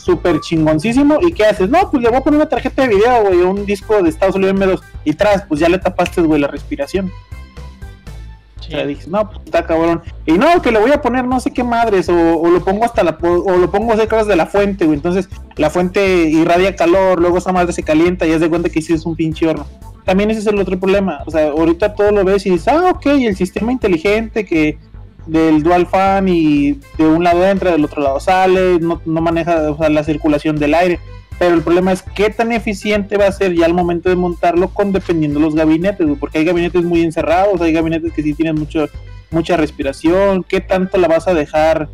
súper 0.00 0.40
chingoncísimo. 0.40 1.18
¿Y 1.20 1.32
qué 1.32 1.44
haces? 1.46 1.68
No, 1.70 1.90
pues 1.90 2.02
le 2.02 2.08
voy 2.08 2.18
a 2.18 2.22
poner 2.22 2.40
una 2.40 2.48
tarjeta 2.48 2.82
de 2.82 2.88
video, 2.88 3.22
güey, 3.24 3.40
o 3.40 3.50
un 3.50 3.66
disco 3.66 4.02
de 4.02 4.08
Estados 4.08 4.34
Unidos 4.36 4.54
M2 4.56 4.80
y 5.04 5.12
tras, 5.14 5.42
pues 5.46 5.60
ya 5.60 5.68
le 5.68 5.78
tapaste, 5.78 6.20
güey, 6.22 6.40
la 6.40 6.48
respiración. 6.48 7.10
O 8.58 8.62
Sí. 8.62 8.72
sea, 8.72 8.86
dices, 8.86 9.08
no, 9.08 9.28
pues 9.28 9.40
está 9.44 9.66
cabrón. 9.66 10.02
Y 10.26 10.32
no, 10.32 10.60
que 10.62 10.70
le 10.70 10.78
voy 10.78 10.92
a 10.92 11.00
poner 11.00 11.24
no 11.24 11.40
sé 11.40 11.50
qué 11.52 11.64
madres, 11.64 12.08
o, 12.08 12.14
o 12.38 12.50
lo 12.50 12.62
pongo 12.64 12.84
hasta 12.84 13.02
la, 13.02 13.18
o 13.20 13.56
lo 13.56 13.70
pongo 13.70 13.96
cerca 13.96 14.22
de 14.24 14.36
la 14.36 14.46
fuente, 14.46 14.84
güey. 14.84 14.96
Entonces 14.96 15.28
la 15.56 15.70
fuente 15.70 16.28
irradia 16.28 16.76
calor, 16.76 17.20
luego 17.20 17.38
esa 17.38 17.52
madre 17.52 17.72
se 17.72 17.82
calienta 17.82 18.26
y 18.26 18.32
es 18.32 18.40
de 18.40 18.48
cuenta 18.48 18.68
que 18.68 18.78
es 18.80 19.06
un 19.06 19.16
pinche 19.16 19.48
horno. 19.48 19.66
También 20.04 20.30
ese 20.30 20.40
es 20.40 20.46
el 20.46 20.58
otro 20.58 20.78
problema. 20.78 21.20
O 21.26 21.30
sea, 21.30 21.48
ahorita 21.50 21.94
todo 21.94 22.10
lo 22.10 22.24
ves 22.24 22.44
y 22.46 22.50
dices, 22.50 22.68
ah, 22.68 22.90
ok, 22.94 23.06
el 23.06 23.36
sistema 23.36 23.72
inteligente 23.72 24.44
que 24.44 24.78
del 25.30 25.62
dual 25.62 25.86
fan 25.86 26.28
y 26.28 26.72
de 26.98 27.06
un 27.06 27.22
lado 27.22 27.46
entra, 27.46 27.70
del 27.70 27.84
otro 27.84 28.02
lado 28.02 28.18
sale, 28.18 28.78
no, 28.80 29.00
no 29.04 29.20
maneja 29.20 29.76
la 29.88 30.04
circulación 30.04 30.56
del 30.56 30.74
aire. 30.74 30.98
Pero 31.38 31.54
el 31.54 31.62
problema 31.62 31.92
es 31.92 32.02
qué 32.02 32.28
tan 32.28 32.52
eficiente 32.52 33.16
va 33.16 33.26
a 33.26 33.32
ser 33.32 33.54
ya 33.54 33.64
al 33.64 33.72
momento 33.72 34.10
de 34.10 34.16
montarlo 34.16 34.68
con 34.68 34.92
dependiendo 34.92 35.38
de 35.38 35.46
los 35.46 35.54
gabinetes, 35.54 36.06
porque 36.18 36.38
hay 36.38 36.44
gabinetes 36.44 36.84
muy 36.84 37.02
encerrados, 37.02 37.60
hay 37.62 37.72
gabinetes 37.72 38.12
que 38.12 38.22
sí 38.22 38.34
tienen 38.34 38.56
mucho, 38.56 38.88
mucha 39.30 39.56
respiración, 39.56 40.44
qué 40.44 40.60
tanto 40.60 40.98
la 40.98 41.08
vas 41.08 41.28
a 41.28 41.34
dejar, 41.34 41.88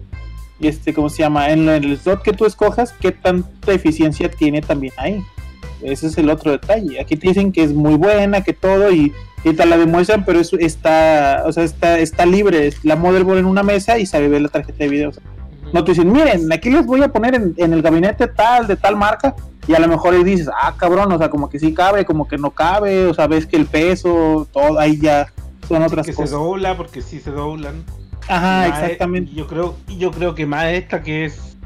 este, 0.61 0.93
¿cómo 0.93 1.11
se 1.11 1.19
llama? 1.19 1.51
En 1.51 1.69
el 1.69 1.97
slot 1.97 2.23
que 2.23 2.33
tú 2.33 2.45
escojas, 2.45 2.93
qué 2.99 3.13
tanta 3.13 3.73
eficiencia 3.73 4.29
tiene 4.31 4.63
también 4.63 4.95
ahí. 4.97 5.23
Ese 5.83 6.09
es 6.09 6.19
el 6.19 6.31
otro 6.31 6.51
detalle. 6.51 6.99
Aquí 6.99 7.17
te 7.17 7.29
dicen 7.29 7.53
que 7.53 7.63
es 7.63 7.73
muy 7.73 7.95
buena, 7.95 8.43
que 8.43 8.55
todo, 8.55 8.91
y, 8.91 9.13
y 9.51 9.55
te 9.55 9.65
la 9.65 9.79
demuestran, 9.79 10.25
pero 10.25 10.41
eso 10.41 10.57
está, 10.59 11.45
o 11.47 11.53
sea, 11.53 11.63
está, 11.63 11.99
está 12.01 12.27
libre, 12.27 12.67
es 12.67 12.85
la 12.85 12.97
motherboard 12.97 13.39
en 13.39 13.47
una 13.47 13.63
mesa 13.63 13.97
y 13.97 14.05
se 14.05 14.27
ve 14.29 14.41
la 14.41 14.49
tarjeta 14.49 14.79
de 14.79 14.89
video. 14.89 15.11
o 15.11 15.13
sea, 15.13 15.23
no 15.73 15.85
te 15.85 15.93
dicen, 15.93 16.11
miren, 16.11 16.53
aquí 16.53 16.69
les 16.71 16.85
voy 16.85 17.03
a 17.03 17.13
poner 17.13 17.35
en, 17.37 17.55
en 17.57 17.73
el 17.73 17.81
gabinete 17.81 18.27
tal, 18.27 18.67
de 18.67 18.77
tal 18.77 18.97
marca, 18.97 19.37
y 19.69 19.75
a 19.75 19.79
lo 19.79 19.87
mejor 19.87 20.15
ahí 20.15 20.25
dices, 20.25 20.49
ah, 20.61 20.75
cabrón, 20.77 21.13
o 21.13 21.19
sea, 21.19 21.31
como 21.31 21.49
que 21.49 21.61
sí 21.61 21.73
cabe, 21.75 22.05
como 22.05 22.27
que 22.27 22.39
no 22.39 22.51
cabe, 22.51 23.07
o 23.07 23.15
sea, 23.15 23.29
ves 23.29 23.47
que 23.47 23.57
el 23.57 23.67
peso, 23.67 24.49
todo, 24.53 24.79
ahí 24.81 24.99
ya 25.01 25.33
son 25.69 25.83
otras 25.83 26.07
que 26.07 26.13
se 26.13 26.17
cosas. 26.17 26.33
dobla, 26.33 26.77
porque 26.77 27.01
sí 27.03 27.21
se 27.21 27.31
doblan. 27.31 27.85
Ajá, 28.29 28.69
Más- 28.69 28.83
exactamente. 28.83 29.33
Yo 29.33 29.47
creo, 29.47 29.77
yo 29.97 30.11
creo 30.11 30.35
que 30.35 30.47
más 30.47 30.67
esta 30.67 31.03
que 31.03 31.27
es. 31.27 31.57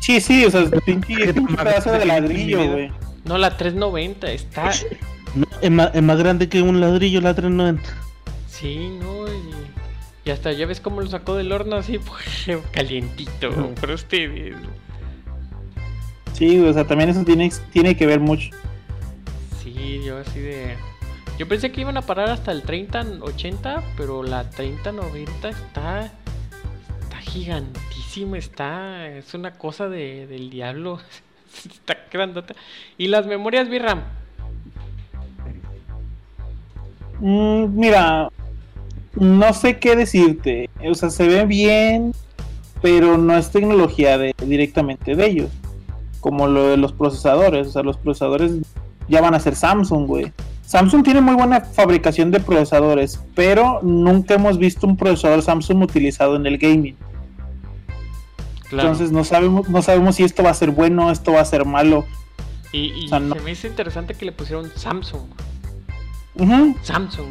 Sí, 0.00 0.20
sí, 0.20 0.44
o 0.44 0.50
sea, 0.50 0.62
es 0.62 0.70
pinche, 0.84 1.14
¿Qué 1.16 1.34
pinche 1.34 1.56
tan 1.56 1.64
pedazo 1.66 1.92
de 1.92 1.98
que 2.00 2.04
ladrillo, 2.06 2.70
güey. 2.70 2.92
No, 3.24 3.36
la 3.38 3.56
390 3.56 4.30
está. 4.30 4.70
No, 5.34 5.46
es, 5.60 5.70
más, 5.70 5.90
es 5.94 6.02
más 6.02 6.18
grande 6.18 6.48
que 6.48 6.62
un 6.62 6.80
ladrillo 6.80 7.20
la 7.20 7.34
390. 7.34 7.82
Sí, 8.48 8.90
no. 9.00 9.28
Y, 9.28 10.28
y 10.28 10.30
hasta 10.30 10.52
ya 10.52 10.66
ves 10.66 10.80
cómo 10.80 11.00
lo 11.00 11.06
sacó 11.06 11.36
del 11.36 11.52
horno 11.52 11.76
así, 11.76 11.98
calientito, 12.72 13.74
para 13.80 13.94
ustedes. 13.94 14.56
Sí, 16.32 16.58
o 16.58 16.72
sea, 16.72 16.86
también 16.86 17.10
eso 17.10 17.24
tiene, 17.24 17.50
tiene 17.72 17.96
que 17.96 18.06
ver 18.06 18.20
mucho. 18.20 18.50
Sí, 19.62 20.00
yo 20.04 20.18
así 20.18 20.40
de... 20.40 20.76
Yo 21.38 21.48
pensé 21.48 21.72
que 21.72 21.80
iban 21.80 21.96
a 21.96 22.02
parar 22.02 22.30
hasta 22.30 22.52
el 22.52 22.62
30-80, 22.62 23.82
pero 23.96 24.22
la 24.22 24.50
30-90 24.50 25.48
está... 25.48 26.12
Está 27.02 27.18
gigantísima, 27.18 28.38
está... 28.38 29.08
Es 29.08 29.34
una 29.34 29.52
cosa 29.52 29.88
de, 29.88 30.26
del 30.26 30.50
diablo. 30.50 31.00
está 31.64 31.98
grandota. 32.10 32.54
Y 32.98 33.08
las 33.08 33.26
memorias 33.26 33.68
VRAM. 33.68 34.02
Mm, 37.20 37.78
mira, 37.78 38.30
no 39.14 39.52
sé 39.52 39.78
qué 39.78 39.96
decirte. 39.96 40.70
O 40.88 40.94
sea, 40.94 41.10
se 41.10 41.28
ve 41.28 41.44
bien, 41.46 42.12
pero 42.82 43.18
no 43.18 43.36
es 43.36 43.50
tecnología 43.50 44.18
de, 44.18 44.34
directamente 44.44 45.14
de 45.14 45.26
ellos. 45.26 45.50
Como 46.20 46.48
lo 46.48 46.68
de 46.68 46.76
los 46.76 46.92
procesadores. 46.92 47.68
O 47.68 47.70
sea, 47.72 47.82
los 47.82 47.96
procesadores 47.96 48.52
ya 49.08 49.20
van 49.20 49.34
a 49.34 49.40
ser 49.40 49.56
Samsung, 49.56 50.06
güey. 50.06 50.32
Samsung 50.62 51.02
tiene 51.02 51.20
muy 51.20 51.34
buena 51.34 51.62
fabricación 51.62 52.30
de 52.30 52.38
procesadores, 52.38 53.20
pero 53.34 53.80
nunca 53.82 54.34
hemos 54.34 54.56
visto 54.56 54.86
un 54.86 54.96
procesador 54.96 55.42
Samsung 55.42 55.82
utilizado 55.82 56.36
en 56.36 56.46
el 56.46 56.58
gaming. 56.58 56.96
Entonces 58.70 59.10
no 59.10 59.24
sabemos, 59.24 59.68
no 59.68 59.82
sabemos 59.82 60.14
si 60.14 60.22
esto 60.22 60.44
va 60.44 60.50
a 60.50 60.54
ser 60.54 60.70
bueno, 60.70 61.10
esto 61.10 61.32
va 61.32 61.40
a 61.40 61.44
ser 61.44 61.64
malo. 61.64 62.04
Y, 62.72 63.08
se 63.08 63.18
me 63.18 63.50
hizo 63.50 63.66
interesante 63.66 64.14
que 64.14 64.24
le 64.24 64.30
pusieron 64.30 64.70
Samsung. 64.76 65.22
Samsung. 66.82 67.26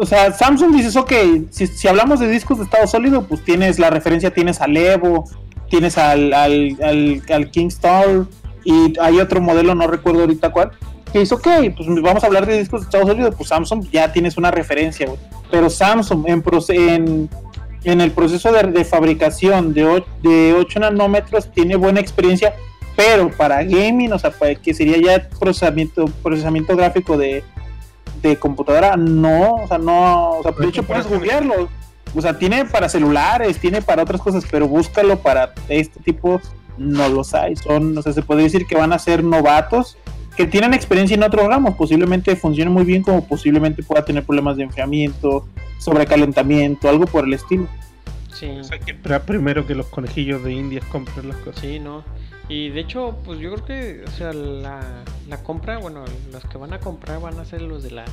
O 0.00 0.06
sea, 0.06 0.32
Samsung 0.32 0.76
dices, 0.76 0.96
ok, 0.96 1.12
si, 1.50 1.88
hablamos 1.88 2.20
de 2.20 2.28
discos 2.28 2.58
de 2.58 2.64
estado 2.64 2.86
sólido, 2.86 3.26
pues 3.26 3.42
tienes 3.44 3.78
la 3.78 3.90
referencia, 3.90 4.32
tienes 4.32 4.60
al 4.60 4.76
Evo, 4.76 5.24
tienes 5.68 5.98
al, 5.98 6.32
al, 6.32 6.76
al, 6.82 7.22
al 7.28 7.50
Kingstar 7.50 8.26
y 8.64 8.98
hay 9.00 9.18
otro 9.18 9.40
modelo, 9.40 9.74
no 9.74 9.86
recuerdo 9.88 10.20
ahorita 10.20 10.52
cuál, 10.52 10.70
que 11.12 11.20
dice, 11.20 11.34
ok, 11.34 11.48
pues 11.76 11.88
vamos 12.02 12.22
a 12.22 12.26
hablar 12.26 12.46
de 12.46 12.58
discos 12.58 12.82
de 12.82 12.84
estado 12.84 13.06
sólido, 13.06 13.32
pues 13.32 13.48
Samsung 13.48 13.88
ya 13.90 14.12
tienes 14.12 14.36
una 14.36 14.50
referencia, 14.50 15.08
Pero 15.50 15.70
Samsung 15.70 16.26
en, 16.28 16.42
en, 16.68 17.30
en 17.84 18.00
el 18.00 18.10
proceso 18.12 18.52
de, 18.52 18.84
fabricación 18.84 19.72
de, 19.72 20.04
de 20.22 20.54
8 20.54 20.80
nanómetros 20.80 21.50
tiene 21.50 21.76
buena 21.76 22.00
experiencia, 22.00 22.54
pero 22.96 23.30
para 23.30 23.62
gaming, 23.62 24.12
o 24.12 24.18
sea, 24.18 24.32
que 24.62 24.74
sería 24.74 24.98
ya 24.98 25.28
procesamiento, 25.38 26.06
procesamiento 26.22 26.76
gráfico 26.76 27.16
de 27.16 27.42
de 28.22 28.36
computadora, 28.36 28.96
no, 28.96 29.54
o 29.54 29.68
sea, 29.68 29.78
no, 29.78 30.30
o 30.38 30.42
sea, 30.42 30.52
de 30.52 30.66
hecho 30.68 30.82
puedes 30.82 31.06
googlearlo. 31.06 31.68
O 32.14 32.22
sea, 32.22 32.38
tiene 32.38 32.64
para 32.64 32.88
celulares, 32.88 33.58
tiene 33.58 33.82
para 33.82 34.02
otras 34.02 34.20
cosas, 34.20 34.44
pero 34.50 34.66
búscalo 34.66 35.18
para 35.18 35.52
este 35.68 36.00
tipo, 36.00 36.40
no 36.78 37.08
los 37.08 37.34
hay. 37.34 37.54
Son, 37.56 37.96
o 37.96 38.02
sea, 38.02 38.12
se 38.12 38.22
podría 38.22 38.44
decir 38.44 38.66
que 38.66 38.76
van 38.76 38.92
a 38.92 38.98
ser 38.98 39.22
novatos 39.22 39.98
que 40.38 40.46
tienen 40.46 40.72
experiencia 40.72 41.16
en 41.16 41.24
otros 41.24 41.48
ramos, 41.48 41.74
posiblemente 41.74 42.36
funcione 42.36 42.70
muy 42.70 42.84
bien, 42.84 43.02
como 43.02 43.26
posiblemente 43.26 43.82
pueda 43.82 44.04
tener 44.04 44.24
problemas 44.24 44.56
de 44.56 44.62
enfriamiento, 44.62 45.48
sobrecalentamiento, 45.80 46.88
algo 46.88 47.06
por 47.06 47.24
el 47.24 47.34
estilo. 47.34 47.66
Sí. 48.32 48.46
O 48.46 48.62
sea, 48.62 48.78
que 48.78 48.94
primero 48.94 49.66
que 49.66 49.74
los 49.74 49.86
conejillos 49.86 50.44
de 50.44 50.52
Indias 50.52 50.84
compren 50.92 51.28
las 51.28 51.38
cosas. 51.38 51.60
Sí, 51.60 51.80
no. 51.80 52.04
Y 52.48 52.70
de 52.70 52.80
hecho, 52.80 53.18
pues 53.24 53.38
yo 53.40 53.52
creo 53.54 53.64
que, 53.64 54.04
o 54.06 54.10
sea, 54.10 54.32
la, 54.32 54.80
la 55.28 55.42
compra, 55.42 55.78
bueno, 55.78 56.04
los 56.32 56.44
que 56.44 56.56
van 56.56 56.72
a 56.72 56.80
comprar 56.80 57.20
van 57.20 57.38
a 57.38 57.44
ser 57.44 57.60
los 57.60 57.82
de 57.82 57.90
la 57.90 58.04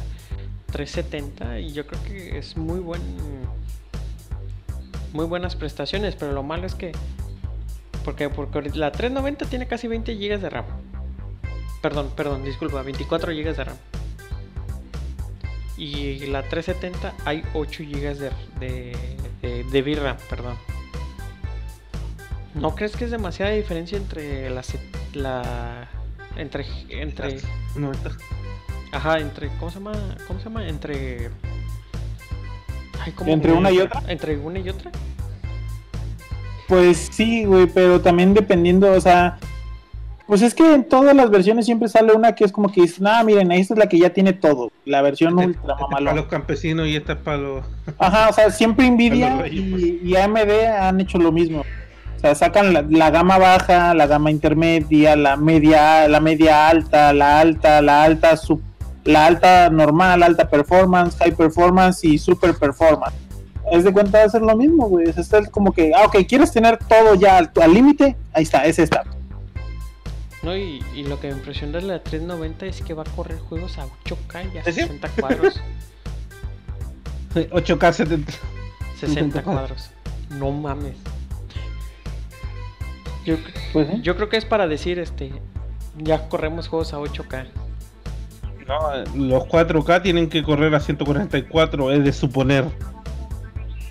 370 0.72 1.60
y 1.62 1.72
yo 1.72 1.88
creo 1.88 2.04
que 2.04 2.38
es 2.38 2.58
muy 2.58 2.80
buen 2.80 3.02
muy 5.14 5.26
buenas 5.26 5.56
prestaciones, 5.56 6.18
pero 6.18 6.34
lo 6.34 6.44
malo 6.44 6.68
es 6.68 6.76
que 6.76 6.92
porque 8.04 8.30
porque 8.30 8.62
la 8.72 8.92
390 8.92 9.46
tiene 9.46 9.68
casi 9.68 9.88
20 9.88 10.14
GB 10.16 10.40
de 10.42 10.50
RAM. 10.50 10.66
Perdón, 11.82 12.12
perdón, 12.16 12.44
disculpa, 12.44 12.82
24 12.82 13.32
GB 13.32 13.56
de 13.56 13.64
RAM. 13.64 13.78
Y 15.78 16.26
la 16.28 16.44
370 16.44 17.14
hay 17.26 17.44
8 17.54 17.84
GB 17.84 18.16
de, 18.16 18.32
de, 18.60 18.98
de, 19.42 19.64
de 19.64 19.82
VRAM, 19.82 20.18
perdón. 20.30 20.56
¿No 22.56 22.74
crees 22.74 22.96
que 22.96 23.06
es 23.06 23.12
demasiada 23.12 23.52
diferencia 23.52 23.98
entre 23.98 24.50
la, 24.50 24.62
la 25.14 25.88
entre 26.38 26.66
entre 26.90 27.38
Ajá, 28.94 29.20
entre 29.20 29.50
¿cómo 29.60 29.70
se 29.70 29.80
llama? 29.80 29.94
¿Cómo 30.26 30.40
se 30.40 30.46
llama? 30.46 30.68
Entre 30.68 31.30
entre 33.26 33.52
una 33.52 33.72
y 33.72 33.80
otra? 33.80 34.02
Entre 34.08 34.38
una 34.38 34.60
y 34.60 34.70
otra? 34.70 34.90
Pues 36.70 37.10
sí, 37.12 37.44
güey, 37.44 37.68
pero 37.68 38.02
también 38.02 38.34
dependiendo, 38.34 38.92
o 38.92 39.02
sea, 39.02 39.38
pues 40.26 40.42
es 40.42 40.56
que 40.56 40.74
en 40.74 40.86
todas 40.86 41.16
las 41.16 41.30
versiones 41.30 41.66
siempre 41.66 41.90
sale 41.90 42.14
una 42.14 42.34
que 42.34 42.46
es 42.46 42.52
como 42.52 42.72
que 42.72 42.82
dice, 42.82 43.04
nada, 43.04 43.24
miren, 43.24 43.52
esta 43.52 43.76
es 43.76 43.78
la 43.78 43.88
que 43.88 44.00
ya 44.00 44.12
tiene 44.12 44.34
todo, 44.34 44.72
la 44.86 45.02
versión 45.04 45.38
este, 45.40 45.60
ultra 45.60 45.74
este 45.74 45.86
para 45.92 46.16
los 46.16 46.26
campesinos 46.26 46.88
y 46.88 46.96
esta 46.96 47.14
es 47.14 47.20
para 47.20 47.38
los... 47.38 47.66
Ajá, 48.00 48.30
o 48.30 48.34
sea, 48.34 48.50
siempre 48.50 48.90
Nvidia 48.90 49.46
y, 49.48 50.00
y, 50.04 50.16
AMD 50.16 50.50
han 50.80 51.02
hecho 51.02 51.20
lo 51.20 51.32
mismo 51.32 51.64
sacan 52.34 52.74
la, 52.74 53.10
gama 53.12 53.38
baja, 53.38 53.94
la 53.94 54.08
gama 54.08 54.32
intermedia, 54.32 55.16
la 55.16 55.38
media, 55.38 56.08
la 56.08 56.20
media 56.20 56.70
alta, 56.70 57.14
la 57.14 57.40
alta, 57.40 57.82
la 57.82 58.04
alta, 58.04 58.36
sub, 58.38 58.62
la 59.04 59.28
alta 59.28 59.70
normal, 59.70 60.24
alta 60.24 60.50
performance, 60.50 61.18
high 61.18 61.36
performance 61.36 62.04
y 62.04 62.18
super 62.18 62.56
performance. 62.56 63.16
Es 63.72 63.84
de 63.84 63.92
cuenta 63.92 64.20
de 64.20 64.26
hacer 64.26 64.42
lo 64.42 64.56
mismo, 64.56 64.88
güey. 64.88 65.10
Es 65.10 65.30
como 65.52 65.72
que, 65.72 65.92
ah, 65.96 66.06
ok, 66.06 66.18
quieres 66.28 66.52
tener 66.52 66.78
todo 66.78 67.16
ya 67.16 67.38
al 67.38 67.74
límite, 67.74 68.16
ahí 68.34 68.44
está, 68.44 68.66
es 68.66 68.80
esta. 68.80 69.04
No, 70.44 70.56
y, 70.56 70.82
lo 71.08 71.20
que 71.20 71.30
me 71.30 71.34
impresiona 71.34 71.80
de 71.80 71.86
la 71.86 72.04
390 72.04 72.68
es 72.68 72.82
que 72.82 72.94
va 72.94 73.02
a 73.02 73.16
correr 73.16 73.40
juegos 73.40 73.80
a 73.80 73.88
8K 74.04 74.54
y 74.54 74.58
a 74.60 74.64
60 74.64 75.10
cuadros. 75.10 75.60
8K 77.34 77.94
70. 77.94 78.34
60 79.00 79.42
cuadros. 79.42 79.90
No 80.30 80.52
mames. 80.52 80.96
Pues, 83.74 84.02
yo, 84.02 84.16
creo 84.16 84.30
que 84.30 84.38
es 84.38 84.46
para 84.46 84.68
decir, 84.68 85.00
este, 85.00 85.32
ya 85.98 86.30
corremos 86.30 86.68
juegos 86.68 86.94
a 86.94 87.00
8K. 87.00 87.46
No, 88.68 88.80
los 89.16 89.44
4K 89.44 90.02
tienen 90.02 90.30
que 90.30 90.44
correr 90.44 90.74
a 90.76 90.80
144, 90.80 91.92
es 91.92 92.04
de 92.04 92.14
suponer. 92.14 92.66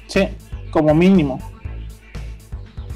Sí, 0.06 0.28
como 0.70 0.94
mínimo. 0.94 1.38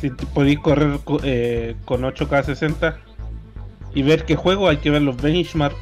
Si 0.01 0.11
podéis 0.11 0.61
correr 0.61 1.01
eh, 1.25 1.75
con 1.85 2.03
8K 2.03 2.45
60 2.45 2.99
y 3.95 4.03
ver 4.03 4.25
qué 4.25 4.37
juego, 4.37 4.69
hay 4.69 4.77
que 4.79 4.91
ver 4.91 5.03
los 5.03 5.17
benchmarks. 5.17 5.77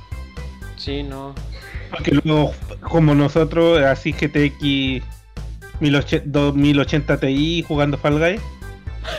Sí, 0.77 1.03
no. 1.03 1.35
Porque 1.91 2.13
luego, 2.13 2.53
como 2.81 3.15
nosotros, 3.15 3.83
así 3.83 4.13
GTX 4.13 5.05
2080 6.25 7.21
Ti 7.21 7.65
jugando 7.67 7.99
Fall 7.99 8.19
Guys 8.19 8.56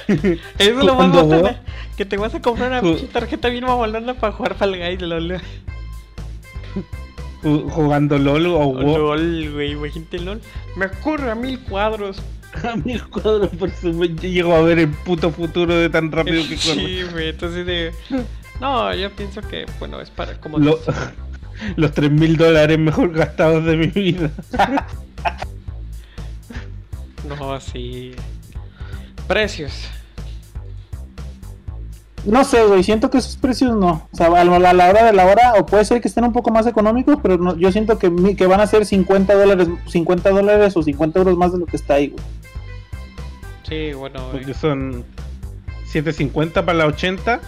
Eso 0.07 0.39
es 0.57 0.75
lo 0.75 0.95
más 0.95 1.11
botana, 1.11 1.61
Que 1.95 2.05
te 2.05 2.17
vas 2.17 2.33
a 2.35 2.41
comprar 2.41 2.83
una 2.83 2.97
tarjeta 3.11 3.49
bien 3.49 3.65
mamalona 3.65 4.13
para 4.13 4.33
jugar 4.33 4.55
Fall 4.55 4.77
Guys, 4.77 5.01
LOL. 5.01 5.41
Jugando 7.41 8.17
LOL 8.17 8.45
o 8.47 8.67
WoW. 8.67 8.97
LOL, 8.97 9.51
güey, 9.53 9.71
imagínate 9.71 10.19
LOL. 10.19 10.41
Me 10.75 10.89
corre 10.89 11.31
a 11.31 11.35
mil 11.35 11.59
cuadros. 11.59 12.21
A 12.63 12.75
mil 12.75 13.03
cuadros 13.09 13.49
por 13.49 13.69
su 13.69 13.91
llego 14.03 14.55
a 14.55 14.61
ver 14.61 14.79
el 14.79 14.89
puto 14.89 15.29
futuro 15.31 15.75
de 15.75 15.89
tan 15.89 16.11
rápido 16.11 16.41
que 16.47 16.55
corre. 16.55 16.85
Sí, 16.87 17.03
güey, 17.11 17.29
entonces 17.29 17.65
de. 17.67 17.91
No, 18.59 18.91
yo 18.95 19.11
pienso 19.11 19.41
que, 19.41 19.65
bueno, 19.77 20.01
es 20.01 20.09
para 20.09 20.39
como. 20.39 20.57
los 20.57 21.91
3 21.93 22.09
mil 22.09 22.37
dólares 22.37 22.79
mejor 22.79 23.11
gastados 23.11 23.63
de 23.65 23.77
mi 23.77 23.87
vida. 23.87 24.31
no, 27.27 27.59
sí. 27.59 28.15
Precios. 29.27 29.89
No 32.25 32.43
sé, 32.43 32.65
güey, 32.65 32.83
siento 32.83 33.09
que 33.09 33.19
esos 33.19 33.37
precios 33.37 33.73
no. 33.75 34.07
O 34.11 34.15
sea, 34.15 34.27
a 34.27 34.43
la, 34.43 34.89
hora 34.89 35.05
de 35.05 35.13
la 35.13 35.25
hora, 35.25 35.53
o 35.57 35.65
puede 35.65 35.85
ser 35.85 36.01
que 36.01 36.09
estén 36.09 36.25
un 36.25 36.33
poco 36.33 36.51
más 36.51 36.67
económicos, 36.67 37.17
pero 37.21 37.57
yo 37.57 37.71
siento 37.71 37.97
que, 37.97 38.35
que 38.35 38.47
van 38.47 38.59
a 38.59 38.67
ser 38.67 38.85
50 38.85 39.33
dólares, 39.33 39.69
50 39.87 40.29
dólares 40.31 40.75
o 40.75 40.83
50 40.83 41.19
euros 41.19 41.37
más 41.37 41.53
de 41.53 41.59
lo 41.59 41.65
que 41.65 41.77
está 41.77 41.95
ahí, 41.95 42.09
güey. 42.09 42.23
Sí, 43.63 43.93
bueno. 43.93 44.27
Porque 44.31 44.53
son 44.53 45.05
750 45.85 46.65
para 46.65 46.77
la 46.77 46.85
80 46.87 47.39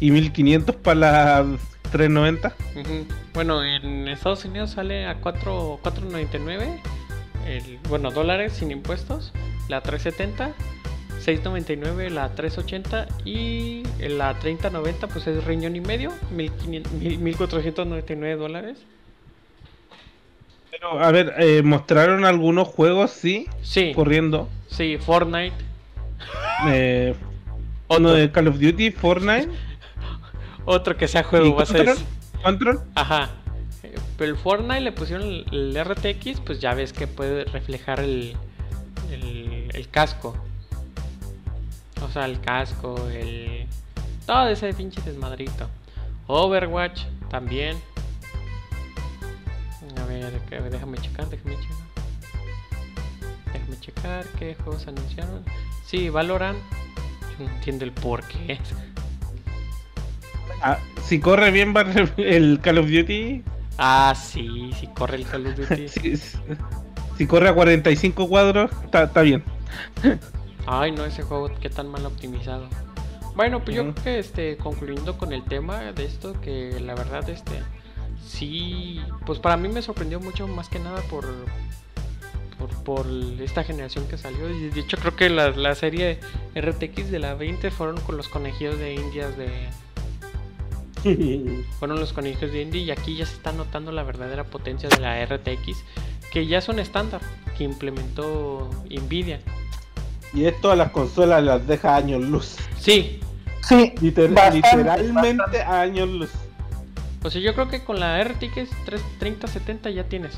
y 0.00 0.10
1500 0.10 0.76
para 0.76 0.94
la 0.98 1.46
390. 1.92 2.52
Bueno, 3.32 3.62
en 3.62 4.08
Estados 4.08 4.44
Unidos 4.44 4.72
sale 4.72 5.06
a 5.06 5.20
4, 5.20 5.78
4.99, 5.82 6.80
el, 7.46 7.78
bueno, 7.88 8.10
dólares 8.10 8.54
sin 8.54 8.72
impuestos, 8.72 9.32
la 9.68 9.82
370 9.82 10.52
699 11.24 12.10
la 12.10 12.34
380 12.34 13.08
y 13.24 13.82
la 13.98 14.38
3090 14.38 15.08
pues 15.08 15.26
es 15.26 15.42
riñón 15.44 15.74
y 15.76 15.80
medio 15.80 16.12
1499 16.30 18.36
dólares 18.36 18.78
Pero, 20.70 21.00
a 21.02 21.10
ver, 21.12 21.34
eh, 21.38 21.62
mostraron 21.62 22.24
algunos 22.24 22.68
juegos, 22.68 23.10
sí, 23.12 23.46
Sí, 23.62 23.92
corriendo. 23.94 24.48
sí, 24.68 24.98
Fortnite. 24.98 25.54
Eh, 26.68 27.14
uno 27.88 28.12
de 28.12 28.30
Call 28.30 28.48
of 28.48 28.58
Duty, 28.58 28.90
Fortnite. 28.90 29.48
otro 30.64 30.96
que 30.96 31.08
sea 31.08 31.22
¿Y 31.22 31.24
juego, 31.24 31.54
va 31.54 31.62
a 31.62 31.66
ser. 31.66 31.86
Control? 31.86 32.06
Control. 32.42 32.80
Ajá. 32.94 33.30
Pero 34.16 34.30
el 34.32 34.36
Fortnite 34.36 34.80
le 34.80 34.92
pusieron 34.92 35.26
el, 35.26 35.46
el 35.52 35.84
RTX, 35.84 36.40
pues 36.40 36.60
ya 36.60 36.74
ves 36.74 36.92
que 36.92 37.06
puede 37.06 37.44
reflejar 37.46 38.00
el, 38.00 38.36
el, 39.10 39.68
el 39.72 39.88
casco. 39.88 40.36
O 42.04 42.10
sea, 42.10 42.26
el 42.26 42.40
casco, 42.40 43.08
el... 43.08 43.66
Todo 44.26 44.48
ese 44.48 44.72
pinche 44.72 45.00
desmadrito. 45.02 45.68
Overwatch 46.26 47.02
también. 47.30 47.76
A 50.00 50.04
ver, 50.06 50.32
que- 50.48 50.60
déjame 50.60 50.98
checar, 50.98 51.28
déjame 51.28 51.56
checar. 51.56 51.76
Déjame 53.52 53.80
checar 53.80 54.24
qué 54.38 54.54
juegos 54.54 54.86
anunciaron. 54.86 55.44
Sí, 55.84 56.08
Valorant. 56.08 56.58
Yo 57.38 57.44
no 57.46 57.50
entiendo 57.54 57.84
el 57.84 57.92
por 57.92 58.22
qué. 58.24 58.58
Ah, 60.62 60.78
si 61.02 61.20
corre 61.20 61.50
bien 61.50 61.74
el 62.16 62.60
Call 62.62 62.78
of 62.78 62.86
Duty. 62.86 63.42
Ah, 63.76 64.14
sí, 64.16 64.70
sí 64.78 64.86
corre 64.94 65.16
el 65.16 65.26
Call 65.26 65.46
of 65.48 65.56
Duty. 65.68 65.88
Si, 65.88 66.16
si 67.18 67.26
corre 67.26 67.48
a 67.50 67.54
45 67.54 68.28
cuadros, 68.28 68.70
está 68.84 69.20
bien. 69.22 69.42
Ay, 70.66 70.92
no, 70.92 71.04
ese 71.04 71.22
juego 71.22 71.50
qué 71.60 71.68
tan 71.68 71.88
mal 71.88 72.06
optimizado. 72.06 72.68
Bueno, 73.34 73.64
pues 73.64 73.76
yo 73.76 73.82
creo 73.82 74.04
que 74.04 74.18
este, 74.18 74.56
concluyendo 74.56 75.18
con 75.18 75.32
el 75.32 75.44
tema 75.44 75.92
de 75.92 76.04
esto, 76.04 76.40
que 76.40 76.78
la 76.80 76.94
verdad, 76.94 77.28
este, 77.28 77.62
sí, 78.24 79.00
pues 79.26 79.38
para 79.40 79.56
mí 79.56 79.68
me 79.68 79.82
sorprendió 79.82 80.20
mucho 80.20 80.46
más 80.46 80.68
que 80.68 80.78
nada 80.78 81.02
por, 81.10 81.26
por, 82.58 82.70
por 82.84 83.06
esta 83.40 83.64
generación 83.64 84.06
que 84.06 84.18
salió. 84.18 84.48
Y 84.48 84.70
de 84.70 84.80
hecho 84.80 84.96
creo 84.98 85.16
que 85.16 85.28
la, 85.30 85.50
la 85.50 85.74
serie 85.74 86.20
RTX 86.54 87.10
de 87.10 87.18
la 87.18 87.34
20 87.34 87.70
fueron 87.72 88.00
con 88.00 88.16
los 88.16 88.28
conejillos 88.28 88.78
de 88.78 88.94
indias 88.94 89.36
de... 89.36 89.48
Fueron 91.78 92.00
los 92.00 92.14
conejillos 92.14 92.50
de 92.50 92.62
indie 92.62 92.82
y 92.82 92.90
aquí 92.90 93.14
ya 93.16 93.26
se 93.26 93.34
está 93.34 93.52
notando 93.52 93.92
la 93.92 94.04
verdadera 94.04 94.44
potencia 94.44 94.88
de 94.88 95.00
la 95.00 95.22
RTX, 95.26 95.84
que 96.32 96.46
ya 96.46 96.62
son 96.62 96.78
estándar, 96.78 97.20
que 97.58 97.64
implementó 97.64 98.70
Nvidia. 98.88 99.40
Y 100.34 100.46
esto 100.46 100.70
a 100.70 100.76
las 100.76 100.90
consolas 100.90 101.42
las 101.42 101.66
deja 101.66 101.94
años 101.96 102.22
luz. 102.22 102.56
Sí, 102.78 103.20
Sí, 103.62 103.94
Liter- 104.02 104.30
bastante, 104.34 104.56
literalmente 104.76 105.36
bastante. 105.38 105.62
años 105.62 106.08
luz. 106.10 106.30
O 107.22 107.30
sea, 107.30 107.40
yo 107.40 107.54
creo 107.54 107.68
que 107.68 107.82
con 107.82 107.98
la 107.98 108.22
RTX 108.22 108.68
3070 109.18 109.88
ya 109.90 110.04
tienes. 110.04 110.34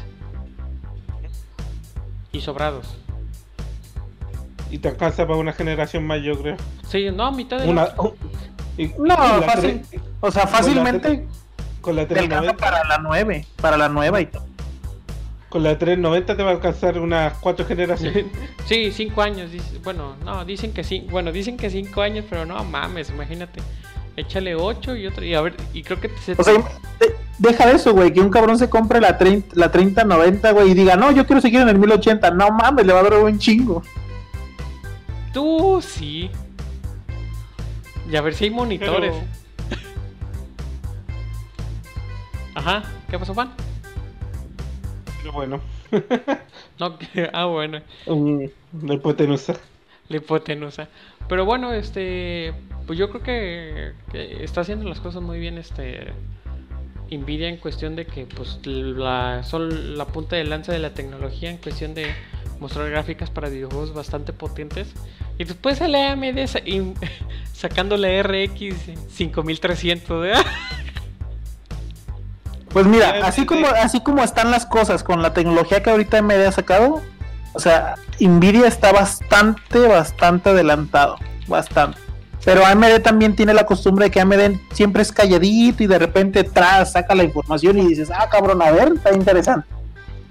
Y 2.31 2.41
sobrados. 2.41 2.87
Y 4.71 4.79
te 4.79 4.89
alcanza 4.89 5.27
para 5.27 5.39
una 5.39 5.53
generación 5.53 6.07
más, 6.07 6.23
yo 6.23 6.41
creo. 6.41 6.57
Sí, 6.89 7.11
no, 7.11 7.33
mitad 7.33 7.59
de 7.59 7.69
Una, 7.69 7.87
la- 7.87 7.95
y- 8.79 8.93
No, 8.99 9.17
fácil. 9.43 9.83
O 10.21 10.31
sea, 10.31 10.47
fácilmente 10.47 11.27
Con 11.81 11.97
la 11.97 12.07
te 12.07 12.15
alcanza 12.19 12.53
390, 12.53 12.57
para 12.65 12.85
la 12.87 12.99
9, 12.99 13.47
para 13.61 13.77
la 13.77 13.89
nueva 13.89 14.21
y 14.21 14.27
todo. 14.27 14.47
Con 15.57 15.63
la 15.63 15.79
390 15.79 16.37
te 16.37 16.43
va 16.43 16.51
a 16.51 16.53
alcanzar 16.53 16.99
unas 16.99 17.33
cuatro 17.39 17.65
generaciones. 17.65 18.27
Sí, 18.67 18.93
cinco 18.93 19.23
años. 19.23 19.51
Bueno, 19.83 20.15
no, 20.23 20.45
dicen 20.45 20.73
que 20.75 20.85
sí. 20.85 21.07
Bueno, 21.11 21.33
dicen 21.33 21.57
que 21.57 21.71
cinco 21.71 22.03
años, 22.03 22.27
pero 22.29 22.45
no 22.45 22.63
mames, 22.63 23.09
imagínate. 23.09 23.63
Échale 24.17 24.55
8 24.55 24.97
y 24.97 25.07
otro. 25.07 25.25
Y 25.25 25.33
a 25.35 25.41
ver, 25.41 25.57
y 25.73 25.83
creo 25.83 25.99
que 25.99 26.11
se. 26.23 26.33
O 26.33 26.43
sea, 26.45 26.53
de- 26.53 27.17
deja 27.39 27.71
eso, 27.71 27.95
güey, 27.95 28.13
que 28.13 28.21
un 28.21 28.29
cabrón 28.29 28.59
se 28.59 28.69
compre 28.69 29.01
la 29.01 29.17
30, 29.17 29.49
la 29.55 29.71
3090, 29.71 30.51
güey, 30.53 30.73
y 30.73 30.75
diga, 30.75 30.97
no, 30.97 31.11
yo 31.11 31.25
quiero 31.27 31.41
seguir 31.41 31.61
en 31.63 31.71
el 31.71 31.79
1080. 31.79 32.31
No 32.33 32.51
mames, 32.51 32.85
le 32.85 32.93
va 32.93 33.01
a 33.01 33.03
dar 33.05 33.15
un 33.15 33.39
chingo. 33.39 33.83
Tú 35.33 35.81
sí. 35.81 36.31
Y 38.11 38.17
a 38.17 38.21
ver 38.21 38.35
si 38.35 38.45
hay 38.45 38.51
monitores. 38.51 39.15
Pero- 39.69 39.77
Ajá, 42.55 42.83
¿qué 43.11 43.19
pasó, 43.19 43.33
Juan? 43.33 43.53
Bueno, 45.33 45.61
No, 46.79 46.99
ah, 47.33 47.45
bueno. 47.47 47.81
um, 48.07 48.49
la 48.83 48.95
hipotenusa. 48.95 49.55
La 50.09 50.17
hipotenusa. 50.19 50.89
Pero 51.29 51.45
bueno, 51.45 51.73
este. 51.73 52.53
Pues 52.87 52.99
yo 52.99 53.11
creo 53.11 53.23
que, 53.23 53.93
que 54.13 54.45
está 54.45 54.61
haciendo 54.61 54.89
las 54.89 55.01
cosas 55.01 55.23
muy 55.23 55.39
bien, 55.39 55.59
este. 55.59 56.13
Nvidia 57.11 57.49
en 57.49 57.57
cuestión 57.59 57.95
de 57.97 58.05
que, 58.07 58.27
pues, 58.27 58.59
la, 58.67 59.43
son 59.45 59.97
la 59.97 60.07
punta 60.07 60.35
de 60.37 60.45
lanza 60.45 60.73
de 60.73 60.81
la 60.81 60.91
tecnología 60.93 61.51
en 61.51 61.59
cuestión 61.59 61.95
de 61.95 62.07
mostrar 62.59 62.91
gráficas 62.91 63.31
para 63.31 63.49
videojuegos 63.49 63.95
bastante 63.95 64.33
potentes. 64.33 64.93
Y 65.39 65.45
después 65.45 65.79
sale 65.79 66.03
AMD 66.05 66.47
sa- 66.47 66.61
la 67.97 68.23
RX 68.23 68.75
5300. 69.09 70.27
¿eh? 70.27 70.33
Pues 72.77 72.87
mira, 72.87 73.21
así 73.25 73.47
como, 73.47 73.69
así 73.69 74.03
como 74.03 74.23
están 74.23 74.51
las 74.51 74.67
cosas 74.67 75.03
con 75.03 75.23
la 75.23 75.33
tecnología 75.33 75.83
que 75.83 75.89
ahorita 75.89 76.19
AMD 76.19 76.33
ha 76.47 76.53
sacado, 76.53 77.01
o 77.55 77.59
sea, 77.59 77.95
Nvidia 78.21 78.67
está 78.67 78.93
bastante, 78.93 79.79
bastante 79.89 80.51
adelantado, 80.51 81.17
bastante. 81.47 81.97
Pero 82.45 82.67
AMD 82.67 83.01
también 83.03 83.35
tiene 83.35 83.55
la 83.55 83.65
costumbre 83.65 84.05
de 84.05 84.11
que 84.11 84.21
AMD 84.21 84.59
siempre 84.73 85.01
es 85.01 85.11
calladito 85.11 85.85
y 85.85 85.87
de 85.87 85.99
repente 85.99 86.45
tras 86.45 86.93
saca 86.93 87.15
la 87.15 87.25
información 87.25 87.79
y 87.79 87.87
dices, 87.87 88.11
ah, 88.15 88.29
cabrón, 88.31 88.61
a 88.61 88.71
ver, 88.71 88.93
está 88.95 89.15
interesante. 89.15 89.67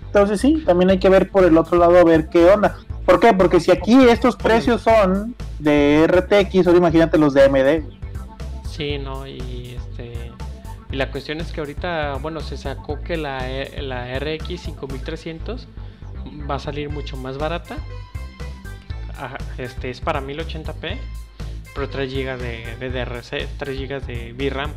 Entonces 0.05 0.39
sí, 0.39 0.61
también 0.67 0.91
hay 0.91 0.99
que 0.99 1.09
ver 1.09 1.31
por 1.31 1.45
el 1.45 1.57
otro 1.57 1.79
lado 1.79 1.97
a 1.97 2.03
ver 2.03 2.29
qué 2.29 2.45
onda. 2.45 2.77
¿Por 3.07 3.19
qué? 3.19 3.33
Porque 3.33 3.59
si 3.59 3.71
aquí 3.71 4.07
estos 4.07 4.35
precios 4.35 4.83
son 4.83 5.33
de 5.57 6.05
RTX, 6.07 6.67
ahora 6.67 6.77
imagínate 6.77 7.17
los 7.17 7.33
de 7.33 7.45
AMD. 7.45 7.85
Sí, 8.69 8.99
no, 8.99 9.25
y. 9.25 9.64
Y 10.95 10.97
la 10.97 11.11
cuestión 11.11 11.41
es 11.41 11.51
que 11.51 11.59
ahorita, 11.59 12.19
bueno, 12.21 12.39
se 12.39 12.55
sacó 12.55 13.01
que 13.01 13.17
la, 13.17 13.51
E- 13.51 13.81
la 13.81 14.17
RX 14.17 14.61
5300 14.61 15.67
va 16.49 16.55
a 16.55 16.59
salir 16.59 16.89
mucho 16.89 17.17
más 17.17 17.37
barata. 17.37 17.75
Este 19.57 19.89
es 19.89 19.99
para 19.99 20.21
1080p, 20.21 20.97
pero 21.73 21.89
3 21.89 22.13
GB 22.13 22.37
de 22.37 22.89
DDRC, 22.89 23.45
3 23.57 23.77
GB 23.77 24.05
de 24.05 24.31
VRAM. 24.31 24.71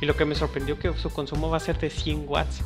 Y 0.00 0.06
lo 0.06 0.16
que 0.16 0.24
me 0.24 0.34
sorprendió 0.34 0.76
que 0.76 0.92
su 0.94 1.10
consumo 1.10 1.48
va 1.48 1.58
a 1.58 1.60
ser 1.60 1.78
de 1.78 1.88
100 1.88 2.24
watts. 2.26 2.64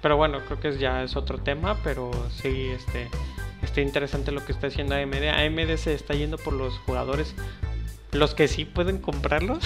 Pero 0.00 0.16
bueno, 0.16 0.40
creo 0.46 0.60
que 0.60 0.78
ya 0.78 1.02
es 1.02 1.14
otro 1.14 1.36
tema, 1.36 1.76
pero 1.84 2.10
sí, 2.30 2.70
este, 2.74 3.10
está 3.62 3.82
interesante 3.82 4.32
lo 4.32 4.42
que 4.46 4.52
está 4.52 4.68
haciendo 4.68 4.94
AMD. 4.94 5.28
AMD 5.28 5.76
se 5.76 5.92
está 5.92 6.14
yendo 6.14 6.38
por 6.38 6.54
los 6.54 6.78
jugadores, 6.86 7.34
los 8.12 8.34
que 8.34 8.48
sí 8.48 8.64
pueden 8.64 8.98
comprarlos. 8.98 9.64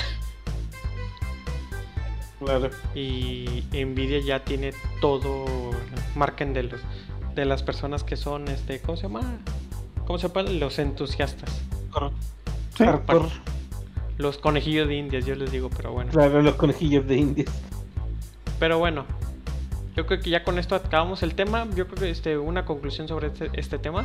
Claro. 2.38 2.70
Y 2.94 3.64
Nvidia 3.72 4.20
ya 4.20 4.44
tiene 4.44 4.72
todo, 5.00 5.44
marquen 6.16 6.52
de 6.52 6.64
los, 6.64 6.80
de 7.34 7.44
las 7.44 7.62
personas 7.62 8.02
que 8.02 8.16
son, 8.16 8.48
este, 8.48 8.80
¿cómo 8.80 8.96
se 8.96 9.04
llama? 9.04 9.38
¿Cómo 10.06 10.18
se 10.18 10.28
llama? 10.28 10.42
Los 10.50 10.78
entusiastas. 10.78 11.62
Sí. 12.76 12.84
Los 14.18 14.38
conejillos 14.38 14.88
de 14.88 14.96
indias, 14.96 15.24
yo 15.24 15.34
les 15.34 15.50
digo, 15.50 15.70
pero 15.76 15.92
bueno. 15.92 16.10
Claro, 16.10 16.42
los 16.42 16.54
conejillos 16.56 17.06
de 17.06 17.16
indias. 17.16 17.50
Pero 18.58 18.78
bueno, 18.78 19.06
yo 19.96 20.06
creo 20.06 20.20
que 20.20 20.30
ya 20.30 20.44
con 20.44 20.58
esto 20.58 20.74
acabamos 20.74 21.22
el 21.22 21.34
tema. 21.34 21.66
Yo 21.74 21.86
creo 21.86 21.98
que 21.98 22.10
este, 22.10 22.38
una 22.38 22.64
conclusión 22.64 23.08
sobre 23.08 23.28
este, 23.28 23.50
este 23.54 23.78
tema. 23.78 24.04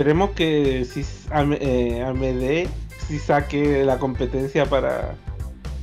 Esperemos 0.00 0.30
que 0.30 0.86
si 0.86 1.04
eh, 1.60 2.02
AMD 2.02 2.70
si 3.06 3.18
saque 3.18 3.84
la 3.84 3.98
competencia 3.98 4.64
para 4.64 5.14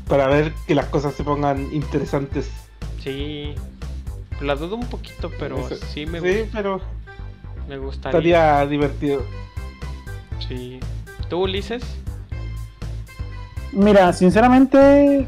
para 0.07 0.25
ver 0.25 0.53
que 0.65 0.73
las 0.73 0.87
cosas 0.87 1.13
se 1.13 1.23
pongan 1.23 1.71
interesantes. 1.71 2.49
Sí, 2.99 3.53
la 4.41 4.55
dudo 4.55 4.75
un 4.75 4.87
poquito, 4.87 5.29
pero 5.37 5.59
Eso- 5.67 5.75
sí 5.93 6.07
me, 6.07 6.19
sí, 6.19 6.25
gus- 6.39 6.49
pero 6.51 6.81
me 7.69 7.77
gustaría. 7.77 8.17
estaría 8.17 8.65
divertido. 8.65 9.21
Sí. 10.47 10.79
¿Tú, 11.29 11.43
Ulises? 11.43 11.83
Mira, 13.71 14.13
sinceramente 14.13 15.27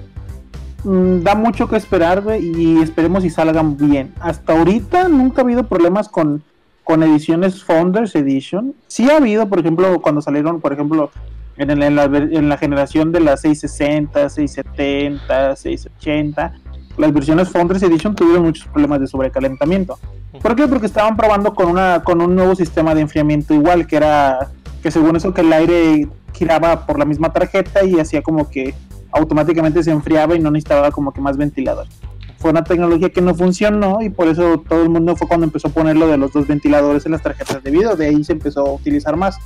mm, 0.83 1.19
da 1.21 1.35
mucho 1.35 1.69
que 1.69 1.75
esperar, 1.77 2.21
güey, 2.21 2.43
y 2.59 2.81
esperemos 2.81 3.21
si 3.21 3.29
salgan 3.29 3.77
bien. 3.77 4.15
Hasta 4.19 4.53
ahorita 4.57 5.09
nunca 5.09 5.41
ha 5.41 5.43
habido 5.43 5.67
problemas 5.67 6.09
con, 6.09 6.41
con 6.89 7.03
ediciones 7.03 7.63
Founders 7.63 8.15
Edition. 8.15 8.73
Sí 8.87 9.11
ha 9.11 9.17
habido, 9.17 9.47
por 9.47 9.59
ejemplo, 9.59 10.01
cuando 10.01 10.23
salieron, 10.23 10.59
por 10.59 10.73
ejemplo, 10.73 11.11
en, 11.55 11.69
en 11.69 11.95
la, 11.95 12.05
en 12.05 12.49
la 12.49 12.57
generación 12.57 13.11
de 13.11 13.19
las 13.19 13.41
660, 13.41 14.27
670, 14.27 15.55
680, 15.55 16.53
las 16.97 17.13
versiones 17.13 17.49
Founders 17.49 17.83
Edition 17.83 18.15
tuvieron 18.15 18.41
muchos 18.41 18.65
problemas 18.69 19.01
de 19.01 19.05
sobrecalentamiento. 19.05 19.99
¿Por 20.41 20.55
qué? 20.55 20.67
Porque 20.67 20.87
estaban 20.87 21.15
probando 21.15 21.53
con 21.53 21.67
una 21.67 22.01
con 22.03 22.23
un 22.23 22.33
nuevo 22.33 22.55
sistema 22.55 22.95
de 22.95 23.01
enfriamiento 23.01 23.53
igual, 23.53 23.85
que 23.85 23.97
era 23.97 24.49
que 24.81 24.89
según 24.89 25.15
eso 25.15 25.31
que 25.31 25.41
el 25.41 25.53
aire 25.53 26.07
giraba 26.33 26.87
por 26.87 26.97
la 26.97 27.05
misma 27.05 27.31
tarjeta 27.31 27.83
y 27.83 27.99
hacía 27.99 28.23
como 28.23 28.49
que 28.49 28.73
automáticamente 29.11 29.83
se 29.83 29.91
enfriaba 29.91 30.35
y 30.35 30.39
no 30.39 30.49
necesitaba 30.49 30.89
como 30.89 31.11
que 31.11 31.21
más 31.21 31.37
ventilador. 31.37 31.85
Fue 32.39 32.51
una 32.51 32.63
tecnología 32.63 33.09
que 33.09 33.21
no 33.21 33.35
funcionó 33.35 34.01
y 34.01 34.09
por 34.09 34.27
eso 34.27 34.63
todo 34.67 34.81
el 34.81 34.89
mundo 34.89 35.15
fue 35.15 35.27
cuando 35.27 35.45
empezó 35.45 35.67
a 35.67 35.71
poner 35.71 35.97
lo 35.97 36.07
de 36.07 36.17
los 36.17 36.31
dos 36.31 36.47
ventiladores 36.47 37.05
en 37.05 37.11
las 37.11 37.21
tarjetas 37.21 37.61
de 37.61 37.69
video, 37.69 37.95
de 37.95 38.07
ahí 38.07 38.23
se 38.23 38.33
empezó 38.33 38.65
a 38.65 38.73
utilizar 38.73 39.15
más. 39.17 39.37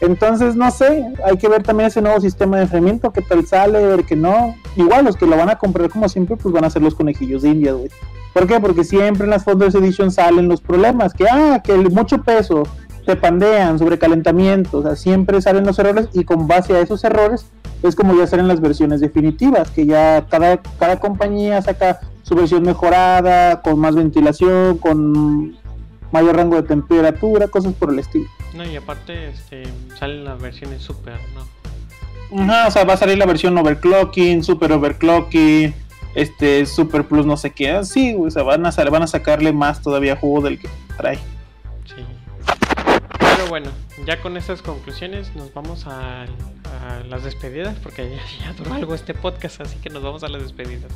Entonces, 0.00 0.54
no 0.54 0.70
sé, 0.70 1.04
hay 1.24 1.36
que 1.38 1.48
ver 1.48 1.64
también 1.64 1.88
ese 1.88 2.00
nuevo 2.00 2.20
sistema 2.20 2.56
de 2.56 2.62
enfriamiento, 2.62 3.12
qué 3.12 3.20
tal 3.20 3.44
sale, 3.44 3.84
ver 3.84 4.04
que 4.04 4.14
no. 4.14 4.54
Igual 4.76 5.04
los 5.04 5.16
que 5.16 5.26
lo 5.26 5.36
van 5.36 5.50
a 5.50 5.58
comprar 5.58 5.90
como 5.90 6.08
siempre, 6.08 6.36
pues 6.36 6.54
van 6.54 6.64
a 6.64 6.70
ser 6.70 6.82
los 6.82 6.94
conejillos 6.94 7.42
de 7.42 7.48
India, 7.48 7.72
güey. 7.72 7.90
¿Por 8.32 8.46
qué? 8.46 8.60
Porque 8.60 8.84
siempre 8.84 9.24
en 9.24 9.30
las 9.30 9.42
Founders 9.42 9.74
Edition 9.74 10.12
salen 10.12 10.46
los 10.46 10.60
problemas, 10.60 11.14
que 11.14 11.26
ah, 11.28 11.60
que 11.64 11.74
mucho 11.76 12.22
peso, 12.22 12.62
te 13.04 13.16
pandean, 13.16 13.78
sobrecalentamiento, 13.78 14.78
o 14.78 14.82
sea, 14.82 14.94
siempre 14.94 15.40
salen 15.40 15.64
los 15.64 15.78
errores 15.78 16.08
y 16.12 16.24
con 16.24 16.46
base 16.46 16.76
a 16.76 16.80
esos 16.80 17.02
errores 17.04 17.46
es 17.82 17.94
como 17.94 18.16
ya 18.16 18.26
salen 18.26 18.48
las 18.48 18.60
versiones 18.60 19.00
definitivas, 19.00 19.70
que 19.70 19.86
ya 19.86 20.26
cada, 20.28 20.60
cada 20.78 20.98
compañía 20.98 21.62
saca 21.62 22.00
su 22.22 22.34
versión 22.34 22.62
mejorada, 22.62 23.62
con 23.62 23.78
más 23.78 23.94
ventilación, 23.94 24.78
con 24.78 25.56
mayor 26.12 26.36
rango 26.36 26.56
de 26.56 26.62
temperatura, 26.62 27.48
cosas 27.48 27.74
por 27.74 27.90
el 27.92 27.98
estilo. 27.98 28.26
No, 28.54 28.64
y 28.64 28.76
aparte 28.76 29.28
este, 29.28 29.62
salen 29.98 30.24
las 30.24 30.40
versiones 30.40 30.82
super, 30.82 31.18
¿no? 31.34 32.42
Ajá, 32.42 32.66
o 32.68 32.70
sea, 32.70 32.84
va 32.84 32.94
a 32.94 32.96
salir 32.96 33.16
la 33.16 33.26
versión 33.26 33.56
overclocking, 33.56 34.44
super 34.44 34.72
overclocking, 34.72 35.74
este, 36.14 36.66
super 36.66 37.04
plus 37.04 37.24
no 37.24 37.36
sé 37.36 37.50
qué. 37.50 37.82
Sí, 37.84 38.14
o 38.18 38.30
sea, 38.30 38.42
van 38.42 38.66
a, 38.66 38.70
van 38.70 39.02
a 39.02 39.06
sacarle 39.06 39.52
más 39.52 39.80
todavía 39.80 40.16
jugo 40.16 40.42
del 40.42 40.58
que 40.58 40.68
trae. 40.96 41.18
Bueno, 43.48 43.70
ya 44.06 44.20
con 44.20 44.36
estas 44.36 44.60
conclusiones 44.60 45.34
nos 45.34 45.54
vamos 45.54 45.86
a, 45.86 46.22
a 46.24 47.00
las 47.08 47.24
despedidas, 47.24 47.78
porque 47.82 48.10
ya, 48.10 48.44
ya 48.44 48.52
duró 48.52 48.74
algo 48.74 48.94
este 48.94 49.14
podcast, 49.14 49.62
así 49.62 49.78
que 49.78 49.88
nos 49.88 50.02
vamos 50.02 50.22
a 50.22 50.28
las 50.28 50.42
despedidas. 50.42 50.92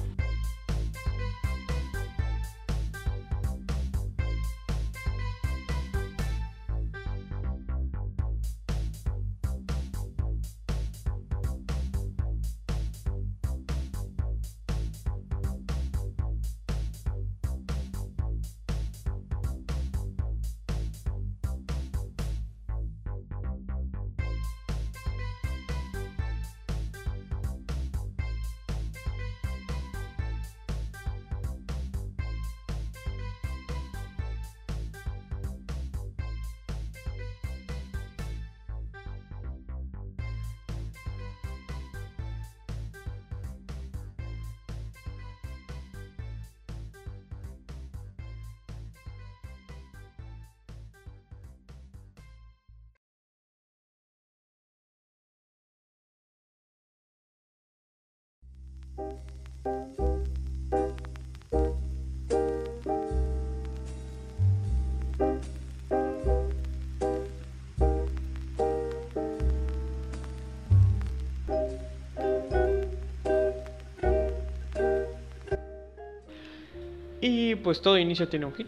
Y 77.24 77.54
pues 77.54 77.80
todo 77.80 77.96
inicio 77.98 78.28
tiene 78.28 78.46
un 78.46 78.52
fin. 78.52 78.66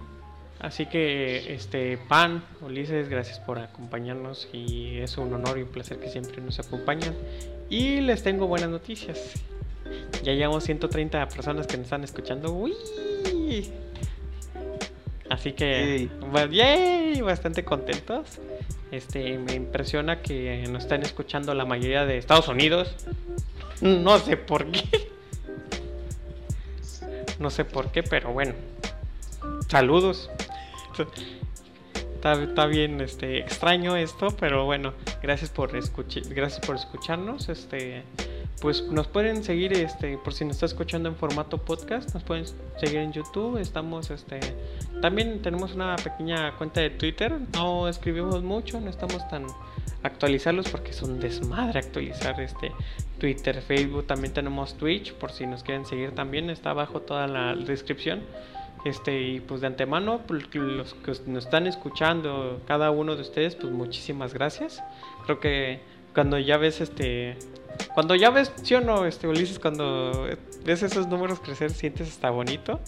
Así 0.61 0.87
que, 0.87 1.53
este, 1.53 1.99
Pan, 1.99 2.45
Ulises, 2.62 3.09
gracias 3.09 3.41
por 3.41 3.59
acompañarnos 3.59 4.49
y 4.53 4.99
es 4.99 5.19
un 5.19 5.35
honor 5.35 5.59
y 5.59 5.62
un 5.62 5.69
placer 5.69 5.99
que 5.99 6.09
siempre 6.09 6.41
nos 6.41 6.61
acompañan. 6.61 7.15
Y 7.69 8.01
les 8.01 8.23
tengo 8.23 8.47
buenas 8.47 8.71
noticias. 8.71 9.35
Ya 10.24 10.32
llevamos 10.32 10.64
130 10.64 11.28
personas 11.28 11.66
que 11.66 11.76
nos 11.76 11.84
están 11.84 12.02
escuchando. 12.02 12.52
¡Uy! 12.52 12.74
Así 15.30 15.52
que, 15.52 16.09
ba- 16.32 16.46
yay, 16.46 17.20
bastante 17.20 17.64
contentos. 17.64 18.38
Este, 18.90 19.38
me 19.38 19.55
impresiona 19.55 20.20
que 20.22 20.64
nos 20.68 20.84
están 20.84 21.02
escuchando 21.02 21.55
la 21.55 21.64
mayoría 21.64 22.06
de 22.06 22.18
Estados 22.18 22.48
Unidos. 22.48 22.94
No 23.80 24.18
sé 24.18 24.36
por 24.36 24.66
qué. 24.70 24.82
No 27.38 27.51
sé 27.51 27.64
por 27.64 27.90
qué, 27.90 28.02
pero 28.02 28.32
bueno. 28.32 28.55
Saludos. 29.68 30.30
Está, 32.14 32.42
está 32.42 32.66
bien 32.66 33.01
este, 33.01 33.38
extraño 33.40 33.96
esto, 33.96 34.28
pero 34.38 34.64
bueno, 34.64 34.94
gracias 35.22 35.51
por 35.51 35.72
gracias 35.72 36.60
por 36.64 36.76
escucharnos. 36.76 37.48
Este, 37.48 38.02
pues 38.60 38.82
nos 38.82 39.06
pueden 39.09 39.44
seguir, 39.44 39.72
este, 39.72 40.16
por 40.18 40.32
si 40.32 40.44
nos 40.44 40.56
está 40.56 40.66
escuchando 40.66 41.09
en 41.09 41.16
formato 41.16 41.59
podcast, 41.59 42.14
nos 42.14 42.22
pueden 42.22 42.47
seguir 42.78 42.98
en 42.98 43.12
YouTube. 43.12 43.59
Estamos, 43.59 44.10
este, 44.10 44.40
también 45.02 45.43
tenemos 45.43 45.74
una 45.74 45.97
pequeña 45.97 46.56
cuenta 46.56 46.81
de 46.81 46.90
Twitter. 46.90 47.39
No 47.52 47.89
escribimos 47.89 48.43
mucho, 48.43 48.81
no 48.81 48.90
estamos 48.90 49.26
tan 49.28 49.47
actualizarlos 50.02 50.68
porque 50.68 50.90
es 50.90 51.02
un 51.02 51.18
desmadre 51.18 51.78
actualizar 51.78 52.40
este 52.40 52.72
Twitter, 53.18 53.60
Facebook. 53.62 54.06
También 54.06 54.32
tenemos 54.32 54.74
Twitch, 54.76 55.12
por 55.14 55.32
si 55.32 55.47
nos 55.47 55.62
quieren 55.62 55.85
seguir 55.85 56.12
también, 56.12 56.51
está 56.51 56.70
abajo 56.70 57.01
toda 57.01 57.26
la 57.26 57.55
descripción. 57.55 58.22
Este, 58.85 59.22
y 59.22 59.40
pues 59.40 59.62
de 59.62 59.66
antemano, 59.66 60.20
pues, 60.26 60.55
los 60.55 60.93
que 60.94 61.12
nos 61.26 61.44
están 61.44 61.66
escuchando, 61.66 62.60
cada 62.66 62.90
uno 62.90 63.16
de 63.16 63.22
ustedes, 63.22 63.56
pues 63.56 63.72
muchísimas 63.72 64.35
gracias. 64.35 64.82
Creo 65.24 65.40
que 65.40 65.81
cuando 66.14 66.39
ya 66.39 66.56
ves 66.59 66.81
este. 66.81 67.36
Cuando 67.94 68.14
ya 68.14 68.30
ves, 68.30 68.52
sí 68.62 68.74
o 68.74 68.80
no, 68.80 69.06
este 69.06 69.28
Ulises, 69.28 69.59
cuando 69.59 70.26
ves 70.64 70.82
esos 70.82 71.06
números 71.09 71.40
crecer, 71.40 71.70
sientes 71.70 72.09
hasta 72.09 72.30
bonito. 72.30 72.80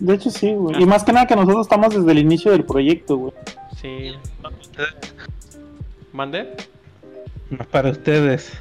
De 0.00 0.14
hecho, 0.14 0.30
sí, 0.30 0.52
güey. 0.52 0.82
Y 0.82 0.86
más 0.86 1.04
que 1.04 1.12
nada 1.12 1.26
que 1.26 1.36
nosotros 1.36 1.66
estamos 1.66 1.94
desde 1.94 2.10
el 2.10 2.18
inicio 2.18 2.52
del 2.52 2.64
proyecto, 2.64 3.16
güey. 3.16 3.32
Sí. 3.80 4.12
¿Mande? 6.12 6.56
Para 7.70 7.90
ustedes. 7.90 8.52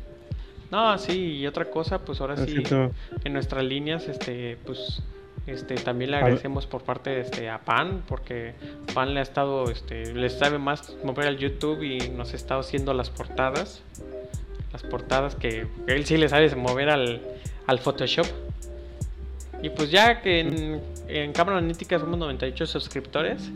No, 0.71 0.97
sí, 0.97 1.37
y 1.37 1.47
otra 1.47 1.65
cosa, 1.65 1.99
pues 1.99 2.21
ahora 2.21 2.35
sí, 2.37 2.63
en 3.23 3.33
nuestras 3.33 3.63
líneas, 3.63 4.07
este, 4.07 4.57
pues, 4.65 5.01
este, 5.47 5.75
también 5.75 6.11
le 6.11 6.17
agradecemos 6.17 6.65
por 6.65 6.83
parte 6.83 7.11
de 7.11 7.21
este, 7.21 7.49
a 7.49 7.59
Pan, 7.59 8.03
porque 8.07 8.55
Pan 8.93 9.13
le 9.13 9.19
ha 9.19 9.23
estado, 9.23 9.69
este, 9.69 10.13
le 10.13 10.29
sabe 10.29 10.57
más 10.57 10.95
mover 11.03 11.27
al 11.27 11.37
YouTube 11.37 11.83
y 11.83 12.09
nos 12.09 12.33
ha 12.33 12.35
estado 12.35 12.61
haciendo 12.61 12.93
las 12.93 13.09
portadas, 13.09 13.83
las 14.75 14.83
portadas 14.83 15.35
que 15.35 15.67
él 15.87 16.05
sí 16.05 16.17
le 16.17 16.27
sabe 16.27 16.53
mover 16.53 16.89
al, 16.89 17.21
al 17.65 17.79
Photoshop. 17.79 18.25
Y 19.63 19.69
pues 19.69 19.89
ya 19.89 20.19
que 20.21 20.41
en, 20.41 20.81
en 21.07 21.31
Cámara 21.31 21.59
Analítica 21.59 21.97
somos 21.97 22.19
98 22.19 22.67
suscriptores, 22.67 23.49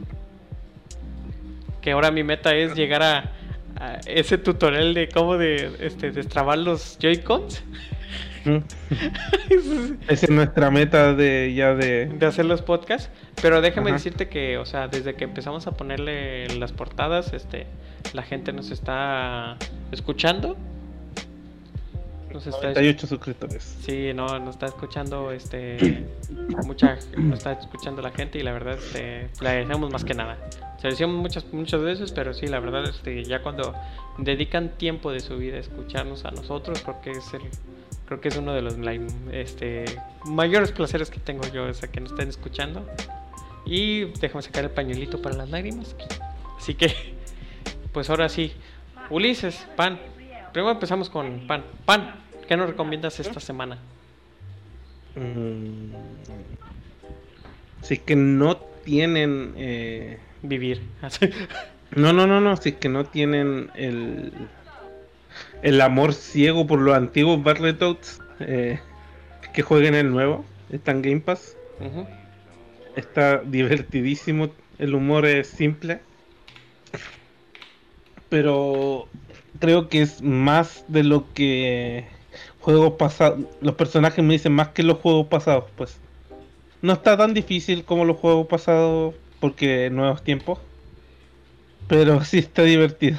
que 1.81 1.91
ahora 1.91 2.09
mi 2.09 2.23
meta 2.23 2.55
es 2.55 2.73
llegar 2.73 3.03
a, 3.03 3.31
a 3.75 3.95
ese 4.05 4.37
tutorial 4.37 4.93
de 4.93 5.09
cómo 5.09 5.37
de, 5.37 5.69
este, 5.81 6.11
destrabar 6.11 6.57
los 6.57 6.97
Joy-Cons. 6.99 7.63
Mm. 8.45 8.57
Esa 10.07 10.25
es 10.25 10.29
nuestra 10.29 10.71
meta 10.71 11.13
de 11.13 11.53
ya 11.53 11.75
de. 11.75 12.05
de 12.05 12.25
hacer 12.25 12.45
los 12.45 12.61
podcasts, 12.61 13.09
pero 13.41 13.59
déjame 13.59 13.89
Ajá. 13.89 13.97
decirte 13.97 14.29
que, 14.29 14.57
o 14.57 14.65
sea, 14.65 14.87
desde 14.87 15.15
que 15.15 15.25
empezamos 15.25 15.67
a 15.67 15.71
ponerle 15.71 16.47
las 16.57 16.71
portadas, 16.71 17.33
este, 17.33 17.67
la 18.13 18.23
gente 18.23 18.53
nos 18.53 18.71
está 18.71 19.57
escuchando. 19.91 20.55
Nos 22.33 22.45
está 22.45 22.67
98 22.67 23.07
suscriptores. 23.07 23.77
Sí, 23.81 24.11
no, 24.13 24.39
nos 24.39 24.55
está 24.55 24.67
escuchando, 24.67 25.31
este, 25.31 26.05
mucha, 26.63 26.97
nos 27.17 27.39
está 27.39 27.53
escuchando 27.53 28.01
la 28.01 28.11
gente 28.11 28.37
y 28.39 28.43
la 28.43 28.51
verdad, 28.51 28.77
este, 28.77 29.29
le 29.41 29.49
agradecemos 29.49 29.91
más 29.91 30.03
que 30.03 30.13
nada. 30.13 30.37
Se 30.77 30.87
lo 30.87 30.91
decimos 30.91 31.15
muchas, 31.15 31.51
muchas 31.51 31.81
veces, 31.81 32.11
pero 32.11 32.33
sí, 32.33 32.47
la 32.47 32.59
verdad, 32.59 32.83
este, 32.87 33.23
ya 33.23 33.41
cuando 33.41 33.73
dedican 34.19 34.69
tiempo 34.77 35.11
de 35.11 35.19
su 35.19 35.37
vida 35.37 35.57
a 35.57 35.59
escucharnos 35.59 36.25
a 36.25 36.31
nosotros, 36.31 36.81
creo 36.81 37.01
que 37.01 37.11
es 37.11 37.33
el, 37.33 37.41
creo 38.05 38.21
que 38.21 38.27
es 38.29 38.37
uno 38.37 38.53
de 38.53 38.61
los, 38.61 38.75
este, 39.31 39.85
mayores 40.25 40.71
placeres 40.71 41.09
que 41.09 41.19
tengo 41.19 41.43
yo, 41.51 41.65
o 41.65 41.73
sea, 41.73 41.89
que 41.89 41.99
nos 41.99 42.11
estén 42.11 42.29
escuchando. 42.29 42.87
Y 43.65 44.05
déjame 44.19 44.41
sacar 44.41 44.63
el 44.63 44.71
pañuelito 44.71 45.21
para 45.21 45.35
las 45.35 45.49
lágrimas. 45.49 45.95
Así 46.57 46.75
que, 46.75 46.93
pues 47.91 48.09
ahora 48.09 48.29
sí, 48.29 48.53
Ulises, 49.09 49.67
Pan. 49.75 49.99
Primero 50.51 50.71
empezamos 50.71 51.09
con 51.09 51.47
Pan. 51.47 51.63
Pan, 51.85 52.15
¿qué 52.47 52.57
nos 52.57 52.69
recomiendas 52.69 53.19
esta 53.19 53.39
semana? 53.39 53.77
Mm, 55.15 55.93
si 57.81 57.95
es 57.95 57.99
que 57.99 58.15
no 58.15 58.57
tienen 58.57 59.53
eh, 59.57 60.19
Vivir. 60.41 60.81
no 61.95 62.13
no 62.13 62.27
no 62.27 62.39
no 62.39 62.55
si 62.57 62.69
es 62.69 62.75
que 62.75 62.89
no 62.89 63.05
tienen 63.05 63.69
el 63.75 64.31
el 65.61 65.81
amor 65.81 66.13
ciego 66.13 66.65
por 66.65 66.79
los 66.79 66.95
antiguos 66.95 67.43
Battletoads 67.43 68.21
eh, 68.39 68.79
que 69.53 69.61
jueguen 69.61 69.95
el 69.95 70.11
nuevo 70.11 70.45
está 70.71 70.91
en 70.91 71.01
Game 71.01 71.19
Pass 71.21 71.57
está 72.95 73.39
divertidísimo 73.39 74.49
el 74.77 74.95
humor 74.95 75.25
es 75.25 75.47
simple 75.47 75.99
pero 78.29 79.07
creo 79.59 79.89
que 79.89 80.01
es 80.01 80.21
más 80.21 80.83
de 80.87 81.03
lo 81.03 81.25
que 81.33 82.05
juegos 82.61 82.93
pasados 82.93 83.39
los 83.61 83.75
personajes 83.75 84.23
me 84.23 84.33
dicen 84.33 84.53
más 84.53 84.69
que 84.69 84.83
los 84.83 84.97
juegos 84.99 85.27
pasados 85.27 85.65
pues 85.75 85.97
no 86.81 86.93
está 86.93 87.17
tan 87.17 87.33
difícil 87.33 87.83
como 87.83 88.05
los 88.05 88.17
juegos 88.17 88.47
pasados 88.47 89.15
porque 89.39 89.89
nuevos 89.89 90.23
tiempos 90.23 90.59
pero 91.87 92.23
sí 92.23 92.39
está 92.39 92.63
divertido 92.63 93.17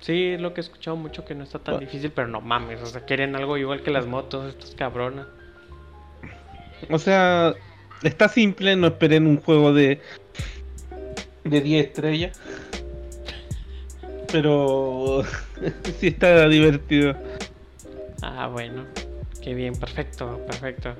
Sí, 0.00 0.30
es 0.30 0.40
lo 0.40 0.52
que 0.52 0.60
he 0.60 0.64
escuchado 0.64 0.96
mucho 0.96 1.24
que 1.24 1.36
no 1.36 1.44
está 1.44 1.60
tan 1.60 1.74
Bueno. 1.74 1.86
difícil, 1.86 2.10
pero 2.10 2.26
no 2.26 2.40
mames, 2.40 2.80
o 2.82 2.86
sea, 2.86 3.02
quieren 3.04 3.36
algo 3.36 3.56
igual 3.56 3.84
que 3.84 3.92
las 3.92 4.04
motos, 4.04 4.48
estos 4.48 4.74
cabrones. 4.74 5.26
O 6.90 6.98
sea, 6.98 7.54
está 8.02 8.28
simple, 8.28 8.74
no 8.74 8.88
esperen 8.88 9.28
un 9.28 9.40
juego 9.40 9.72
de 9.72 10.00
de 11.44 11.60
10 11.60 11.86
estrellas. 11.86 12.40
Pero 14.32 15.22
sí 16.00 16.08
está 16.08 16.48
divertido. 16.48 17.14
Ah, 18.22 18.48
bueno. 18.48 18.84
Qué 19.42 19.54
bien, 19.54 19.74
perfecto, 19.74 20.40
perfecto. 20.46 20.90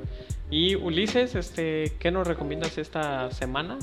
Y 0.50 0.74
Ulises, 0.74 1.34
este, 1.34 1.92
¿qué 1.98 2.10
nos 2.10 2.26
recomiendas 2.26 2.76
esta 2.76 3.30
semana? 3.30 3.78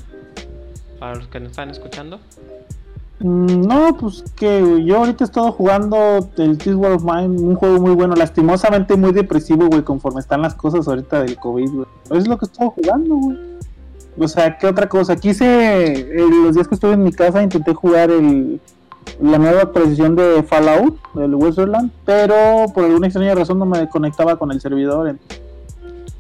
Para 1.00 1.16
los 1.16 1.28
que 1.28 1.40
nos 1.40 1.52
están 1.52 1.70
escuchando. 1.70 2.20
Mm, 3.20 3.62
No, 3.62 3.98
pues 3.98 4.24
que 4.36 4.84
yo 4.86 4.98
ahorita 4.98 5.24
he 5.24 5.26
estado 5.26 5.52
jugando 5.52 6.30
el 6.38 6.58
This 6.58 6.76
War 6.76 6.92
of 6.92 7.04
Mine, 7.04 7.42
un 7.42 7.56
juego 7.56 7.80
muy 7.80 7.94
bueno, 7.96 8.16
lastimosamente 8.16 8.96
muy 8.96 9.14
depresivo, 9.14 9.68
güey, 9.68 9.82
conforme 9.82 10.20
están 10.20 10.42
las 10.42 10.56
cosas 10.56 10.88
ahorita 10.88 11.24
del 11.24 11.38
COVID, 11.38 11.70
güey. 11.70 11.88
Es 12.12 12.28
lo 12.28 12.38
que 12.38 12.46
he 12.46 12.50
estado 12.50 12.70
jugando, 12.72 13.16
güey. 13.16 13.38
O 14.18 14.28
sea, 14.28 14.58
¿qué 14.58 14.68
otra 14.68 14.90
cosa? 14.90 15.16
Quise, 15.16 15.46
eh, 15.94 16.28
los 16.44 16.54
días 16.54 16.68
que 16.68 16.76
estuve 16.76 16.94
en 16.94 17.04
mi 17.04 17.14
casa, 17.14 17.42
intenté 17.42 17.74
jugar 17.74 18.12
el, 18.12 18.60
la 19.22 19.38
nueva 19.38 19.62
actualización 19.64 20.16
de 20.16 20.44
Fallout, 20.44 20.98
del 21.14 21.36
Westerland, 21.36 21.92
pero 22.06 22.66
por 22.74 22.86
alguna 22.86 23.08
extraña 23.08 23.36
razón 23.36 23.60
no 23.60 23.66
me 23.66 23.88
conectaba 23.90 24.38
con 24.38 24.52
el 24.52 24.62
servidor. 24.62 25.08
entonces 25.10 25.42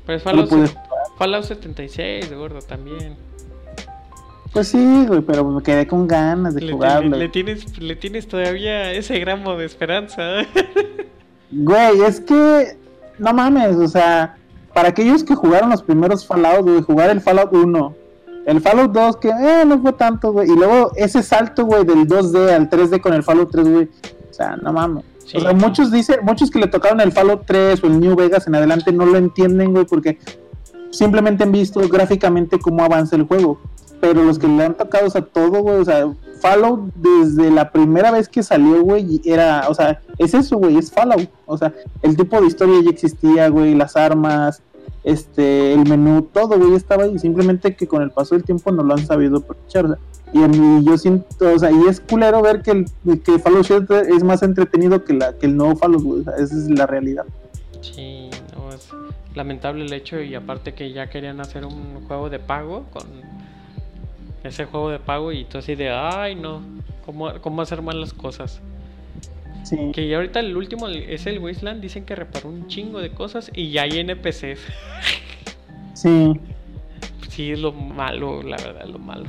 Pues 0.06 0.26
no 0.26 0.34
lo 0.34 0.48
Fallout, 0.48 0.68
se- 0.70 0.76
Fallout 1.18 1.44
76, 1.45 2.30
de 2.30 2.36
gordo, 2.36 2.60
también. 2.61 3.16
Pues 4.53 4.70
sí, 4.70 5.06
güey, 5.07 5.22
pero 5.22 5.44
me 5.45 5.61
quedé 5.61 5.86
con 5.86 6.07
ganas 6.07 6.56
de 6.56 6.61
Le, 6.61 6.72
jugarlo. 6.74 7.11
le- 7.11 7.18
le 7.20 7.30
tienes, 7.30 7.78
le 7.78 7.95
tienes 7.95 8.28
todavía 8.28 8.91
ese 8.94 9.20
gramo 9.20 9.56
de 9.57 9.66
esperanza. 9.66 10.22
Güey, 11.52 12.02
es 12.02 12.20
que 12.22 12.78
no 13.18 13.34
mames, 13.34 13.76
o 13.76 13.88
sea, 13.88 14.38
para 14.74 14.90
aquellos 14.90 15.24
que 15.24 15.34
jugaron 15.34 15.70
los 15.72 15.82
primeros 15.82 16.26
Fallout, 16.26 16.61
güey, 16.61 16.82
jugar 16.84 17.10
el 17.10 17.22
Fallout 17.22 17.52
1, 17.52 17.95
el 18.50 18.62
Fallout 18.62 18.92
2, 18.92 19.18
que 19.18 19.30
eh, 19.30 19.64
no 19.66 19.80
fue 19.80 19.94
tanto, 19.94 20.32
güey, 20.32 20.50
y 20.50 20.56
luego 20.56 20.92
ese 20.96 21.22
salto, 21.22 21.66
güey, 21.66 21.86
del 21.86 22.08
2D 22.08 22.52
al 22.52 22.70
3D 22.70 23.00
con 23.00 23.14
el 23.14 23.22
Fallout 23.22 23.52
3, 23.52 23.70
güey, 23.70 23.90
o 24.30 24.34
sea, 24.34 24.56
no 24.58 24.74
mames. 24.74 25.06
Sí. 25.26 25.38
O 25.38 25.42
sea, 25.42 25.54
muchos 25.54 25.92
dicen, 25.92 26.20
muchos 26.24 26.50
que 26.50 26.58
le 26.58 26.68
tocaron 26.68 27.00
el 27.02 27.12
Fallout 27.12 27.44
3 27.46 27.84
o 27.84 27.88
el 27.88 28.00
New 28.00 28.16
Vegas 28.16 28.48
en 28.48 28.56
adelante 28.56 28.92
no 28.92 29.06
lo 29.06 29.18
entienden, 29.18 29.74
güey, 29.74 29.86
porque 29.86 30.18
simplemente 30.90 31.44
han 31.44 31.52
visto 31.52 31.80
gráficamente 31.88 32.60
cómo 32.60 32.84
avanza 32.84 33.16
el 33.16 33.24
juego. 33.24 33.60
Pero 34.02 34.24
los 34.24 34.40
que 34.40 34.48
le 34.48 34.64
han 34.64 34.76
tocado, 34.76 35.06
o 35.06 35.10
sea, 35.10 35.22
todo, 35.22 35.62
güey, 35.62 35.76
o 35.82 35.86
sea, 35.86 36.12
Fallout 36.42 36.92
desde 36.96 37.52
la 37.52 37.72
primera 37.72 38.10
vez 38.12 38.30
que 38.30 38.42
salió, 38.42 38.82
güey, 38.82 39.22
era, 39.26 39.66
o 39.70 39.76
sea, 39.76 40.02
es 40.18 40.34
eso, 40.34 40.58
güey, 40.58 40.78
es 40.78 40.92
Fallout. 40.92 41.30
O 41.46 41.58
sea, 41.58 41.74
el 42.02 42.16
tipo 42.18 42.40
de 42.42 42.48
historia 42.48 42.82
ya 42.84 42.90
existía, 42.90 43.50
güey, 43.50 43.76
las 43.76 43.96
armas, 43.96 44.64
este, 45.03 45.74
el 45.74 45.88
menú, 45.88 46.22
todo, 46.22 46.57
güey, 46.57 46.74
estaba 46.76 47.03
ahí. 47.03 47.18
Simplemente 47.20 47.76
que 47.76 47.88
con 47.88 48.02
el 48.02 48.11
paso 48.11 48.36
del 48.36 48.44
tiempo 48.44 48.72
no 48.72 48.84
lo 48.84 48.94
han 48.94 49.06
sabido 49.06 49.38
aprovechar, 49.38 49.98
y 50.32 50.44
a 50.44 50.48
yo 50.82 50.98
siento, 50.98 51.53
o 51.53 51.57
sea, 51.57 51.72
y 51.72 51.88
es 51.88 51.99
culero 51.99 52.41
ver 52.41 52.61
que, 52.61 52.72
el, 52.72 53.22
que 53.24 53.40
Fallout 53.40 53.66
Shelter 53.66 54.06
es 54.10 54.24
más 54.24 54.44
entretenido 54.44 55.03
que, 55.03 55.14
la, 55.14 55.34
que 55.34 55.48
el 55.48 55.57
nuevo 55.57 55.76
Fallout, 55.76 56.28
esa 56.38 56.56
es 56.56 56.70
la 56.70 56.86
realidad. 56.86 57.26
Sí, 57.82 58.30
no, 58.56 58.72
es 58.72 58.90
lamentable 59.34 59.86
el 59.86 59.94
hecho 59.94 60.22
y 60.22 60.36
aparte 60.36 60.74
que 60.74 60.91
ya 60.91 61.10
querían 61.10 61.40
hacer 61.40 61.66
un 61.66 62.06
juego 62.07 62.30
de 62.30 62.40
pago 62.40 62.86
con 62.91 63.07
ese 64.44 64.66
juego 64.66 64.90
de 64.90 64.99
pago 64.99 65.32
y 65.32 65.45
tú 65.45 65.57
así 65.57 65.76
de, 65.76 65.90
ay 65.90 66.36
no, 66.36 66.61
¿cómo, 67.06 67.32
cómo 67.41 67.61
hacer 67.61 67.82
mal 67.82 67.99
las 67.99 68.14
cosas? 68.14 68.61
Sí. 69.70 69.91
Que 69.94 70.08
ya 70.08 70.16
ahorita 70.18 70.40
el 70.40 70.58
último 70.58 70.88
es 70.88 71.28
el 71.28 71.38
Wasteland, 71.40 71.80
dicen 71.82 72.04
que 72.06 72.16
reparó 72.16 72.50
un 72.50 72.68
chingo 72.68 73.00
de 73.00 73.12
cosas 73.12 73.52
y 73.54 73.70
ya 73.70 73.84
hay 73.84 74.00
NPCs. 74.00 74.60
Sí. 75.94 76.32
Sí, 77.30 77.52
es 77.52 77.60
lo 77.60 77.72
malo, 77.72 78.41
la 78.41 78.58
verdad, 78.58 78.86
lo 78.86 78.98
malo. 78.98 79.26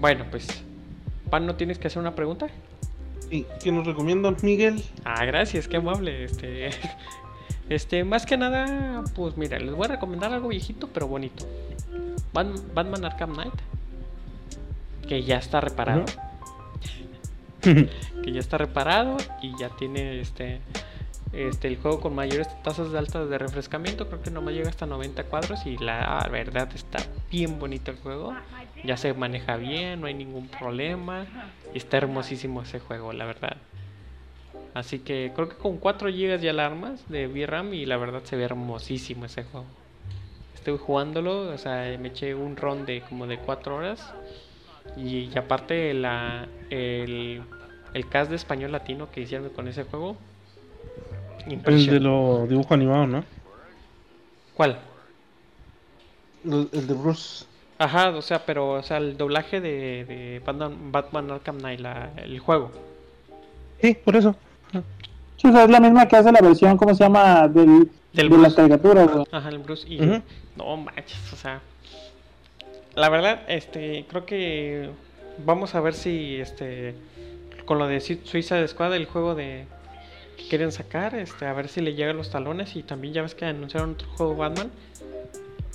Bueno, 0.00 0.24
pues, 0.30 0.46
Pan, 1.30 1.44
¿no 1.44 1.56
tienes 1.56 1.78
que 1.78 1.88
hacer 1.88 2.00
una 2.00 2.14
pregunta? 2.14 2.46
¿Y 3.30 3.44
qué 3.62 3.70
nos 3.70 3.86
recomiendas, 3.86 4.42
Miguel? 4.42 4.82
Ah, 5.04 5.24
gracias, 5.26 5.68
qué 5.68 5.76
amable. 5.76 6.24
Este, 6.24 6.70
este, 7.68 8.04
más 8.04 8.24
que 8.24 8.38
nada, 8.38 9.04
pues 9.14 9.36
mira, 9.36 9.58
les 9.58 9.74
voy 9.74 9.84
a 9.84 9.88
recomendar 9.88 10.32
algo 10.32 10.48
viejito 10.48 10.88
pero 10.88 11.06
bonito. 11.06 11.46
Bat- 12.32 12.72
Batman 12.72 13.04
Arkham 13.04 13.34
Knight, 13.34 13.54
que 15.06 15.22
ya 15.22 15.36
está 15.36 15.60
reparado, 15.60 16.04
que 18.22 18.32
ya 18.32 18.40
está 18.40 18.58
reparado 18.58 19.16
y 19.42 19.56
ya 19.58 19.68
tiene 19.70 20.20
este, 20.20 20.60
este, 21.32 21.68
el 21.68 21.76
juego 21.76 22.00
con 22.00 22.14
mayores 22.14 22.48
tasas 22.62 22.92
de 22.92 22.98
altas 22.98 23.28
de 23.28 23.38
refrescamiento. 23.38 24.06
Creo 24.08 24.22
que 24.22 24.30
nomás 24.30 24.54
llega 24.54 24.68
hasta 24.68 24.86
90 24.86 25.24
cuadros 25.24 25.66
y 25.66 25.76
la 25.76 26.26
verdad 26.30 26.68
está 26.74 26.98
bien 27.30 27.58
bonito 27.58 27.90
el 27.90 27.98
juego. 27.98 28.34
Ya 28.84 28.96
se 28.96 29.12
maneja 29.12 29.56
bien, 29.56 30.00
no 30.00 30.06
hay 30.06 30.14
ningún 30.14 30.48
problema. 30.48 31.26
Está 31.74 31.98
hermosísimo 31.98 32.62
ese 32.62 32.78
juego, 32.78 33.12
la 33.12 33.24
verdad. 33.24 33.56
Así 34.74 35.00
que 35.00 35.32
creo 35.34 35.48
que 35.48 35.56
con 35.56 35.78
4 35.78 36.08
GB 36.10 36.40
ya 36.40 36.50
alarmas 36.50 37.08
de 37.08 37.26
VRAM 37.26 37.74
y 37.74 37.86
la 37.86 37.96
verdad 37.96 38.22
se 38.24 38.36
ve 38.36 38.44
hermosísimo 38.44 39.24
ese 39.24 39.42
juego. 39.42 39.66
Estoy 40.54 40.78
jugándolo, 40.78 41.52
o 41.52 41.58
sea, 41.58 41.96
me 41.98 42.08
eché 42.08 42.34
un 42.34 42.56
ron 42.56 42.86
de 42.86 43.00
como 43.02 43.26
de 43.26 43.38
4 43.38 43.76
horas. 43.76 44.14
Y, 44.98 45.30
y 45.32 45.38
aparte 45.38 45.94
la, 45.94 46.46
el, 46.70 47.42
el 47.94 48.08
cast 48.08 48.30
de 48.30 48.36
español 48.36 48.72
latino 48.72 49.10
que 49.10 49.20
hicieron 49.20 49.48
con 49.50 49.68
ese 49.68 49.84
juego. 49.84 50.16
El 51.46 51.86
de 51.86 52.00
los 52.00 52.48
dibujos 52.48 52.72
animados, 52.72 53.08
¿no? 53.08 53.24
¿Cuál? 54.54 54.78
El 56.44 56.68
el 56.72 56.86
de 56.86 56.94
Bruce. 56.94 57.44
Ajá, 57.78 58.10
o 58.10 58.22
sea, 58.22 58.44
pero 58.44 58.70
o 58.72 58.82
sea, 58.82 58.96
el 58.98 59.16
doblaje 59.16 59.60
de, 59.60 60.04
de 60.04 60.42
Batman, 60.44 60.90
Batman 60.92 61.30
Arkham 61.30 61.58
Knight, 61.58 61.80
la- 61.80 62.10
el 62.16 62.38
juego. 62.40 62.72
Sí, 63.80 63.96
por 64.04 64.16
eso. 64.16 64.34
Sí, 65.36 65.46
o 65.48 65.52
sea, 65.52 65.62
es 65.64 65.70
la 65.70 65.78
misma 65.78 66.06
que 66.08 66.16
hace 66.16 66.32
la 66.32 66.40
versión, 66.40 66.76
¿cómo 66.76 66.92
se 66.94 67.04
llama? 67.04 67.46
Del, 67.46 67.88
Del 68.12 68.28
de 68.28 68.36
la 68.36 68.48
Bruce. 68.48 68.56
caricatura, 68.56 69.04
güey. 69.04 69.24
Ajá, 69.30 69.48
el 69.50 69.58
Bruce. 69.58 69.86
Y 69.88 70.00
no 70.56 70.76
manches, 70.76 71.32
o 71.32 71.36
sea. 71.36 71.60
La 72.98 73.08
verdad, 73.08 73.42
este, 73.48 74.04
creo 74.08 74.26
que 74.26 74.90
vamos 75.44 75.74
a 75.74 75.80
ver 75.80 75.94
si 75.94 76.36
este 76.40 76.94
con 77.64 77.78
lo 77.78 77.86
de 77.86 78.00
Sui- 78.00 78.20
Suiza 78.24 78.66
Squad, 78.66 78.94
el 78.96 79.06
juego 79.06 79.34
de 79.34 79.66
que 80.36 80.48
quieren 80.48 80.72
sacar, 80.72 81.14
este, 81.14 81.46
a 81.46 81.52
ver 81.52 81.68
si 81.68 81.80
le 81.80 81.94
llegan 81.94 82.16
los 82.16 82.30
talones 82.30 82.74
y 82.76 82.82
también 82.82 83.14
ya 83.14 83.22
ves 83.22 83.34
que 83.34 83.44
anunciaron 83.44 83.90
otro 83.92 84.08
juego 84.16 84.36
Batman 84.36 84.70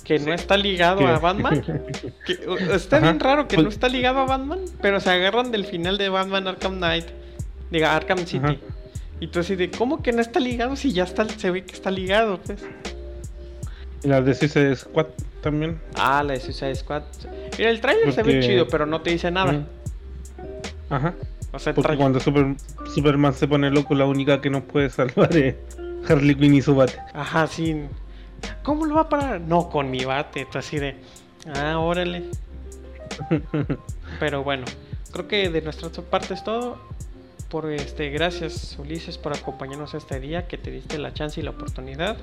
que 0.04 0.18
no 0.18 0.34
está 0.34 0.56
ligado 0.58 0.98
¿Qué? 0.98 1.06
a 1.06 1.18
Batman. 1.18 1.62
Que, 2.26 2.32
está 2.74 2.96
Ajá, 2.98 3.06
bien 3.06 3.20
raro 3.20 3.48
que 3.48 3.56
pues- 3.56 3.64
no 3.64 3.70
está 3.70 3.88
ligado 3.88 4.18
a 4.20 4.24
Batman, 4.26 4.60
pero 4.82 5.00
se 5.00 5.10
agarran 5.10 5.50
del 5.50 5.64
final 5.64 5.96
de 5.98 6.08
Batman 6.10 6.46
Arkham 6.48 6.76
Knight, 6.76 7.06
diga 7.70 7.94
Arkham 7.96 8.18
City. 8.18 8.44
Ajá. 8.44 8.56
Y 9.20 9.28
tú 9.28 9.40
así 9.40 9.54
de, 9.56 9.70
¿cómo 9.70 10.02
que 10.02 10.12
no 10.12 10.20
está 10.20 10.40
ligado 10.40 10.76
si 10.76 10.92
ya 10.92 11.04
está, 11.04 11.26
se 11.28 11.50
ve 11.50 11.64
que 11.64 11.72
está 11.72 11.90
ligado, 11.90 12.38
pues? 12.40 12.62
Y 14.02 14.08
la 14.08 14.20
de 14.20 14.34
Suicide 14.34 14.76
Squad 14.76 15.06
también. 15.44 15.78
Ah, 15.94 16.22
la 16.24 16.32
de 16.32 16.40
Suicide 16.40 16.74
Squad. 16.74 17.02
Mira, 17.58 17.70
el 17.70 17.80
trailer 17.80 18.12
se 18.12 18.22
ve 18.22 18.40
chido, 18.40 18.66
pero 18.66 18.86
no 18.86 19.00
te 19.02 19.10
dice 19.10 19.30
nada. 19.30 19.64
Ajá. 20.90 21.14
O 21.52 21.58
sea, 21.58 21.72
Porque 21.74 21.96
cuando 21.96 22.18
Super- 22.18 22.56
Superman 22.92 23.32
se 23.34 23.46
pone 23.46 23.70
loco, 23.70 23.94
la 23.94 24.06
única 24.06 24.40
que 24.40 24.50
nos 24.50 24.62
puede 24.64 24.90
salvar 24.90 25.36
es 25.36 25.54
Harley 26.08 26.34
Quinn 26.34 26.54
y 26.54 26.62
su 26.62 26.74
bate. 26.74 26.98
Ajá, 27.12 27.46
sí. 27.46 27.84
¿Cómo 28.62 28.86
lo 28.86 28.96
va 28.96 29.02
a 29.02 29.08
parar? 29.08 29.40
No, 29.40 29.68
con 29.70 29.90
mi 29.90 30.04
bate. 30.04 30.46
Tú 30.50 30.58
así 30.58 30.78
de. 30.78 30.96
Ah, 31.54 31.78
órale. 31.78 32.24
Pero 34.20 34.42
bueno, 34.42 34.64
creo 35.12 35.28
que 35.28 35.48
de 35.50 35.62
nuestra 35.62 35.88
parte 36.10 36.34
es 36.34 36.42
todo. 36.42 36.78
Por 37.54 37.70
este, 37.70 38.10
gracias 38.10 38.76
Ulises 38.80 39.16
por 39.16 39.32
acompañarnos 39.32 39.94
este 39.94 40.18
día, 40.18 40.48
que 40.48 40.58
te 40.58 40.72
diste 40.72 40.98
la 40.98 41.14
chance 41.14 41.38
y 41.40 41.44
la 41.44 41.50
oportunidad. 41.50 42.16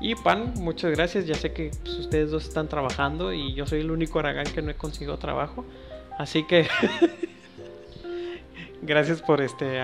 Y 0.00 0.14
Pan, 0.14 0.54
muchas 0.58 0.92
gracias. 0.92 1.26
Ya 1.26 1.34
sé 1.34 1.52
que 1.52 1.72
pues, 1.82 1.98
ustedes 1.98 2.30
dos 2.30 2.44
están 2.44 2.68
trabajando 2.68 3.32
y 3.32 3.52
yo 3.52 3.66
soy 3.66 3.80
el 3.80 3.90
único 3.90 4.20
Aragán 4.20 4.46
que 4.46 4.62
no 4.62 4.70
he 4.70 4.76
conseguido 4.76 5.18
trabajo. 5.18 5.64
Así 6.18 6.44
que 6.46 6.68
gracias 8.82 9.22
por 9.22 9.40
este 9.40 9.80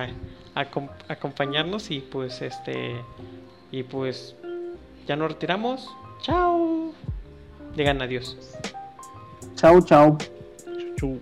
acompañarnos 1.08 1.90
y 1.90 1.98
pues 1.98 2.40
este 2.40 2.94
y 3.72 3.82
pues 3.82 4.36
ya 5.08 5.16
nos 5.16 5.32
retiramos. 5.32 5.90
Chao. 6.20 6.92
Digan 7.74 8.00
adiós. 8.02 8.38
Chao, 9.56 9.80
chao. 9.80 10.16
Chau. 10.96 11.18